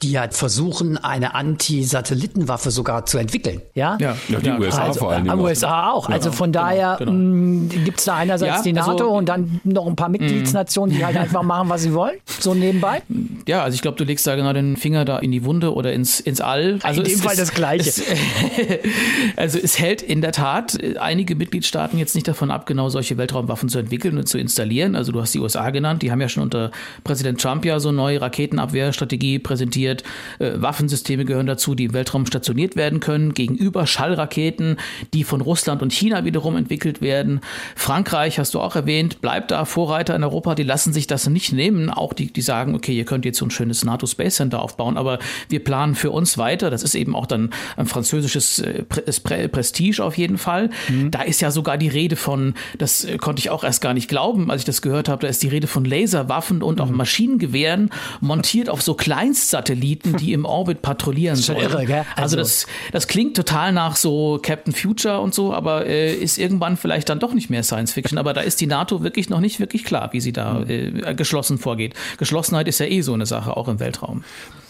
die 0.03 0.11
ja 0.11 0.29
versuchen, 0.29 0.99
eine 0.99 1.37
Anti-Satellitenwaffe 1.37 2.73
sogar 2.73 3.07
zu 3.07 3.19
entwickeln. 3.19 3.63
Ja, 3.75 3.97
ja, 4.01 4.17
ja 4.29 4.41
die 4.41 4.51
USA 4.51 4.87
also, 4.87 4.99
vor 4.99 5.13
allem. 5.13 5.29
Äh, 5.29 5.35
USA 5.35 5.93
auch. 5.93 6.09
Also 6.09 6.33
von 6.33 6.51
genau, 6.51 6.65
daher 6.65 6.97
genau. 6.99 7.13
Mm, 7.13 7.69
gibt 7.85 8.01
es 8.01 8.07
da 8.07 8.17
einerseits 8.17 8.63
die 8.63 8.73
NATO 8.73 8.91
also, 8.91 9.09
und 9.11 9.29
dann 9.29 9.61
noch 9.63 9.87
ein 9.87 9.95
paar 9.95 10.09
Mitgliedsnationen, 10.09 10.97
die 10.97 11.05
halt 11.05 11.17
einfach 11.17 11.45
machen, 11.45 11.69
was 11.69 11.83
sie 11.83 11.95
wollen, 11.95 12.17
so 12.41 12.53
nebenbei. 12.53 13.03
Ja, 13.47 13.63
also 13.63 13.77
ich 13.77 13.83
glaube, 13.83 13.97
du 13.97 14.03
legst 14.03 14.27
da 14.27 14.35
genau 14.35 14.53
den 14.53 14.77
Finger 14.77 15.05
da 15.05 15.19
in 15.19 15.31
die 15.31 15.45
Wunde 15.45 15.73
oder 15.73 15.93
ins, 15.93 16.19
ins 16.19 16.41
All. 16.41 16.81
Also 16.83 16.96
in 17.03 17.09
dem 17.09 17.19
Fall 17.19 17.37
das 17.37 17.53
Gleiche. 17.53 17.89
Es, 17.89 18.03
also 19.37 19.59
es 19.59 19.79
hält 19.79 20.03
in 20.03 20.21
der 20.21 20.33
Tat 20.33 20.79
einige 20.99 21.35
Mitgliedstaaten 21.35 21.99
jetzt 21.99 22.15
nicht 22.15 22.29
davon 22.29 22.51
ab, 22.51 22.67
genau 22.67 22.89
solche 22.89 23.17
Weltraumwaffen 23.17 23.69
zu 23.69 23.79
entwickeln 23.79 24.19
und 24.19 24.27
zu 24.27 24.39
installieren. 24.39 24.97
Also 24.97 25.13
du 25.13 25.21
hast 25.21 25.35
die 25.35 25.39
USA 25.39 25.71
genannt, 25.71 26.03
die 26.03 26.11
haben 26.11 26.21
ja 26.21 26.29
schon 26.29 26.43
unter 26.43 26.71
Präsident 27.05 27.41
Trump 27.41 27.65
ja 27.65 27.81
so 27.81 27.89
eine 27.89 27.97
neue 27.97 28.21
Raketenabwehrstrategie 28.21 29.39
präsentiert. 29.39 30.03
Äh, 30.39 30.53
Waffensysteme 30.57 31.25
gehören 31.25 31.47
dazu, 31.47 31.75
die 31.75 31.85
im 31.85 31.93
Weltraum 31.93 32.27
stationiert 32.27 32.77
werden 32.77 33.01
können, 33.01 33.35
gegenüber 33.35 33.87
Schallraketen, 33.87 34.77
die 35.15 35.25
von 35.25 35.41
Russland 35.41 35.83
und 35.83 35.93
China 35.93 36.25
wiederum 36.25 36.57
entwickelt 36.57 37.01
werden. 37.01 37.41
Frankreich, 37.75 38.39
hast 38.39 38.55
du 38.55 38.61
auch 38.61 38.77
erwähnt, 38.77 39.21
bleibt 39.21 39.51
da 39.51 39.65
Vorreiter 39.65 40.15
in 40.15 40.25
Europa, 40.25 40.55
die 40.55 40.63
lassen 40.63 40.93
sich 40.93 41.07
das 41.07 41.29
nicht 41.29 41.53
nehmen. 41.53 41.91
Auch 41.91 42.13
die, 42.13 42.33
die 42.33 42.43
sagen, 42.43 42.75
okay, 42.75 42.97
ihr 42.97 43.05
könnt 43.05 43.25
jetzt 43.25 43.39
so 43.39 43.47
ein 43.47 43.51
schönes 43.51 43.85
NATO 43.85 44.07
Space 44.07 44.37
Center 44.37 44.63
aufbauen, 44.63 44.97
aber 44.97 45.19
wir 45.49 45.63
planen 45.63 45.95
für 45.95 46.11
uns 46.11 46.39
weiter. 46.39 46.71
Das 46.71 46.83
ist 46.87 46.95
eben 46.95 47.15
auch 47.15 47.27
dann 47.27 47.51
ein 47.77 47.87
französisches 47.87 48.61
äh, 48.61 48.85
Prestige 48.85 50.03
auf 50.03 50.17
jeden 50.17 50.39
Fall. 50.39 50.71
Mhm. 50.89 51.11
Da 51.11 51.23
ist 51.23 51.41
ja 51.41 51.51
sogar 51.51 51.79
die 51.79 51.89
Rede 51.89 52.17
von, 52.17 52.55
das 52.79 53.05
äh, 53.05 53.19
konnte 53.19 53.41
ich 53.41 53.51
auch 53.51 53.65
erst 53.65 53.81
gar 53.81 53.95
nicht 53.95 54.09
glauben, 54.09 54.51
als 54.51 54.63
ich 54.63 54.67
das 54.67 54.83
gehört 54.83 55.09
habe, 55.09 55.23
da 55.23 55.29
ist 55.29 55.43
die 55.43 55.49
Rede 55.49 55.67
von 55.67 55.85
Laserwaffen 55.85 56.63
und 56.63 56.81
auch 56.81 56.89
mhm. 56.89 56.97
Maschinengewehren 56.97 57.91
montiert 58.21 58.69
auf 58.69 58.83
so 58.83 58.95
Kleinstsatelliten, 58.95 60.17
die 60.17 60.33
im 60.33 60.45
Orbit 60.45 60.83
patrouillieren 60.83 61.37
sollen. 61.37 61.61
Irre, 61.61 61.85
gell? 61.87 62.05
Also, 62.15 62.37
also 62.37 62.37
das, 62.37 62.67
das 62.93 63.09
klingt 63.09 63.37
total 63.37 63.73
nach 63.73 63.97
so 63.97 64.39
Captain 64.43 64.73
Future 64.73 65.21
und 65.21 65.35
so, 65.35 65.53
aber 65.53 65.87
äh, 65.87 66.15
ist 66.15 66.39
irgendwann 66.39 66.77
vielleicht 66.77 67.09
dann 67.09 67.19
doch 67.19 67.35
nicht 67.35 67.51
mehr 67.51 67.63
Science 67.63 67.93
Fiction. 67.93 68.19
Aber 68.19 68.33
da 68.33 68.41
ist 68.41 68.61
die 68.61 68.67
NATO 68.67 69.03
wirklich 69.03 69.29
noch 69.29 69.41
nicht 69.41 69.61
wirklich 69.61 69.85
klar, 69.85 70.11
wie 70.13 70.21
sie 70.21 70.33
da 70.33 70.55
mhm. 70.55 70.69
äh, 70.69 71.15
geschlossen 71.15 71.59
vorgeht. 71.59 71.95
Geschlossenheit 72.19 72.69
ist 72.69 72.81
ja 72.81 72.87
eh 72.87 73.01
so 73.01 73.13
eine 73.13 73.27
Sache, 73.27 73.57
auch 73.57 73.69
im 73.69 73.81
Weltraum. 73.81 74.25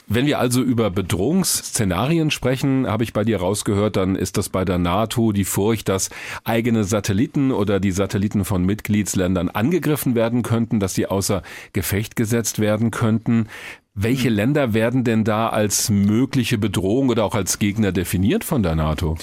Wenn 0.09 0.27
wir 0.27 0.39
also 0.39 0.63
über 0.63 0.91
Bedrohungsszenarien 0.91 2.31
sprechen, 2.31 2.87
habe 2.87 3.03
ich 3.03 3.13
bei 3.13 3.25
dir 3.25 3.39
rausgehört, 3.39 3.97
dann 3.97 4.15
ist 4.15 4.37
das 4.37 4.49
bei 4.49 4.65
der 4.65 4.79
NATO 4.79 5.33
die 5.33 5.45
Furcht, 5.45 5.89
dass 5.89 6.11
eigene 6.45 6.85
Satelliten 6.85 7.51
oder 7.51 7.81
die 7.81 7.91
Satelliten 7.91 8.45
von 8.45 8.65
Mitgliedsländern 8.65 9.49
angegriffen 9.49 10.15
werden 10.15 10.45
könnten, 10.45 10.79
dass 10.79 10.95
sie 10.95 11.07
außer 11.07 11.43
Gefecht 11.73 12.15
gesetzt 12.15 12.61
werden 12.61 12.93
könnten. 12.93 13.49
Welche 13.95 14.29
hm. 14.29 14.37
Länder 14.37 14.75
werden 14.75 15.03
denn 15.03 15.25
da 15.25 15.49
als 15.49 15.91
mögliche 15.91 16.57
Bedrohung 16.57 17.09
oder 17.09 17.25
auch 17.25 17.35
als 17.35 17.59
Gegner 17.59 17.91
definiert 17.91 18.45
von 18.45 18.63
der 18.63 18.77
NATO? 18.77 19.17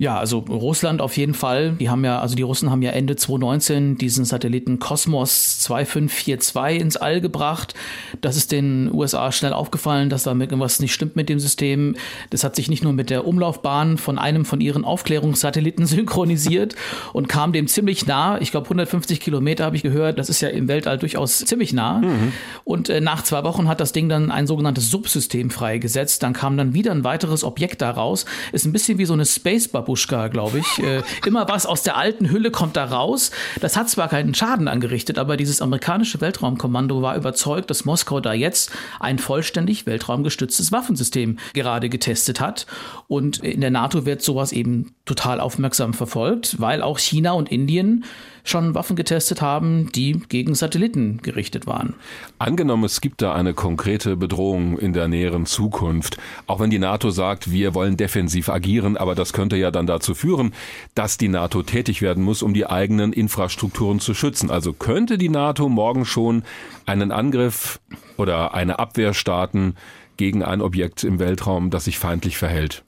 Ja, 0.00 0.18
also 0.18 0.38
Russland 0.38 1.02
auf 1.02 1.18
jeden 1.18 1.34
Fall. 1.34 1.72
Die 1.72 1.90
haben 1.90 2.06
ja, 2.06 2.20
also 2.20 2.34
die 2.34 2.40
Russen 2.40 2.70
haben 2.70 2.80
ja 2.80 2.90
Ende 2.92 3.16
2019 3.16 3.98
diesen 3.98 4.24
Satelliten 4.24 4.78
Cosmos 4.78 5.58
2542 5.58 6.80
ins 6.80 6.96
All 6.96 7.20
gebracht. 7.20 7.74
Das 8.22 8.38
ist 8.38 8.50
den 8.50 8.90
USA 8.94 9.30
schnell 9.30 9.52
aufgefallen, 9.52 10.08
dass 10.08 10.22
da 10.22 10.32
irgendwas 10.32 10.80
nicht 10.80 10.94
stimmt 10.94 11.16
mit 11.16 11.28
dem 11.28 11.38
System. 11.38 11.96
Das 12.30 12.44
hat 12.44 12.56
sich 12.56 12.70
nicht 12.70 12.82
nur 12.82 12.94
mit 12.94 13.10
der 13.10 13.26
Umlaufbahn 13.26 13.98
von 13.98 14.18
einem 14.18 14.46
von 14.46 14.62
ihren 14.62 14.86
Aufklärungssatelliten 14.86 15.84
synchronisiert 15.86 16.76
und 17.12 17.28
kam 17.28 17.52
dem 17.52 17.68
ziemlich 17.68 18.06
nah. 18.06 18.40
Ich 18.40 18.52
glaube 18.52 18.64
150 18.64 19.20
Kilometer 19.20 19.66
habe 19.66 19.76
ich 19.76 19.82
gehört. 19.82 20.18
Das 20.18 20.30
ist 20.30 20.40
ja 20.40 20.48
im 20.48 20.66
Weltall 20.66 20.96
durchaus 20.96 21.40
ziemlich 21.40 21.74
nah. 21.74 21.98
Mhm. 21.98 22.32
Und 22.64 22.88
äh, 22.88 23.02
nach 23.02 23.22
zwei 23.22 23.44
Wochen 23.44 23.68
hat 23.68 23.80
das 23.80 23.92
Ding 23.92 24.08
dann 24.08 24.30
ein 24.30 24.46
sogenanntes 24.46 24.90
Subsystem 24.90 25.50
freigesetzt. 25.50 26.22
Dann 26.22 26.32
kam 26.32 26.56
dann 26.56 26.72
wieder 26.72 26.90
ein 26.90 27.04
weiteres 27.04 27.44
Objekt 27.44 27.82
daraus. 27.82 28.24
Ist 28.52 28.64
ein 28.64 28.72
bisschen 28.72 28.96
wie 28.96 29.04
so 29.04 29.12
eine 29.12 29.26
Space 29.26 29.68
Bubble 29.68 29.89
Babuschka, 29.90 30.28
glaube 30.28 30.58
ich. 30.58 30.78
Äh, 30.78 31.02
immer 31.26 31.48
was 31.48 31.66
aus 31.66 31.82
der 31.82 31.96
alten 31.96 32.30
Hülle 32.30 32.50
kommt 32.50 32.76
da 32.76 32.84
raus. 32.84 33.30
Das 33.60 33.76
hat 33.76 33.88
zwar 33.88 34.08
keinen 34.08 34.34
Schaden 34.34 34.68
angerichtet, 34.68 35.18
aber 35.18 35.36
dieses 35.36 35.60
amerikanische 35.60 36.20
Weltraumkommando 36.20 37.02
war 37.02 37.16
überzeugt, 37.16 37.70
dass 37.70 37.84
Moskau 37.84 38.20
da 38.20 38.32
jetzt 38.32 38.70
ein 39.00 39.18
vollständig 39.18 39.86
weltraumgestütztes 39.86 40.72
Waffensystem 40.72 41.38
gerade 41.54 41.88
getestet 41.88 42.40
hat. 42.40 42.66
Und 43.08 43.38
in 43.38 43.60
der 43.60 43.70
NATO 43.70 44.06
wird 44.06 44.22
sowas 44.22 44.52
eben 44.52 44.94
total 45.10 45.40
aufmerksam 45.40 45.92
verfolgt, 45.92 46.60
weil 46.60 46.82
auch 46.82 47.00
China 47.00 47.32
und 47.32 47.50
Indien 47.50 48.04
schon 48.44 48.76
Waffen 48.76 48.94
getestet 48.94 49.42
haben, 49.42 49.90
die 49.90 50.22
gegen 50.28 50.54
Satelliten 50.54 51.18
gerichtet 51.20 51.66
waren. 51.66 51.94
Angenommen, 52.38 52.84
es 52.84 53.00
gibt 53.00 53.20
da 53.20 53.34
eine 53.34 53.52
konkrete 53.52 54.16
Bedrohung 54.16 54.78
in 54.78 54.92
der 54.92 55.08
näheren 55.08 55.46
Zukunft, 55.46 56.18
auch 56.46 56.60
wenn 56.60 56.70
die 56.70 56.78
NATO 56.78 57.10
sagt, 57.10 57.50
wir 57.50 57.74
wollen 57.74 57.96
defensiv 57.96 58.48
agieren, 58.48 58.96
aber 58.96 59.16
das 59.16 59.32
könnte 59.32 59.56
ja 59.56 59.72
dann 59.72 59.88
dazu 59.88 60.14
führen, 60.14 60.54
dass 60.94 61.18
die 61.18 61.28
NATO 61.28 61.64
tätig 61.64 62.02
werden 62.02 62.22
muss, 62.22 62.40
um 62.40 62.54
die 62.54 62.66
eigenen 62.66 63.12
Infrastrukturen 63.12 63.98
zu 63.98 64.14
schützen. 64.14 64.48
Also 64.48 64.72
könnte 64.72 65.18
die 65.18 65.28
NATO 65.28 65.68
morgen 65.68 66.04
schon 66.04 66.44
einen 66.86 67.10
Angriff 67.10 67.80
oder 68.16 68.54
eine 68.54 68.78
Abwehr 68.78 69.12
starten 69.12 69.74
gegen 70.16 70.44
ein 70.44 70.60
Objekt 70.60 71.02
im 71.02 71.18
Weltraum, 71.18 71.70
das 71.70 71.86
sich 71.86 71.98
feindlich 71.98 72.38
verhält. 72.38 72.84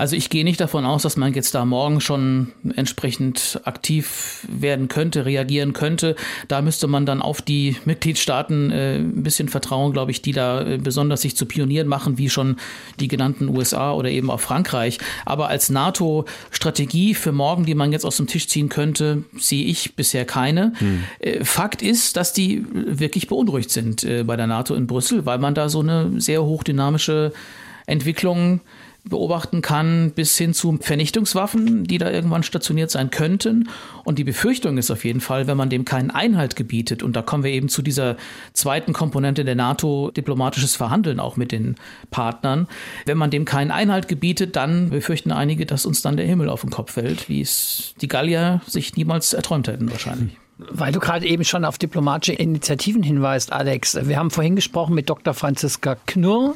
Also 0.00 0.16
ich 0.16 0.30
gehe 0.30 0.44
nicht 0.44 0.58
davon 0.62 0.86
aus, 0.86 1.02
dass 1.02 1.18
man 1.18 1.34
jetzt 1.34 1.54
da 1.54 1.66
morgen 1.66 2.00
schon 2.00 2.52
entsprechend 2.74 3.60
aktiv 3.64 4.46
werden 4.48 4.88
könnte, 4.88 5.26
reagieren 5.26 5.74
könnte. 5.74 6.16
Da 6.48 6.62
müsste 6.62 6.86
man 6.86 7.04
dann 7.04 7.20
auf 7.20 7.42
die 7.42 7.76
Mitgliedstaaten 7.84 8.70
äh, 8.70 8.96
ein 8.96 9.22
bisschen 9.22 9.50
vertrauen, 9.50 9.92
glaube 9.92 10.10
ich, 10.10 10.22
die 10.22 10.32
da 10.32 10.62
äh, 10.62 10.78
besonders 10.78 11.20
sich 11.20 11.36
zu 11.36 11.44
Pionieren 11.44 11.86
machen, 11.86 12.16
wie 12.16 12.30
schon 12.30 12.56
die 12.98 13.08
genannten 13.08 13.50
USA 13.50 13.92
oder 13.92 14.08
eben 14.08 14.30
auch 14.30 14.40
Frankreich. 14.40 14.96
Aber 15.26 15.48
als 15.48 15.68
NATO-Strategie 15.68 17.12
für 17.12 17.32
morgen, 17.32 17.66
die 17.66 17.74
man 17.74 17.92
jetzt 17.92 18.06
aus 18.06 18.16
dem 18.16 18.26
Tisch 18.26 18.48
ziehen 18.48 18.70
könnte, 18.70 19.24
sehe 19.38 19.66
ich 19.66 19.96
bisher 19.96 20.24
keine. 20.24 20.72
Hm. 20.78 21.02
Äh, 21.18 21.44
Fakt 21.44 21.82
ist, 21.82 22.16
dass 22.16 22.32
die 22.32 22.64
wirklich 22.72 23.28
beunruhigt 23.28 23.70
sind 23.70 24.02
äh, 24.04 24.24
bei 24.24 24.36
der 24.36 24.46
NATO 24.46 24.74
in 24.74 24.86
Brüssel, 24.86 25.26
weil 25.26 25.36
man 25.36 25.54
da 25.54 25.68
so 25.68 25.80
eine 25.80 26.18
sehr 26.22 26.42
hochdynamische 26.42 27.34
Entwicklung 27.84 28.60
beobachten 29.04 29.62
kann, 29.62 30.12
bis 30.12 30.36
hin 30.36 30.54
zu 30.54 30.78
Vernichtungswaffen, 30.80 31.84
die 31.84 31.98
da 31.98 32.10
irgendwann 32.10 32.42
stationiert 32.42 32.90
sein 32.90 33.10
könnten. 33.10 33.68
Und 34.04 34.18
die 34.18 34.24
Befürchtung 34.24 34.78
ist 34.78 34.90
auf 34.90 35.04
jeden 35.04 35.20
Fall, 35.20 35.46
wenn 35.46 35.56
man 35.56 35.70
dem 35.70 35.84
keinen 35.84 36.10
Einhalt 36.10 36.56
gebietet, 36.56 37.02
und 37.02 37.16
da 37.16 37.22
kommen 37.22 37.44
wir 37.44 37.50
eben 37.50 37.68
zu 37.68 37.82
dieser 37.82 38.16
zweiten 38.52 38.92
Komponente 38.92 39.44
der 39.44 39.54
NATO, 39.54 40.10
diplomatisches 40.10 40.76
Verhandeln 40.76 41.20
auch 41.20 41.36
mit 41.36 41.52
den 41.52 41.76
Partnern, 42.10 42.68
wenn 43.06 43.18
man 43.18 43.30
dem 43.30 43.44
keinen 43.44 43.70
Einhalt 43.70 44.08
gebietet, 44.08 44.56
dann 44.56 44.90
befürchten 44.90 45.32
einige, 45.32 45.66
dass 45.66 45.86
uns 45.86 46.02
dann 46.02 46.16
der 46.16 46.26
Himmel 46.26 46.48
auf 46.48 46.60
den 46.60 46.70
Kopf 46.70 46.92
fällt, 46.92 47.28
wie 47.28 47.40
es 47.40 47.94
die 48.00 48.08
Gallier 48.08 48.60
sich 48.66 48.96
niemals 48.96 49.32
erträumt 49.32 49.68
hätten 49.68 49.90
wahrscheinlich. 49.90 50.36
Weil 50.68 50.92
du 50.92 51.00
gerade 51.00 51.26
eben 51.26 51.44
schon 51.44 51.64
auf 51.64 51.78
diplomatische 51.78 52.34
Initiativen 52.34 53.02
hinweist, 53.02 53.50
Alex. 53.50 53.96
Wir 54.02 54.18
haben 54.18 54.30
vorhin 54.30 54.56
gesprochen 54.56 54.94
mit 54.94 55.08
Dr. 55.08 55.32
Franziska 55.32 55.96
Knurr. 56.06 56.54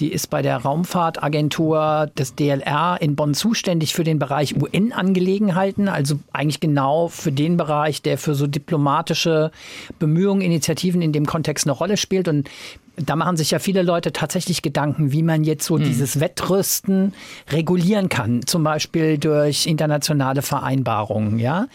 Die 0.00 0.10
ist 0.10 0.30
bei 0.30 0.40
der 0.40 0.56
Raumfahrtagentur 0.56 2.10
des 2.18 2.34
DLR 2.34 2.96
in 3.00 3.16
Bonn 3.16 3.34
zuständig 3.34 3.94
für 3.94 4.02
den 4.02 4.18
Bereich 4.18 4.56
UN-Angelegenheiten, 4.56 5.88
also 5.88 6.18
eigentlich 6.32 6.60
genau 6.60 7.08
für 7.08 7.32
den 7.32 7.58
Bereich, 7.58 8.00
der 8.00 8.16
für 8.16 8.34
so 8.34 8.46
diplomatische 8.46 9.50
Bemühungen, 9.98 10.40
Initiativen 10.40 11.02
in 11.02 11.12
dem 11.12 11.26
Kontext 11.26 11.66
eine 11.66 11.72
Rolle 11.72 11.98
spielt. 11.98 12.28
Und 12.28 12.48
da 12.96 13.16
machen 13.16 13.36
sich 13.36 13.50
ja 13.50 13.58
viele 13.58 13.82
Leute 13.82 14.12
tatsächlich 14.12 14.62
Gedanken, 14.62 15.12
wie 15.12 15.22
man 15.22 15.44
jetzt 15.44 15.66
so 15.66 15.76
hm. 15.76 15.84
dieses 15.84 16.20
Wettrüsten 16.20 17.14
regulieren 17.50 18.08
kann, 18.08 18.46
zum 18.46 18.64
Beispiel 18.64 19.18
durch 19.18 19.66
internationale 19.66 20.42
Vereinbarungen. 20.42 21.38
Ja, 21.38 21.66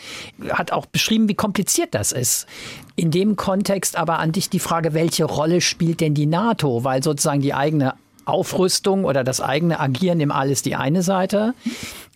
hat 0.49 0.71
auch 0.71 0.85
beschrieben, 0.85 1.29
wie 1.29 1.35
kompliziert 1.35 1.93
das 1.93 2.11
ist. 2.11 2.47
In 2.95 3.11
dem 3.11 3.35
Kontext 3.35 3.97
aber 3.97 4.19
an 4.19 4.31
dich 4.31 4.49
die 4.49 4.59
Frage, 4.59 4.93
welche 4.93 5.25
Rolle 5.25 5.61
spielt 5.61 6.01
denn 6.01 6.13
die 6.13 6.25
NATO, 6.25 6.83
weil 6.83 7.03
sozusagen 7.03 7.41
die 7.41 7.53
eigene 7.53 7.93
Aufrüstung 8.25 9.05
oder 9.05 9.23
das 9.23 9.41
eigene 9.41 9.79
Agieren 9.79 10.19
im 10.19 10.31
All 10.31 10.49
ist 10.49 10.65
die 10.65 10.75
eine 10.75 11.01
Seite 11.01 11.53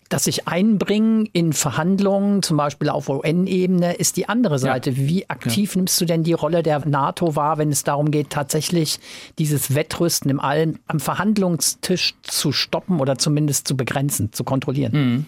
das 0.09 0.23
sich 0.23 0.47
einbringen 0.47 1.29
in 1.33 1.53
Verhandlungen, 1.53 2.41
zum 2.41 2.57
Beispiel 2.57 2.89
auf 2.89 3.09
UN-Ebene, 3.09 3.93
ist 3.93 4.17
die 4.17 4.27
andere 4.27 4.57
Seite. 4.57 4.89
Ja. 4.89 4.97
Wie 4.97 5.29
aktiv 5.29 5.75
ja. 5.75 5.79
nimmst 5.79 6.01
du 6.01 6.05
denn 6.05 6.23
die 6.23 6.33
Rolle 6.33 6.63
der 6.63 6.85
NATO 6.87 7.35
wahr, 7.35 7.59
wenn 7.59 7.69
es 7.69 7.83
darum 7.83 8.09
geht, 8.09 8.31
tatsächlich 8.31 8.99
dieses 9.37 9.75
Wettrüsten 9.75 10.29
im 10.31 10.39
Allen 10.39 10.79
am 10.87 10.99
Verhandlungstisch 10.99 12.15
zu 12.23 12.51
stoppen 12.51 12.99
oder 12.99 13.19
zumindest 13.19 13.67
zu 13.67 13.77
begrenzen, 13.77 14.33
zu 14.33 14.43
kontrollieren? 14.43 14.91
Mhm. 14.93 15.25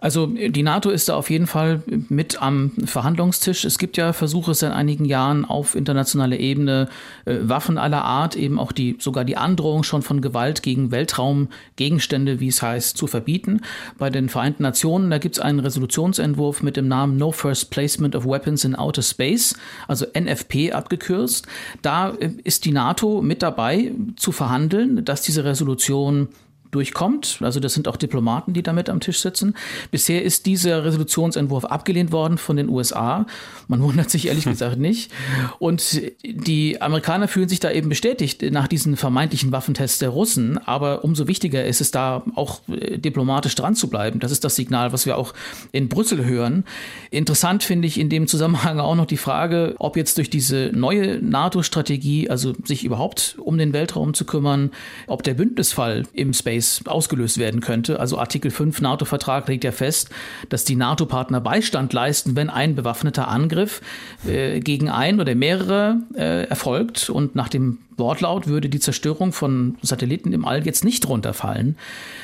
Also 0.00 0.26
die 0.26 0.62
NATO 0.62 0.90
ist 0.90 1.08
da 1.08 1.16
auf 1.16 1.30
jeden 1.30 1.46
Fall 1.46 1.82
mit 2.08 2.40
am 2.42 2.72
Verhandlungstisch. 2.84 3.64
Es 3.64 3.78
gibt 3.78 3.96
ja 3.96 4.12
Versuche 4.12 4.54
seit 4.54 4.72
einigen 4.72 5.04
Jahren 5.04 5.44
auf 5.44 5.74
internationaler 5.74 6.38
Ebene 6.38 6.88
äh, 7.24 7.38
Waffen 7.40 7.78
aller 7.78 8.04
Art, 8.04 8.36
eben 8.36 8.58
auch 8.58 8.72
die 8.72 8.96
sogar 8.98 9.24
die 9.24 9.36
Androhung 9.36 9.82
schon 9.84 10.02
von 10.02 10.20
Gewalt 10.20 10.62
gegen 10.62 10.90
Weltraumgegenstände, 10.90 12.40
wie 12.40 12.48
es 12.48 12.60
heißt, 12.60 12.96
zu 12.96 13.06
verbieten. 13.06 13.62
Bei 13.96 14.10
den 14.10 14.28
Vereinten 14.28 14.62
Nationen, 14.62 15.10
da 15.10 15.18
gibt 15.18 15.36
es 15.36 15.42
einen 15.42 15.60
Resolutionsentwurf 15.60 16.62
mit 16.62 16.76
dem 16.76 16.88
Namen 16.88 17.16
No 17.16 17.32
First 17.32 17.70
Placement 17.70 18.14
of 18.14 18.26
Weapons 18.26 18.64
in 18.64 18.76
Outer 18.76 19.02
Space, 19.02 19.56
also 19.88 20.06
NFP 20.14 20.72
abgekürzt. 20.72 21.46
Da 21.80 22.10
äh, 22.10 22.30
ist 22.44 22.66
die 22.66 22.72
NATO 22.72 23.22
mit 23.22 23.42
dabei 23.42 23.92
zu 24.16 24.30
verhandeln, 24.30 25.04
dass 25.04 25.22
diese 25.22 25.44
Resolution 25.44 26.28
durchkommt. 26.76 27.38
Also 27.40 27.58
das 27.58 27.72
sind 27.72 27.88
auch 27.88 27.96
Diplomaten, 27.96 28.52
die 28.52 28.62
damit 28.62 28.90
am 28.90 29.00
Tisch 29.00 29.20
sitzen. 29.20 29.54
Bisher 29.90 30.22
ist 30.22 30.44
dieser 30.44 30.84
Resolutionsentwurf 30.84 31.64
abgelehnt 31.64 32.12
worden 32.12 32.36
von 32.36 32.56
den 32.56 32.68
USA. 32.68 33.26
Man 33.66 33.80
wundert 33.82 34.10
sich 34.10 34.28
ehrlich 34.28 34.44
gesagt 34.56 34.78
nicht. 34.78 35.10
Und 35.58 36.02
die 36.22 36.82
Amerikaner 36.82 37.28
fühlen 37.28 37.48
sich 37.48 37.60
da 37.60 37.70
eben 37.70 37.88
bestätigt 37.88 38.42
nach 38.50 38.68
diesen 38.68 38.96
vermeintlichen 38.96 39.52
Waffentests 39.52 40.00
der 40.00 40.10
Russen. 40.10 40.58
Aber 40.58 41.02
umso 41.02 41.28
wichtiger 41.28 41.64
ist 41.64 41.80
es 41.80 41.90
da 41.90 42.22
auch 42.34 42.60
äh, 42.68 42.98
diplomatisch 42.98 43.54
dran 43.54 43.74
zu 43.74 43.88
bleiben. 43.88 44.20
Das 44.20 44.32
ist 44.32 44.44
das 44.44 44.54
Signal, 44.54 44.92
was 44.92 45.06
wir 45.06 45.16
auch 45.16 45.32
in 45.72 45.88
Brüssel 45.88 46.26
hören. 46.26 46.64
Interessant 47.10 47.62
finde 47.62 47.88
ich 47.88 47.98
in 47.98 48.10
dem 48.10 48.26
Zusammenhang 48.26 48.80
auch 48.80 48.96
noch 48.96 49.06
die 49.06 49.16
Frage, 49.16 49.76
ob 49.78 49.96
jetzt 49.96 50.18
durch 50.18 50.28
diese 50.28 50.72
neue 50.74 51.22
NATO-Strategie, 51.22 52.28
also 52.28 52.52
sich 52.64 52.84
überhaupt 52.84 53.36
um 53.38 53.56
den 53.56 53.72
Weltraum 53.72 54.12
zu 54.12 54.26
kümmern, 54.26 54.72
ob 55.06 55.22
der 55.22 55.32
Bündnisfall 55.32 56.02
im 56.12 56.34
Space 56.34 56.65
Space 56.66 56.86
ausgelöst 56.86 57.38
werden 57.38 57.60
könnte. 57.60 58.00
Also 58.00 58.18
Artikel 58.18 58.50
5 58.50 58.80
NATO-Vertrag 58.80 59.48
legt 59.48 59.64
ja 59.64 59.72
fest, 59.72 60.10
dass 60.48 60.64
die 60.64 60.76
NATO-Partner 60.76 61.40
Beistand 61.40 61.92
leisten, 61.92 62.36
wenn 62.36 62.50
ein 62.50 62.74
bewaffneter 62.74 63.28
Angriff 63.28 63.80
äh, 64.26 64.60
gegen 64.60 64.88
ein 64.88 65.20
oder 65.20 65.34
mehrere 65.34 65.98
äh, 66.14 66.44
erfolgt. 66.48 67.10
Und 67.10 67.34
nach 67.34 67.48
dem 67.48 67.78
Wortlaut 67.96 68.46
würde 68.46 68.68
die 68.68 68.80
Zerstörung 68.80 69.32
von 69.32 69.76
Satelliten 69.82 70.32
im 70.32 70.44
All 70.44 70.64
jetzt 70.66 70.84
nicht 70.84 71.08
runterfallen. 71.08 71.76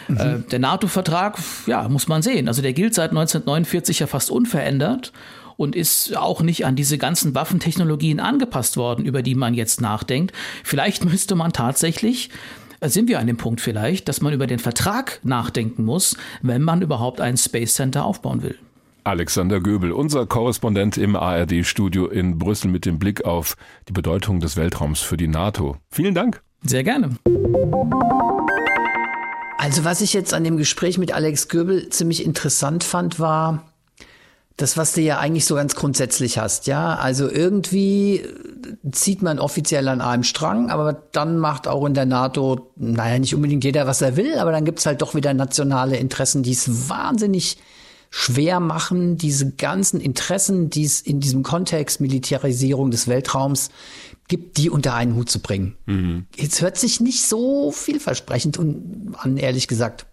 Mhm. 0.08 0.16
Äh, 0.16 0.38
der 0.50 0.58
NATO-Vertrag, 0.58 1.38
ja, 1.66 1.88
muss 1.88 2.08
man 2.08 2.22
sehen. 2.22 2.48
Also 2.48 2.62
der 2.62 2.72
gilt 2.72 2.94
seit 2.94 3.10
1949 3.10 4.00
ja 4.00 4.06
fast 4.06 4.30
unverändert 4.30 5.12
und 5.56 5.76
ist 5.76 6.16
auch 6.16 6.42
nicht 6.42 6.66
an 6.66 6.76
diese 6.76 6.98
ganzen 6.98 7.34
Waffentechnologien 7.34 8.20
angepasst 8.20 8.76
worden, 8.76 9.04
über 9.04 9.22
die 9.22 9.34
man 9.34 9.54
jetzt 9.54 9.80
nachdenkt. 9.80 10.34
Vielleicht 10.64 11.04
müsste 11.04 11.34
man 11.34 11.52
tatsächlich 11.52 12.30
sind 12.88 13.08
wir 13.08 13.18
an 13.18 13.26
dem 13.26 13.36
Punkt 13.36 13.60
vielleicht, 13.60 14.08
dass 14.08 14.20
man 14.20 14.32
über 14.32 14.46
den 14.46 14.58
Vertrag 14.58 15.20
nachdenken 15.22 15.84
muss, 15.84 16.16
wenn 16.42 16.62
man 16.62 16.82
überhaupt 16.82 17.20
ein 17.20 17.36
Space 17.36 17.74
Center 17.74 18.04
aufbauen 18.04 18.42
will. 18.42 18.56
Alexander 19.04 19.60
Göbel, 19.60 19.90
unser 19.92 20.26
Korrespondent 20.26 20.96
im 20.96 21.16
ARD-Studio 21.16 22.06
in 22.06 22.38
Brüssel 22.38 22.70
mit 22.70 22.86
dem 22.86 22.98
Blick 22.98 23.24
auf 23.24 23.56
die 23.88 23.92
Bedeutung 23.92 24.38
des 24.38 24.56
Weltraums 24.56 25.00
für 25.00 25.16
die 25.16 25.26
NATO. 25.26 25.76
Vielen 25.90 26.14
Dank. 26.14 26.42
Sehr 26.62 26.84
gerne. 26.84 27.16
Also 29.58 29.84
was 29.84 30.00
ich 30.00 30.12
jetzt 30.12 30.34
an 30.34 30.44
dem 30.44 30.56
Gespräch 30.56 30.98
mit 30.98 31.12
Alex 31.12 31.48
Göbel 31.48 31.88
ziemlich 31.88 32.24
interessant 32.24 32.84
fand, 32.84 33.18
war, 33.18 33.71
das, 34.56 34.76
was 34.76 34.92
du 34.92 35.00
ja 35.00 35.18
eigentlich 35.18 35.46
so 35.46 35.54
ganz 35.54 35.74
grundsätzlich 35.74 36.38
hast, 36.38 36.66
ja. 36.66 36.94
Also 36.96 37.30
irgendwie 37.30 38.22
zieht 38.90 39.22
man 39.22 39.38
offiziell 39.38 39.88
an 39.88 40.00
einem 40.00 40.24
Strang, 40.24 40.70
aber 40.70 40.92
dann 41.12 41.38
macht 41.38 41.66
auch 41.68 41.84
in 41.86 41.94
der 41.94 42.06
NATO, 42.06 42.70
naja, 42.76 43.18
nicht 43.18 43.34
unbedingt 43.34 43.64
jeder, 43.64 43.86
was 43.86 44.02
er 44.02 44.16
will, 44.16 44.38
aber 44.38 44.52
dann 44.52 44.64
gibt's 44.64 44.86
halt 44.86 45.02
doch 45.02 45.14
wieder 45.14 45.34
nationale 45.34 45.96
Interessen, 45.96 46.42
die 46.42 46.52
es 46.52 46.88
wahnsinnig 46.88 47.56
schwer 48.10 48.60
machen, 48.60 49.16
diese 49.16 49.52
ganzen 49.52 49.98
Interessen, 49.98 50.68
die 50.68 50.84
es 50.84 51.00
in 51.00 51.18
diesem 51.18 51.42
Kontext 51.42 52.00
Militarisierung 52.00 52.90
des 52.90 53.08
Weltraums 53.08 53.70
gibt, 54.28 54.58
die 54.58 54.68
unter 54.68 54.94
einen 54.94 55.16
Hut 55.16 55.30
zu 55.30 55.40
bringen. 55.40 55.76
Mhm. 55.86 56.26
Jetzt 56.36 56.60
hört 56.60 56.76
sich 56.76 57.00
nicht 57.00 57.26
so 57.26 57.72
vielversprechend 57.72 58.58
an, 58.58 59.36
ehrlich 59.38 59.66
gesagt. 59.66 60.06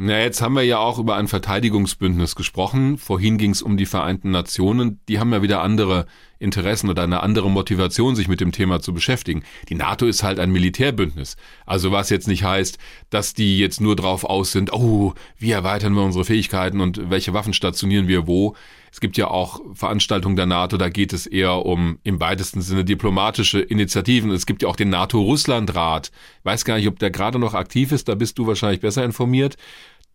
Na, 0.00 0.20
jetzt 0.20 0.40
haben 0.40 0.54
wir 0.54 0.62
ja 0.62 0.78
auch 0.78 1.00
über 1.00 1.16
ein 1.16 1.26
Verteidigungsbündnis 1.26 2.36
gesprochen. 2.36 2.98
Vorhin 2.98 3.36
ging 3.36 3.50
es 3.50 3.62
um 3.62 3.76
die 3.76 3.84
Vereinten 3.84 4.30
Nationen. 4.30 5.00
Die 5.08 5.18
haben 5.18 5.32
ja 5.32 5.42
wieder 5.42 5.60
andere 5.60 6.06
Interessen 6.38 6.88
oder 6.88 7.02
eine 7.02 7.20
andere 7.24 7.50
Motivation, 7.50 8.14
sich 8.14 8.28
mit 8.28 8.40
dem 8.40 8.52
Thema 8.52 8.80
zu 8.80 8.94
beschäftigen. 8.94 9.42
Die 9.68 9.74
NATO 9.74 10.06
ist 10.06 10.22
halt 10.22 10.38
ein 10.38 10.52
Militärbündnis. 10.52 11.36
Also 11.66 11.90
was 11.90 12.10
jetzt 12.10 12.28
nicht 12.28 12.44
heißt, 12.44 12.78
dass 13.10 13.34
die 13.34 13.58
jetzt 13.58 13.80
nur 13.80 13.96
drauf 13.96 14.22
aus 14.22 14.52
sind, 14.52 14.72
oh, 14.72 15.14
wie 15.36 15.50
erweitern 15.50 15.94
wir 15.94 16.04
unsere 16.04 16.24
Fähigkeiten 16.24 16.80
und 16.80 17.10
welche 17.10 17.34
Waffen 17.34 17.52
stationieren 17.52 18.06
wir 18.06 18.28
wo. 18.28 18.54
Es 18.92 19.00
gibt 19.00 19.16
ja 19.16 19.28
auch 19.28 19.60
Veranstaltungen 19.74 20.36
der 20.36 20.46
NATO, 20.46 20.76
da 20.76 20.88
geht 20.88 21.12
es 21.12 21.26
eher 21.26 21.66
um 21.66 21.98
im 22.04 22.20
weitesten 22.20 22.62
Sinne 22.62 22.84
diplomatische 22.84 23.60
Initiativen. 23.60 24.30
Es 24.30 24.46
gibt 24.46 24.62
ja 24.62 24.68
auch 24.68 24.76
den 24.76 24.90
NATO-Russland-Rat. 24.90 26.10
Weiß 26.44 26.64
gar 26.64 26.76
nicht, 26.76 26.88
ob 26.88 26.98
der 26.98 27.10
gerade 27.10 27.38
noch 27.38 27.54
aktiv 27.54 27.92
ist, 27.92 28.08
da 28.08 28.14
bist 28.14 28.38
du 28.38 28.46
wahrscheinlich 28.46 28.80
besser 28.80 29.04
informiert. 29.04 29.56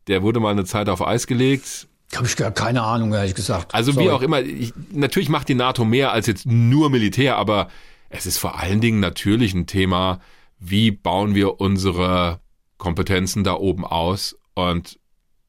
Der 0.08 0.22
wurde 0.22 0.40
mal 0.40 0.52
eine 0.52 0.66
Zeit 0.66 0.90
auf 0.90 1.06
Eis 1.06 1.28
gelegt. 1.28 1.88
Habe 2.16 2.28
ich 2.28 2.36
gar 2.36 2.52
keine 2.52 2.84
Ahnung, 2.84 3.14
ehrlich 3.14 3.36
gesagt. 3.36 3.74
Also 3.74 3.92
Sorry. 3.92 4.06
wie 4.06 4.10
auch 4.12 4.22
immer, 4.22 4.42
ich, 4.42 4.74
natürlich 4.92 5.30
macht 5.30 5.50
die 5.50 5.56
NATO 5.56 5.86
mehr 5.86 6.12
als 6.12 6.28
jetzt 6.28 6.46
nur 6.46 6.90
Militär, 6.90 7.38
aber 7.38 7.70
es 8.10 8.26
ist 8.26 8.38
vor 8.38 8.60
allen 8.60 8.82
Dingen 8.82 9.00
natürlich 9.00 9.54
ein 9.54 9.66
Thema, 9.66 10.20
wie 10.60 10.92
bauen 10.92 11.36
wir 11.36 11.60
unsere 11.60 12.40
Kompetenzen 12.78 13.44
da 13.44 13.56
oben 13.56 13.86
aus 13.86 14.38
und 14.54 15.00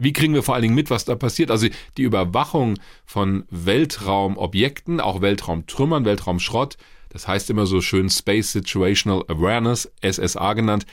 wie 0.05 0.13
kriegen 0.13 0.35
wir 0.35 0.43
vor 0.43 0.55
allen 0.55 0.63
Dingen 0.63 0.75
mit, 0.75 0.91
was 0.91 1.05
da 1.05 1.17
passiert? 1.17 1.51
Also 1.51 1.67
die 1.97 2.03
Überwachung 2.03 2.79
von 3.05 3.45
Weltraumobjekten, 3.51 5.01
auch 5.01 5.21
Weltraumtrümmern, 5.21 6.05
Weltraumschrott, 6.05 6.77
das 7.09 7.27
heißt 7.27 7.51
immer 7.51 7.67
so 7.67 7.81
schön 7.81 8.11
Space 8.11 8.53
Situational 8.53 9.25
Awareness, 9.29 9.91
SSA 10.03 10.53
genannt, 10.55 10.87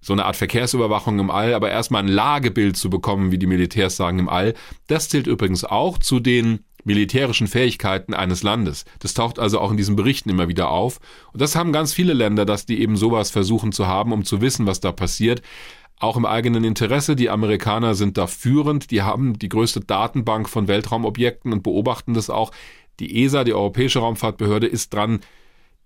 so 0.00 0.12
eine 0.12 0.24
Art 0.24 0.36
Verkehrsüberwachung 0.36 1.18
im 1.18 1.30
All, 1.30 1.54
aber 1.54 1.70
erstmal 1.70 2.02
ein 2.02 2.08
Lagebild 2.08 2.76
zu 2.76 2.90
bekommen, 2.90 3.32
wie 3.32 3.38
die 3.38 3.46
Militärs 3.46 3.96
sagen 3.96 4.20
im 4.20 4.28
All. 4.28 4.54
Das 4.86 5.08
zählt 5.08 5.26
übrigens 5.26 5.64
auch 5.64 5.98
zu 5.98 6.20
den 6.20 6.60
militärischen 6.84 7.48
Fähigkeiten 7.48 8.14
eines 8.14 8.44
Landes. 8.44 8.84
Das 9.00 9.14
taucht 9.14 9.40
also 9.40 9.58
auch 9.58 9.72
in 9.72 9.76
diesen 9.76 9.96
Berichten 9.96 10.30
immer 10.30 10.46
wieder 10.46 10.70
auf. 10.70 11.00
Und 11.32 11.42
das 11.42 11.56
haben 11.56 11.72
ganz 11.72 11.92
viele 11.92 12.12
Länder, 12.12 12.44
dass 12.44 12.64
die 12.64 12.80
eben 12.80 12.96
sowas 12.96 13.30
versuchen 13.30 13.72
zu 13.72 13.88
haben, 13.88 14.12
um 14.12 14.24
zu 14.24 14.40
wissen, 14.40 14.66
was 14.66 14.78
da 14.78 14.92
passiert. 14.92 15.42
Auch 15.98 16.16
im 16.16 16.26
eigenen 16.26 16.64
Interesse. 16.64 17.16
Die 17.16 17.30
Amerikaner 17.30 17.94
sind 17.94 18.18
da 18.18 18.26
führend. 18.26 18.90
Die 18.90 19.02
haben 19.02 19.38
die 19.38 19.48
größte 19.48 19.80
Datenbank 19.80 20.48
von 20.48 20.68
Weltraumobjekten 20.68 21.52
und 21.52 21.62
beobachten 21.62 22.14
das 22.14 22.30
auch. 22.30 22.52
Die 23.00 23.24
ESA, 23.24 23.44
die 23.44 23.54
Europäische 23.54 24.00
Raumfahrtbehörde, 24.00 24.66
ist 24.66 24.92
dran, 24.92 25.20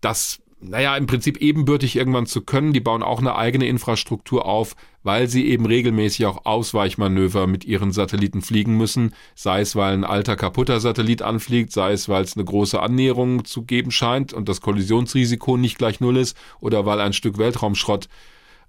das 0.00 0.40
naja, 0.62 0.96
im 0.96 1.06
Prinzip 1.06 1.38
ebenbürtig 1.38 1.96
irgendwann 1.96 2.26
zu 2.26 2.42
können. 2.42 2.72
Die 2.72 2.80
bauen 2.80 3.02
auch 3.02 3.20
eine 3.20 3.34
eigene 3.34 3.66
Infrastruktur 3.66 4.44
auf, 4.44 4.76
weil 5.02 5.26
sie 5.26 5.46
eben 5.46 5.64
regelmäßig 5.64 6.26
auch 6.26 6.44
Ausweichmanöver 6.44 7.46
mit 7.46 7.64
ihren 7.64 7.92
Satelliten 7.92 8.42
fliegen 8.42 8.76
müssen. 8.76 9.14
Sei 9.34 9.62
es, 9.62 9.74
weil 9.74 9.94
ein 9.94 10.04
alter 10.04 10.36
kaputter 10.36 10.80
Satellit 10.80 11.22
anfliegt, 11.22 11.72
sei 11.72 11.92
es, 11.92 12.08
weil 12.08 12.24
es 12.24 12.36
eine 12.36 12.44
große 12.44 12.80
Annäherung 12.80 13.44
zu 13.44 13.62
geben 13.62 13.90
scheint 13.90 14.32
und 14.32 14.48
das 14.48 14.60
Kollisionsrisiko 14.60 15.56
nicht 15.56 15.78
gleich 15.78 16.00
null 16.00 16.18
ist 16.18 16.36
oder 16.60 16.84
weil 16.84 17.00
ein 17.00 17.14
Stück 17.14 17.38
Weltraumschrott 17.38 18.08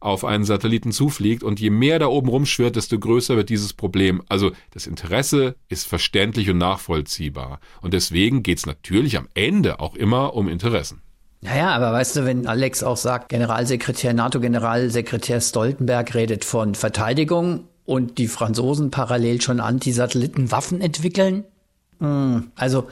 auf 0.01 0.25
einen 0.25 0.43
Satelliten 0.43 0.91
zufliegt. 0.91 1.43
Und 1.43 1.61
je 1.61 1.69
mehr 1.69 1.99
da 1.99 2.07
oben 2.07 2.27
rumschwirrt, 2.27 2.75
desto 2.75 2.99
größer 2.99 3.37
wird 3.37 3.49
dieses 3.49 3.73
Problem. 3.73 4.21
Also 4.27 4.51
das 4.71 4.87
Interesse 4.87 5.55
ist 5.69 5.87
verständlich 5.87 6.49
und 6.49 6.57
nachvollziehbar. 6.57 7.61
Und 7.81 7.93
deswegen 7.93 8.43
geht 8.43 8.57
es 8.57 8.65
natürlich 8.65 9.17
am 9.17 9.29
Ende 9.33 9.79
auch 9.79 9.95
immer 9.95 10.33
um 10.33 10.49
Interessen. 10.49 11.01
Naja, 11.41 11.69
aber 11.69 11.91
weißt 11.91 12.17
du, 12.17 12.25
wenn 12.25 12.45
Alex 12.45 12.83
auch 12.83 12.97
sagt, 12.97 13.29
Generalsekretär, 13.29 14.13
NATO-Generalsekretär 14.13 15.41
Stoltenberg 15.41 16.13
redet 16.13 16.45
von 16.45 16.75
Verteidigung 16.75 17.67
und 17.85 18.19
die 18.19 18.27
Franzosen 18.27 18.91
parallel 18.91 19.41
schon 19.41 19.59
Anti-Satelliten-Waffen 19.59 20.81
entwickeln, 20.81 21.45
hm, 21.99 22.51
also 22.55 22.87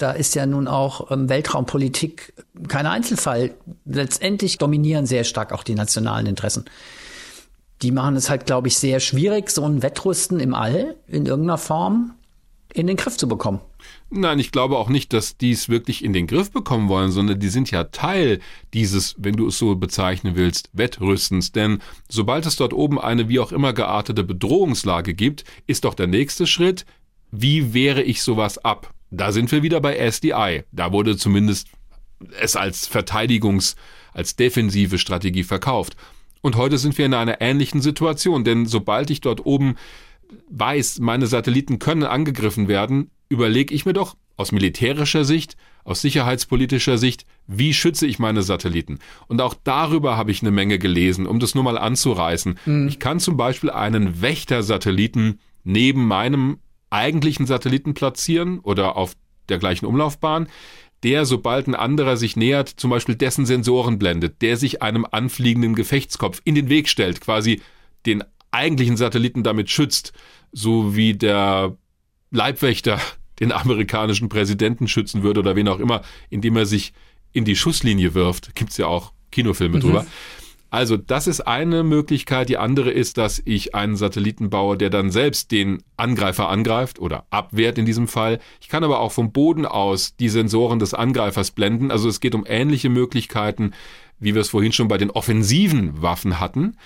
da 0.00 0.12
ist 0.12 0.34
ja 0.34 0.46
nun 0.46 0.68
auch 0.68 1.10
ähm, 1.10 1.28
Weltraumpolitik 1.28 2.32
kein 2.68 2.86
Einzelfall. 2.86 3.54
Letztendlich 3.84 4.58
dominieren 4.58 5.06
sehr 5.06 5.24
stark 5.24 5.52
auch 5.52 5.62
die 5.62 5.74
nationalen 5.74 6.26
Interessen. 6.26 6.64
Die 7.82 7.92
machen 7.92 8.16
es 8.16 8.28
halt, 8.28 8.46
glaube 8.46 8.68
ich, 8.68 8.76
sehr 8.76 9.00
schwierig, 9.00 9.50
so 9.50 9.64
ein 9.64 9.82
Wettrüsten 9.82 10.40
im 10.40 10.54
All 10.54 10.96
in 11.06 11.26
irgendeiner 11.26 11.58
Form 11.58 12.14
in 12.72 12.86
den 12.86 12.96
Griff 12.96 13.16
zu 13.16 13.26
bekommen. 13.26 13.60
Nein, 14.10 14.38
ich 14.38 14.52
glaube 14.52 14.76
auch 14.76 14.88
nicht, 14.88 15.12
dass 15.12 15.36
die 15.36 15.50
es 15.50 15.68
wirklich 15.68 16.04
in 16.04 16.12
den 16.12 16.26
Griff 16.26 16.52
bekommen 16.52 16.88
wollen, 16.88 17.10
sondern 17.10 17.40
die 17.40 17.48
sind 17.48 17.70
ja 17.70 17.84
Teil 17.84 18.40
dieses, 18.74 19.16
wenn 19.18 19.34
du 19.34 19.48
es 19.48 19.58
so 19.58 19.74
bezeichnen 19.74 20.36
willst, 20.36 20.70
Wettrüstens. 20.72 21.52
Denn 21.52 21.80
sobald 22.08 22.46
es 22.46 22.56
dort 22.56 22.72
oben 22.72 23.00
eine 23.00 23.28
wie 23.28 23.40
auch 23.40 23.50
immer 23.50 23.72
geartete 23.72 24.22
Bedrohungslage 24.22 25.14
gibt, 25.14 25.44
ist 25.66 25.84
doch 25.84 25.94
der 25.94 26.06
nächste 26.06 26.46
Schritt, 26.46 26.84
wie 27.32 27.74
wehre 27.74 28.02
ich 28.02 28.22
sowas 28.22 28.58
ab? 28.58 28.92
Da 29.10 29.32
sind 29.32 29.50
wir 29.52 29.62
wieder 29.62 29.80
bei 29.80 29.96
SDI. 29.96 30.62
Da 30.72 30.92
wurde 30.92 31.16
zumindest 31.16 31.68
es 32.40 32.56
als 32.56 32.90
Verteidigungs-, 32.90 33.76
als 34.12 34.36
defensive 34.36 34.98
Strategie 34.98 35.44
verkauft. 35.44 35.96
Und 36.42 36.56
heute 36.56 36.78
sind 36.78 36.96
wir 36.96 37.06
in 37.06 37.14
einer 37.14 37.40
ähnlichen 37.40 37.82
Situation, 37.82 38.44
denn 38.44 38.66
sobald 38.66 39.10
ich 39.10 39.20
dort 39.20 39.44
oben 39.44 39.76
weiß, 40.48 41.00
meine 41.00 41.26
Satelliten 41.26 41.78
können 41.78 42.04
angegriffen 42.04 42.68
werden, 42.68 43.10
überlege 43.28 43.74
ich 43.74 43.84
mir 43.84 43.92
doch 43.92 44.16
aus 44.36 44.52
militärischer 44.52 45.24
Sicht, 45.24 45.56
aus 45.84 46.00
sicherheitspolitischer 46.00 46.98
Sicht, 46.98 47.26
wie 47.46 47.74
schütze 47.74 48.06
ich 48.06 48.18
meine 48.18 48.42
Satelliten? 48.42 48.98
Und 49.28 49.40
auch 49.40 49.54
darüber 49.64 50.16
habe 50.16 50.30
ich 50.30 50.40
eine 50.40 50.50
Menge 50.50 50.78
gelesen, 50.78 51.26
um 51.26 51.40
das 51.40 51.54
nur 51.54 51.64
mal 51.64 51.76
anzureißen. 51.76 52.58
Mhm. 52.64 52.88
Ich 52.88 52.98
kann 52.98 53.20
zum 53.20 53.36
Beispiel 53.36 53.70
einen 53.70 54.22
Wächter-Satelliten 54.22 55.40
neben 55.64 56.06
meinem 56.06 56.58
eigentlichen 56.90 57.46
Satelliten 57.46 57.94
platzieren 57.94 58.58
oder 58.60 58.96
auf 58.96 59.14
der 59.48 59.58
gleichen 59.58 59.86
Umlaufbahn, 59.86 60.48
der, 61.02 61.24
sobald 61.24 61.66
ein 61.66 61.74
anderer 61.74 62.16
sich 62.16 62.36
nähert, 62.36 62.68
zum 62.68 62.90
Beispiel 62.90 63.14
dessen 63.14 63.46
Sensoren 63.46 63.98
blendet, 63.98 64.42
der 64.42 64.56
sich 64.56 64.82
einem 64.82 65.06
anfliegenden 65.10 65.74
Gefechtskopf 65.74 66.42
in 66.44 66.54
den 66.54 66.68
Weg 66.68 66.88
stellt, 66.88 67.20
quasi 67.20 67.62
den 68.06 68.22
eigentlichen 68.50 68.96
Satelliten 68.96 69.42
damit 69.42 69.70
schützt, 69.70 70.12
so 70.52 70.96
wie 70.96 71.14
der 71.14 71.76
Leibwächter 72.30 73.00
den 73.40 73.52
amerikanischen 73.52 74.28
Präsidenten 74.28 74.86
schützen 74.86 75.22
würde 75.22 75.40
oder 75.40 75.56
wen 75.56 75.68
auch 75.68 75.80
immer, 75.80 76.02
indem 76.28 76.56
er 76.56 76.66
sich 76.66 76.92
in 77.32 77.46
die 77.46 77.56
Schusslinie 77.56 78.12
wirft. 78.12 78.54
Gibt's 78.54 78.76
ja 78.76 78.86
auch 78.86 79.12
Kinofilme 79.30 79.78
mhm. 79.78 79.80
drüber. 79.80 80.06
Also 80.70 80.96
das 80.96 81.26
ist 81.26 81.40
eine 81.40 81.82
Möglichkeit. 81.82 82.48
Die 82.48 82.56
andere 82.56 82.90
ist, 82.90 83.18
dass 83.18 83.42
ich 83.44 83.74
einen 83.74 83.96
Satelliten 83.96 84.50
baue, 84.50 84.78
der 84.78 84.88
dann 84.88 85.10
selbst 85.10 85.50
den 85.50 85.82
Angreifer 85.96 86.48
angreift 86.48 87.00
oder 87.00 87.26
abwehrt 87.30 87.76
in 87.76 87.86
diesem 87.86 88.06
Fall. 88.06 88.38
Ich 88.60 88.68
kann 88.68 88.84
aber 88.84 89.00
auch 89.00 89.12
vom 89.12 89.32
Boden 89.32 89.66
aus 89.66 90.14
die 90.16 90.28
Sensoren 90.28 90.78
des 90.78 90.94
Angreifers 90.94 91.50
blenden. 91.50 91.90
Also 91.90 92.08
es 92.08 92.20
geht 92.20 92.36
um 92.36 92.44
ähnliche 92.46 92.88
Möglichkeiten, 92.88 93.72
wie 94.20 94.34
wir 94.34 94.42
es 94.42 94.50
vorhin 94.50 94.72
schon 94.72 94.88
bei 94.88 94.98
den 94.98 95.10
offensiven 95.10 96.00
Waffen 96.00 96.38
hatten. 96.38 96.76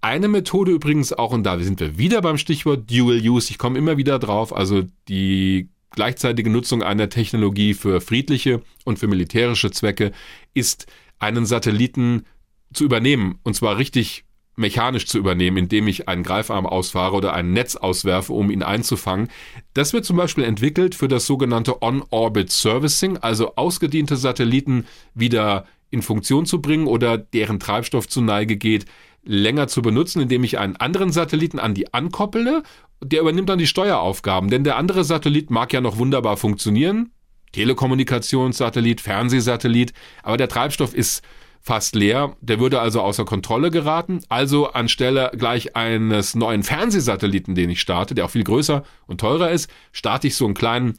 Eine 0.00 0.28
Methode 0.28 0.70
übrigens 0.70 1.12
auch, 1.12 1.32
und 1.32 1.42
da 1.42 1.58
sind 1.58 1.80
wir 1.80 1.98
wieder 1.98 2.22
beim 2.22 2.38
Stichwort 2.38 2.88
Dual 2.88 3.20
Use, 3.20 3.50
ich 3.50 3.58
komme 3.58 3.78
immer 3.78 3.96
wieder 3.96 4.20
drauf, 4.20 4.54
also 4.54 4.84
die 5.08 5.70
gleichzeitige 5.90 6.50
Nutzung 6.50 6.84
einer 6.84 7.08
Technologie 7.08 7.74
für 7.74 8.00
friedliche 8.00 8.62
und 8.84 9.00
für 9.00 9.08
militärische 9.08 9.72
Zwecke 9.72 10.12
ist, 10.54 10.86
einen 11.18 11.46
Satelliten 11.46 12.24
zu 12.72 12.84
übernehmen, 12.84 13.38
und 13.42 13.54
zwar 13.54 13.78
richtig 13.78 14.24
mechanisch 14.58 15.06
zu 15.06 15.18
übernehmen, 15.18 15.56
indem 15.56 15.86
ich 15.86 16.08
einen 16.08 16.24
Greifarm 16.24 16.66
ausfahre 16.66 17.14
oder 17.14 17.32
ein 17.32 17.52
Netz 17.52 17.76
auswerfe, 17.76 18.32
um 18.32 18.50
ihn 18.50 18.62
einzufangen. 18.62 19.28
Das 19.72 19.92
wird 19.92 20.04
zum 20.04 20.16
Beispiel 20.16 20.44
entwickelt 20.44 20.94
für 20.94 21.08
das 21.08 21.26
sogenannte 21.26 21.80
On-Orbit 21.80 22.50
Servicing, 22.50 23.18
also 23.18 23.54
ausgediente 23.54 24.16
Satelliten 24.16 24.86
wieder 25.14 25.64
in 25.90 26.02
Funktion 26.02 26.44
zu 26.44 26.60
bringen 26.60 26.86
oder 26.86 27.16
deren 27.16 27.60
Treibstoff 27.60 28.08
zu 28.08 28.20
Neige 28.20 28.56
geht, 28.56 28.84
länger 29.24 29.68
zu 29.68 29.80
benutzen, 29.80 30.20
indem 30.20 30.44
ich 30.44 30.58
einen 30.58 30.76
anderen 30.76 31.12
Satelliten 31.12 31.58
an 31.58 31.74
die 31.74 31.94
ankoppele. 31.94 32.62
Der 33.02 33.20
übernimmt 33.20 33.48
dann 33.48 33.58
die 33.58 33.66
Steueraufgaben, 33.66 34.50
denn 34.50 34.64
der 34.64 34.76
andere 34.76 35.04
Satellit 35.04 35.50
mag 35.50 35.72
ja 35.72 35.80
noch 35.80 35.98
wunderbar 35.98 36.36
funktionieren. 36.36 37.12
Telekommunikationssatellit, 37.52 39.00
Fernsehsatellit, 39.00 39.92
aber 40.22 40.36
der 40.36 40.48
Treibstoff 40.48 40.94
ist 40.94 41.22
fast 41.68 41.94
leer. 41.94 42.34
Der 42.40 42.60
würde 42.60 42.80
also 42.80 43.02
außer 43.02 43.26
Kontrolle 43.26 43.70
geraten. 43.70 44.22
Also 44.30 44.72
anstelle 44.72 45.30
gleich 45.36 45.76
eines 45.76 46.34
neuen 46.34 46.62
Fernsehsatelliten, 46.62 47.54
den 47.54 47.68
ich 47.68 47.82
starte, 47.82 48.14
der 48.14 48.24
auch 48.24 48.30
viel 48.30 48.42
größer 48.42 48.84
und 49.06 49.20
teurer 49.20 49.50
ist, 49.50 49.70
starte 49.92 50.28
ich 50.28 50.34
so 50.34 50.46
einen 50.46 50.54
kleinen 50.54 50.94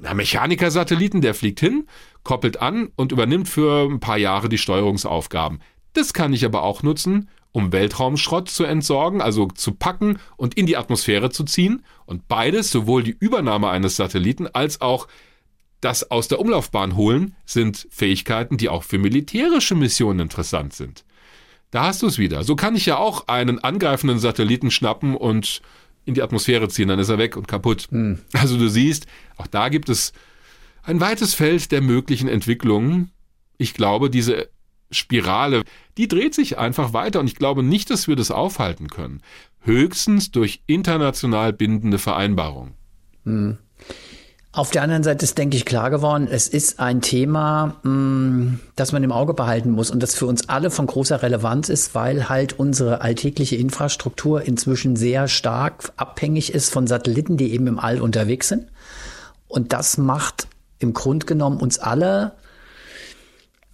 Mechaniker-Satelliten, 0.00 1.20
der 1.20 1.34
fliegt 1.34 1.60
hin, 1.60 1.86
koppelt 2.24 2.62
an 2.62 2.88
und 2.96 3.12
übernimmt 3.12 3.50
für 3.50 3.86
ein 3.86 4.00
paar 4.00 4.16
Jahre 4.16 4.48
die 4.48 4.56
Steuerungsaufgaben. 4.56 5.60
Das 5.92 6.14
kann 6.14 6.32
ich 6.32 6.46
aber 6.46 6.62
auch 6.62 6.82
nutzen, 6.82 7.28
um 7.52 7.70
Weltraumschrott 7.70 8.48
zu 8.48 8.64
entsorgen, 8.64 9.20
also 9.20 9.48
zu 9.48 9.72
packen 9.74 10.18
und 10.38 10.54
in 10.54 10.64
die 10.64 10.78
Atmosphäre 10.78 11.28
zu 11.28 11.44
ziehen. 11.44 11.84
Und 12.06 12.28
beides, 12.28 12.70
sowohl 12.70 13.02
die 13.02 13.16
Übernahme 13.20 13.68
eines 13.68 13.96
Satelliten 13.96 14.46
als 14.46 14.80
auch 14.80 15.06
das 15.82 16.10
aus 16.10 16.28
der 16.28 16.40
Umlaufbahn 16.40 16.96
holen, 16.96 17.34
sind 17.44 17.86
Fähigkeiten, 17.90 18.56
die 18.56 18.70
auch 18.70 18.84
für 18.84 18.98
militärische 18.98 19.74
Missionen 19.74 20.20
interessant 20.20 20.72
sind. 20.72 21.04
Da 21.70 21.84
hast 21.84 22.02
du 22.02 22.06
es 22.06 22.18
wieder. 22.18 22.44
So 22.44 22.56
kann 22.56 22.76
ich 22.76 22.86
ja 22.86 22.96
auch 22.96 23.28
einen 23.28 23.58
angreifenden 23.58 24.18
Satelliten 24.18 24.70
schnappen 24.70 25.16
und 25.16 25.60
in 26.04 26.14
die 26.14 26.22
Atmosphäre 26.22 26.68
ziehen, 26.68 26.88
dann 26.88 26.98
ist 26.98 27.08
er 27.08 27.18
weg 27.18 27.36
und 27.36 27.48
kaputt. 27.48 27.88
Hm. 27.90 28.20
Also 28.32 28.56
du 28.58 28.68
siehst, 28.68 29.06
auch 29.36 29.46
da 29.46 29.68
gibt 29.68 29.88
es 29.88 30.12
ein 30.82 31.00
weites 31.00 31.34
Feld 31.34 31.72
der 31.72 31.80
möglichen 31.80 32.28
Entwicklungen. 32.28 33.10
Ich 33.58 33.74
glaube, 33.74 34.10
diese 34.10 34.48
Spirale, 34.90 35.62
die 35.96 36.08
dreht 36.08 36.34
sich 36.34 36.58
einfach 36.58 36.92
weiter 36.92 37.20
und 37.20 37.26
ich 37.26 37.36
glaube 37.36 37.62
nicht, 37.62 37.90
dass 37.90 38.06
wir 38.06 38.16
das 38.16 38.30
aufhalten 38.30 38.88
können. 38.88 39.22
Höchstens 39.60 40.30
durch 40.30 40.62
international 40.66 41.52
bindende 41.52 41.98
Vereinbarungen. 41.98 42.74
Hm. 43.24 43.58
Auf 44.54 44.70
der 44.70 44.82
anderen 44.82 45.02
Seite 45.02 45.24
ist, 45.24 45.38
denke 45.38 45.56
ich, 45.56 45.64
klar 45.64 45.88
geworden, 45.88 46.28
es 46.30 46.46
ist 46.46 46.78
ein 46.78 47.00
Thema, 47.00 47.76
mh, 47.84 48.58
das 48.76 48.92
man 48.92 49.02
im 49.02 49.10
Auge 49.10 49.32
behalten 49.32 49.70
muss 49.70 49.90
und 49.90 50.02
das 50.02 50.14
für 50.14 50.26
uns 50.26 50.50
alle 50.50 50.70
von 50.70 50.86
großer 50.86 51.22
Relevanz 51.22 51.70
ist, 51.70 51.94
weil 51.94 52.28
halt 52.28 52.58
unsere 52.58 53.00
alltägliche 53.00 53.56
Infrastruktur 53.56 54.42
inzwischen 54.42 54.94
sehr 54.94 55.26
stark 55.26 55.92
abhängig 55.96 56.52
ist 56.52 56.70
von 56.70 56.86
Satelliten, 56.86 57.38
die 57.38 57.54
eben 57.54 57.66
im 57.66 57.78
All 57.78 58.02
unterwegs 58.02 58.48
sind. 58.48 58.66
Und 59.48 59.72
das 59.72 59.96
macht 59.96 60.48
im 60.80 60.92
Grunde 60.92 61.24
genommen 61.24 61.56
uns 61.56 61.78
alle 61.78 62.32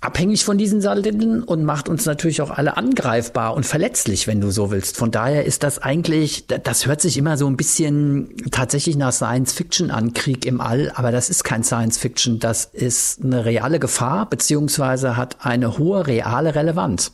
abhängig 0.00 0.44
von 0.44 0.58
diesen 0.58 0.80
Satelliten 0.80 1.42
und 1.42 1.64
macht 1.64 1.88
uns 1.88 2.06
natürlich 2.06 2.40
auch 2.40 2.50
alle 2.50 2.76
angreifbar 2.76 3.54
und 3.54 3.66
verletzlich, 3.66 4.26
wenn 4.26 4.40
du 4.40 4.50
so 4.50 4.70
willst. 4.70 4.96
Von 4.96 5.10
daher 5.10 5.44
ist 5.44 5.64
das 5.64 5.80
eigentlich, 5.80 6.46
das 6.46 6.86
hört 6.86 7.00
sich 7.00 7.16
immer 7.16 7.36
so 7.36 7.48
ein 7.48 7.56
bisschen 7.56 8.28
tatsächlich 8.50 8.96
nach 8.96 9.12
Science 9.12 9.52
Fiction 9.52 9.90
an, 9.90 10.12
Krieg 10.12 10.46
im 10.46 10.60
All, 10.60 10.92
aber 10.94 11.10
das 11.10 11.30
ist 11.30 11.42
kein 11.42 11.64
Science 11.64 11.98
Fiction, 11.98 12.38
das 12.38 12.64
ist 12.64 13.24
eine 13.24 13.44
reale 13.44 13.80
Gefahr, 13.80 14.28
beziehungsweise 14.30 15.16
hat 15.16 15.44
eine 15.44 15.78
hohe 15.78 16.06
reale 16.06 16.54
Relevanz. 16.54 17.12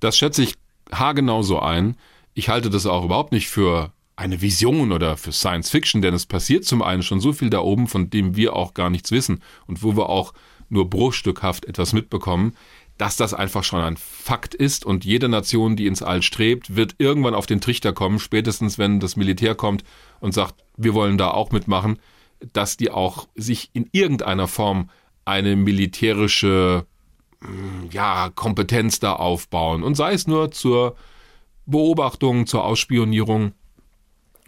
Das 0.00 0.18
schätze 0.18 0.42
ich 0.42 0.54
haargenau 0.92 1.42
so 1.42 1.60
ein. 1.60 1.96
Ich 2.34 2.48
halte 2.48 2.68
das 2.68 2.86
auch 2.86 3.04
überhaupt 3.04 3.32
nicht 3.32 3.48
für 3.48 3.92
eine 4.16 4.42
Vision 4.42 4.92
oder 4.92 5.16
für 5.16 5.32
Science 5.32 5.70
Fiction, 5.70 6.02
denn 6.02 6.12
es 6.12 6.26
passiert 6.26 6.66
zum 6.66 6.82
einen 6.82 7.02
schon 7.02 7.20
so 7.20 7.32
viel 7.32 7.48
da 7.48 7.60
oben, 7.60 7.86
von 7.86 8.10
dem 8.10 8.36
wir 8.36 8.54
auch 8.54 8.74
gar 8.74 8.90
nichts 8.90 9.10
wissen 9.10 9.40
und 9.66 9.82
wo 9.82 9.96
wir 9.96 10.10
auch 10.10 10.34
nur 10.70 10.88
bruchstückhaft 10.88 11.64
etwas 11.66 11.92
mitbekommen, 11.92 12.56
dass 12.98 13.16
das 13.16 13.32
einfach 13.32 13.64
schon 13.64 13.80
ein 13.80 13.96
Fakt 13.96 14.54
ist 14.54 14.84
und 14.84 15.04
jede 15.04 15.28
Nation, 15.28 15.74
die 15.74 15.86
ins 15.86 16.02
All 16.02 16.22
strebt, 16.22 16.76
wird 16.76 16.96
irgendwann 16.98 17.34
auf 17.34 17.46
den 17.46 17.60
Trichter 17.60 17.92
kommen, 17.92 18.18
spätestens 18.18 18.76
wenn 18.76 19.00
das 19.00 19.16
Militär 19.16 19.54
kommt 19.54 19.84
und 20.20 20.32
sagt, 20.32 20.54
wir 20.76 20.92
wollen 20.92 21.16
da 21.16 21.30
auch 21.30 21.50
mitmachen, 21.50 21.98
dass 22.52 22.76
die 22.76 22.90
auch 22.90 23.26
sich 23.34 23.70
in 23.72 23.88
irgendeiner 23.92 24.48
Form 24.48 24.90
eine 25.24 25.56
militärische 25.56 26.84
hm, 27.40 27.88
ja, 27.90 28.30
Kompetenz 28.34 29.00
da 29.00 29.14
aufbauen. 29.14 29.82
Und 29.82 29.94
sei 29.94 30.12
es 30.12 30.26
nur 30.26 30.50
zur 30.50 30.96
Beobachtung, 31.66 32.46
zur 32.46 32.64
Ausspionierung 32.64 33.52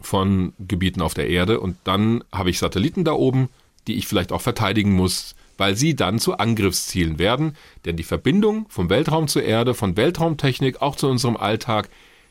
von 0.01 0.53
Gebieten 0.59 1.01
auf 1.01 1.15
der 1.15 1.29
Erde. 1.29 1.61
Und 1.61 1.77
dann 1.85 2.25
habe 2.33 2.51
ich 2.51 2.59
Satelliten 2.59 3.05
da 3.05 3.13
oben, 3.13 3.49
die 3.87 3.95
ich 3.95 4.07
vielleicht 4.07 4.33
auch 4.33 4.41
verteidigen 4.41 4.93
muss, 4.93 5.35
weil 5.59 5.77
sie 5.77 5.95
dann 5.95 6.19
zu 6.19 6.39
Angriffszielen 6.39 7.19
werden, 7.19 7.57
denn 7.85 7.97
die 7.97 8.03
Verbindung 8.03 8.67
vom 8.69 8.91
Weltraum 8.91 9.29
zur 9.29 9.43
Erde, 9.43 9.75
von 9.75 9.97
Weltraumtechnik 9.97 10.83
auch 10.83 10.97
zu 10.97 11.09
unserem 11.09 11.37
Alltag 11.37 11.89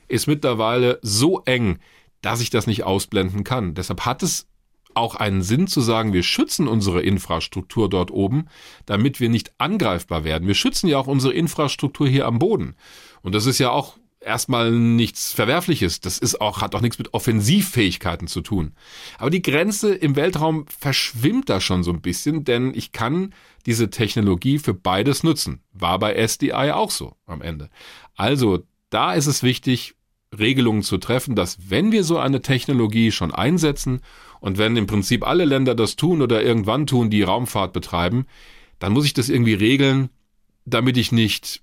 ist 0.07 0.27
mittlerweile 0.27 0.99
so 1.01 1.41
eng, 1.45 1.79
dass 2.21 2.41
ich 2.41 2.49
das 2.49 2.67
nicht 2.67 2.83
ausblenden 2.83 3.43
kann. 3.43 3.73
Deshalb 3.73 4.05
hat 4.05 4.23
es 4.23 4.47
auch 4.93 5.15
einen 5.15 5.41
Sinn 5.41 5.67
zu 5.67 5.81
sagen, 5.81 6.13
wir 6.13 6.23
schützen 6.23 6.67
unsere 6.67 7.01
Infrastruktur 7.01 7.89
dort 7.89 8.11
oben, 8.11 8.47
damit 8.85 9.19
wir 9.19 9.29
nicht 9.29 9.53
angreifbar 9.57 10.23
werden. 10.23 10.47
Wir 10.47 10.55
schützen 10.55 10.87
ja 10.87 10.97
auch 10.97 11.07
unsere 11.07 11.33
Infrastruktur 11.33 12.07
hier 12.07 12.25
am 12.25 12.39
Boden. 12.39 12.75
Und 13.21 13.33
das 13.33 13.45
ist 13.45 13.59
ja 13.59 13.71
auch 13.71 13.97
erstmal 14.21 14.71
nichts 14.71 15.33
Verwerfliches. 15.33 15.99
Das 15.99 16.17
ist 16.17 16.39
auch, 16.39 16.61
hat 16.61 16.75
auch 16.75 16.81
nichts 16.81 16.97
mit 16.97 17.13
Offensivfähigkeiten 17.13 18.27
zu 18.27 18.41
tun. 18.41 18.73
Aber 19.17 19.29
die 19.29 19.41
Grenze 19.41 19.93
im 19.93 20.15
Weltraum 20.15 20.65
verschwimmt 20.67 21.49
da 21.49 21.59
schon 21.59 21.83
so 21.83 21.91
ein 21.91 22.01
bisschen, 22.01 22.43
denn 22.43 22.73
ich 22.73 22.91
kann 22.91 23.33
diese 23.65 23.89
Technologie 23.89 24.59
für 24.59 24.73
beides 24.73 25.23
nutzen. 25.23 25.61
War 25.73 25.99
bei 25.99 26.15
SDI 26.15 26.71
auch 26.71 26.91
so 26.91 27.15
am 27.25 27.41
Ende. 27.41 27.69
Also, 28.15 28.63
da 28.89 29.13
ist 29.13 29.27
es 29.27 29.43
wichtig, 29.43 29.95
Regelungen 30.37 30.83
zu 30.83 30.97
treffen, 30.97 31.35
dass 31.35 31.69
wenn 31.69 31.91
wir 31.91 32.03
so 32.03 32.17
eine 32.17 32.41
Technologie 32.41 33.11
schon 33.11 33.33
einsetzen 33.33 34.01
und 34.39 34.57
wenn 34.57 34.77
im 34.77 34.87
Prinzip 34.87 35.27
alle 35.27 35.45
Länder 35.45 35.75
das 35.75 35.95
tun 35.97 36.21
oder 36.21 36.41
irgendwann 36.41 36.87
tun, 36.87 37.09
die 37.09 37.23
Raumfahrt 37.23 37.73
betreiben, 37.73 38.25
dann 38.79 38.93
muss 38.93 39.05
ich 39.05 39.13
das 39.13 39.29
irgendwie 39.29 39.53
regeln, 39.53 40.09
damit 40.65 40.97
ich 40.97 41.11
nicht 41.11 41.61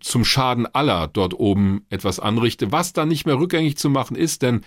zum 0.00 0.24
Schaden 0.24 0.66
aller 0.66 1.08
dort 1.08 1.34
oben 1.34 1.86
etwas 1.90 2.20
anrichte, 2.20 2.72
was 2.72 2.92
dann 2.92 3.08
nicht 3.08 3.26
mehr 3.26 3.38
rückgängig 3.38 3.76
zu 3.76 3.90
machen 3.90 4.16
ist, 4.16 4.42
denn 4.42 4.62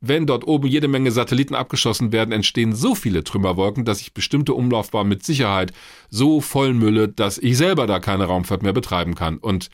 wenn 0.00 0.26
dort 0.26 0.46
oben 0.46 0.66
jede 0.66 0.88
Menge 0.88 1.10
Satelliten 1.10 1.54
abgeschossen 1.54 2.12
werden, 2.12 2.32
entstehen 2.32 2.74
so 2.74 2.94
viele 2.94 3.24
Trümmerwolken, 3.24 3.84
dass 3.84 4.00
ich 4.00 4.12
bestimmte 4.14 4.54
Umlaufbahnen 4.54 5.08
mit 5.08 5.24
Sicherheit 5.24 5.72
so 6.10 6.40
vollmülle, 6.40 7.08
dass 7.08 7.38
ich 7.38 7.56
selber 7.56 7.86
da 7.86 7.98
keine 7.98 8.24
Raumfahrt 8.24 8.62
mehr 8.62 8.74
betreiben 8.74 9.14
kann. 9.14 9.38
Und 9.38 9.70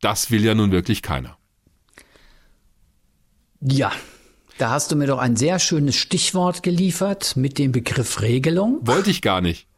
das 0.00 0.30
will 0.30 0.44
ja 0.44 0.54
nun 0.54 0.72
wirklich 0.72 1.02
keiner. 1.02 1.36
Ja, 3.60 3.92
da 4.58 4.70
hast 4.70 4.90
du 4.90 4.96
mir 4.96 5.06
doch 5.06 5.18
ein 5.18 5.36
sehr 5.36 5.58
schönes 5.58 5.96
Stichwort 5.96 6.62
geliefert 6.62 7.36
mit 7.36 7.58
dem 7.58 7.72
Begriff 7.72 8.20
Regelung. 8.20 8.78
Wollte 8.82 9.10
ich 9.10 9.22
gar 9.22 9.40
nicht. 9.40 9.68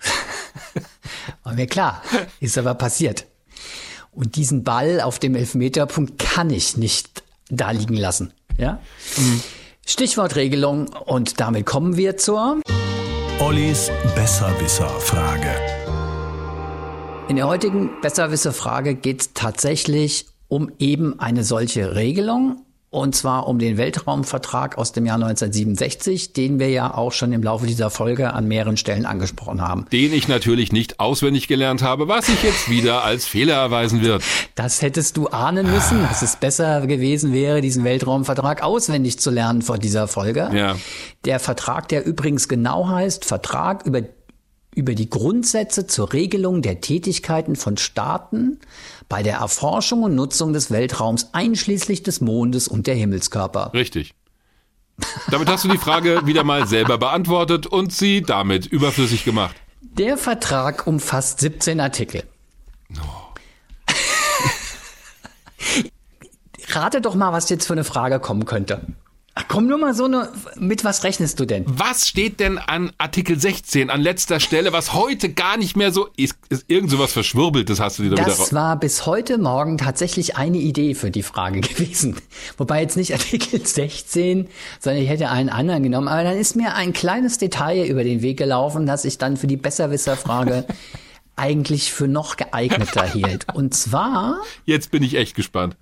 War 1.42 1.54
mir 1.54 1.66
klar, 1.66 2.02
ist 2.40 2.58
aber 2.58 2.74
passiert. 2.74 3.26
Und 4.14 4.36
diesen 4.36 4.62
Ball 4.62 5.00
auf 5.00 5.18
dem 5.18 5.34
Elfmeterpunkt 5.34 6.18
kann 6.18 6.50
ich 6.50 6.76
nicht 6.76 7.22
da 7.48 7.70
liegen 7.70 7.96
lassen. 7.96 8.34
Ja? 8.58 8.78
Mhm. 9.16 9.40
Stichwortregelung 9.86 10.88
und 10.88 11.40
damit 11.40 11.64
kommen 11.64 11.96
wir 11.96 12.18
zur 12.18 12.60
Ollis 13.40 13.90
Besserwisser-Frage. 14.14 15.48
In 17.28 17.36
der 17.36 17.48
heutigen 17.48 17.90
Besserwisser-Frage 18.02 18.94
geht 18.96 19.22
es 19.22 19.32
tatsächlich 19.32 20.26
um 20.48 20.70
eben 20.78 21.18
eine 21.18 21.42
solche 21.42 21.94
Regelung 21.94 22.66
und 22.92 23.16
zwar 23.16 23.48
um 23.48 23.58
den 23.58 23.78
Weltraumvertrag 23.78 24.76
aus 24.76 24.92
dem 24.92 25.06
Jahr 25.06 25.14
1967, 25.14 26.34
den 26.34 26.58
wir 26.58 26.68
ja 26.68 26.92
auch 26.94 27.10
schon 27.10 27.32
im 27.32 27.42
Laufe 27.42 27.66
dieser 27.66 27.88
Folge 27.88 28.34
an 28.34 28.46
mehreren 28.46 28.76
Stellen 28.76 29.06
angesprochen 29.06 29.62
haben. 29.62 29.86
Den 29.90 30.12
ich 30.12 30.28
natürlich 30.28 30.72
nicht 30.72 31.00
auswendig 31.00 31.48
gelernt 31.48 31.80
habe, 31.80 32.06
was 32.06 32.26
sich 32.26 32.42
jetzt 32.42 32.68
wieder 32.68 33.02
als 33.02 33.24
Fehler 33.24 33.54
erweisen 33.54 34.02
wird. 34.02 34.22
Das 34.56 34.82
hättest 34.82 35.16
du 35.16 35.28
ahnen 35.28 35.70
müssen, 35.70 36.02
dass 36.02 36.20
es 36.20 36.36
besser 36.36 36.86
gewesen 36.86 37.32
wäre, 37.32 37.62
diesen 37.62 37.82
Weltraumvertrag 37.82 38.62
auswendig 38.62 39.18
zu 39.18 39.30
lernen 39.30 39.62
vor 39.62 39.78
dieser 39.78 40.06
Folge. 40.06 40.50
Ja. 40.54 40.76
Der 41.24 41.40
Vertrag, 41.40 41.88
der 41.88 42.04
übrigens 42.04 42.46
genau 42.46 42.88
heißt, 42.88 43.24
Vertrag 43.24 43.86
über 43.86 44.02
über 44.74 44.94
die 44.94 45.10
Grundsätze 45.10 45.86
zur 45.86 46.12
Regelung 46.12 46.62
der 46.62 46.80
Tätigkeiten 46.80 47.56
von 47.56 47.76
Staaten 47.76 48.58
bei 49.08 49.22
der 49.22 49.36
Erforschung 49.36 50.02
und 50.02 50.14
Nutzung 50.14 50.52
des 50.52 50.70
Weltraums 50.70 51.30
einschließlich 51.32 52.02
des 52.02 52.20
Mondes 52.20 52.68
und 52.68 52.86
der 52.86 52.94
Himmelskörper. 52.94 53.72
Richtig. 53.74 54.14
Damit 55.30 55.48
hast 55.48 55.64
du 55.64 55.68
die 55.68 55.78
Frage 55.78 56.22
wieder 56.26 56.44
mal 56.44 56.66
selber 56.66 56.98
beantwortet 56.98 57.66
und 57.66 57.92
sie 57.92 58.22
damit 58.22 58.66
überflüssig 58.66 59.24
gemacht. 59.24 59.56
Der 59.80 60.16
Vertrag 60.16 60.86
umfasst 60.86 61.40
17 61.40 61.80
Artikel. 61.80 62.22
Oh. 62.94 62.98
Rate 66.68 67.02
doch 67.02 67.14
mal, 67.14 67.32
was 67.32 67.50
jetzt 67.50 67.66
für 67.66 67.74
eine 67.74 67.84
Frage 67.84 68.20
kommen 68.20 68.46
könnte. 68.46 68.86
Ach, 69.34 69.44
komm 69.48 69.66
nur 69.66 69.78
mal 69.78 69.94
so 69.94 70.04
eine, 70.04 70.30
mit 70.56 70.84
was 70.84 71.04
rechnest 71.04 71.40
du 71.40 71.46
denn? 71.46 71.64
Was 71.66 72.06
steht 72.06 72.38
denn 72.38 72.58
an 72.58 72.92
Artikel 72.98 73.40
16 73.40 73.88
an 73.88 74.02
letzter 74.02 74.40
Stelle, 74.40 74.74
was 74.74 74.92
heute 74.92 75.32
gar 75.32 75.56
nicht 75.56 75.74
mehr 75.74 75.90
so 75.90 76.10
ist? 76.18 76.36
Ist 76.50 76.66
irgend 76.68 76.90
sowas 76.90 77.14
Verschwurbeltes 77.14 77.80
hast 77.80 77.98
du 77.98 78.02
dir 78.02 78.10
da 78.10 78.16
das 78.16 78.26
wieder 78.26 78.36
Das 78.36 78.52
war 78.52 78.76
bis 78.76 79.06
heute 79.06 79.38
Morgen 79.38 79.78
tatsächlich 79.78 80.36
eine 80.36 80.58
Idee 80.58 80.94
für 80.94 81.10
die 81.10 81.22
Frage 81.22 81.60
gewesen. 81.62 82.16
Wobei 82.58 82.82
jetzt 82.82 82.98
nicht 82.98 83.14
Artikel 83.14 83.64
16, 83.64 84.48
sondern 84.78 85.02
ich 85.02 85.08
hätte 85.08 85.30
einen 85.30 85.48
anderen 85.48 85.82
genommen. 85.82 86.08
Aber 86.08 86.24
dann 86.24 86.36
ist 86.36 86.54
mir 86.54 86.74
ein 86.74 86.92
kleines 86.92 87.38
Detail 87.38 87.86
über 87.86 88.04
den 88.04 88.20
Weg 88.20 88.36
gelaufen, 88.36 88.84
das 88.84 89.06
ich 89.06 89.16
dann 89.16 89.38
für 89.38 89.46
die 89.46 89.56
Besserwisser-Frage 89.56 90.66
eigentlich 91.36 91.90
für 91.90 92.06
noch 92.06 92.36
geeigneter 92.36 93.10
hielt. 93.10 93.46
Und 93.54 93.72
zwar. 93.72 94.42
Jetzt 94.66 94.90
bin 94.90 95.02
ich 95.02 95.14
echt 95.14 95.34
gespannt. 95.34 95.74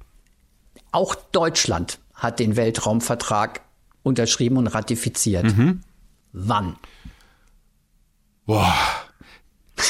Auch 0.93 1.17
Deutschland 1.17 1.99
hat 2.21 2.39
den 2.39 2.55
Weltraumvertrag 2.55 3.63
unterschrieben 4.05 4.57
und 4.57 4.69
ratifiziert. 4.69 5.57
Mhm. 5.57 5.81
Wann? 6.33 6.77
Boah. 8.47 8.75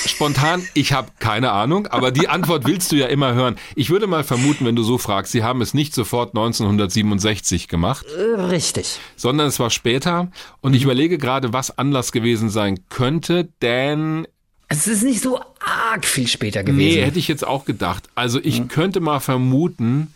Spontan, 0.07 0.65
ich 0.75 0.93
habe 0.93 1.11
keine 1.19 1.51
Ahnung, 1.51 1.89
aber 1.89 2.13
die 2.13 2.29
Antwort 2.29 2.65
willst 2.65 2.93
du 2.93 2.97
ja 2.97 3.07
immer 3.07 3.35
hören. 3.35 3.57
Ich 3.75 3.91
würde 3.91 4.07
mal 4.07 4.23
vermuten, 4.23 4.65
wenn 4.65 4.77
du 4.77 4.85
so 4.85 4.99
fragst, 4.99 5.33
sie 5.33 5.43
haben 5.43 5.61
es 5.63 5.75
nicht 5.75 5.95
sofort 5.95 6.31
1967 6.31 7.67
gemacht. 7.67 8.07
Richtig. 8.09 9.01
Sondern 9.17 9.49
es 9.49 9.59
war 9.59 9.71
später. 9.71 10.31
Und 10.61 10.75
ich 10.75 10.85
überlege 10.85 11.19
gerade, 11.19 11.53
was 11.53 11.77
Anlass 11.77 12.13
gewesen 12.13 12.51
sein 12.51 12.79
könnte, 12.89 13.49
denn 13.63 14.29
es 14.69 14.87
ist 14.87 15.03
nicht 15.03 15.21
so 15.21 15.41
arg 15.59 16.05
viel 16.05 16.29
später 16.29 16.63
gewesen. 16.63 17.01
Nee, 17.01 17.05
hätte 17.05 17.19
ich 17.19 17.27
jetzt 17.27 17.45
auch 17.45 17.65
gedacht. 17.65 18.09
Also 18.15 18.39
ich 18.41 18.61
mhm. 18.61 18.69
könnte 18.69 19.01
mal 19.01 19.19
vermuten, 19.19 20.15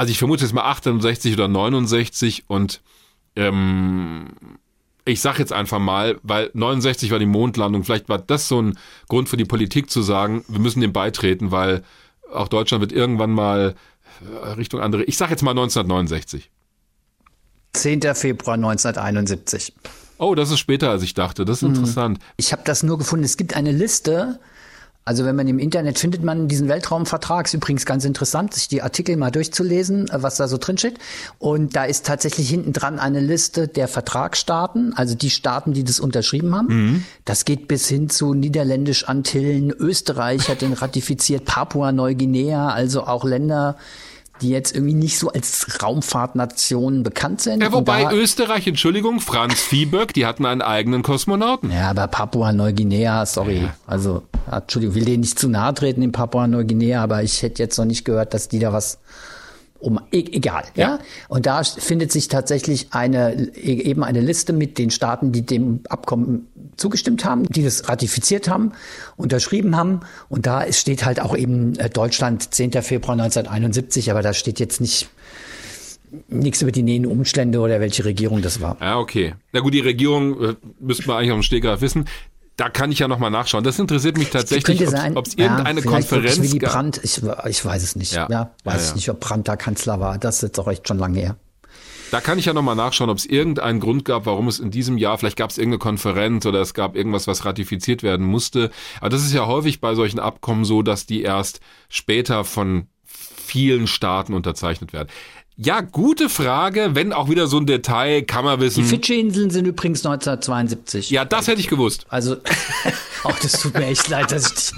also 0.00 0.12
ich 0.12 0.18
vermute 0.18 0.44
jetzt 0.44 0.54
mal 0.54 0.64
68 0.64 1.34
oder 1.34 1.46
69 1.46 2.44
und 2.46 2.80
ähm, 3.36 4.28
ich 5.04 5.20
sag 5.20 5.38
jetzt 5.38 5.52
einfach 5.52 5.78
mal, 5.78 6.18
weil 6.22 6.50
69 6.54 7.10
war 7.10 7.18
die 7.18 7.26
Mondlandung, 7.26 7.84
vielleicht 7.84 8.08
war 8.08 8.16
das 8.16 8.48
so 8.48 8.62
ein 8.62 8.78
Grund 9.10 9.28
für 9.28 9.36
die 9.36 9.44
Politik 9.44 9.90
zu 9.90 10.00
sagen, 10.00 10.42
wir 10.48 10.58
müssen 10.58 10.80
dem 10.80 10.94
beitreten, 10.94 11.50
weil 11.50 11.82
auch 12.32 12.48
Deutschland 12.48 12.80
wird 12.80 12.92
irgendwann 12.92 13.32
mal 13.32 13.74
äh, 14.22 14.48
Richtung 14.52 14.80
andere. 14.80 15.04
Ich 15.04 15.18
sag 15.18 15.28
jetzt 15.28 15.42
mal 15.42 15.50
1969. 15.50 16.50
10. 17.74 18.00
Februar 18.14 18.54
1971. 18.54 19.74
Oh, 20.16 20.34
das 20.34 20.50
ist 20.50 20.60
später, 20.60 20.88
als 20.88 21.02
ich 21.02 21.12
dachte. 21.12 21.44
Das 21.44 21.58
ist 21.58 21.68
interessant. 21.68 22.20
Ich 22.38 22.52
habe 22.52 22.62
das 22.64 22.82
nur 22.82 22.96
gefunden. 22.96 23.26
Es 23.26 23.36
gibt 23.36 23.54
eine 23.54 23.72
Liste. 23.72 24.40
Also 25.04 25.24
wenn 25.24 25.34
man 25.34 25.48
im 25.48 25.58
Internet 25.58 25.98
findet 25.98 26.22
man 26.22 26.46
diesen 26.46 26.68
Weltraumvertrag, 26.68 27.46
ist 27.46 27.54
übrigens 27.54 27.86
ganz 27.86 28.04
interessant, 28.04 28.54
sich 28.54 28.68
die 28.68 28.82
Artikel 28.82 29.16
mal 29.16 29.30
durchzulesen, 29.30 30.08
was 30.12 30.36
da 30.36 30.46
so 30.46 30.58
drin 30.58 30.78
steht. 30.78 30.98
Und 31.38 31.74
da 31.74 31.84
ist 31.84 32.06
tatsächlich 32.06 32.48
hinten 32.50 32.72
dran 32.72 32.98
eine 32.98 33.20
Liste 33.20 33.66
der 33.66 33.88
Vertragsstaaten, 33.88 34.92
also 34.94 35.14
die 35.14 35.30
Staaten, 35.30 35.72
die 35.72 35.84
das 35.84 36.00
unterschrieben 36.00 36.54
haben. 36.54 37.06
Das 37.24 37.44
geht 37.44 37.66
bis 37.66 37.88
hin 37.88 38.10
zu 38.10 38.34
Niederländisch-Antillen, 38.34 39.70
Österreich 39.70 40.48
hat 40.48 40.60
den 40.60 40.74
ratifiziert, 40.74 41.44
Papua-Neuguinea, 41.46 42.68
also 42.68 43.04
auch 43.04 43.24
Länder, 43.24 43.76
die 44.40 44.50
jetzt 44.50 44.74
irgendwie 44.74 44.94
nicht 44.94 45.18
so 45.18 45.28
als 45.30 45.82
Raumfahrtnation 45.82 47.02
bekannt 47.02 47.40
sind. 47.40 47.62
Ja, 47.62 47.72
wobei 47.72 48.12
Österreich, 48.12 48.66
Entschuldigung, 48.66 49.20
Franz 49.20 49.60
Viehböck, 49.60 50.12
die 50.14 50.26
hatten 50.26 50.46
einen 50.46 50.62
eigenen 50.62 51.02
Kosmonauten. 51.02 51.70
Ja, 51.70 51.90
aber 51.90 52.06
Papua-Neuguinea, 52.08 53.26
sorry. 53.26 53.68
Also, 53.86 54.22
ja, 54.50 54.58
Entschuldigung, 54.58 54.94
will 54.94 55.04
denen 55.04 55.20
nicht 55.20 55.38
zu 55.38 55.48
nahe 55.48 55.74
treten 55.74 56.02
in 56.02 56.12
Papua-Neuguinea, 56.12 57.02
aber 57.02 57.22
ich 57.22 57.42
hätte 57.42 57.62
jetzt 57.62 57.78
noch 57.78 57.84
nicht 57.84 58.04
gehört, 58.04 58.34
dass 58.34 58.48
die 58.48 58.58
da 58.58 58.72
was 58.72 58.98
um, 59.80 60.00
e 60.12 60.18
egal, 60.32 60.64
ja. 60.74 60.88
Ja. 60.90 60.98
Und 61.28 61.46
da 61.46 61.62
findet 61.62 62.12
sich 62.12 62.28
tatsächlich 62.28 62.88
eine, 62.92 63.50
e- 63.54 63.82
eben 63.82 64.04
eine 64.04 64.20
Liste 64.20 64.52
mit 64.52 64.78
den 64.78 64.90
Staaten, 64.90 65.32
die 65.32 65.42
dem 65.42 65.80
Abkommen 65.88 66.48
zugestimmt 66.76 67.24
haben, 67.24 67.44
die 67.44 67.62
das 67.62 67.88
ratifiziert 67.88 68.48
haben, 68.48 68.72
unterschrieben 69.16 69.76
haben. 69.76 70.00
Und 70.28 70.46
da 70.46 70.70
steht 70.72 71.04
halt 71.04 71.20
auch 71.20 71.36
eben 71.36 71.78
äh, 71.78 71.90
Deutschland 71.90 72.54
10. 72.54 72.72
Februar 72.82 73.12
1971, 73.12 74.10
aber 74.10 74.22
da 74.22 74.32
steht 74.32 74.60
jetzt 74.60 74.80
nicht 74.80 75.08
nichts 76.28 76.60
über 76.60 76.72
die 76.72 76.82
nähen 76.82 77.06
Umstände 77.06 77.60
oder 77.60 77.80
welche 77.80 78.04
Regierung 78.04 78.42
das 78.42 78.60
war. 78.60 78.76
Ja, 78.80 78.98
okay. 78.98 79.34
Na 79.52 79.60
gut, 79.60 79.74
die 79.74 79.80
Regierung 79.80 80.42
äh, 80.42 80.54
müssten 80.80 81.06
wir 81.06 81.16
eigentlich 81.16 81.30
auf 81.30 81.38
dem 81.38 81.42
Stegreif 81.42 81.80
wissen. 81.80 82.06
Da 82.60 82.68
kann 82.68 82.92
ich 82.92 82.98
ja 82.98 83.08
nochmal 83.08 83.30
nachschauen. 83.30 83.64
Das 83.64 83.78
interessiert 83.78 84.18
mich 84.18 84.28
tatsächlich, 84.28 84.86
ob 85.14 85.26
es 85.26 85.32
irgendeine 85.32 85.80
ja, 85.80 85.86
Konferenz 85.90 86.42
Willy 86.42 86.58
gab. 86.58 86.72
Brandt, 86.72 87.00
ich, 87.02 87.22
ich 87.46 87.64
weiß 87.64 87.82
es 87.82 87.96
nicht. 87.96 88.12
Ja. 88.12 88.28
Ja, 88.30 88.50
weiß 88.64 88.82
ja. 88.82 88.88
ich 88.88 88.94
nicht, 88.96 89.08
ob 89.08 89.18
Brandt 89.18 89.48
da 89.48 89.56
Kanzler 89.56 89.98
war. 89.98 90.18
Das 90.18 90.36
ist 90.36 90.42
jetzt 90.42 90.60
auch 90.60 90.68
echt 90.68 90.86
schon 90.86 90.98
lange 90.98 91.18
her. 91.20 91.36
Da 92.10 92.20
kann 92.20 92.38
ich 92.38 92.44
ja 92.44 92.52
nochmal 92.52 92.76
nachschauen, 92.76 93.08
ob 93.08 93.16
es 93.16 93.24
irgendeinen 93.24 93.80
Grund 93.80 94.04
gab, 94.04 94.26
warum 94.26 94.46
es 94.46 94.60
in 94.60 94.70
diesem 94.70 94.98
Jahr, 94.98 95.16
vielleicht 95.16 95.38
gab 95.38 95.48
es 95.48 95.56
irgendeine 95.56 95.78
Konferenz 95.78 96.44
oder 96.44 96.60
es 96.60 96.74
gab 96.74 96.96
irgendwas, 96.96 97.26
was 97.26 97.46
ratifiziert 97.46 98.02
werden 98.02 98.26
musste. 98.26 98.70
Aber 99.00 99.08
das 99.08 99.24
ist 99.24 99.32
ja 99.32 99.46
häufig 99.46 99.80
bei 99.80 99.94
solchen 99.94 100.18
Abkommen 100.18 100.66
so, 100.66 100.82
dass 100.82 101.06
die 101.06 101.22
erst 101.22 101.60
später 101.88 102.44
von 102.44 102.88
vielen 103.06 103.86
Staaten 103.86 104.34
unterzeichnet 104.34 104.92
werden. 104.92 105.08
Ja, 105.62 105.82
gute 105.82 106.30
Frage, 106.30 106.94
wenn 106.94 107.12
auch 107.12 107.28
wieder 107.28 107.46
so 107.46 107.58
ein 107.58 107.66
Detail, 107.66 108.22
kann 108.22 108.46
man 108.46 108.58
Die 108.58 108.64
wissen. 108.64 108.82
Fidschi-Inseln 108.82 109.50
sind 109.50 109.66
übrigens 109.66 109.98
1972. 110.06 111.10
Ja, 111.10 111.26
das 111.26 111.48
hätte 111.48 111.60
ich 111.60 111.68
gewusst. 111.68 112.06
Also, 112.08 112.36
auch 113.24 113.38
das 113.42 113.60
tut 113.60 113.74
mir 113.74 113.84
echt 113.84 114.08
leid, 114.08 114.32
dass 114.32 114.46
ich 114.46 114.54
dich. 114.54 114.72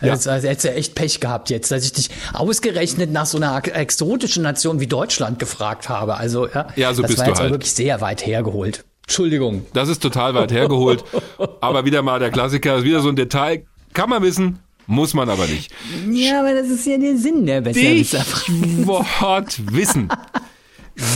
Also, 0.00 0.30
also 0.30 0.48
hättest 0.48 0.64
du 0.64 0.74
echt 0.74 0.96
Pech 0.96 1.20
gehabt 1.20 1.48
jetzt, 1.48 1.70
dass 1.70 1.84
ich 1.84 1.92
dich 1.92 2.10
ausgerechnet 2.32 3.12
nach 3.12 3.26
so 3.26 3.36
einer 3.38 3.62
exotischen 3.76 4.42
Nation 4.42 4.80
wie 4.80 4.88
Deutschland 4.88 5.38
gefragt 5.38 5.88
habe. 5.88 6.16
Also, 6.16 6.48
ja, 6.48 6.66
Ja, 6.74 6.92
so 6.92 7.02
das 7.02 7.12
bist 7.12 7.18
war 7.20 7.26
du 7.26 7.30
jetzt 7.30 7.40
halt. 7.40 7.50
wirklich 7.52 7.72
sehr 7.72 8.00
weit 8.00 8.26
hergeholt. 8.26 8.84
Entschuldigung. 9.04 9.64
Das 9.74 9.88
ist 9.88 10.02
total 10.02 10.34
weit 10.34 10.50
hergeholt. 10.50 11.04
Aber 11.60 11.84
wieder 11.84 12.02
mal 12.02 12.18
der 12.18 12.32
Klassiker, 12.32 12.78
ist 12.78 12.84
wieder 12.84 13.00
so 13.00 13.10
ein 13.10 13.16
Detail, 13.16 13.64
kann 13.92 14.10
man 14.10 14.22
wissen, 14.24 14.58
muss 14.86 15.14
man 15.14 15.28
aber 15.28 15.46
nicht. 15.46 15.72
Ja, 16.10 16.40
aber 16.40 16.54
das 16.54 16.68
ist 16.68 16.86
ja 16.86 16.98
der 16.98 17.16
Sinn 17.16 17.46
der 17.46 17.60
Besserwisser. 17.60 18.24
Stichwort 18.24 19.60
Wissen. 19.72 20.08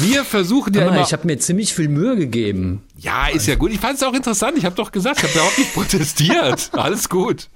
Wir 0.01 0.25
versuchen 0.25 0.75
ja 0.75 0.89
immer. 0.89 1.03
ich 1.03 1.13
habe 1.13 1.27
mir 1.27 1.39
ziemlich 1.39 1.73
viel 1.73 1.89
Mühe 1.89 2.17
gegeben. 2.17 2.83
Ja, 2.97 3.29
ist 3.29 3.47
ja 3.47 3.55
gut. 3.55 3.73
Ich 3.73 3.79
fand 3.79 3.97
es 3.97 4.03
auch 4.03 4.15
interessant. 4.15 4.59
Ich 4.59 4.65
habe 4.65 4.75
doch 4.75 4.91
gesagt, 4.91 5.19
ich 5.19 5.25
habe 5.25 5.35
überhaupt 5.35 5.59
nicht 5.59 5.75
protestiert. 5.75 6.71
Alles 6.73 7.09
gut. 7.09 7.49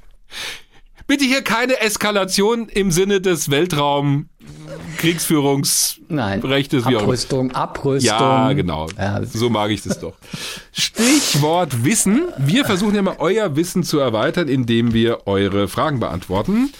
Bitte 1.08 1.24
hier 1.24 1.42
keine 1.42 1.80
Eskalation 1.80 2.68
im 2.68 2.92
Sinne 2.92 3.20
des 3.20 3.50
Weltraum 3.50 4.28
Nein. 5.02 6.40
Kriegsführungsrechtes 6.40 6.86
wie 6.88 6.96
auch. 6.96 7.02
Abrüstung, 7.02 7.50
Abrüstung. 7.52 8.08
Ja, 8.18 8.52
genau. 8.52 8.88
Ja, 8.96 9.20
So 9.24 9.50
mag 9.50 9.70
ich 9.70 9.82
das 9.82 9.98
doch. 10.00 10.14
Stichwort 10.72 11.84
Wissen. 11.84 12.22
Wir 12.38 12.64
versuchen 12.64 12.94
ja 12.94 13.02
mal 13.02 13.16
euer 13.18 13.56
Wissen 13.56 13.82
zu 13.82 13.98
erweitern, 13.98 14.48
indem 14.48 14.92
wir 14.94 15.26
eure 15.26 15.68
Fragen 15.68 16.00
beantworten. 16.00 16.72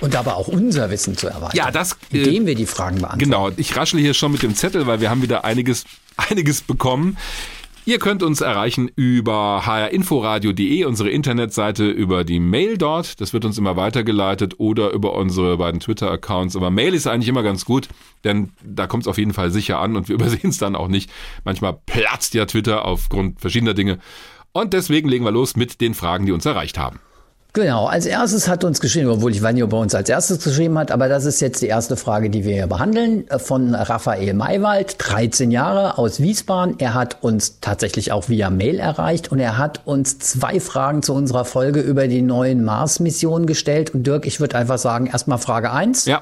und 0.00 0.14
aber 0.14 0.36
auch 0.36 0.48
unser 0.48 0.90
Wissen 0.90 1.16
zu 1.16 1.26
erweitern. 1.28 1.56
Ja, 1.56 1.70
das, 1.70 1.96
äh, 2.12 2.18
Indem 2.18 2.46
wir 2.46 2.54
die 2.54 2.66
Fragen 2.66 2.96
beantworten. 2.96 3.18
Genau, 3.24 3.50
ich 3.56 3.74
raschle 3.76 4.00
hier 4.00 4.14
schon 4.14 4.32
mit 4.32 4.42
dem 4.42 4.54
Zettel, 4.54 4.86
weil 4.86 5.00
wir 5.00 5.08
haben 5.10 5.22
wieder 5.22 5.44
einiges, 5.44 5.84
einiges 6.16 6.60
bekommen. 6.60 7.16
Ihr 7.88 8.00
könnt 8.00 8.24
uns 8.24 8.40
erreichen 8.40 8.90
über 8.96 9.64
hrinforadio.de, 9.64 10.84
unsere 10.86 11.08
Internetseite, 11.08 11.88
über 11.88 12.24
die 12.24 12.40
Mail 12.40 12.78
dort. 12.78 13.20
Das 13.20 13.32
wird 13.32 13.44
uns 13.44 13.58
immer 13.58 13.76
weitergeleitet 13.76 14.56
oder 14.58 14.90
über 14.90 15.14
unsere 15.14 15.56
beiden 15.56 15.78
Twitter-Accounts. 15.78 16.56
Aber 16.56 16.72
Mail 16.72 16.94
ist 16.94 17.06
eigentlich 17.06 17.28
immer 17.28 17.44
ganz 17.44 17.64
gut, 17.64 17.88
denn 18.24 18.50
da 18.64 18.88
kommt 18.88 19.04
es 19.04 19.06
auf 19.06 19.18
jeden 19.18 19.32
Fall 19.32 19.52
sicher 19.52 19.78
an 19.78 19.94
und 19.94 20.08
wir 20.08 20.14
übersehen 20.16 20.50
es 20.50 20.58
dann 20.58 20.74
auch 20.74 20.88
nicht. 20.88 21.12
Manchmal 21.44 21.78
platzt 21.86 22.34
ja 22.34 22.44
Twitter 22.46 22.84
aufgrund 22.84 23.40
verschiedener 23.40 23.74
Dinge. 23.74 24.00
Und 24.50 24.72
deswegen 24.72 25.08
legen 25.08 25.24
wir 25.24 25.30
los 25.30 25.54
mit 25.54 25.80
den 25.80 25.94
Fragen, 25.94 26.26
die 26.26 26.32
uns 26.32 26.44
erreicht 26.44 26.78
haben. 26.78 26.98
Genau, 27.56 27.86
als 27.86 28.04
erstes 28.04 28.48
hat 28.48 28.64
uns 28.64 28.80
geschrieben, 28.80 29.08
obwohl 29.08 29.30
ich 29.30 29.42
ob 29.42 29.72
er 29.72 29.78
uns 29.78 29.94
als 29.94 30.10
erstes 30.10 30.44
geschrieben 30.44 30.76
hat, 30.76 30.90
aber 30.90 31.08
das 31.08 31.24
ist 31.24 31.40
jetzt 31.40 31.62
die 31.62 31.68
erste 31.68 31.96
Frage, 31.96 32.28
die 32.28 32.44
wir 32.44 32.52
hier 32.52 32.66
behandeln, 32.66 33.26
äh, 33.30 33.38
von 33.38 33.74
Raphael 33.74 34.34
Maywald, 34.34 34.96
13 34.98 35.50
Jahre 35.50 35.96
aus 35.96 36.20
Wiesbaden. 36.20 36.74
Er 36.80 36.92
hat 36.92 37.22
uns 37.22 37.58
tatsächlich 37.62 38.12
auch 38.12 38.28
via 38.28 38.50
Mail 38.50 38.78
erreicht 38.78 39.32
und 39.32 39.38
er 39.38 39.56
hat 39.56 39.86
uns 39.86 40.18
zwei 40.18 40.60
Fragen 40.60 41.02
zu 41.02 41.14
unserer 41.14 41.46
Folge 41.46 41.80
über 41.80 42.08
die 42.08 42.20
neuen 42.20 42.62
Mars-Missionen 42.62 43.46
gestellt. 43.46 43.94
Und 43.94 44.06
Dirk, 44.06 44.26
ich 44.26 44.38
würde 44.38 44.58
einfach 44.58 44.76
sagen, 44.76 45.06
erstmal 45.06 45.38
Frage 45.38 45.72
eins 45.72 46.04
Ja, 46.04 46.20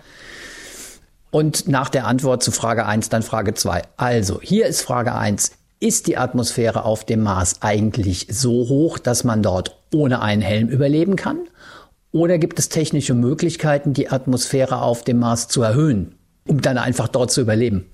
und 1.32 1.66
nach 1.66 1.88
der 1.88 2.06
Antwort 2.06 2.44
zu 2.44 2.52
Frage 2.52 2.86
eins 2.86 3.08
dann 3.08 3.24
Frage 3.24 3.54
zwei. 3.54 3.82
Also, 3.96 4.40
hier 4.40 4.66
ist 4.66 4.82
Frage 4.82 5.16
eins: 5.16 5.50
Ist 5.80 6.06
die 6.06 6.16
Atmosphäre 6.16 6.84
auf 6.84 7.04
dem 7.04 7.24
Mars 7.24 7.56
eigentlich 7.60 8.28
so 8.30 8.68
hoch, 8.68 9.00
dass 9.00 9.24
man 9.24 9.42
dort 9.42 9.76
ohne 9.94 10.20
einen 10.20 10.42
Helm 10.42 10.68
überleben 10.68 11.16
kann? 11.16 11.38
Oder 12.12 12.38
gibt 12.38 12.58
es 12.58 12.68
technische 12.68 13.14
Möglichkeiten, 13.14 13.92
die 13.92 14.08
Atmosphäre 14.08 14.82
auf 14.82 15.04
dem 15.04 15.18
Mars 15.18 15.48
zu 15.48 15.62
erhöhen, 15.62 16.14
um 16.46 16.60
dann 16.60 16.78
einfach 16.78 17.08
dort 17.08 17.30
zu 17.30 17.40
überleben? 17.40 17.86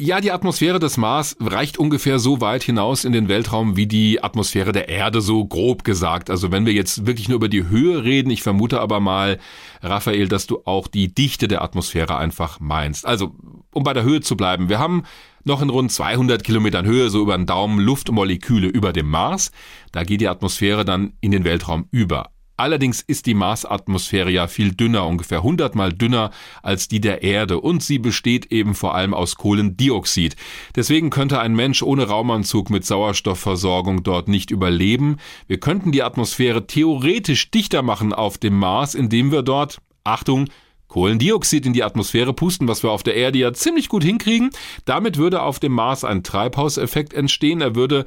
Ja, 0.00 0.20
die 0.20 0.30
Atmosphäre 0.30 0.78
des 0.78 0.96
Mars 0.96 1.36
reicht 1.40 1.76
ungefähr 1.76 2.20
so 2.20 2.40
weit 2.40 2.62
hinaus 2.62 3.04
in 3.04 3.10
den 3.10 3.28
Weltraum 3.28 3.76
wie 3.76 3.88
die 3.88 4.22
Atmosphäre 4.22 4.70
der 4.70 4.88
Erde, 4.88 5.20
so 5.20 5.44
grob 5.44 5.82
gesagt. 5.82 6.30
Also 6.30 6.52
wenn 6.52 6.66
wir 6.66 6.72
jetzt 6.72 7.04
wirklich 7.04 7.28
nur 7.28 7.34
über 7.34 7.48
die 7.48 7.68
Höhe 7.68 8.04
reden, 8.04 8.30
ich 8.30 8.44
vermute 8.44 8.80
aber 8.80 9.00
mal, 9.00 9.38
Raphael, 9.82 10.28
dass 10.28 10.46
du 10.46 10.60
auch 10.66 10.86
die 10.86 11.12
Dichte 11.12 11.48
der 11.48 11.62
Atmosphäre 11.62 12.16
einfach 12.16 12.60
meinst. 12.60 13.06
Also, 13.06 13.34
um 13.74 13.82
bei 13.82 13.92
der 13.92 14.04
Höhe 14.04 14.20
zu 14.20 14.36
bleiben, 14.36 14.68
wir 14.68 14.78
haben 14.78 15.02
noch 15.48 15.62
in 15.62 15.70
rund 15.70 15.90
200 15.90 16.44
Kilometern 16.44 16.86
Höhe, 16.86 17.10
so 17.10 17.22
über 17.22 17.36
den 17.36 17.46
Daumen, 17.46 17.80
Luftmoleküle 17.80 18.68
über 18.68 18.92
dem 18.92 19.08
Mars. 19.08 19.50
Da 19.90 20.04
geht 20.04 20.20
die 20.20 20.28
Atmosphäre 20.28 20.84
dann 20.84 21.14
in 21.20 21.32
den 21.32 21.44
Weltraum 21.44 21.86
über. 21.90 22.30
Allerdings 22.58 23.02
ist 23.02 23.26
die 23.26 23.34
Marsatmosphäre 23.34 24.32
ja 24.32 24.48
viel 24.48 24.74
dünner, 24.74 25.06
ungefähr 25.06 25.38
100 25.38 25.76
mal 25.76 25.92
dünner 25.92 26.32
als 26.60 26.88
die 26.88 27.00
der 27.00 27.22
Erde 27.22 27.60
und 27.60 27.84
sie 27.84 28.00
besteht 28.00 28.46
eben 28.46 28.74
vor 28.74 28.96
allem 28.96 29.14
aus 29.14 29.36
Kohlendioxid. 29.36 30.34
Deswegen 30.74 31.10
könnte 31.10 31.38
ein 31.38 31.54
Mensch 31.54 31.84
ohne 31.84 32.08
Raumanzug 32.08 32.68
mit 32.70 32.84
Sauerstoffversorgung 32.84 34.02
dort 34.02 34.26
nicht 34.26 34.50
überleben. 34.50 35.18
Wir 35.46 35.60
könnten 35.60 35.92
die 35.92 36.02
Atmosphäre 36.02 36.66
theoretisch 36.66 37.52
dichter 37.52 37.82
machen 37.82 38.12
auf 38.12 38.38
dem 38.38 38.58
Mars, 38.58 38.96
indem 38.96 39.30
wir 39.30 39.42
dort, 39.42 39.78
Achtung, 40.02 40.48
Kohlendioxid 40.88 41.66
in 41.66 41.72
die 41.72 41.84
Atmosphäre 41.84 42.32
pusten, 42.32 42.66
was 42.66 42.82
wir 42.82 42.90
auf 42.90 43.02
der 43.02 43.14
Erde 43.14 43.38
ja 43.38 43.52
ziemlich 43.52 43.88
gut 43.88 44.02
hinkriegen. 44.02 44.50
Damit 44.84 45.16
würde 45.16 45.42
auf 45.42 45.58
dem 45.60 45.72
Mars 45.72 46.04
ein 46.04 46.22
Treibhauseffekt 46.22 47.12
entstehen. 47.12 47.60
Er 47.60 47.74
würde 47.74 48.06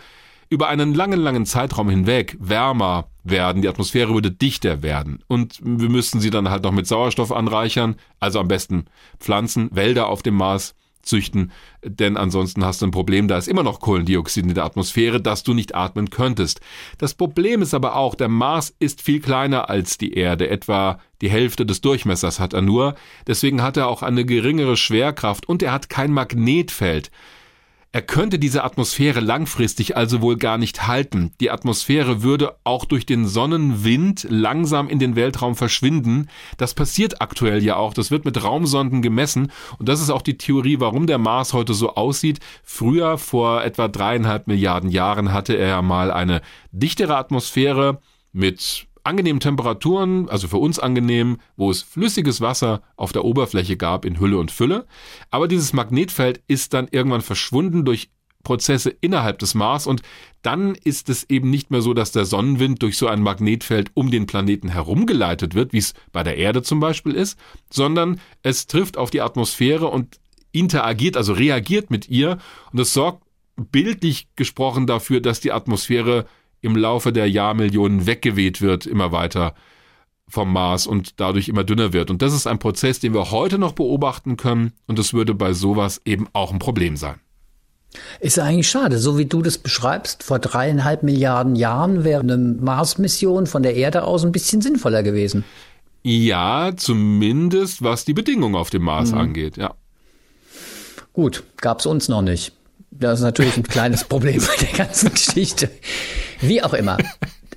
über 0.50 0.68
einen 0.68 0.94
langen, 0.94 1.20
langen 1.20 1.46
Zeitraum 1.46 1.90
hinweg 1.90 2.36
wärmer 2.40 3.08
werden, 3.24 3.62
die 3.62 3.70
Atmosphäre 3.70 4.14
würde 4.14 4.32
dichter 4.32 4.84
werden 4.84 5.24
und 5.28 5.60
wir 5.64 5.90
müssten 5.90 6.20
sie 6.20 6.30
dann 6.30 6.50
halt 6.50 6.64
noch 6.64 6.72
mit 6.72 6.88
Sauerstoff 6.88 7.32
anreichern, 7.32 7.96
also 8.20 8.40
am 8.40 8.50
besten 8.50 8.86
Pflanzen, 9.20 9.70
Wälder 9.74 10.10
auf 10.10 10.24
dem 10.24 10.36
Mars 10.36 10.76
züchten, 11.04 11.52
denn 11.84 12.18
ansonsten 12.18 12.66
hast 12.66 12.82
du 12.82 12.88
ein 12.88 12.92
Problem, 12.92 13.28
da 13.28 13.38
ist 13.38 13.48
immer 13.48 13.64
noch 13.64 13.80
Kohlendioxid 13.80 14.46
in 14.46 14.54
der 14.54 14.66
Atmosphäre, 14.66 15.22
das 15.22 15.44
du 15.44 15.54
nicht 15.54 15.76
atmen 15.76 16.10
könntest. 16.10 16.62
Das 16.98 17.14
Problem 17.14 17.62
ist 17.62 17.74
aber 17.74 17.96
auch, 17.96 18.16
der 18.16 18.30
Mars 18.30 18.74
ist 18.80 19.02
viel 19.02 19.20
kleiner 19.20 19.70
als 19.70 19.98
die 19.98 20.14
Erde, 20.14 20.50
etwa 20.50 21.00
die 21.22 21.30
Hälfte 21.30 21.66
des 21.66 21.82
Durchmessers 21.82 22.40
hat 22.40 22.54
er 22.54 22.62
nur, 22.62 22.96
deswegen 23.28 23.62
hat 23.62 23.78
er 23.78 23.88
auch 23.88 24.02
eine 24.02 24.26
geringere 24.26 24.76
Schwerkraft 24.76 25.48
und 25.48 25.62
er 25.62 25.72
hat 25.72 25.90
kein 25.90 26.12
Magnetfeld. 26.12 27.12
Er 27.94 28.02
könnte 28.02 28.40
diese 28.40 28.64
Atmosphäre 28.64 29.20
langfristig 29.20 29.98
also 29.98 30.22
wohl 30.22 30.38
gar 30.38 30.58
nicht 30.58 30.88
halten. 30.88 31.34
Die 31.42 31.52
Atmosphäre 31.52 32.24
würde 32.24 32.56
auch 32.64 32.86
durch 32.86 33.06
den 33.06 33.28
Sonnenwind 33.28 34.26
langsam 34.30 34.88
in 34.88 34.98
den 34.98 35.18
Weltraum 35.18 35.58
verschwinden. 35.58 36.30
Das 36.56 36.74
passiert 36.74 37.22
aktuell 37.22 37.62
ja 37.62 37.76
auch. 37.76 37.94
Das 37.94 38.10
wird 38.10 38.24
mit 38.24 38.42
Raumsonden 38.42 39.02
gemessen. 39.02 39.52
Und 39.78 39.90
das 39.90 40.00
ist 40.00 40.10
auch 40.10 40.22
die 40.22 40.38
Theorie, 40.38 40.80
warum 40.80 41.06
der 41.06 41.18
Mars 41.18 41.52
heute 41.52 41.74
so 41.74 41.96
aussieht. 41.96 42.40
Früher, 42.64 43.18
vor 43.18 43.62
etwa 43.62 43.90
dreieinhalb 43.90 44.48
Milliarden 44.48 44.90
Jahren, 44.90 45.34
hatte 45.34 45.58
er 45.58 45.68
ja 45.68 45.82
mal 45.82 46.12
eine 46.12 46.42
dichtere 46.72 47.18
Atmosphäre 47.18 48.00
mit 48.32 48.88
angenehmen 49.04 49.40
Temperaturen, 49.40 50.30
also 50.30 50.48
für 50.48 50.58
uns 50.58 50.80
angenehm, 50.80 51.38
wo 51.56 51.72
es 51.72 51.82
flüssiges 51.82 52.42
Wasser 52.42 52.82
auf 52.96 53.12
der 53.12 53.26
Oberfläche 53.26 53.78
gab 53.78 54.06
in 54.06 54.20
Hülle 54.20 54.38
und 54.38 54.52
Fülle. 54.52 54.86
Aber 55.30 55.48
dieses 55.48 55.74
Magnetfeld 55.74 56.42
ist 56.48 56.74
dann 56.74 56.88
irgendwann 56.92 57.22
verschwunden 57.22 57.86
durch 57.86 58.10
Prozesse 58.44 58.90
innerhalb 59.02 59.40
des 59.40 59.54
Mars 59.54 59.88
und 59.88 60.02
dann 60.42 60.76
ist 60.76 61.10
es 61.10 61.30
eben 61.30 61.50
nicht 61.50 61.72
mehr 61.72 61.82
so, 61.82 61.94
dass 61.94 62.12
der 62.12 62.26
Sonnenwind 62.26 62.82
durch 62.82 62.98
so 62.98 63.08
ein 63.08 63.22
Magnetfeld 63.22 63.92
um 63.94 64.10
den 64.10 64.26
Planeten 64.26 64.70
herumgeleitet 64.70 65.54
wird, 65.54 65.74
wie 65.74 65.78
es 65.78 65.94
bei 66.12 66.24
der 66.24 66.38
Erde 66.38 66.64
zum 66.64 66.80
Beispiel 66.80 67.14
ist, 67.14 67.38
sondern 67.70 68.20
es 68.42 68.68
trifft 68.68 68.98
auf 68.98 69.12
die 69.12 69.22
Atmosphäre 69.22 69.88
und 69.88 70.20
interagiert, 70.52 71.18
also 71.18 71.34
reagiert 71.34 71.92
mit 71.92 72.10
ihr 72.10 72.40
und 72.72 72.80
es 72.80 72.94
sorgt 72.94 73.24
bildlich 73.56 74.28
gesprochen 74.36 74.88
dafür, 74.88 75.22
dass 75.22 75.40
die 75.40 75.52
Atmosphäre 75.52 76.26
im 76.62 76.76
Laufe 76.76 77.12
der 77.12 77.30
Jahrmillionen 77.30 78.06
weggeweht 78.06 78.62
wird, 78.62 78.86
immer 78.86 79.12
weiter 79.12 79.54
vom 80.28 80.54
Mars 80.54 80.88
und 80.88 81.20
dadurch 81.20 81.50
immer 81.50 81.64
dünner 81.64 81.94
wird. 81.94 82.10
Und 82.10 82.22
das 82.22 82.34
ist 82.34 82.48
ein 82.48 82.60
Prozess, 82.60 83.00
den 83.00 83.14
wir 83.14 83.32
heute 83.32 83.58
noch 83.58 83.74
beobachten 83.74 84.38
können 84.38 84.72
und 84.88 84.98
es 84.98 85.14
würde 85.14 85.34
bei 85.34 85.54
sowas 85.54 86.02
eben 86.06 86.28
auch 86.34 86.54
ein 86.54 86.60
Problem 86.60 86.96
sein. 86.96 87.20
Ist 88.22 88.40
eigentlich 88.40 88.70
schade, 88.70 88.98
so 88.98 89.18
wie 89.18 89.26
du 89.26 89.42
das 89.42 89.58
beschreibst, 89.58 90.24
vor 90.24 90.40
dreieinhalb 90.40 91.04
Milliarden 91.04 91.58
Jahren 91.58 92.06
wäre 92.06 92.22
eine 92.22 92.38
Mars-Mission 92.38 93.48
von 93.48 93.64
der 93.64 93.76
Erde 93.76 94.06
aus 94.06 94.24
ein 94.24 94.32
bisschen 94.32 94.62
sinnvoller 94.62 95.04
gewesen. 95.04 95.44
Ja, 96.04 96.72
zumindest 96.76 97.84
was 97.84 98.06
die 98.06 98.14
Bedingungen 98.14 98.56
auf 98.56 98.70
dem 98.70 98.84
Mars 98.84 99.12
mhm. 99.12 99.18
angeht, 99.18 99.58
ja. 99.58 99.76
Gut, 101.14 101.44
gab's 101.58 101.86
uns 101.86 102.08
noch 102.08 102.22
nicht. 102.22 102.54
Das 102.92 103.20
ist 103.20 103.24
natürlich 103.24 103.58
ein 103.58 103.64
kleines 103.64 104.04
Problem 104.04 104.42
bei 104.42 104.66
der 104.66 104.86
ganzen 104.86 105.12
Geschichte. 105.12 105.70
Wie 106.42 106.62
auch 106.62 106.74
immer. 106.74 106.98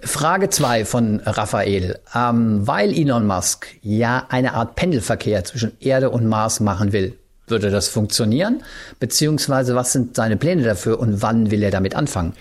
Frage 0.02 0.50
zwei 0.50 0.84
von 0.84 1.20
Raphael. 1.20 1.98
Ähm, 2.14 2.66
weil 2.66 2.92
Elon 2.92 3.26
Musk 3.26 3.66
ja 3.82 4.26
eine 4.28 4.54
Art 4.54 4.76
Pendelverkehr 4.76 5.44
zwischen 5.44 5.72
Erde 5.80 6.10
und 6.10 6.26
Mars 6.26 6.60
machen 6.60 6.92
will, 6.92 7.18
würde 7.46 7.70
das 7.70 7.88
funktionieren? 7.88 8.62
Beziehungsweise 9.00 9.74
was 9.74 9.92
sind 9.92 10.16
seine 10.16 10.36
Pläne 10.36 10.62
dafür 10.62 10.98
und 10.98 11.20
wann 11.20 11.50
will 11.50 11.62
er 11.62 11.70
damit 11.70 11.94
anfangen? 11.94 12.34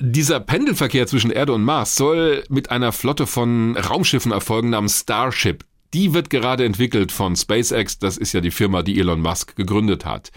Dieser 0.00 0.40
Pendelverkehr 0.40 1.06
zwischen 1.06 1.30
Erde 1.30 1.52
und 1.52 1.62
Mars 1.62 1.96
soll 1.96 2.44
mit 2.48 2.70
einer 2.70 2.92
Flotte 2.92 3.26
von 3.26 3.76
Raumschiffen 3.76 4.32
erfolgen 4.32 4.70
namens 4.70 5.00
Starship. 5.00 5.64
Die 5.92 6.14
wird 6.14 6.30
gerade 6.30 6.64
entwickelt 6.64 7.12
von 7.12 7.34
SpaceX, 7.34 7.98
das 7.98 8.16
ist 8.16 8.32
ja 8.32 8.40
die 8.40 8.50
Firma, 8.50 8.82
die 8.82 9.00
Elon 9.00 9.20
Musk 9.20 9.56
gegründet 9.56 10.04
hat. 10.04 10.30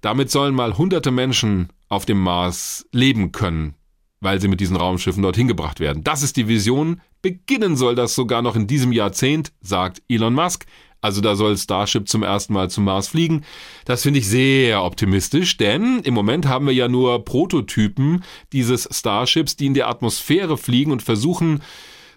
Damit 0.00 0.30
sollen 0.30 0.54
mal 0.54 0.76
hunderte 0.76 1.10
Menschen 1.10 1.70
auf 1.88 2.06
dem 2.06 2.20
Mars 2.20 2.86
leben 2.92 3.32
können, 3.32 3.74
weil 4.20 4.40
sie 4.40 4.48
mit 4.48 4.60
diesen 4.60 4.76
Raumschiffen 4.76 5.22
dorthin 5.22 5.48
gebracht 5.48 5.80
werden. 5.80 6.04
Das 6.04 6.22
ist 6.22 6.36
die 6.36 6.48
Vision. 6.48 7.00
Beginnen 7.22 7.76
soll 7.76 7.94
das 7.94 8.14
sogar 8.14 8.42
noch 8.42 8.56
in 8.56 8.66
diesem 8.66 8.92
Jahrzehnt, 8.92 9.52
sagt 9.60 10.02
Elon 10.08 10.34
Musk. 10.34 10.66
Also 11.00 11.20
da 11.20 11.36
soll 11.36 11.56
Starship 11.56 12.08
zum 12.08 12.22
ersten 12.22 12.52
Mal 12.52 12.70
zum 12.70 12.84
Mars 12.84 13.08
fliegen. 13.08 13.44
Das 13.84 14.02
finde 14.02 14.18
ich 14.18 14.28
sehr 14.28 14.82
optimistisch, 14.82 15.56
denn 15.56 16.00
im 16.00 16.14
Moment 16.14 16.46
haben 16.46 16.66
wir 16.66 16.74
ja 16.74 16.88
nur 16.88 17.24
Prototypen 17.24 18.24
dieses 18.52 18.88
Starships, 18.90 19.56
die 19.56 19.66
in 19.66 19.74
der 19.74 19.88
Atmosphäre 19.88 20.56
fliegen 20.56 20.90
und 20.90 21.02
versuchen, 21.02 21.62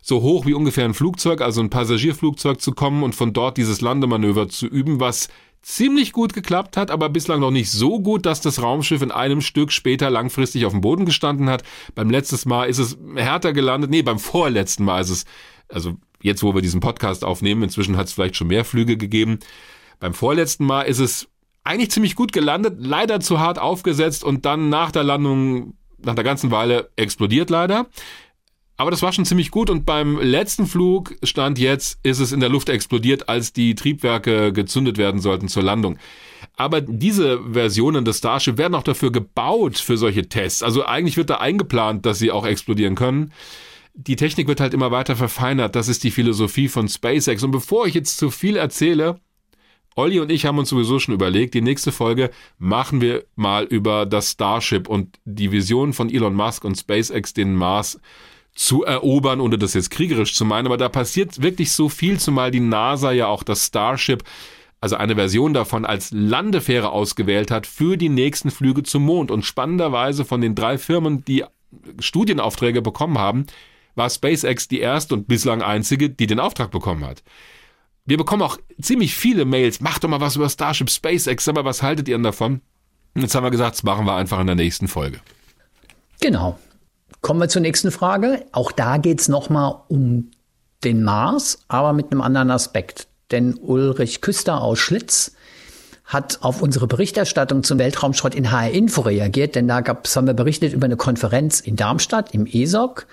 so 0.02 0.22
hoch 0.22 0.46
wie 0.46 0.54
ungefähr 0.54 0.86
ein 0.86 0.94
Flugzeug, 0.94 1.42
also 1.42 1.62
ein 1.62 1.70
Passagierflugzeug 1.70 2.62
zu 2.62 2.72
kommen 2.72 3.04
und 3.04 3.16
von 3.16 3.34
dort 3.34 3.58
dieses 3.58 3.82
Landemanöver 3.82 4.50
zu 4.50 4.66
üben, 4.66 5.00
was 5.00 5.30
ziemlich 5.62 6.14
gut 6.14 6.34
geklappt 6.34 6.78
hat, 6.78 6.92
aber 6.92 7.10
bislang 7.10 7.40
noch 7.42 7.52
nicht 7.52 7.72
so 7.72 8.00
gut, 8.00 8.26
dass 8.26 8.42
das 8.42 8.62
Raumschiff 8.62 9.02
in 9.02 9.12
einem 9.12 9.42
Stück 9.42 9.72
später 9.72 10.10
langfristig 10.10 10.66
auf 10.66 10.72
dem 10.72 10.82
Boden 10.82 11.06
gestanden 11.06 11.50
hat. 11.50 11.64
Beim 11.96 12.10
letzten 12.10 12.48
Mal 12.50 12.66
ist 12.66 12.80
es 12.80 12.98
härter 13.16 13.54
gelandet. 13.54 13.90
Nee, 13.90 14.02
beim 14.02 14.20
vorletzten 14.20 14.86
Mal 14.86 15.02
ist 15.02 15.10
es, 15.10 15.26
also 15.68 15.98
jetzt, 16.22 16.44
wo 16.44 16.54
wir 16.54 16.62
diesen 16.62 16.80
Podcast 16.80 17.24
aufnehmen, 17.24 17.64
inzwischen 17.64 17.98
hat 17.98 18.08
es 18.08 18.14
vielleicht 18.14 18.36
schon 18.36 18.48
mehr 18.48 18.66
Flüge 18.66 18.98
gegeben. 18.98 19.40
Beim 20.00 20.14
vorletzten 20.14 20.66
Mal 20.66 20.84
ist 20.84 21.00
es 21.00 21.28
eigentlich 21.64 21.92
ziemlich 21.92 22.16
gut 22.16 22.32
gelandet, 22.32 22.78
leider 22.80 23.20
zu 23.20 23.40
hart 23.40 23.60
aufgesetzt 23.60 24.24
und 24.24 24.46
dann 24.46 24.70
nach 24.70 24.92
der 24.92 25.04
Landung, 25.04 25.76
nach 25.98 26.16
der 26.16 26.24
ganzen 26.24 26.52
Weile 26.52 26.90
explodiert 26.96 27.50
leider. 27.50 27.88
Aber 28.80 28.92
das 28.92 29.02
war 29.02 29.12
schon 29.12 29.26
ziemlich 29.26 29.52
gut 29.52 29.70
und 29.70 29.86
beim 29.86 30.18
letzten 30.22 30.66
Flug 30.66 31.14
stand 31.22 31.60
jetzt, 31.60 32.00
ist 32.02 32.20
es 32.20 32.32
in 32.32 32.40
der 32.40 32.48
Luft 32.48 32.70
explodiert, 32.70 33.28
als 33.28 33.52
die 33.52 33.76
Triebwerke 33.76 34.54
gezündet 34.54 34.98
werden 34.98 35.20
sollten 35.20 35.50
zur 35.50 35.64
Landung. 35.64 35.98
Aber 36.56 36.80
diese 36.80 37.42
Versionen 37.52 38.06
des 38.06 38.20
Starship 38.20 38.58
werden 38.58 38.76
auch 38.76 38.84
dafür 38.84 39.12
gebaut 39.12 39.78
für 39.78 39.98
solche 39.98 40.30
Tests. 40.30 40.64
Also 40.64 40.86
eigentlich 40.86 41.18
wird 41.18 41.30
da 41.30 41.40
eingeplant, 41.40 42.06
dass 42.06 42.20
sie 42.20 42.32
auch 42.32 42.46
explodieren 42.46 42.96
können. 42.96 43.34
Die 43.96 44.16
Technik 44.16 44.48
wird 44.48 44.62
halt 44.62 44.74
immer 44.74 44.92
weiter 44.92 45.18
verfeinert. 45.18 45.76
Das 45.76 45.90
ist 45.90 46.06
die 46.06 46.12
Philosophie 46.12 46.70
von 46.70 46.88
SpaceX. 46.88 47.44
Und 47.44 47.52
bevor 47.52 47.86
ich 47.86 47.96
jetzt 47.96 48.18
zu 48.18 48.32
viel 48.32 48.56
erzähle, 48.56 49.20
Olli 49.98 50.22
und 50.22 50.32
ich 50.32 50.46
haben 50.46 50.58
uns 50.58 50.70
sowieso 50.70 51.00
schon 51.00 51.16
überlegt, 51.16 51.54
die 51.54 51.62
nächste 51.62 51.92
Folge 51.92 52.32
machen 52.58 53.02
wir 53.02 53.26
mal 53.36 53.66
über 53.66 54.06
das 54.06 54.32
Starship 54.32 54.88
und 54.88 55.20
die 55.26 55.52
Vision 55.52 55.92
von 55.92 56.10
Elon 56.10 56.34
Musk 56.34 56.64
und 56.64 56.78
SpaceX, 56.78 57.34
den 57.34 57.56
Mars 57.56 58.00
zu 58.60 58.84
erobern, 58.84 59.40
ohne 59.40 59.58
das 59.58 59.74
jetzt 59.74 59.90
kriegerisch 59.90 60.34
zu 60.34 60.44
meinen, 60.44 60.66
aber 60.66 60.76
da 60.76 60.90
passiert 60.90 61.42
wirklich 61.42 61.72
so 61.72 61.88
viel, 61.88 62.20
zumal 62.20 62.52
die 62.52 62.60
NASA 62.60 63.14
ja 63.14 63.28
auch 63.28 63.44
das 63.44 63.68
Starship, 63.68 64.26
also 64.82 64.98
eine 64.98 65.16
Version 65.16 65.54
davon 65.54 65.86
als 65.86 66.12
Landefähre 66.12 66.90
ausgewählt 66.90 67.52
hat 67.52 67.66
für 67.66 67.96
die 67.96 68.10
nächsten 68.10 68.52
Flüge 68.52 68.84
zum 68.84 69.06
Mond. 69.06 69.32
Und 69.32 69.46
spannenderweise 69.46 70.26
von 70.26 70.42
den 70.42 70.56
drei 70.56 70.78
Firmen, 70.78 71.24
die 71.24 71.46
Studienaufträge 72.00 72.82
bekommen 72.82 73.18
haben, 73.18 73.46
war 73.96 74.10
SpaceX 74.10 74.68
die 74.68 74.80
erste 74.80 75.16
und 75.16 75.30
bislang 75.30 75.62
einzige, 75.62 76.10
die 76.10 76.28
den 76.28 76.42
Auftrag 76.42 76.70
bekommen 76.70 77.06
hat. 77.06 77.24
Wir 78.06 78.18
bekommen 78.18 78.42
auch 78.42 78.58
ziemlich 78.82 79.16
viele 79.16 79.46
Mails. 79.46 79.80
Macht 79.80 80.04
doch 80.04 80.10
mal 80.10 80.20
was 80.20 80.36
über 80.36 80.50
Starship 80.50 80.90
SpaceX. 80.90 81.48
Mal, 81.48 81.64
was 81.64 81.82
haltet 81.82 82.10
ihr 82.10 82.16
denn 82.16 82.24
davon? 82.24 82.60
Und 83.16 83.22
jetzt 83.22 83.36
haben 83.36 83.44
wir 83.44 83.52
gesagt, 83.52 83.76
das 83.76 83.84
machen 83.84 84.06
wir 84.06 84.16
einfach 84.16 84.40
in 84.40 84.48
der 84.48 84.56
nächsten 84.58 84.90
Folge. 84.90 85.22
Genau. 86.20 86.60
Kommen 87.22 87.42
wir 87.42 87.50
zur 87.50 87.62
nächsten 87.62 87.92
Frage. 87.92 88.46
Auch 88.52 88.72
da 88.72 88.98
geht 88.98 89.20
es 89.20 89.28
nochmal 89.28 89.76
um 89.88 90.32
den 90.84 91.04
Mars, 91.04 91.60
aber 91.68 91.94
mit 91.94 92.12
einem 92.12 92.22
anderen 92.22 92.52
Aspekt. 92.52 93.08
Denn 93.32 93.56
Ulrich 93.56 94.22
Küster 94.22 94.62
aus 94.62 94.80
Schlitz 94.80 95.34
hat 96.06 96.40
auf 96.42 96.62
unsere 96.62 96.88
Berichterstattung 96.88 97.64
zum 97.64 97.78
Weltraumschrott 97.78 98.34
in 98.34 98.52
HR 98.52 98.72
Info 98.72 99.02
reagiert, 99.02 99.54
denn 99.54 99.68
da 99.68 99.82
gab's, 99.82 100.16
haben 100.16 100.26
wir 100.26 100.34
berichtet 100.34 100.74
über 100.74 100.86
eine 100.86 100.98
Konferenz 100.98 101.60
in 101.60 101.76
Darmstadt 101.76 102.34
im 102.34 102.48
ESOC. 102.48 103.06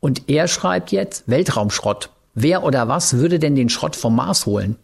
Und 0.00 0.28
er 0.28 0.46
schreibt 0.46 0.92
jetzt 0.92 1.24
Weltraumschrott. 1.26 2.10
Wer 2.34 2.62
oder 2.64 2.88
was 2.88 3.14
würde 3.14 3.38
denn 3.38 3.54
den 3.54 3.70
Schrott 3.70 3.96
vom 3.96 4.16
Mars 4.16 4.44
holen? 4.44 4.76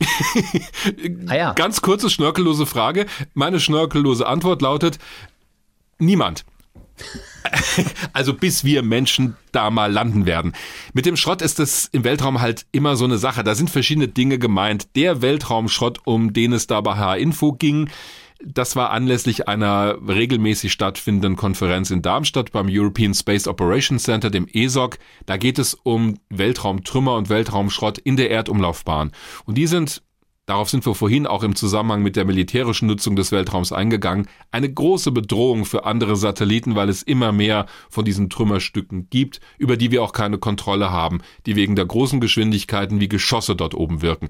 ah 1.26 1.34
ja. 1.34 1.52
Ganz 1.54 1.82
kurze, 1.82 2.08
schnörkellose 2.08 2.66
Frage. 2.66 3.06
Meine 3.34 3.58
schnörkellose 3.58 4.26
Antwort 4.26 4.62
lautet, 4.62 4.98
niemand. 5.98 6.44
also 8.12 8.34
bis 8.34 8.64
wir 8.64 8.82
Menschen 8.82 9.36
da 9.52 9.70
mal 9.70 9.90
landen 9.90 10.26
werden. 10.26 10.52
Mit 10.92 11.06
dem 11.06 11.16
Schrott 11.16 11.42
ist 11.42 11.60
es 11.60 11.88
im 11.92 12.04
Weltraum 12.04 12.40
halt 12.40 12.66
immer 12.72 12.96
so 12.96 13.04
eine 13.04 13.18
Sache. 13.18 13.44
Da 13.44 13.54
sind 13.54 13.70
verschiedene 13.70 14.08
Dinge 14.08 14.38
gemeint. 14.38 14.88
Der 14.96 15.22
Weltraumschrott, 15.22 16.00
um 16.04 16.32
den 16.32 16.52
es 16.52 16.66
da 16.66 16.80
bei 16.80 16.96
H-Info 16.96 17.52
ging, 17.52 17.90
das 18.44 18.74
war 18.74 18.90
anlässlich 18.90 19.48
einer 19.48 19.96
regelmäßig 20.06 20.72
stattfindenden 20.72 21.36
Konferenz 21.36 21.90
in 21.90 22.02
Darmstadt 22.02 22.50
beim 22.50 22.66
European 22.68 23.14
Space 23.14 23.46
Operations 23.46 24.02
Center, 24.02 24.30
dem 24.30 24.48
ESOC. 24.52 24.98
Da 25.26 25.36
geht 25.36 25.58
es 25.58 25.74
um 25.74 26.18
Weltraumtrümmer 26.28 27.14
und 27.14 27.28
Weltraumschrott 27.28 27.98
in 27.98 28.16
der 28.16 28.30
Erdumlaufbahn. 28.30 29.12
Und 29.44 29.58
die 29.58 29.66
sind 29.66 30.02
darauf 30.46 30.70
sind 30.70 30.84
wir 30.86 30.94
vorhin 30.94 31.26
auch 31.26 31.42
im 31.42 31.54
Zusammenhang 31.54 32.02
mit 32.02 32.16
der 32.16 32.24
militärischen 32.24 32.88
Nutzung 32.88 33.16
des 33.16 33.32
Weltraums 33.32 33.72
eingegangen, 33.72 34.28
eine 34.50 34.72
große 34.72 35.12
Bedrohung 35.12 35.64
für 35.64 35.84
andere 35.84 36.16
Satelliten, 36.16 36.74
weil 36.74 36.88
es 36.88 37.02
immer 37.02 37.32
mehr 37.32 37.66
von 37.88 38.04
diesen 38.04 38.30
Trümmerstücken 38.30 39.08
gibt, 39.10 39.40
über 39.58 39.76
die 39.76 39.90
wir 39.90 40.02
auch 40.02 40.12
keine 40.12 40.38
Kontrolle 40.38 40.90
haben, 40.90 41.20
die 41.46 41.56
wegen 41.56 41.76
der 41.76 41.86
großen 41.86 42.20
Geschwindigkeiten 42.20 43.00
wie 43.00 43.08
Geschosse 43.08 43.56
dort 43.56 43.74
oben 43.74 44.02
wirken. 44.02 44.28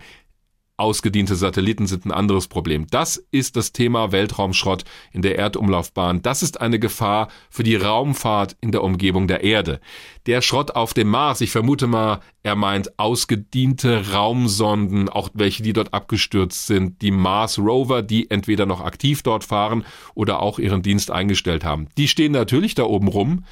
Ausgediente 0.82 1.36
Satelliten 1.36 1.86
sind 1.86 2.06
ein 2.06 2.10
anderes 2.10 2.48
Problem. 2.48 2.88
Das 2.90 3.16
ist 3.30 3.54
das 3.54 3.70
Thema 3.70 4.10
Weltraumschrott 4.10 4.82
in 5.12 5.22
der 5.22 5.38
Erdumlaufbahn. 5.38 6.22
Das 6.22 6.42
ist 6.42 6.60
eine 6.60 6.80
Gefahr 6.80 7.28
für 7.50 7.62
die 7.62 7.76
Raumfahrt 7.76 8.56
in 8.60 8.72
der 8.72 8.82
Umgebung 8.82 9.28
der 9.28 9.44
Erde. 9.44 9.80
Der 10.26 10.42
Schrott 10.42 10.72
auf 10.72 10.92
dem 10.92 11.08
Mars, 11.08 11.40
ich 11.40 11.52
vermute 11.52 11.86
mal, 11.86 12.18
er 12.42 12.56
meint 12.56 12.98
ausgediente 12.98 14.10
Raumsonden, 14.10 15.08
auch 15.08 15.28
welche, 15.34 15.62
die 15.62 15.72
dort 15.72 15.94
abgestürzt 15.94 16.66
sind, 16.66 17.00
die 17.00 17.12
Mars 17.12 17.60
Rover, 17.60 18.02
die 18.02 18.28
entweder 18.28 18.66
noch 18.66 18.80
aktiv 18.80 19.22
dort 19.22 19.44
fahren 19.44 19.84
oder 20.16 20.42
auch 20.42 20.58
ihren 20.58 20.82
Dienst 20.82 21.12
eingestellt 21.12 21.64
haben. 21.64 21.86
Die 21.96 22.08
stehen 22.08 22.32
natürlich 22.32 22.74
da 22.74 22.82
oben 22.82 23.06
rum, 23.06 23.44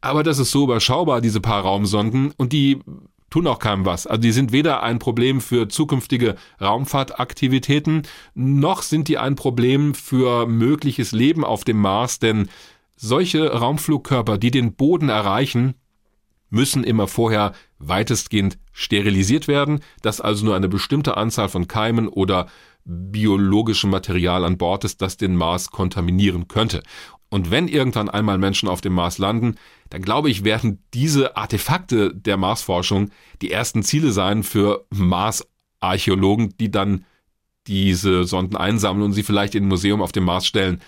aber 0.00 0.22
das 0.22 0.38
ist 0.38 0.52
so 0.52 0.62
überschaubar, 0.62 1.20
diese 1.20 1.40
paar 1.40 1.62
Raumsonden, 1.62 2.32
und 2.36 2.52
die 2.52 2.78
tun 3.36 3.46
auch 3.48 3.58
keinem 3.58 3.84
was. 3.84 4.06
Also 4.06 4.22
die 4.22 4.32
sind 4.32 4.50
weder 4.50 4.82
ein 4.82 4.98
Problem 4.98 5.42
für 5.42 5.68
zukünftige 5.68 6.36
Raumfahrtaktivitäten, 6.58 8.04
noch 8.34 8.80
sind 8.80 9.08
die 9.08 9.18
ein 9.18 9.36
Problem 9.36 9.94
für 9.94 10.46
mögliches 10.46 11.12
Leben 11.12 11.44
auf 11.44 11.62
dem 11.62 11.78
Mars, 11.78 12.18
denn 12.18 12.48
solche 12.96 13.52
Raumflugkörper, 13.52 14.38
die 14.38 14.50
den 14.50 14.74
Boden 14.74 15.10
erreichen, 15.10 15.74
müssen 16.48 16.82
immer 16.82 17.08
vorher 17.08 17.52
weitestgehend 17.78 18.56
sterilisiert 18.72 19.48
werden, 19.48 19.80
dass 20.00 20.22
also 20.22 20.46
nur 20.46 20.56
eine 20.56 20.70
bestimmte 20.70 21.18
Anzahl 21.18 21.50
von 21.50 21.68
Keimen 21.68 22.08
oder 22.08 22.46
biologischem 22.86 23.90
Material 23.90 24.46
an 24.46 24.56
Bord 24.56 24.84
ist, 24.84 25.02
das 25.02 25.18
den 25.18 25.36
Mars 25.36 25.70
kontaminieren 25.70 26.48
könnte. 26.48 26.82
Und 27.36 27.50
wenn 27.50 27.68
irgendwann 27.68 28.08
einmal 28.08 28.38
Menschen 28.38 28.66
auf 28.66 28.80
dem 28.80 28.94
Mars 28.94 29.18
landen, 29.18 29.56
dann 29.90 30.00
glaube 30.00 30.30
ich, 30.30 30.42
werden 30.42 30.82
diese 30.94 31.36
Artefakte 31.36 32.14
der 32.14 32.38
Marsforschung 32.38 33.10
die 33.42 33.50
ersten 33.50 33.82
Ziele 33.82 34.10
sein 34.12 34.42
für 34.42 34.86
Mars-Archäologen, 34.88 36.54
die 36.58 36.70
dann 36.70 37.04
diese 37.66 38.24
Sonden 38.24 38.56
einsammeln 38.56 39.04
und 39.04 39.12
sie 39.12 39.22
vielleicht 39.22 39.54
in 39.54 39.64
ein 39.64 39.68
Museum 39.68 40.00
auf 40.00 40.12
dem 40.12 40.24
Mars 40.24 40.46
stellen, 40.46 40.80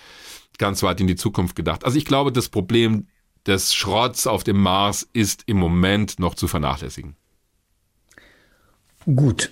ganz 0.57 0.81
weit 0.81 0.99
in 0.99 1.05
die 1.05 1.15
Zukunft 1.15 1.55
gedacht. 1.55 1.85
Also 1.85 1.99
ich 1.99 2.05
glaube, 2.05 2.31
das 2.31 2.49
Problem 2.49 3.05
des 3.45 3.75
Schrotts 3.75 4.25
auf 4.25 4.43
dem 4.43 4.59
Mars 4.59 5.07
ist 5.13 5.43
im 5.45 5.57
Moment 5.57 6.17
noch 6.17 6.33
zu 6.33 6.47
vernachlässigen. 6.47 7.15
Gut. 9.05 9.51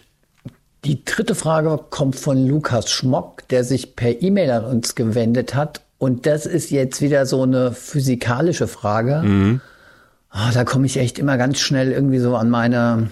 Die 0.83 1.05
dritte 1.05 1.35
Frage 1.35 1.79
kommt 1.91 2.15
von 2.15 2.47
Lukas 2.47 2.89
Schmock, 2.89 3.47
der 3.49 3.63
sich 3.63 3.95
per 3.95 4.19
E-Mail 4.23 4.49
an 4.49 4.65
uns 4.65 4.95
gewendet 4.95 5.53
hat 5.53 5.83
und 5.97 6.25
das 6.25 6.45
ist 6.45 6.69
jetzt 6.69 7.01
wieder 7.01 7.25
so 7.25 7.41
eine 7.43 7.71
physikalische 7.71 8.67
Frage. 8.67 9.21
Mhm. 9.23 9.61
Oh, 10.33 10.51
da 10.53 10.63
komme 10.63 10.85
ich 10.85 10.97
echt 10.97 11.17
immer 11.17 11.37
ganz 11.37 11.59
schnell 11.59 11.91
irgendwie 11.91 12.19
so 12.19 12.35
an 12.35 12.49
meine, 12.49 13.09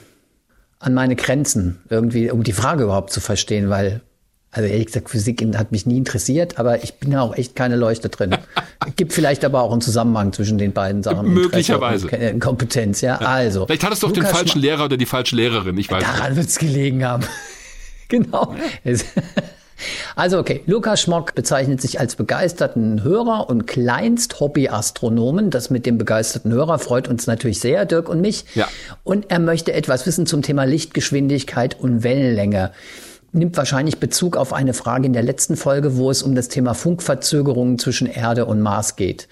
an 0.80 0.94
meine 0.94 1.16
Grenzen, 1.16 1.80
irgendwie, 1.90 2.30
um 2.30 2.44
die 2.44 2.54
Frage 2.54 2.84
überhaupt 2.84 3.12
zu 3.12 3.22
verstehen, 3.22 3.70
weil, 3.70 4.02
also 4.52 4.70
ehrlich 4.70 4.88
gesagt, 4.88 5.10
Physik 5.10 5.44
hat 5.58 5.72
mich 5.72 5.88
nie 5.88 5.98
interessiert, 5.98 6.60
aber 6.60 6.84
ich 6.84 6.96
bin 6.96 7.12
ja 7.12 7.22
auch 7.22 7.36
echt 7.36 7.56
keine 7.56 7.76
Leuchte 7.76 8.10
drin. 8.10 8.38
Gibt 8.96 9.14
vielleicht 9.14 9.44
aber 9.44 9.64
auch 9.64 9.72
einen 9.72 9.82
Zusammenhang 9.82 10.34
zwischen 10.34 10.60
den 10.60 10.74
beiden 10.74 11.02
Sachen. 11.02 11.34
Möglicherweise. 11.34 12.08
Kompetenz, 12.40 13.02
ja. 13.02 13.18
Also. 13.18 13.66
Vielleicht 13.66 13.84
hattest 13.84 14.04
du 14.04 14.08
auch 14.08 14.12
den 14.12 14.26
falschen 14.26 14.60
Lehrer 14.62 14.86
oder 14.86 14.98
die 14.98 15.08
falsche 15.08 15.36
Lehrerin, 15.36 15.78
ich 15.78 15.90
weiß 15.90 16.04
Daran 16.04 16.36
wird 16.36 16.48
es 16.48 16.60
gelegen 16.60 17.04
haben. 17.04 17.24
genau. 18.10 18.56
Also 20.16 20.40
okay, 20.40 20.64
Lukas 20.66 21.02
Schmock 21.02 21.36
bezeichnet 21.36 21.82
sich 21.82 22.00
als 22.00 22.16
begeisterten 22.16 23.04
Hörer 23.04 23.50
und 23.50 23.68
kleinst 23.68 24.40
Hobby-Astronomen. 24.40 25.50
Das 25.50 25.70
mit 25.70 25.86
dem 25.86 25.98
begeisterten 25.98 26.52
Hörer 26.52 26.80
freut 26.80 27.08
uns 27.08 27.28
natürlich 27.28 27.60
sehr, 27.60 27.86
Dirk 27.86 28.10
und 28.10 28.22
mich. 28.22 28.46
Ja. 28.56 28.68
Und 29.04 29.30
er 29.30 29.40
möchte 29.40 29.74
etwas 29.74 30.06
wissen 30.06 30.26
zum 30.26 30.42
Thema 30.42 30.64
Lichtgeschwindigkeit 30.64 31.80
und 31.80 32.04
Wellenlänge. 32.04 32.72
Nimmt 33.32 33.58
wahrscheinlich 33.58 34.00
Bezug 34.00 34.38
auf 34.38 34.54
eine 34.54 34.74
Frage 34.74 35.08
in 35.08 35.14
der 35.14 35.24
letzten 35.24 35.58
Folge, 35.58 35.98
wo 35.98 36.10
es 36.10 36.24
um 36.24 36.36
das 36.36 36.48
Thema 36.48 36.74
Funkverzögerungen 36.74 37.78
zwischen 37.78 38.08
Erde 38.08 38.46
und 38.46 38.62
Mars 38.62 38.96
geht. 38.96 39.28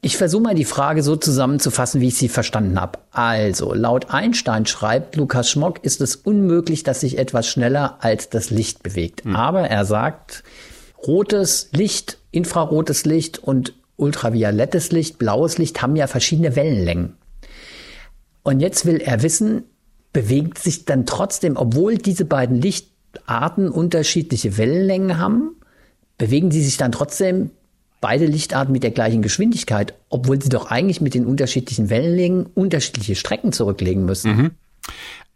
Ich 0.00 0.16
versuche 0.16 0.42
mal 0.42 0.54
die 0.54 0.64
Frage 0.64 1.02
so 1.02 1.16
zusammenzufassen, 1.16 2.00
wie 2.00 2.08
ich 2.08 2.16
sie 2.16 2.28
verstanden 2.28 2.80
habe. 2.80 2.98
Also, 3.10 3.74
laut 3.74 4.10
Einstein 4.10 4.66
schreibt 4.66 5.16
Lukas 5.16 5.50
Schmock, 5.50 5.84
ist 5.84 6.00
es 6.00 6.16
unmöglich, 6.16 6.82
dass 6.82 7.00
sich 7.00 7.18
etwas 7.18 7.48
schneller 7.48 7.98
als 8.00 8.28
das 8.28 8.50
Licht 8.50 8.82
bewegt. 8.82 9.24
Mhm. 9.24 9.36
Aber 9.36 9.68
er 9.68 9.84
sagt, 9.84 10.42
rotes 11.06 11.68
Licht, 11.72 12.18
infrarotes 12.30 13.04
Licht 13.04 13.38
und 13.38 13.74
ultraviolettes 13.96 14.92
Licht, 14.92 15.18
blaues 15.18 15.58
Licht 15.58 15.82
haben 15.82 15.96
ja 15.96 16.06
verschiedene 16.06 16.56
Wellenlängen. 16.56 17.14
Und 18.42 18.60
jetzt 18.60 18.86
will 18.86 18.96
er 18.98 19.22
wissen, 19.22 19.64
bewegt 20.12 20.58
sich 20.58 20.84
dann 20.84 21.06
trotzdem, 21.06 21.56
obwohl 21.56 21.98
diese 21.98 22.24
beiden 22.24 22.60
Lichtarten 22.60 23.68
unterschiedliche 23.70 24.56
Wellenlängen 24.56 25.18
haben, 25.18 25.56
bewegen 26.18 26.50
sie 26.50 26.62
sich 26.62 26.76
dann 26.76 26.92
trotzdem 26.92 27.50
beide 28.00 28.26
Lichtarten 28.26 28.72
mit 28.72 28.82
der 28.82 28.90
gleichen 28.90 29.22
Geschwindigkeit, 29.22 29.94
obwohl 30.08 30.40
sie 30.40 30.48
doch 30.48 30.70
eigentlich 30.70 31.00
mit 31.00 31.14
den 31.14 31.26
unterschiedlichen 31.26 31.90
Wellenlängen 31.90 32.46
unterschiedliche 32.46 33.16
Strecken 33.16 33.52
zurücklegen 33.52 34.04
müssen. 34.04 34.36
Mhm. 34.36 34.50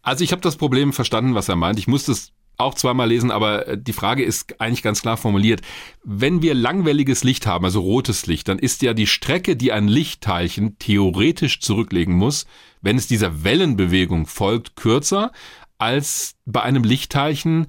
Also 0.03 0.25
ich 0.25 0.33
habe 0.33 0.43
das 0.43 0.57
Problem 0.57 0.93
verstanden, 0.93 1.35
was 1.35 1.49
er 1.49 1.57
meint. 1.57 1.79
Ich 1.79 1.87
musste 1.87 2.13
es 2.13 2.33
auch 2.61 2.75
zweimal 2.75 3.09
lesen, 3.09 3.31
aber 3.31 3.67
äh, 3.67 3.79
die 3.79 3.93
Frage 3.93 4.23
ist 4.23 4.61
eigentlich 4.61 4.83
ganz 4.83 5.03
klar 5.03 5.17
formuliert. 5.17 5.63
Wenn 6.05 6.43
wir 6.43 6.55
langwelliges 6.55 7.25
Licht 7.25 7.47
haben, 7.47 7.65
also 7.65 7.81
rotes 7.81 8.27
Licht, 8.27 8.49
dann 8.49 8.59
ist 8.59 8.83
ja 8.83 8.95
die 8.95 9.07
Strecke, 9.07 9.57
die 9.57 9.73
ein 9.73 9.89
Lichtteilchen 9.89 10.79
theoretisch 10.79 11.61
zurücklegen 11.61 12.15
muss, 12.15 12.47
wenn 12.83 12.97
es 12.97 13.07
dieser 13.07 13.45
Wellenbewegung 13.45 14.27
folgt, 14.27 14.77
kürzer 14.77 15.33
als 15.79 16.35
bei 16.45 16.63
einem 16.63 16.85
Lichtteilchen, 16.85 17.69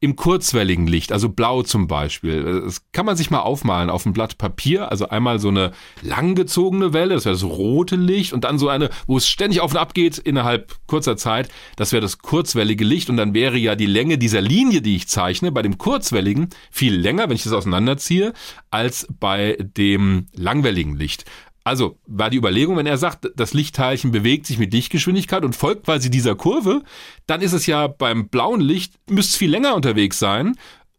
im 0.00 0.14
kurzwelligen 0.14 0.86
Licht, 0.86 1.10
also 1.10 1.28
blau 1.28 1.62
zum 1.62 1.88
Beispiel. 1.88 2.62
Das 2.64 2.82
kann 2.92 3.04
man 3.04 3.16
sich 3.16 3.30
mal 3.30 3.40
aufmalen 3.40 3.90
auf 3.90 4.06
ein 4.06 4.12
Blatt 4.12 4.38
Papier. 4.38 4.92
Also 4.92 5.08
einmal 5.08 5.40
so 5.40 5.48
eine 5.48 5.72
langgezogene 6.02 6.92
Welle, 6.92 7.14
das 7.14 7.24
wäre 7.24 7.34
das 7.34 7.42
rote 7.42 7.96
Licht, 7.96 8.32
und 8.32 8.44
dann 8.44 8.58
so 8.58 8.68
eine, 8.68 8.90
wo 9.08 9.16
es 9.16 9.28
ständig 9.28 9.60
auf 9.60 9.72
und 9.72 9.76
ab 9.76 9.94
geht 9.94 10.18
innerhalb 10.18 10.76
kurzer 10.86 11.16
Zeit, 11.16 11.48
das 11.74 11.90
wäre 11.90 12.00
das 12.00 12.18
kurzwellige 12.18 12.84
Licht. 12.84 13.10
Und 13.10 13.16
dann 13.16 13.34
wäre 13.34 13.58
ja 13.58 13.74
die 13.74 13.86
Länge 13.86 14.18
dieser 14.18 14.40
Linie, 14.40 14.82
die 14.82 14.94
ich 14.94 15.08
zeichne, 15.08 15.50
bei 15.50 15.62
dem 15.62 15.78
kurzwelligen 15.78 16.50
viel 16.70 16.94
länger, 16.94 17.28
wenn 17.28 17.36
ich 17.36 17.42
das 17.42 17.52
auseinanderziehe, 17.52 18.34
als 18.70 19.08
bei 19.18 19.58
dem 19.60 20.26
langwelligen 20.32 20.96
Licht. 20.96 21.24
Also 21.68 21.98
war 22.06 22.30
die 22.30 22.38
Überlegung, 22.38 22.78
wenn 22.78 22.86
er 22.86 22.96
sagt, 22.96 23.30
das 23.36 23.52
Lichtteilchen 23.52 24.10
bewegt 24.10 24.46
sich 24.46 24.58
mit 24.58 24.72
Lichtgeschwindigkeit 24.72 25.44
und 25.44 25.54
folgt 25.54 25.84
quasi 25.84 26.08
dieser 26.08 26.34
Kurve, 26.34 26.82
dann 27.26 27.42
ist 27.42 27.52
es 27.52 27.66
ja 27.66 27.88
beim 27.88 28.28
blauen 28.30 28.62
Licht, 28.62 28.94
müsste 29.10 29.32
es 29.32 29.36
viel 29.36 29.50
länger 29.50 29.74
unterwegs 29.74 30.18
sein, 30.18 30.54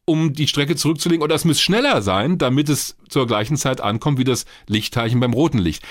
um 0.05 0.33
die 0.33 0.47
Strecke 0.47 0.75
zurückzulegen, 0.75 1.23
oder 1.23 1.33
es 1.33 1.43
müsste 1.43 1.63
schneller 1.63 2.03
sein, 2.03 2.37
damit 2.37 2.69
es 2.69 2.97
zur 3.09 3.25
gleichen 3.25 3.57
Zeit 3.57 3.81
ankommt 3.81 4.19
wie 4.19 4.23
das 4.23 4.45
Lichtteilchen 4.67 5.19
beim 5.19 5.33
roten 5.33 5.57
Licht. 5.57 5.83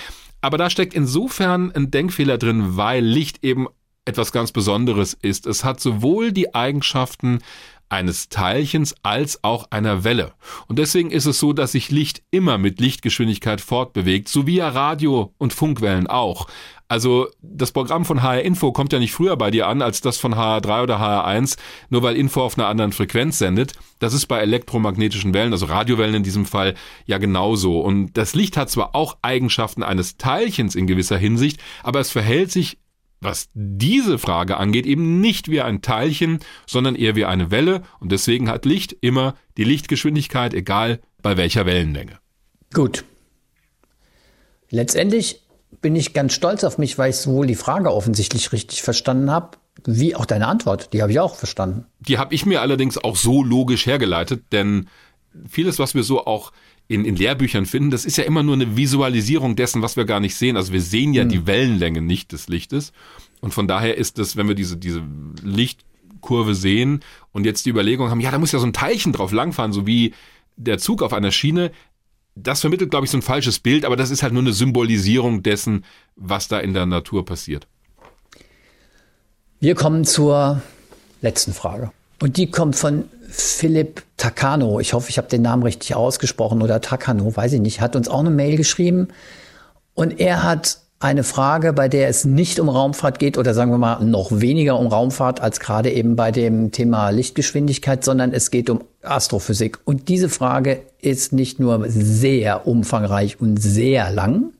Aber 0.42 0.58
da 0.58 0.70
steckt 0.70 0.94
insofern 0.94 1.72
ein 1.72 1.90
Denkfehler 1.90 2.38
drin, 2.38 2.76
weil 2.76 3.04
Licht 3.04 3.44
eben 3.44 3.66
etwas 4.04 4.30
ganz 4.30 4.52
Besonderes 4.52 5.18
ist. 5.20 5.48
Es 5.48 5.64
hat 5.64 5.80
sowohl 5.80 6.30
die 6.30 6.54
Eigenschaften 6.54 7.40
eines 7.88 8.28
Teilchens 8.28 8.94
als 9.02 9.42
auch 9.42 9.70
einer 9.70 10.04
Welle. 10.04 10.32
Und 10.66 10.78
deswegen 10.78 11.10
ist 11.10 11.26
es 11.26 11.38
so, 11.38 11.52
dass 11.52 11.72
sich 11.72 11.90
Licht 11.90 12.22
immer 12.30 12.58
mit 12.58 12.80
Lichtgeschwindigkeit 12.80 13.60
fortbewegt, 13.60 14.28
so 14.28 14.46
wie 14.46 14.56
ja 14.56 14.68
Radio- 14.68 15.32
und 15.38 15.52
Funkwellen 15.52 16.06
auch. 16.06 16.48
Also 16.90 17.28
das 17.42 17.72
Programm 17.72 18.06
von 18.06 18.22
HR 18.22 18.42
Info 18.42 18.72
kommt 18.72 18.94
ja 18.94 18.98
nicht 18.98 19.12
früher 19.12 19.36
bei 19.36 19.50
dir 19.50 19.66
an 19.66 19.82
als 19.82 20.00
das 20.00 20.16
von 20.16 20.34
HR3 20.34 20.82
oder 20.82 20.98
HR1, 20.98 21.58
nur 21.90 22.02
weil 22.02 22.16
Info 22.16 22.40
auf 22.42 22.56
einer 22.56 22.68
anderen 22.68 22.92
Frequenz 22.92 23.38
sendet. 23.38 23.74
Das 23.98 24.14
ist 24.14 24.26
bei 24.26 24.40
elektromagnetischen 24.40 25.34
Wellen, 25.34 25.52
also 25.52 25.66
Radiowellen 25.66 26.14
in 26.14 26.22
diesem 26.22 26.46
Fall, 26.46 26.74
ja 27.04 27.18
genauso. 27.18 27.80
Und 27.80 28.14
das 28.16 28.34
Licht 28.34 28.56
hat 28.56 28.70
zwar 28.70 28.94
auch 28.94 29.18
Eigenschaften 29.20 29.82
eines 29.82 30.16
Teilchens 30.16 30.74
in 30.74 30.86
gewisser 30.86 31.18
Hinsicht, 31.18 31.60
aber 31.82 32.00
es 32.00 32.10
verhält 32.10 32.50
sich 32.50 32.78
was 33.20 33.48
diese 33.54 34.18
Frage 34.18 34.56
angeht, 34.56 34.86
eben 34.86 35.20
nicht 35.20 35.50
wie 35.50 35.60
ein 35.60 35.82
Teilchen, 35.82 36.38
sondern 36.66 36.94
eher 36.94 37.16
wie 37.16 37.24
eine 37.24 37.50
Welle 37.50 37.82
und 38.00 38.12
deswegen 38.12 38.48
hat 38.48 38.64
Licht 38.64 38.96
immer 39.00 39.34
die 39.56 39.64
Lichtgeschwindigkeit, 39.64 40.54
egal 40.54 41.00
bei 41.22 41.36
welcher 41.36 41.66
Wellenlänge. 41.66 42.18
Gut. 42.72 43.04
Letztendlich 44.70 45.42
bin 45.80 45.96
ich 45.96 46.12
ganz 46.12 46.32
stolz 46.32 46.64
auf 46.64 46.78
mich, 46.78 46.98
weil 46.98 47.10
ich 47.10 47.16
sowohl 47.16 47.46
die 47.46 47.54
Frage 47.54 47.92
offensichtlich 47.92 48.52
richtig 48.52 48.82
verstanden 48.82 49.30
habe, 49.30 49.58
wie 49.84 50.14
auch 50.14 50.26
deine 50.26 50.46
Antwort. 50.46 50.92
Die 50.92 51.02
habe 51.02 51.12
ich 51.12 51.20
auch 51.20 51.36
verstanden. 51.36 51.86
Die 52.00 52.18
habe 52.18 52.34
ich 52.34 52.46
mir 52.46 52.60
allerdings 52.60 52.98
auch 52.98 53.16
so 53.16 53.42
logisch 53.42 53.86
hergeleitet, 53.86 54.44
denn 54.52 54.88
vieles, 55.48 55.78
was 55.78 55.94
wir 55.94 56.02
so 56.02 56.26
auch 56.26 56.52
in, 56.88 57.04
in 57.04 57.16
Lehrbüchern 57.16 57.66
finden, 57.66 57.90
das 57.90 58.06
ist 58.06 58.16
ja 58.16 58.24
immer 58.24 58.42
nur 58.42 58.54
eine 58.54 58.76
Visualisierung 58.76 59.56
dessen, 59.56 59.82
was 59.82 59.96
wir 59.96 60.06
gar 60.06 60.20
nicht 60.20 60.34
sehen. 60.34 60.56
Also 60.56 60.72
wir 60.72 60.80
sehen 60.80 61.12
ja 61.12 61.24
mhm. 61.24 61.28
die 61.28 61.46
Wellenlänge 61.46 62.00
nicht 62.00 62.32
des 62.32 62.48
Lichtes. 62.48 62.92
Und 63.40 63.52
von 63.52 63.68
daher 63.68 63.96
ist 63.98 64.18
es, 64.18 64.36
wenn 64.36 64.48
wir 64.48 64.54
diese, 64.54 64.78
diese 64.78 65.02
Lichtkurve 65.42 66.54
sehen 66.54 67.00
und 67.32 67.44
jetzt 67.44 67.66
die 67.66 67.70
Überlegung 67.70 68.10
haben, 68.10 68.20
ja, 68.20 68.30
da 68.30 68.38
muss 68.38 68.52
ja 68.52 68.58
so 68.58 68.66
ein 68.66 68.72
Teilchen 68.72 69.12
drauf 69.12 69.32
langfahren, 69.32 69.72
so 69.72 69.86
wie 69.86 70.14
der 70.56 70.78
Zug 70.78 71.02
auf 71.02 71.12
einer 71.12 71.30
Schiene, 71.30 71.70
das 72.34 72.60
vermittelt, 72.62 72.90
glaube 72.90 73.04
ich, 73.04 73.10
so 73.10 73.18
ein 73.18 73.22
falsches 73.22 73.58
Bild, 73.58 73.84
aber 73.84 73.96
das 73.96 74.10
ist 74.10 74.22
halt 74.22 74.32
nur 74.32 74.42
eine 74.42 74.52
Symbolisierung 74.52 75.42
dessen, 75.42 75.84
was 76.16 76.48
da 76.48 76.58
in 76.58 76.72
der 76.72 76.86
Natur 76.86 77.24
passiert. 77.24 77.66
Wir 79.60 79.74
kommen 79.74 80.04
zur 80.04 80.62
letzten 81.20 81.52
Frage. 81.52 81.92
Und 82.20 82.36
die 82.36 82.50
kommt 82.50 82.76
von 82.76 83.04
Philipp 83.28 84.02
Takano. 84.16 84.80
Ich 84.80 84.94
hoffe, 84.94 85.10
ich 85.10 85.18
habe 85.18 85.28
den 85.28 85.42
Namen 85.42 85.62
richtig 85.62 85.94
ausgesprochen 85.94 86.62
oder 86.62 86.80
Takano, 86.80 87.36
weiß 87.36 87.52
ich 87.52 87.60
nicht. 87.60 87.80
Hat 87.80 87.94
uns 87.94 88.08
auch 88.08 88.20
eine 88.20 88.30
Mail 88.30 88.56
geschrieben. 88.56 89.08
Und 89.94 90.18
er 90.18 90.42
hat 90.42 90.78
eine 91.00 91.22
Frage, 91.22 91.72
bei 91.72 91.88
der 91.88 92.08
es 92.08 92.24
nicht 92.24 92.58
um 92.58 92.68
Raumfahrt 92.68 93.18
geht 93.18 93.38
oder 93.38 93.54
sagen 93.54 93.70
wir 93.70 93.78
mal 93.78 94.04
noch 94.04 94.32
weniger 94.32 94.78
um 94.78 94.88
Raumfahrt 94.88 95.40
als 95.40 95.60
gerade 95.60 95.92
eben 95.92 96.16
bei 96.16 96.32
dem 96.32 96.72
Thema 96.72 97.10
Lichtgeschwindigkeit, 97.10 98.04
sondern 98.04 98.32
es 98.32 98.50
geht 98.50 98.68
um 98.68 98.82
Astrophysik. 99.02 99.78
Und 99.84 100.08
diese 100.08 100.28
Frage 100.28 100.82
ist 101.00 101.32
nicht 101.32 101.60
nur 101.60 101.84
sehr 101.88 102.66
umfangreich 102.66 103.40
und 103.40 103.58
sehr 103.62 104.10
lang, 104.10 104.52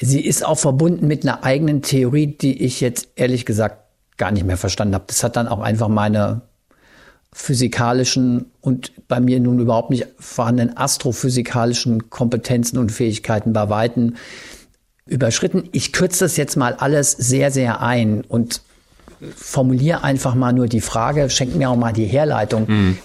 sie 0.00 0.24
ist 0.24 0.44
auch 0.44 0.58
verbunden 0.58 1.08
mit 1.08 1.24
einer 1.24 1.42
eigenen 1.42 1.82
Theorie, 1.82 2.28
die 2.28 2.62
ich 2.62 2.80
jetzt 2.80 3.08
ehrlich 3.16 3.44
gesagt 3.44 3.78
gar 4.16 4.30
nicht 4.30 4.46
mehr 4.46 4.56
verstanden 4.56 4.94
habe. 4.94 5.04
Das 5.08 5.24
hat 5.24 5.34
dann 5.34 5.48
auch 5.48 5.60
einfach 5.60 5.88
meine 5.88 6.42
physikalischen 7.36 8.52
und 8.60 8.92
bei 9.08 9.18
mir 9.18 9.40
nun 9.40 9.58
überhaupt 9.58 9.90
nicht 9.90 10.06
vorhandenen 10.20 10.76
astrophysikalischen 10.76 12.08
Kompetenzen 12.08 12.78
und 12.78 12.92
Fähigkeiten 12.92 13.52
bei 13.52 13.68
Weitem 13.68 14.14
überschritten. 15.04 15.68
Ich 15.72 15.92
kürze 15.92 16.24
das 16.24 16.36
jetzt 16.36 16.56
mal 16.56 16.74
alles 16.74 17.10
sehr, 17.10 17.50
sehr 17.50 17.82
ein 17.82 18.22
und 18.22 18.62
formuliere 19.34 20.04
einfach 20.04 20.36
mal 20.36 20.52
nur 20.52 20.68
die 20.68 20.80
Frage, 20.80 21.28
schenken 21.28 21.58
mir 21.58 21.70
auch 21.70 21.76
mal 21.76 21.92
die 21.92 22.06
Herleitung. 22.06 22.66
Mhm. 22.68 22.98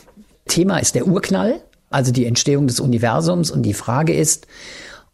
Thema 0.47 0.77
ist 0.77 0.93
der 0.93 1.07
Urknall, 1.07 1.61
also 1.89 2.11
die 2.11 2.27
Entstehung 2.27 2.67
des 2.67 2.79
Universums 2.79 3.49
und 3.49 3.63
die 3.63 3.73
Frage 3.73 4.13
ist, 4.13 4.45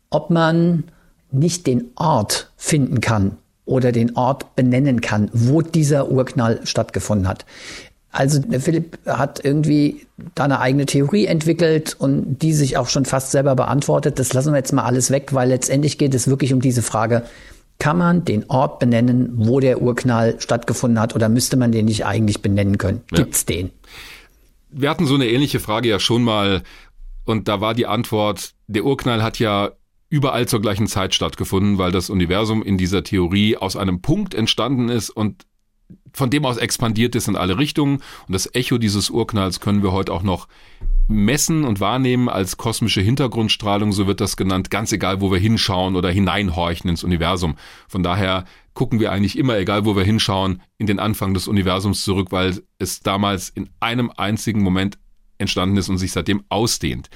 ob 0.09 0.29
man 0.29 0.83
nicht 1.31 1.67
den 1.67 1.91
Ort 1.95 2.51
finden 2.57 2.99
kann 2.99 3.37
oder 3.65 3.93
den 3.93 4.17
Ort 4.17 4.55
benennen 4.57 4.99
kann, 4.99 5.29
wo 5.33 5.61
dieser 5.61 6.11
Urknall 6.11 6.59
stattgefunden 6.65 7.27
hat. 7.27 7.45
Also 8.15 8.39
der 8.39 8.61
Philipp 8.61 8.97
hat 9.05 9.43
irgendwie 9.43 10.07
da 10.35 10.45
eine 10.45 10.61
eigene 10.61 10.85
Theorie 10.85 11.25
entwickelt 11.25 11.97
und 11.99 12.37
die 12.41 12.53
sich 12.53 12.77
auch 12.77 12.87
schon 12.87 13.03
fast 13.03 13.31
selber 13.31 13.57
beantwortet. 13.57 14.19
Das 14.19 14.31
lassen 14.31 14.53
wir 14.53 14.57
jetzt 14.57 14.71
mal 14.71 14.83
alles 14.83 15.11
weg, 15.11 15.33
weil 15.33 15.49
letztendlich 15.49 15.97
geht 15.97 16.15
es 16.15 16.29
wirklich 16.29 16.53
um 16.53 16.61
diese 16.61 16.81
Frage, 16.81 17.23
kann 17.77 17.97
man 17.97 18.23
den 18.23 18.49
Ort 18.49 18.79
benennen, 18.79 19.33
wo 19.35 19.59
der 19.59 19.81
Urknall 19.81 20.39
stattgefunden 20.39 20.97
hat 20.97 21.13
oder 21.13 21.27
müsste 21.27 21.57
man 21.57 21.73
den 21.73 21.87
nicht 21.87 22.05
eigentlich 22.05 22.41
benennen 22.41 22.77
können? 22.77 23.01
Ja. 23.11 23.17
Gibt's 23.17 23.45
den? 23.45 23.71
Wir 24.69 24.89
hatten 24.89 25.07
so 25.07 25.15
eine 25.15 25.27
ähnliche 25.27 25.59
Frage 25.59 25.89
ja 25.89 25.99
schon 25.99 26.23
mal 26.23 26.63
und 27.25 27.49
da 27.49 27.59
war 27.59 27.73
die 27.73 27.85
Antwort, 27.85 28.53
der 28.67 28.85
Urknall 28.85 29.23
hat 29.23 29.39
ja 29.39 29.71
überall 30.07 30.47
zur 30.47 30.61
gleichen 30.61 30.87
Zeit 30.87 31.13
stattgefunden, 31.15 31.79
weil 31.79 31.91
das 31.91 32.09
Universum 32.09 32.63
in 32.63 32.77
dieser 32.77 33.03
Theorie 33.03 33.57
aus 33.57 33.75
einem 33.75 34.01
Punkt 34.01 34.33
entstanden 34.33 34.87
ist 34.87 35.09
und 35.09 35.45
von 36.15 36.29
dem 36.29 36.45
aus 36.45 36.57
expandiert 36.57 37.15
ist 37.15 37.27
in 37.27 37.35
alle 37.35 37.57
Richtungen. 37.57 37.97
Und 38.27 38.33
das 38.33 38.53
Echo 38.55 38.77
dieses 38.77 39.09
Urknalls 39.09 39.59
können 39.59 39.83
wir 39.83 39.91
heute 39.91 40.13
auch 40.13 40.23
noch 40.23 40.47
messen 41.07 41.65
und 41.65 41.79
wahrnehmen 41.79 42.29
als 42.29 42.57
kosmische 42.57 43.01
Hintergrundstrahlung, 43.01 43.91
so 43.91 44.07
wird 44.07 44.21
das 44.21 44.37
genannt, 44.37 44.71
ganz 44.71 44.91
egal, 44.91 45.21
wo 45.21 45.31
wir 45.31 45.37
hinschauen 45.37 45.95
oder 45.95 46.09
hineinhorchen 46.09 46.89
ins 46.89 47.03
Universum. 47.03 47.55
Von 47.87 48.01
daher 48.01 48.45
gucken 48.73 48.99
wir 48.99 49.11
eigentlich 49.11 49.37
immer, 49.37 49.57
egal 49.57 49.85
wo 49.85 49.95
wir 49.95 50.03
hinschauen, 50.03 50.61
in 50.77 50.87
den 50.87 50.99
Anfang 50.99 51.33
des 51.33 51.47
Universums 51.47 52.03
zurück, 52.03 52.31
weil 52.31 52.61
es 52.79 53.01
damals 53.01 53.49
in 53.49 53.69
einem 53.79 54.11
einzigen 54.15 54.63
Moment 54.63 54.97
entstanden 55.37 55.77
ist 55.77 55.89
und 55.89 55.97
sich 55.97 56.11
seitdem 56.11 56.43
ausdehnt. 56.49 57.09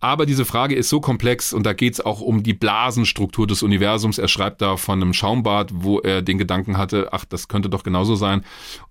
Aber 0.00 0.26
diese 0.26 0.44
Frage 0.44 0.76
ist 0.76 0.88
so 0.88 1.00
komplex 1.00 1.52
und 1.52 1.64
da 1.64 1.72
geht 1.72 1.94
es 1.94 2.00
auch 2.00 2.20
um 2.20 2.42
die 2.44 2.54
Blasenstruktur 2.54 3.46
des 3.46 3.62
Universums. 3.62 4.18
Er 4.18 4.28
schreibt 4.28 4.62
da 4.62 4.76
von 4.76 5.02
einem 5.02 5.12
Schaumbad, 5.12 5.70
wo 5.74 5.98
er 5.98 6.22
den 6.22 6.38
Gedanken 6.38 6.78
hatte, 6.78 7.08
ach, 7.12 7.24
das 7.24 7.48
könnte 7.48 7.68
doch 7.68 7.82
genauso 7.82 8.14
sein. 8.14 8.44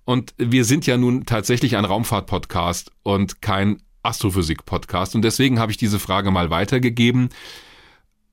Und 0.04 0.34
wir 0.36 0.64
sind 0.64 0.86
ja 0.86 0.98
nun 0.98 1.24
tatsächlich 1.24 1.76
ein 1.76 1.86
Raumfahrt-Podcast 1.86 2.90
und 3.02 3.40
kein 3.40 3.80
Astrophysik-Podcast. 4.02 5.14
Und 5.14 5.22
deswegen 5.22 5.58
habe 5.58 5.72
ich 5.72 5.78
diese 5.78 5.98
Frage 5.98 6.30
mal 6.30 6.50
weitergegeben 6.50 7.30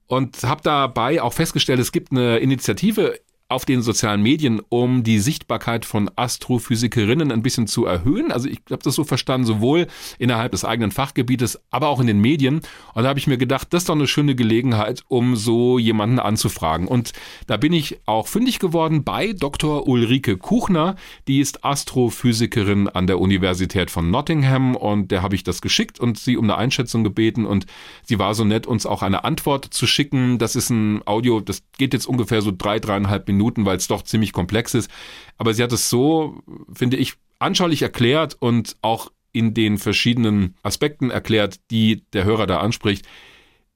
und 0.08 0.44
habe 0.44 0.62
dabei 0.62 1.22
auch 1.22 1.34
festgestellt, 1.34 1.80
es 1.80 1.92
gibt 1.92 2.12
eine 2.12 2.38
Initiative 2.38 3.20
auf 3.48 3.64
den 3.64 3.84
sozialen 3.84 4.24
Medien, 4.24 4.60
um 4.70 5.04
die 5.04 5.20
Sichtbarkeit 5.20 5.86
von 5.86 6.10
Astrophysikerinnen 6.16 7.32
ein 7.32 7.44
bisschen 7.44 7.68
zu 7.68 7.86
erhöhen. 7.86 8.32
Also 8.32 8.50
ich 8.50 8.60
habe 8.72 8.82
das 8.82 8.96
so 8.96 9.04
verstanden, 9.04 9.46
sowohl 9.46 9.86
innerhalb 10.18 10.52
des 10.52 10.66
eigenen 10.66 10.90
Fachgebietes, 10.90 11.62
aber 11.70 11.90
auch 11.90 12.00
in 12.00 12.08
den 12.08 12.20
Medien. 12.20 12.62
Und 12.96 13.04
da 13.04 13.10
habe 13.10 13.20
ich 13.20 13.28
mir 13.28 13.38
gedacht, 13.38 13.68
das 13.72 13.84
ist 13.84 13.90
doch 13.90 13.96
eine 13.96 14.08
schöne 14.08 14.34
Gelegenheit, 14.34 15.04
um 15.10 15.36
so 15.36 15.78
jemanden 15.78 16.18
anzufragen. 16.18 16.88
Und 16.88 17.14
da 17.46 17.58
bin 17.58 17.72
ich 17.72 18.00
auch 18.08 18.28
fündig 18.28 18.58
geworden 18.58 19.04
bei 19.04 19.34
Dr. 19.34 19.88
Ulrike 19.88 20.38
Kuchner. 20.38 20.96
Die 21.28 21.40
ist 21.40 21.64
Astrophysikerin 21.64 22.90
an 22.90 23.06
der 23.06 23.20
Universität 23.20 23.92
von 23.92 24.10
Nottingham 24.10 24.76
und 24.76 25.12
der 25.12 25.22
habe 25.22 25.36
ich 25.36 25.44
das 25.44 25.62
geschickt 25.62 26.00
und 26.00 26.18
sie 26.18 26.36
um 26.36 26.46
eine 26.46 26.58
Einschätzung 26.58 27.04
gebeten 27.04 27.46
und 27.46 27.68
sie 28.02 28.18
war 28.18 28.34
so 28.34 28.44
nett, 28.44 28.66
uns 28.66 28.88
auch 28.88 29.04
eine 29.04 29.24
Antwort 29.24 29.66
zu 29.66 29.86
schicken. 29.86 30.40
Das 30.40 30.56
ist 30.56 30.72
ein 30.72 31.06
Audio, 31.06 31.42
das 31.42 31.62
geht 31.78 31.94
jetzt 31.94 32.08
ungefähr 32.08 32.42
so 32.42 32.52
drei, 32.52 32.80
dreieinhalb 32.80 33.28
Minuten 33.28 33.35
Minuten, 33.36 33.66
weil 33.66 33.78
es 33.78 33.88
doch 33.88 34.04
ziemlich 34.04 34.34
komplex 34.34 34.74
ist. 34.74 34.90
Aber 35.38 35.54
sie 35.54 35.64
hat 35.64 35.72
es 35.72 35.90
so, 35.90 36.42
finde 36.74 36.98
ich, 36.98 37.14
anschaulich 37.40 37.82
erklärt 37.82 38.36
und 38.40 38.76
auch 38.82 39.12
in 39.32 39.54
den 39.54 39.78
verschiedenen 39.78 40.56
Aspekten 40.64 41.12
erklärt, 41.12 41.60
die 41.70 42.04
der 42.14 42.24
Hörer 42.24 42.48
da 42.48 42.60
anspricht. 42.60 43.06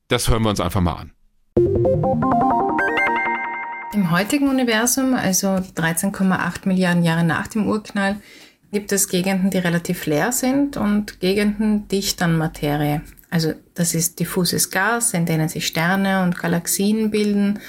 Das 0.08 0.30
hören 0.30 0.44
wir 0.44 0.50
uns 0.50 0.62
einfach 0.62 0.82
mal 0.82 0.94
an. 0.94 1.12
Im 3.94 4.12
heutigen 4.12 4.48
Universum, 4.48 5.14
also 5.16 5.48
13,8 5.48 6.68
Milliarden 6.68 7.04
Jahre 7.04 7.24
nach 7.24 7.48
dem 7.48 7.68
Urknall, 7.68 8.18
gibt 8.72 8.92
es 8.92 9.10
Gegenden, 9.10 9.50
die 9.50 9.58
relativ 9.58 10.06
leer 10.06 10.32
sind 10.32 10.78
und 10.78 11.20
Gegenden 11.20 11.88
dicht 11.88 12.22
an 12.22 12.38
Materie. 12.38 13.02
Also 13.30 13.54
das 13.74 13.96
ist 13.96 14.20
diffuses 14.20 14.72
Gas, 14.72 15.14
in 15.14 15.26
denen 15.26 15.50
sich 15.50 15.68
Sterne 15.68 16.24
und 16.24 16.38
Galaxien 16.38 17.12
bilden 17.12 17.60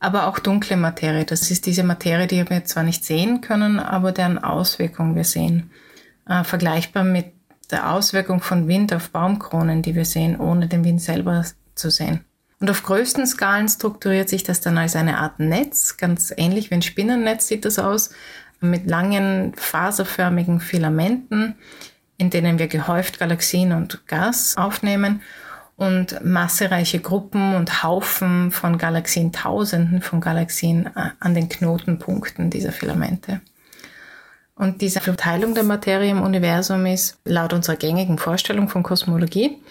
aber 0.00 0.26
auch 0.26 0.38
dunkle 0.38 0.76
Materie. 0.76 1.24
Das 1.24 1.50
ist 1.50 1.66
diese 1.66 1.82
Materie, 1.82 2.26
die 2.26 2.48
wir 2.48 2.64
zwar 2.64 2.82
nicht 2.82 3.04
sehen 3.04 3.40
können, 3.40 3.80
aber 3.80 4.12
deren 4.12 4.38
Auswirkung 4.38 5.16
wir 5.16 5.24
sehen. 5.24 5.70
Äh, 6.28 6.44
vergleichbar 6.44 7.04
mit 7.04 7.32
der 7.70 7.92
Auswirkung 7.92 8.40
von 8.40 8.68
Wind 8.68 8.92
auf 8.92 9.10
Baumkronen, 9.10 9.82
die 9.82 9.94
wir 9.94 10.04
sehen, 10.04 10.38
ohne 10.38 10.68
den 10.68 10.84
Wind 10.84 11.02
selber 11.02 11.44
zu 11.74 11.90
sehen. 11.90 12.24
Und 12.60 12.70
auf 12.70 12.82
größten 12.82 13.26
Skalen 13.26 13.68
strukturiert 13.68 14.28
sich 14.28 14.42
das 14.42 14.60
dann 14.60 14.78
als 14.78 14.96
eine 14.96 15.18
Art 15.18 15.38
Netz, 15.38 15.96
ganz 15.96 16.32
ähnlich 16.36 16.70
wie 16.70 16.76
ein 16.76 16.82
Spinnennetz 16.82 17.46
sieht 17.46 17.64
das 17.64 17.78
aus, 17.78 18.10
mit 18.60 18.88
langen 18.88 19.54
faserförmigen 19.54 20.60
Filamenten, 20.60 21.54
in 22.16 22.30
denen 22.30 22.58
wir 22.58 22.66
gehäuft 22.66 23.20
Galaxien 23.20 23.72
und 23.72 24.06
Gas 24.08 24.56
aufnehmen 24.56 25.22
und 25.78 26.24
massereiche 26.24 26.98
Gruppen 26.98 27.54
und 27.54 27.84
Haufen 27.84 28.50
von 28.50 28.78
Galaxien, 28.78 29.32
Tausenden 29.32 30.02
von 30.02 30.20
Galaxien 30.20 30.86
äh, 30.86 31.10
an 31.20 31.34
den 31.34 31.48
Knotenpunkten 31.48 32.50
dieser 32.50 32.72
Filamente. 32.72 33.40
Und 34.56 34.80
diese 34.82 35.00
Verteilung 35.00 35.54
der 35.54 35.62
Materie 35.62 36.10
im 36.10 36.20
Universum 36.20 36.84
ist 36.84 37.18
laut 37.24 37.52
unserer 37.52 37.76
gängigen 37.76 38.18
Vorstellung 38.18 38.68
von 38.68 38.82
Kosmologie 38.82 39.62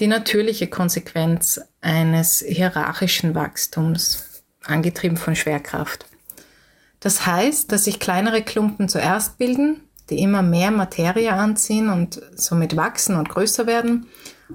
die 0.00 0.08
natürliche 0.08 0.66
Konsequenz 0.66 1.60
eines 1.80 2.40
hierarchischen 2.40 3.36
Wachstums, 3.36 4.42
angetrieben 4.64 5.16
von 5.16 5.36
Schwerkraft. 5.36 6.06
Das 6.98 7.24
heißt, 7.24 7.70
dass 7.70 7.84
sich 7.84 8.00
kleinere 8.00 8.42
Klumpen 8.42 8.88
zuerst 8.88 9.38
bilden, 9.38 9.82
die 10.10 10.22
immer 10.22 10.42
mehr 10.42 10.72
Materie 10.72 11.32
anziehen 11.32 11.88
und 11.88 12.20
somit 12.34 12.74
wachsen 12.74 13.14
und 13.14 13.28
größer 13.28 13.66
werden 13.66 14.08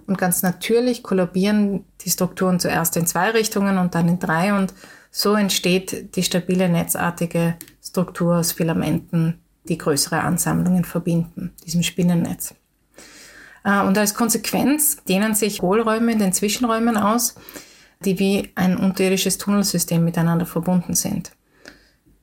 und 0.05 0.17
ganz 0.17 0.43
natürlich 0.43 1.03
kollabieren 1.03 1.85
die 2.01 2.09
Strukturen 2.09 2.59
zuerst 2.59 2.97
in 2.97 3.07
zwei 3.07 3.31
Richtungen 3.31 3.77
und 3.77 3.95
dann 3.95 4.07
in 4.07 4.19
drei 4.19 4.53
und 4.53 4.73
so 5.11 5.33
entsteht 5.35 6.15
die 6.15 6.23
stabile 6.23 6.69
netzartige 6.69 7.55
Struktur 7.81 8.37
aus 8.37 8.51
Filamenten, 8.51 9.39
die 9.63 9.77
größere 9.77 10.21
Ansammlungen 10.21 10.83
verbinden, 10.83 11.53
diesem 11.65 11.83
Spinnennetz. 11.83 12.53
Äh, 13.63 13.81
und 13.81 13.97
als 13.97 14.13
Konsequenz 14.13 15.03
dehnen 15.03 15.35
sich 15.35 15.61
Hohlräume 15.61 16.11
in 16.11 16.19
den 16.19 16.33
Zwischenräumen 16.33 16.97
aus, 16.97 17.35
die 18.05 18.19
wie 18.19 18.51
ein 18.55 18.77
unterirdisches 18.77 19.37
Tunnelsystem 19.37 20.03
miteinander 20.03 20.45
verbunden 20.45 20.93
sind. 20.93 21.31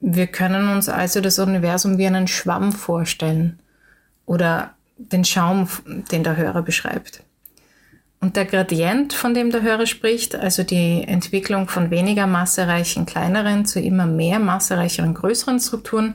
Wir 0.01 0.27
können 0.27 0.69
uns 0.69 0.89
also 0.89 1.21
das 1.21 1.39
Universum 1.39 1.99
wie 1.99 2.07
einen 2.07 2.29
Schwamm 2.29 2.73
vorstellen 2.73 3.59
oder 4.27 4.75
den 4.97 5.25
Schaum, 5.25 5.69
den 6.13 6.23
der 6.23 6.37
Hörer 6.37 6.63
beschreibt. 6.63 7.23
Und 8.25 8.37
der 8.37 8.47
Gradient, 8.47 9.13
von 9.13 9.35
dem 9.35 9.51
der 9.51 9.61
Hörer 9.61 9.85
spricht, 9.85 10.35
also 10.35 10.63
die 10.63 11.05
Entwicklung 11.07 11.69
von 11.69 11.91
weniger 11.91 12.27
massereichen 12.27 13.05
kleineren 13.05 13.67
zu 13.67 13.81
immer 13.81 14.07
mehr 14.07 14.39
massereicheren 14.39 15.13
größeren 15.13 15.61
Strukturen, 15.61 16.15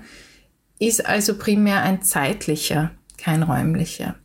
ist 0.80 1.06
also 1.06 1.38
primär 1.38 1.84
ein 1.84 2.02
zeitlicher, 2.02 2.90
kein 3.20 3.44
räumlicher. 3.44 4.16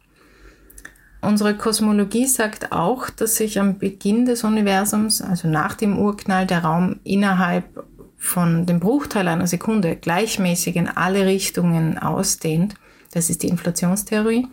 Unsere 1.20 1.59
Kosmologie 1.59 2.27
sagt 2.27 2.73
auch, 2.73 3.11
dass 3.11 3.36
sich 3.36 3.61
am 3.61 3.77
Beginn 3.77 4.24
des 4.24 4.44
Universums, 4.44 5.20
also 5.20 5.47
nach 5.47 5.74
dem 5.74 5.98
Urknall, 5.98 6.47
der 6.47 6.65
Raum 6.65 7.01
innerhalb 7.05 7.85
von 8.16 8.65
dem 8.65 8.81
Bruchteil 8.81 9.28
einer 9.28 9.47
Sekunde 9.47 9.97
gleichmäßig 9.97 10.77
in 10.77 10.89
alle 10.89 11.27
Richtungen 11.27 11.98
ausdehnt. 11.98 12.77
Das 13.12 13.28
ist 13.28 13.43
die 13.43 13.48
Inflationstheorie. 13.48 14.48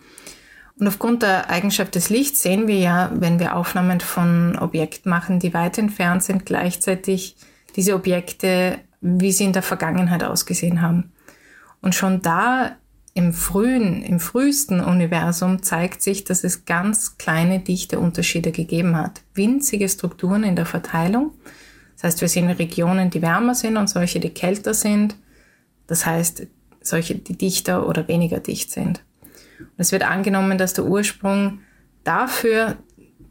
Und 0.78 0.88
aufgrund 0.88 1.22
der 1.22 1.50
Eigenschaft 1.50 1.94
des 1.94 2.10
Lichts 2.10 2.42
sehen 2.42 2.66
wir 2.66 2.78
ja, 2.78 3.10
wenn 3.14 3.38
wir 3.38 3.56
Aufnahmen 3.56 4.00
von 4.00 4.58
Objekten 4.58 5.10
machen, 5.10 5.38
die 5.38 5.54
weit 5.54 5.78
entfernt 5.78 6.22
sind, 6.22 6.46
gleichzeitig 6.46 7.36
diese 7.76 7.94
Objekte, 7.94 8.78
wie 9.00 9.32
sie 9.32 9.44
in 9.44 9.52
der 9.52 9.62
Vergangenheit 9.62 10.24
ausgesehen 10.24 10.80
haben. 10.80 11.12
Und 11.80 11.94
schon 11.94 12.22
da 12.22 12.76
im 13.14 13.34
frühen, 13.34 14.02
im 14.02 14.20
frühesten 14.20 14.80
Universum 14.80 15.62
zeigt 15.62 16.02
sich, 16.02 16.24
dass 16.24 16.44
es 16.44 16.64
ganz 16.64 17.18
kleine 17.18 17.60
Dichteunterschiede 17.60 18.52
gegeben 18.52 18.96
hat. 18.96 19.20
Winzige 19.34 19.88
Strukturen 19.88 20.44
in 20.44 20.56
der 20.56 20.64
Verteilung. 20.66 21.32
Das 21.96 22.04
heißt, 22.04 22.20
wir 22.22 22.28
sehen 22.28 22.50
Regionen, 22.50 23.10
die 23.10 23.20
wärmer 23.20 23.54
sind 23.54 23.76
und 23.76 23.90
solche, 23.90 24.18
die 24.18 24.30
kälter 24.30 24.72
sind. 24.72 25.16
Das 25.86 26.06
heißt, 26.06 26.46
solche, 26.80 27.16
die 27.16 27.36
dichter 27.36 27.86
oder 27.86 28.08
weniger 28.08 28.40
dicht 28.40 28.70
sind. 28.70 29.04
Und 29.62 29.78
es 29.78 29.92
wird 29.92 30.02
angenommen, 30.02 30.58
dass 30.58 30.74
der 30.74 30.84
Ursprung 30.84 31.60
dafür 32.04 32.76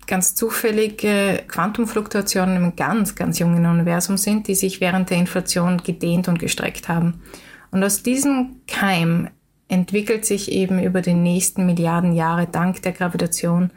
ganz 0.08 0.36
zufällige 0.36 1.44
Quantumfluktuationen 1.48 2.58
im 2.58 2.76
ganz, 2.76 3.16
ganz 3.16 3.40
jungen 3.40 3.66
Universum 3.66 4.18
sind, 4.18 4.48
die 4.48 4.56
sich 4.56 4.82
während 4.82 5.10
der 5.10 5.18
Inflation 5.18 5.78
gedehnt 5.78 6.28
und 6.28 6.40
gestreckt 6.40 6.90
haben. 6.90 7.22
Und 7.72 7.84
aus 7.84 8.04
diesem 8.04 8.58
Keim 8.68 9.30
entwickelt 9.68 10.26
sich 10.26 10.52
eben 10.52 10.84
über 10.84 11.02
die 11.02 11.14
nächsten 11.14 11.66
Milliarden 11.66 12.14
Jahre 12.14 12.46
dank 12.46 12.82
der 12.82 12.92
Gravitation 12.92 13.72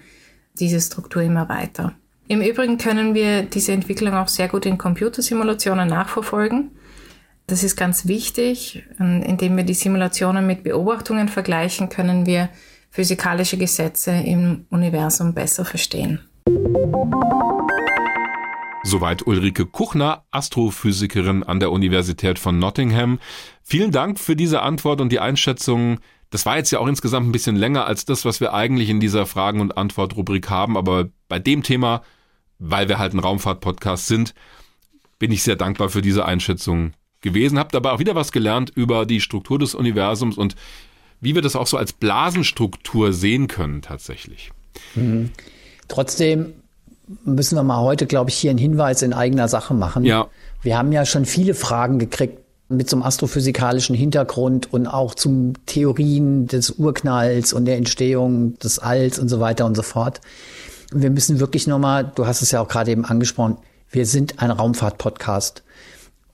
diese 0.58 0.80
Struktur 0.80 1.22
immer 1.22 1.48
weiter. 1.48 1.92
Im 2.26 2.40
Übrigen 2.40 2.78
können 2.78 3.14
wir 3.14 3.42
diese 3.42 3.72
Entwicklung 3.72 4.14
auch 4.14 4.28
sehr 4.28 4.48
gut 4.48 4.66
in 4.66 4.78
Computersimulationen 4.78 5.88
nachverfolgen. 5.88 6.70
Das 7.46 7.62
ist 7.62 7.76
ganz 7.76 8.06
wichtig. 8.06 8.84
Indem 8.98 9.56
wir 9.56 9.64
die 9.64 9.74
Simulationen 9.74 10.46
mit 10.46 10.62
Beobachtungen 10.62 11.28
vergleichen, 11.28 11.90
können 11.90 12.24
wir 12.24 12.48
physikalische 12.90 13.58
Gesetze 13.58 14.12
im 14.12 14.66
Universum 14.70 15.34
besser 15.34 15.64
verstehen. 15.64 16.20
Soweit 18.82 19.26
Ulrike 19.26 19.66
Kuchner, 19.66 20.24
Astrophysikerin 20.30 21.42
an 21.42 21.58
der 21.60 21.70
Universität 21.70 22.38
von 22.38 22.58
Nottingham. 22.58 23.18
Vielen 23.62 23.90
Dank 23.90 24.18
für 24.18 24.36
diese 24.36 24.62
Antwort 24.62 25.00
und 25.00 25.10
die 25.10 25.20
Einschätzung. 25.20 25.98
Das 26.30 26.46
war 26.46 26.56
jetzt 26.56 26.70
ja 26.70 26.78
auch 26.78 26.86
insgesamt 26.86 27.28
ein 27.28 27.32
bisschen 27.32 27.56
länger 27.56 27.86
als 27.86 28.04
das, 28.04 28.24
was 28.24 28.40
wir 28.40 28.54
eigentlich 28.54 28.88
in 28.88 29.00
dieser 29.00 29.26
Fragen- 29.26 29.60
und 29.60 29.76
Antwort-Rubrik 29.76 30.48
haben, 30.50 30.76
aber 30.76 31.08
bei 31.28 31.38
dem 31.38 31.62
Thema, 31.62 32.02
weil 32.58 32.88
wir 32.88 32.98
halt 32.98 33.14
ein 33.14 33.18
Raumfahrt-Podcast 33.18 34.06
sind, 34.06 34.34
bin 35.18 35.32
ich 35.32 35.42
sehr 35.42 35.56
dankbar 35.56 35.88
für 35.88 36.02
diese 36.02 36.24
Einschätzung 36.24 36.92
gewesen. 37.24 37.58
Hab 37.58 37.72
dabei 37.72 37.90
auch 37.90 37.98
wieder 37.98 38.14
was 38.14 38.30
gelernt 38.30 38.70
über 38.76 39.04
die 39.06 39.20
Struktur 39.20 39.58
des 39.58 39.74
Universums 39.74 40.38
und 40.38 40.54
wie 41.20 41.34
wir 41.34 41.42
das 41.42 41.56
auch 41.56 41.66
so 41.66 41.76
als 41.76 41.92
Blasenstruktur 41.92 43.12
sehen 43.12 43.48
können 43.48 43.82
tatsächlich. 43.82 44.52
Mhm. 44.94 45.30
Trotzdem 45.88 46.52
müssen 47.24 47.56
wir 47.56 47.64
mal 47.64 47.80
heute, 47.80 48.06
glaube 48.06 48.30
ich, 48.30 48.36
hier 48.36 48.50
einen 48.50 48.58
Hinweis 48.58 49.02
in 49.02 49.12
eigener 49.12 49.48
Sache 49.48 49.74
machen. 49.74 50.04
Ja. 50.04 50.28
Wir 50.62 50.78
haben 50.78 50.92
ja 50.92 51.04
schon 51.04 51.24
viele 51.24 51.54
Fragen 51.54 51.98
gekriegt 51.98 52.38
mit 52.68 52.88
so 52.88 52.96
einem 52.96 53.02
astrophysikalischen 53.02 53.94
Hintergrund 53.94 54.72
und 54.72 54.86
auch 54.86 55.14
zum 55.14 55.52
Theorien 55.66 56.46
des 56.46 56.70
Urknalls 56.70 57.52
und 57.52 57.66
der 57.66 57.76
Entstehung 57.76 58.58
des 58.58 58.78
Alls 58.78 59.18
und 59.18 59.28
so 59.28 59.40
weiter 59.40 59.66
und 59.66 59.74
so 59.74 59.82
fort. 59.82 60.20
Wir 60.92 61.10
müssen 61.10 61.40
wirklich 61.40 61.66
nochmal, 61.66 62.10
du 62.14 62.26
hast 62.26 62.40
es 62.42 62.52
ja 62.52 62.60
auch 62.60 62.68
gerade 62.68 62.90
eben 62.90 63.04
angesprochen, 63.04 63.58
wir 63.90 64.06
sind 64.06 64.40
ein 64.42 64.50
Raumfahrt-Podcast. 64.50 65.63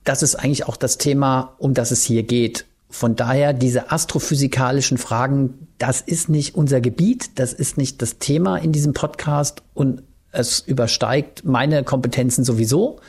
Das 0.03 0.23
ist 0.23 0.35
eigentlich 0.35 0.67
auch 0.67 0.77
das 0.77 0.97
Thema, 0.97 1.53
um 1.57 1.73
das 1.73 1.91
es 1.91 2.03
hier 2.03 2.23
geht. 2.23 2.65
Von 2.89 3.15
daher, 3.15 3.53
diese 3.53 3.91
astrophysikalischen 3.91 4.97
Fragen, 4.97 5.67
das 5.77 6.01
ist 6.01 6.27
nicht 6.29 6.55
unser 6.55 6.81
Gebiet, 6.81 7.39
das 7.39 7.53
ist 7.53 7.77
nicht 7.77 8.01
das 8.01 8.17
Thema 8.17 8.57
in 8.57 8.71
diesem 8.71 8.93
Podcast 8.93 9.63
und 9.73 10.03
es 10.31 10.59
übersteigt 10.59 11.45
meine 11.45 11.83
Kompetenzen 11.83 12.43
sowieso. 12.43 12.99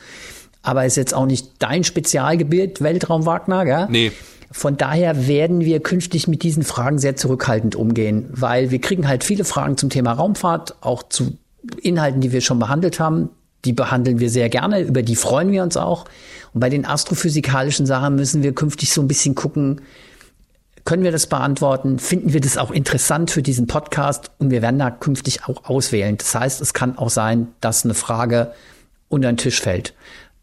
Aber 0.61 0.85
ist 0.85 0.95
jetzt 0.95 1.13
auch 1.13 1.25
nicht 1.25 1.51
dein 1.59 1.83
Spezialgebiet, 1.83 2.81
Weltraum 2.81 3.25
Wagner, 3.25 3.65
gell? 3.65 3.87
Nee. 3.89 4.11
Von 4.49 4.77
daher 4.77 5.27
werden 5.27 5.61
wir 5.61 5.81
künftig 5.81 6.27
mit 6.27 6.43
diesen 6.43 6.63
Fragen 6.63 6.99
sehr 6.99 7.15
zurückhaltend 7.15 7.75
umgehen, 7.75 8.29
weil 8.31 8.71
wir 8.71 8.79
kriegen 8.79 9.07
halt 9.07 9.23
viele 9.23 9.45
Fragen 9.45 9.77
zum 9.77 9.89
Thema 9.89 10.13
Raumfahrt, 10.13 10.75
auch 10.81 11.03
zu 11.03 11.37
Inhalten, 11.81 12.21
die 12.21 12.31
wir 12.31 12.41
schon 12.41 12.59
behandelt 12.59 12.99
haben. 12.99 13.29
Die 13.65 13.73
behandeln 13.73 14.19
wir 14.19 14.29
sehr 14.29 14.49
gerne, 14.49 14.81
über 14.81 15.03
die 15.03 15.15
freuen 15.15 15.51
wir 15.51 15.63
uns 15.63 15.77
auch. 15.77 16.05
Und 16.53 16.59
bei 16.59 16.69
den 16.69 16.85
astrophysikalischen 16.85 17.85
Sachen 17.85 18.15
müssen 18.15 18.43
wir 18.43 18.53
künftig 18.53 18.91
so 18.91 19.01
ein 19.01 19.07
bisschen 19.07 19.35
gucken, 19.35 19.81
können 20.85 21.03
wir 21.03 21.13
das 21.13 21.27
beantworten? 21.27 21.97
Finden 21.97 22.33
wir 22.33 22.41
das 22.41 22.57
auch 22.57 22.71
interessant 22.71 23.31
für 23.31 23.41
diesen 23.41 23.67
Podcast? 23.67 24.31
Und 24.37 24.51
wir 24.51 24.61
werden 24.61 24.79
da 24.79 24.91
künftig 24.91 25.45
auch 25.45 25.63
auswählen. 25.65 26.17
Das 26.17 26.35
heißt, 26.35 26.59
es 26.59 26.73
kann 26.73 26.97
auch 26.97 27.09
sein, 27.09 27.47
dass 27.61 27.85
eine 27.85 27.93
Frage 27.93 28.51
unter 29.07 29.31
den 29.31 29.37
Tisch 29.37 29.61
fällt. 29.61 29.93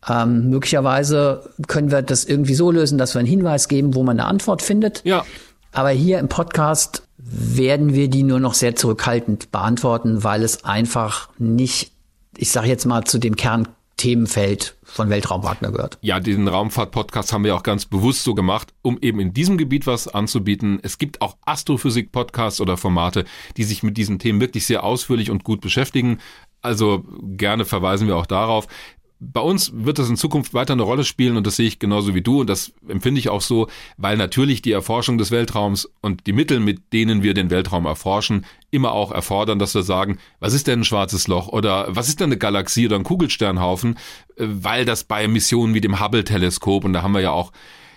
Ähm, 0.09 0.49
möglicherweise 0.49 1.51
können 1.67 1.91
wir 1.91 2.01
das 2.01 2.25
irgendwie 2.25 2.55
so 2.55 2.71
lösen, 2.71 2.97
dass 2.97 3.15
wir 3.15 3.19
einen 3.19 3.29
Hinweis 3.29 3.69
geben, 3.69 3.95
wo 3.95 4.03
man 4.03 4.19
eine 4.19 4.29
Antwort 4.29 4.63
findet. 4.63 5.03
Ja. 5.05 5.27
Aber 5.73 5.91
hier 5.91 6.19
im 6.19 6.29
Podcast 6.29 7.03
werden 7.19 7.93
wir 7.93 8.09
die 8.09 8.23
nur 8.23 8.41
noch 8.41 8.55
sehr 8.55 8.75
zurückhaltend 8.75 9.53
beantworten, 9.53 10.25
weil 10.25 10.43
es 10.43 10.65
einfach 10.65 11.29
nicht, 11.39 11.93
ich 12.37 12.51
sage 12.51 12.69
jetzt 12.69 12.87
mal, 12.87 13.05
zu 13.05 13.19
dem 13.19 13.37
Kern 13.37 13.69
Themenfeld 14.01 14.79
von 14.83 15.11
Weltraum 15.11 15.43
Wagner 15.43 15.73
gehört. 15.73 15.99
Ja, 16.01 16.21
diesen 16.21 16.49
Raumfahrt-Podcast 16.49 17.35
haben 17.35 17.45
wir 17.45 17.55
auch 17.55 17.63
ganz 17.63 17.85
bewusst 17.85 18.23
so 18.23 18.35
gemacht, 18.35 18.73
um 18.81 18.99
eben 19.03 19.21
in 19.21 19.35
diesem 19.35 19.59
Gebiet 19.59 19.87
was 19.87 20.09
anzubieten. 20.09 20.81
Es 20.83 20.97
gibt 20.97 21.21
auch 21.21 21.37
Astrophysik-Podcasts 21.45 22.63
oder 22.63 22.79
Formate, 22.79 23.27
die 23.59 23.65
sich 23.65 23.83
mit 23.83 23.99
diesen 23.99 24.19
Themen 24.19 24.41
wirklich 24.41 24.65
sehr 24.65 24.85
ausführlich 24.85 25.31
und 25.31 25.45
gut 25.45 25.61
beschäftigen. 25.61 26.19
Also 26.63 27.05
gerne 27.23 27.67
verweisen 27.67 28.09
wir 28.09 28.17
auch 28.17 28.25
darauf 28.25 28.69
bei 29.21 29.41
uns 29.41 29.73
wird 29.75 29.99
das 29.99 30.09
in 30.09 30.17
Zukunft 30.17 30.55
weiter 30.55 30.73
eine 30.73 30.83
Rolle 30.83 31.05
spielen 31.05 31.37
und 31.37 31.47
das 31.47 31.57
sehe 31.57 31.67
ich 31.67 31.79
genauso 31.79 32.15
wie 32.15 32.23
du 32.23 32.41
und 32.41 32.49
das 32.49 32.73
empfinde 32.89 33.19
ich 33.19 33.29
auch 33.29 33.43
so, 33.43 33.69
weil 33.99 34.17
natürlich 34.17 34.63
die 34.63 34.73
Erforschung 34.73 35.19
des 35.19 35.31
Weltraums 35.31 35.89
und 36.01 36.27
die 36.27 36.33
Mittel, 36.33 36.59
mit 36.59 36.95
denen 36.95 37.23
wir 37.23 37.35
den 37.35 37.51
Weltraum 37.51 37.85
erforschen, 37.85 38.47
immer 38.71 38.93
auch 38.93 39.13
erfordern, 39.13 39.59
dass 39.59 39.75
wir 39.75 39.83
sagen, 39.83 40.19
was 40.41 40.55
ist 40.55 40.67
denn 40.67 40.81
ein 40.81 40.85
schwarzes 40.85 41.29
Loch 41.29 41.49
oder 41.49 41.87
was 41.91 42.09
ist 42.09 42.21
denn 42.21 42.31
eine 42.31 42.39
Galaxie 42.39 42.87
oder 42.87 42.97
ein 42.97 43.05
Kugelsternhaufen, 43.05 43.97
äh, 44.37 44.47
weil 44.49 44.87
das 44.87 45.05
bei 45.05 45.29
Missionen 45.29 45.75
wie 45.75 45.83
dem 45.83 46.01
Hubble-Teleskop 46.01 46.85
und 46.85 46.95
da 46.95 47.03
haben 47.03 47.13
wir 47.13 47.21
ja 47.21 47.33
auch 47.33 47.53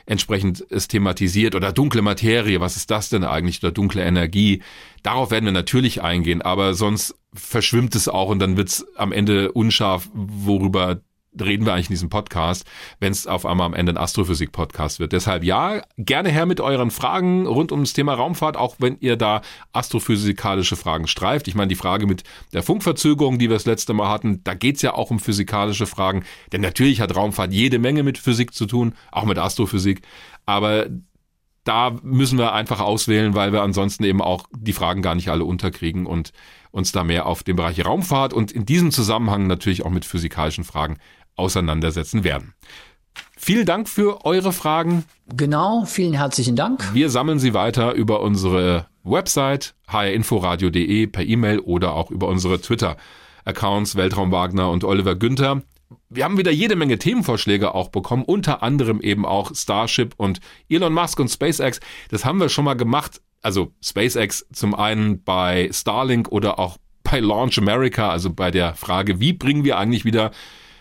entsprechend 0.06 0.66
es 0.70 0.90
thematisiert 0.90 1.56
oder 1.56 1.72
dunkle 1.72 2.02
Materie, 2.02 2.60
was 2.60 2.76
ist 2.76 2.92
das 2.92 3.08
denn 3.08 3.24
eigentlich 3.24 3.64
oder 3.64 3.72
dunkle 3.72 4.04
Energie? 4.04 4.62
Darauf 5.02 5.32
werden 5.32 5.46
wir 5.46 5.54
natürlich 5.54 6.02
eingehen, 6.02 6.42
aber 6.42 6.74
sonst 6.74 7.16
verschwimmt 7.34 7.96
es 7.96 8.10
auch 8.10 8.28
und 8.28 8.40
dann 8.40 8.58
wird 8.58 8.68
es 8.68 8.86
am 8.98 9.14
Ende 9.14 9.54
unscharf, 9.54 10.10
worüber 10.14 11.02
reden 11.40 11.66
wir 11.66 11.74
eigentlich 11.74 11.90
in 11.90 11.94
diesem 11.94 12.10
Podcast, 12.10 12.66
wenn 13.00 13.12
es 13.12 13.28
auf 13.28 13.46
einmal 13.46 13.66
am 13.66 13.74
Ende 13.74 13.94
ein 13.94 13.98
Astrophysik-Podcast 13.98 15.00
wird. 15.00 15.12
Deshalb 15.12 15.44
ja, 15.44 15.82
gerne 15.98 16.30
her 16.30 16.46
mit 16.46 16.62
euren 16.62 16.92
Fragen 16.92 17.46
rund 17.46 17.72
ums 17.72 17.94
Thema 17.94 18.14
Raumfahrt, 18.14 18.58
auch 18.58 18.76
wenn 18.80 18.98
ihr 19.00 19.16
da 19.16 19.42
astrophysikalische 19.72 20.76
Fragen 20.76 21.08
streift. 21.08 21.48
Ich 21.48 21.56
meine, 21.56 21.70
die 21.70 21.76
Frage 21.76 22.08
mit 22.08 22.24
der 22.54 22.64
Funkverzögerung, 22.64 23.40
die 23.40 23.50
wir 23.50 23.56
das 23.56 23.66
letzte 23.66 23.94
Mal 23.94 24.10
hatten, 24.10 24.44
da 24.44 24.54
geht's 24.54 24.82
ja 24.82 24.94
auch 24.94 25.12
um 25.12 25.20
physikalische 25.20 25.86
Fragen. 25.88 26.24
Denn 26.52 26.62
natürlich 26.62 27.02
hat 27.02 27.16
Raumfahrt 27.16 27.54
jede 27.54 27.80
Menge 27.80 28.04
mit 28.04 28.18
Physik 28.18 28.54
zu 28.54 28.66
tun, 28.66 28.94
auch 29.12 29.26
mit 29.26 29.38
Astrophysik. 29.38 30.02
Aber 30.46 30.88
da 31.64 31.96
müssen 32.04 32.38
wir 32.38 32.54
einfach 32.54 32.80
auswählen, 32.82 33.36
weil 33.36 33.54
wir 33.54 33.62
ansonsten 33.62 34.04
eben 34.04 34.22
auch 34.22 34.48
die 34.52 34.74
Fragen 34.74 35.02
gar 35.02 35.16
nicht 35.16 35.30
alle 35.30 35.46
unterkriegen 35.46 36.06
und 36.06 36.34
uns 36.72 36.92
da 36.92 37.04
mehr 37.04 37.26
auf 37.26 37.44
den 37.44 37.56
Bereich 37.56 37.86
Raumfahrt 37.86 38.34
und 38.34 38.52
in 38.52 38.66
diesem 38.66 38.92
Zusammenhang 38.92 39.48
natürlich 39.48 39.86
auch 39.86 39.92
mit 39.92 40.06
physikalischen 40.06 40.64
Fragen 40.64 40.98
auseinandersetzen 41.36 42.24
werden. 42.24 42.54
Vielen 43.38 43.66
Dank 43.66 43.90
für 43.90 44.24
eure 44.26 44.54
Fragen. 44.54 45.04
Genau, 45.36 45.84
vielen 45.86 46.14
herzlichen 46.14 46.56
Dank. 46.56 46.94
Wir 46.94 47.10
sammeln 47.10 47.40
sie 47.40 47.54
weiter 47.54 47.94
über 47.94 48.22
unsere 48.22 48.88
Website 49.04 49.76
hrinforadio.de 49.88 51.08
per 51.08 51.26
E-Mail 51.26 51.60
oder 51.60 51.94
auch 51.94 52.10
über 52.10 52.28
unsere 52.28 52.62
Twitter-Accounts 52.62 53.96
Weltraum 53.96 54.32
Wagner 54.32 54.70
und 54.70 54.84
Oliver 54.84 55.16
Günther. 55.16 55.62
Wir 56.10 56.24
haben 56.24 56.38
wieder 56.38 56.52
jede 56.52 56.76
Menge 56.76 56.98
Themenvorschläge 56.98 57.76
auch 57.76 57.90
bekommen, 57.90 58.24
unter 58.24 58.64
anderem 58.64 59.02
eben 59.02 59.26
auch 59.26 59.54
Starship 59.54 60.14
und 60.18 60.40
Elon 60.70 60.94
Musk 60.94 61.20
und 61.20 61.30
SpaceX. 61.30 61.80
Das 62.10 62.24
haben 62.24 62.40
wir 62.40 62.50
schon 62.50 62.66
mal 62.66 62.76
gemacht. 62.76 63.22
Also 63.42 63.74
SpaceX 63.84 64.48
zum 64.54 64.74
einen 64.74 65.22
bei 65.24 65.70
Starlink 65.74 66.30
oder 66.30 66.60
auch 66.60 66.78
bei 67.04 67.20
Launch 67.20 67.58
America, 67.58 68.10
also 68.10 68.32
bei 68.32 68.52
der 68.52 68.76
Frage, 68.76 69.20
wie 69.20 69.34
bringen 69.34 69.66
wir 69.66 69.78
eigentlich 69.78 70.06
wieder 70.06 70.32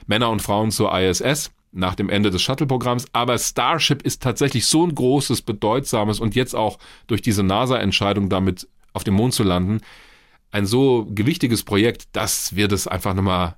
Männer 0.07 0.31
und 0.31 0.43
Frauen 0.43 0.71
zur 0.71 0.97
ISS 0.99 1.51
nach 1.73 1.95
dem 1.95 2.11
Ende 2.11 2.31
des 2.31 2.43
Shuttle-Programms. 2.43 3.07
Aber 3.13 3.39
Starship 3.39 4.03
ist 4.03 4.23
tatsächlich 4.23 4.67
so 4.67 4.87
ein 4.87 4.95
großes, 4.95 5.43
bedeutsames 5.43 6.21
und 6.21 6.35
jetzt 6.35 6.55
auch 6.55 6.79
durch 7.07 7.23
diese 7.23 7.43
NASA-Entscheidung 7.43 8.29
damit 8.29 8.69
auf 8.93 9.05
dem 9.05 9.15
Mond 9.15 9.35
zu 9.35 9.43
landen, 9.43 9.81
ein 10.51 10.67
so 10.67 11.07
gewichtiges 11.11 11.63
Projekt, 11.63 12.09
dass 12.13 12.55
wir 12.55 12.69
das 12.69 12.87
einfach 12.87 13.15
nochmal 13.15 13.57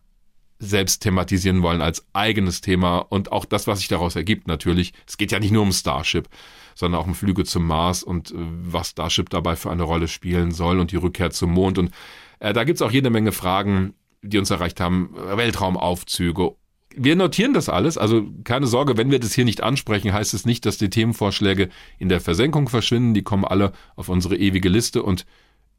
selbst 0.61 1.01
thematisieren 1.01 1.63
wollen 1.63 1.83
als 1.83 2.07
eigenes 2.13 2.61
Thema 2.61 2.99
und 2.99 3.33
auch 3.33 3.45
das, 3.45 3.67
was 3.67 3.81
sich 3.81 3.89
daraus 3.89 4.15
ergibt 4.15 4.47
natürlich. 4.47 4.93
Es 5.07 5.19
geht 5.19 5.33
ja 5.33 5.41
nicht 5.41 5.51
nur 5.51 5.63
um 5.63 5.73
Starship, 5.73 6.29
sondern 6.77 7.01
auch 7.01 7.07
um 7.07 7.15
Flüge 7.15 7.45
zum 7.45 7.67
Mars 7.67 8.05
und 8.05 8.31
äh, 8.31 8.35
was 8.37 8.91
Starship 8.91 9.29
dabei 9.31 9.57
für 9.57 9.71
eine 9.71 9.83
Rolle 9.83 10.07
spielen 10.07 10.53
soll 10.53 10.79
und 10.79 10.93
die 10.93 10.97
Rückkehr 10.97 11.31
zum 11.31 11.53
Mond. 11.53 11.79
Und 11.79 11.91
äh, 12.39 12.53
da 12.53 12.65
gibt's 12.65 12.83
auch 12.83 12.93
jede 12.93 13.11
Menge 13.11 13.33
Fragen, 13.33 13.95
die 14.25 14.39
uns 14.39 14.51
erreicht 14.51 14.81
haben, 14.81 15.15
Weltraumaufzüge. 15.15 16.55
Wir 16.97 17.17
notieren 17.17 17.55
das 17.55 17.69
alles, 17.69 17.99
also 17.99 18.25
keine 18.45 18.67
Sorge, 18.67 18.97
wenn 18.97 19.11
wir 19.11 19.19
das 19.19 19.35
hier 19.35 19.45
nicht 19.45 19.63
ansprechen, 19.63 20.13
heißt 20.13 20.33
es 20.33 20.47
nicht, 20.47 20.65
dass 20.65 20.79
die 20.79 20.91
Themenvorschläge 20.91 21.69
in 21.99 22.09
der 22.09 22.21
Versenkung 22.21 22.69
verschwinden. 22.69 23.15
Die 23.15 23.23
kommen 23.23 23.45
alle 23.45 23.73
auf 23.97 24.09
unsere 24.09 24.37
ewige 24.37 24.69
Liste 24.69 25.03
und 25.03 25.27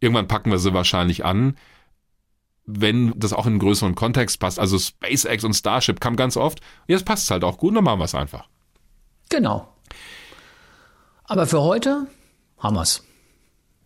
irgendwann 0.01 0.27
packen 0.27 0.51
wir 0.51 0.59
sie 0.59 0.73
wahrscheinlich 0.73 1.23
an 1.23 1.55
wenn 2.65 3.13
das 3.17 3.34
auch 3.34 3.45
in 3.45 3.53
einen 3.53 3.59
größeren 3.59 3.95
Kontext 3.95 4.39
passt. 4.39 4.59
Also 4.59 4.80
SpaceX 4.80 5.43
und 5.43 5.53
Starship 5.53 5.99
kam 5.99 6.15
ganz 6.15 6.35
oft. 6.35 6.61
Jetzt 6.88 7.05
passt 7.05 7.26
es 7.26 7.31
halt 7.31 7.43
auch 7.43 7.57
gut, 7.57 7.76
dann 7.76 7.84
machen 7.84 7.99
wir 7.99 8.05
es 8.05 8.15
einfach. 8.15 8.47
Genau. 9.30 9.67
Aber 11.26 11.47
für 11.47 11.61
heute 11.61 12.07
haben 12.57 12.76
wir 12.76 12.81
es. 12.81 13.03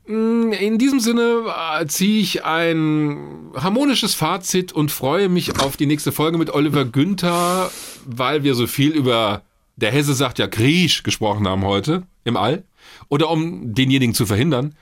In 0.10 0.80
diesem 0.80 1.00
Sinne 1.00 1.44
äh, 1.80 1.86
ziehe 1.86 2.20
ich 2.20 2.44
ein 2.44 3.52
harmonisches 3.56 4.16
Fazit 4.16 4.72
und 4.72 4.92
freue 4.92 5.30
mich 5.30 5.60
auf 5.60 5.78
die 5.78 5.86
nächste 5.86 6.12
Folge 6.12 6.40
mit 6.40 6.52
Oliver 6.52 6.84
Günther, 6.84 7.70
weil 8.06 8.44
wir 8.44 8.56
so 8.56 8.66
viel 8.66 8.92
über 8.92 9.44
der 9.76 9.92
Hesse 9.92 10.16
sagt 10.16 10.40
ja 10.40 10.48
Griesch 10.48 11.04
gesprochen 11.04 11.48
haben 11.48 11.64
heute 11.64 12.04
im 12.24 12.38
All. 12.38 12.64
Oder 13.08 13.30
um 13.30 13.76
denjenigen 13.76 14.16
zu 14.16 14.26
verhindern. 14.26 14.76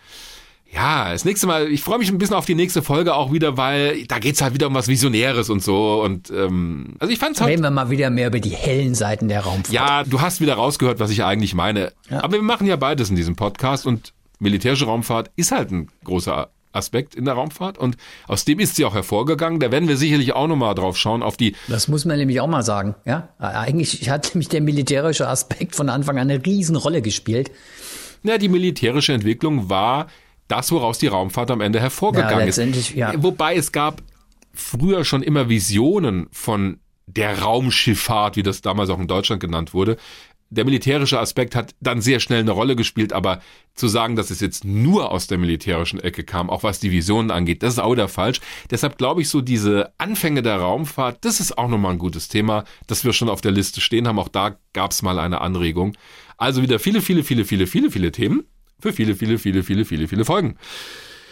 Ja, 0.71 1.11
das 1.11 1.25
nächste 1.25 1.47
Mal, 1.47 1.71
ich 1.71 1.81
freue 1.81 1.97
mich 1.97 2.09
ein 2.09 2.17
bisschen 2.17 2.35
auf 2.35 2.45
die 2.45 2.55
nächste 2.55 2.81
Folge 2.81 3.13
auch 3.13 3.31
wieder, 3.31 3.57
weil 3.57 4.05
da 4.05 4.19
geht's 4.19 4.41
halt 4.41 4.53
wieder 4.53 4.67
um 4.67 4.73
was 4.75 4.87
Visionäres 4.87 5.49
und 5.49 5.63
so. 5.63 6.01
Und 6.01 6.29
ähm, 6.29 6.95
also 6.99 7.11
ich 7.11 7.19
fand's 7.19 7.41
halt. 7.41 7.51
Reden 7.51 7.63
wir 7.63 7.71
mal 7.71 7.89
wieder 7.89 8.09
mehr 8.09 8.27
über 8.27 8.39
die 8.39 8.49
hellen 8.49 8.95
Seiten 8.95 9.27
der 9.27 9.41
Raumfahrt. 9.41 9.73
Ja, 9.73 10.03
du 10.03 10.21
hast 10.21 10.41
wieder 10.41 10.55
rausgehört, 10.55 10.99
was 10.99 11.11
ich 11.11 11.23
eigentlich 11.23 11.53
meine. 11.53 11.93
Ja. 12.09 12.23
Aber 12.23 12.33
wir 12.33 12.41
machen 12.41 12.67
ja 12.67 12.75
beides 12.75 13.09
in 13.09 13.15
diesem 13.15 13.35
Podcast 13.35 13.85
und 13.85 14.13
militärische 14.39 14.85
Raumfahrt 14.85 15.31
ist 15.35 15.51
halt 15.51 15.71
ein 15.71 15.89
großer 16.03 16.49
Aspekt 16.73 17.15
in 17.15 17.25
der 17.25 17.33
Raumfahrt 17.33 17.77
und 17.77 17.97
aus 18.27 18.45
dem 18.45 18.59
ist 18.59 18.75
sie 18.75 18.85
auch 18.85 18.93
hervorgegangen. 18.93 19.59
Da 19.59 19.71
werden 19.71 19.87
wir 19.87 19.97
sicherlich 19.97 20.33
auch 20.33 20.47
nochmal 20.47 20.75
drauf 20.75 20.97
schauen 20.97 21.23
auf 21.23 21.35
die. 21.35 21.55
Das 21.67 21.87
muss 21.87 22.05
man 22.05 22.17
nämlich 22.17 22.39
auch 22.39 22.47
mal 22.47 22.63
sagen. 22.63 22.95
Ja, 23.05 23.29
eigentlich 23.39 24.09
hat 24.09 24.33
nämlich 24.33 24.49
der 24.49 24.61
militärische 24.61 25.27
Aspekt 25.27 25.75
von 25.75 25.89
Anfang 25.89 26.17
an 26.17 26.29
eine 26.29 26.45
Riesenrolle 26.45 27.01
gespielt. 27.01 27.51
Ja, 28.23 28.37
die 28.37 28.49
militärische 28.49 29.13
Entwicklung 29.13 29.69
war 29.69 30.07
das, 30.47 30.71
woraus 30.71 30.99
die 30.99 31.07
Raumfahrt 31.07 31.51
am 31.51 31.61
Ende 31.61 31.79
hervorgegangen 31.79 32.39
ja, 32.39 32.63
ist. 32.63 32.93
Ja. 32.93 33.13
Wobei 33.17 33.55
es 33.55 33.71
gab 33.71 34.01
früher 34.53 35.03
schon 35.03 35.23
immer 35.23 35.49
Visionen 35.49 36.27
von 36.31 36.79
der 37.05 37.39
Raumschifffahrt, 37.39 38.35
wie 38.35 38.43
das 38.43 38.61
damals 38.61 38.89
auch 38.89 38.99
in 38.99 39.07
Deutschland 39.07 39.41
genannt 39.41 39.73
wurde. 39.73 39.97
Der 40.49 40.65
militärische 40.65 41.19
Aspekt 41.19 41.55
hat 41.55 41.75
dann 41.81 42.01
sehr 42.01 42.19
schnell 42.19 42.39
eine 42.39 42.51
Rolle 42.51 42.75
gespielt, 42.75 43.11
aber 43.11 43.41
zu 43.73 43.87
sagen, 43.87 44.15
dass 44.15 44.29
es 44.29 44.39
jetzt 44.39 44.63
nur 44.63 45.11
aus 45.11 45.27
der 45.27 45.37
militärischen 45.37 45.99
Ecke 45.99 46.23
kam, 46.23 46.49
auch 46.49 46.63
was 46.63 46.79
die 46.79 46.91
Visionen 46.91 47.31
angeht, 47.31 47.63
das 47.63 47.73
ist 47.73 47.79
auch 47.79 47.95
der 47.95 48.07
falsch. 48.07 48.39
Deshalb 48.71 48.97
glaube 48.97 49.21
ich 49.21 49.29
so, 49.29 49.41
diese 49.41 49.91
Anfänge 49.97 50.41
der 50.41 50.57
Raumfahrt, 50.57 51.25
das 51.25 51.39
ist 51.39 51.57
auch 51.57 51.67
nochmal 51.67 51.93
ein 51.93 51.99
gutes 51.99 52.29
Thema, 52.29 52.63
das 52.87 53.03
wir 53.03 53.13
schon 53.13 53.29
auf 53.29 53.41
der 53.41 53.51
Liste 53.51 53.81
stehen 53.81 54.07
haben. 54.07 54.19
Auch 54.19 54.29
da 54.29 54.57
gab 54.73 54.91
es 54.91 55.01
mal 55.01 55.19
eine 55.19 55.41
Anregung. 55.41 55.95
Also 56.37 56.61
wieder 56.61 56.79
viele, 56.79 57.01
viele, 57.01 57.23
viele, 57.23 57.43
viele, 57.43 57.67
viele, 57.67 57.91
viele 57.91 58.11
Themen 58.11 58.43
für 58.79 58.93
viele, 58.93 59.15
viele, 59.15 59.37
viele, 59.37 59.63
viele, 59.63 59.85
viele, 59.85 60.07
viele 60.07 60.25
Folgen. 60.25 60.57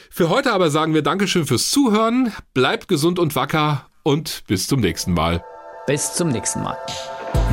Für 0.09 0.29
heute 0.29 0.53
aber 0.53 0.69
sagen 0.69 0.93
wir 0.93 1.01
Dankeschön 1.01 1.45
fürs 1.45 1.69
Zuhören, 1.69 2.31
bleibt 2.53 2.87
gesund 2.87 3.19
und 3.19 3.35
wacker 3.35 3.89
und 4.03 4.43
bis 4.47 4.67
zum 4.67 4.79
nächsten 4.79 5.13
Mal. 5.13 5.43
Bis 5.87 6.13
zum 6.13 6.29
nächsten 6.29 6.63
Mal. 6.63 6.77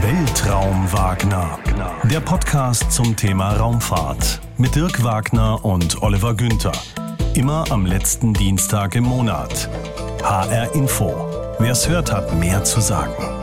Weltraum 0.01 0.93
Wagner, 0.93 1.59
der 2.05 2.21
Podcast 2.21 2.93
zum 2.93 3.17
Thema 3.17 3.57
Raumfahrt 3.57 4.41
mit 4.57 4.75
Dirk 4.75 5.03
Wagner 5.03 5.65
und 5.65 6.03
Oliver 6.03 6.35
Günther. 6.35 6.73
Immer 7.35 7.65
am 7.71 7.87
letzten 7.87 8.33
Dienstag 8.35 8.95
im 8.95 9.05
Monat. 9.05 9.69
HR 10.23 10.75
Info. 10.75 11.13
Wer 11.59 11.73
es 11.73 11.89
hört, 11.89 12.13
hat 12.13 12.35
mehr 12.35 12.63
zu 12.65 12.81
sagen. 12.81 13.42